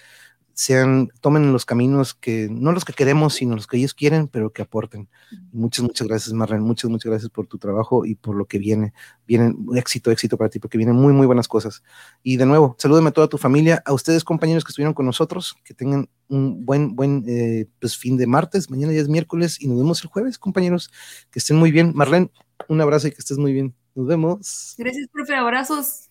sean, 0.58 1.10
tomen 1.20 1.52
los 1.52 1.64
caminos 1.64 2.14
que, 2.14 2.48
no 2.50 2.72
los 2.72 2.84
que 2.84 2.92
queremos, 2.92 3.34
sino 3.34 3.54
los 3.54 3.68
que 3.68 3.76
ellos 3.76 3.94
quieren, 3.94 4.26
pero 4.26 4.52
que 4.52 4.60
aporten. 4.60 5.08
Muchas, 5.52 5.84
muchas 5.84 6.08
gracias, 6.08 6.32
Marlene. 6.32 6.64
Muchas, 6.64 6.90
muchas 6.90 7.10
gracias 7.10 7.30
por 7.30 7.46
tu 7.46 7.58
trabajo 7.58 8.04
y 8.04 8.16
por 8.16 8.34
lo 8.34 8.44
que 8.46 8.58
viene. 8.58 8.92
Vienen 9.24 9.68
éxito, 9.76 10.10
éxito 10.10 10.36
para 10.36 10.50
ti, 10.50 10.58
porque 10.58 10.76
vienen 10.76 10.96
muy, 10.96 11.12
muy 11.12 11.28
buenas 11.28 11.46
cosas. 11.46 11.84
Y 12.24 12.38
de 12.38 12.44
nuevo, 12.44 12.74
salúdame 12.76 13.10
a 13.10 13.12
toda 13.12 13.28
tu 13.28 13.38
familia, 13.38 13.84
a 13.86 13.92
ustedes, 13.92 14.24
compañeros 14.24 14.64
que 14.64 14.70
estuvieron 14.70 14.94
con 14.94 15.06
nosotros, 15.06 15.54
que 15.62 15.74
tengan 15.74 16.08
un 16.26 16.66
buen, 16.66 16.96
buen 16.96 17.22
eh, 17.28 17.66
pues, 17.78 17.96
fin 17.96 18.16
de 18.16 18.26
martes. 18.26 18.68
Mañana 18.68 18.92
ya 18.92 19.00
es 19.00 19.08
miércoles 19.08 19.60
y 19.60 19.68
nos 19.68 19.78
vemos 19.78 20.02
el 20.02 20.08
jueves, 20.08 20.40
compañeros. 20.40 20.90
Que 21.30 21.38
estén 21.38 21.56
muy 21.56 21.70
bien. 21.70 21.92
Marlene, 21.94 22.32
un 22.68 22.80
abrazo 22.80 23.08
y 23.08 23.10
que 23.12 23.18
estés 23.18 23.38
muy 23.38 23.52
bien. 23.52 23.74
Nos 23.94 24.06
vemos. 24.06 24.74
Gracias, 24.78 25.08
profe. 25.12 25.34
Abrazos. 25.34 26.08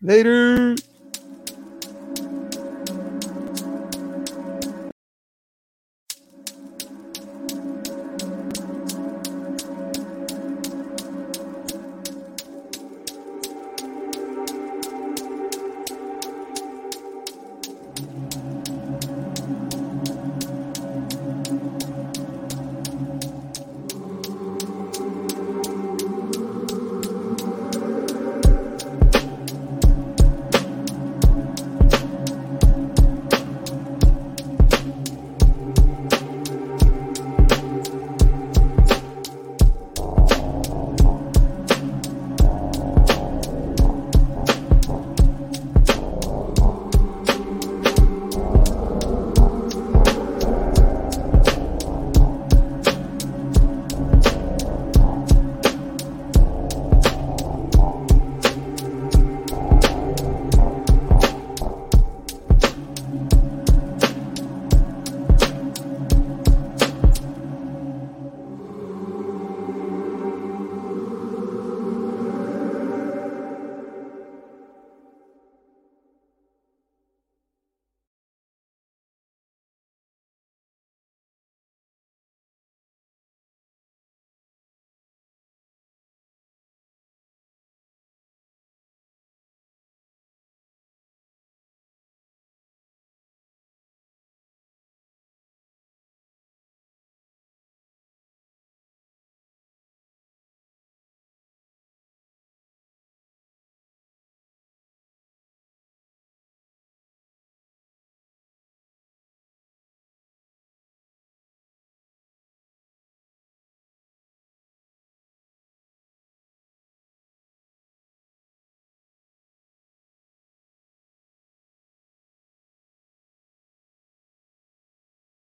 Later. 0.00 0.74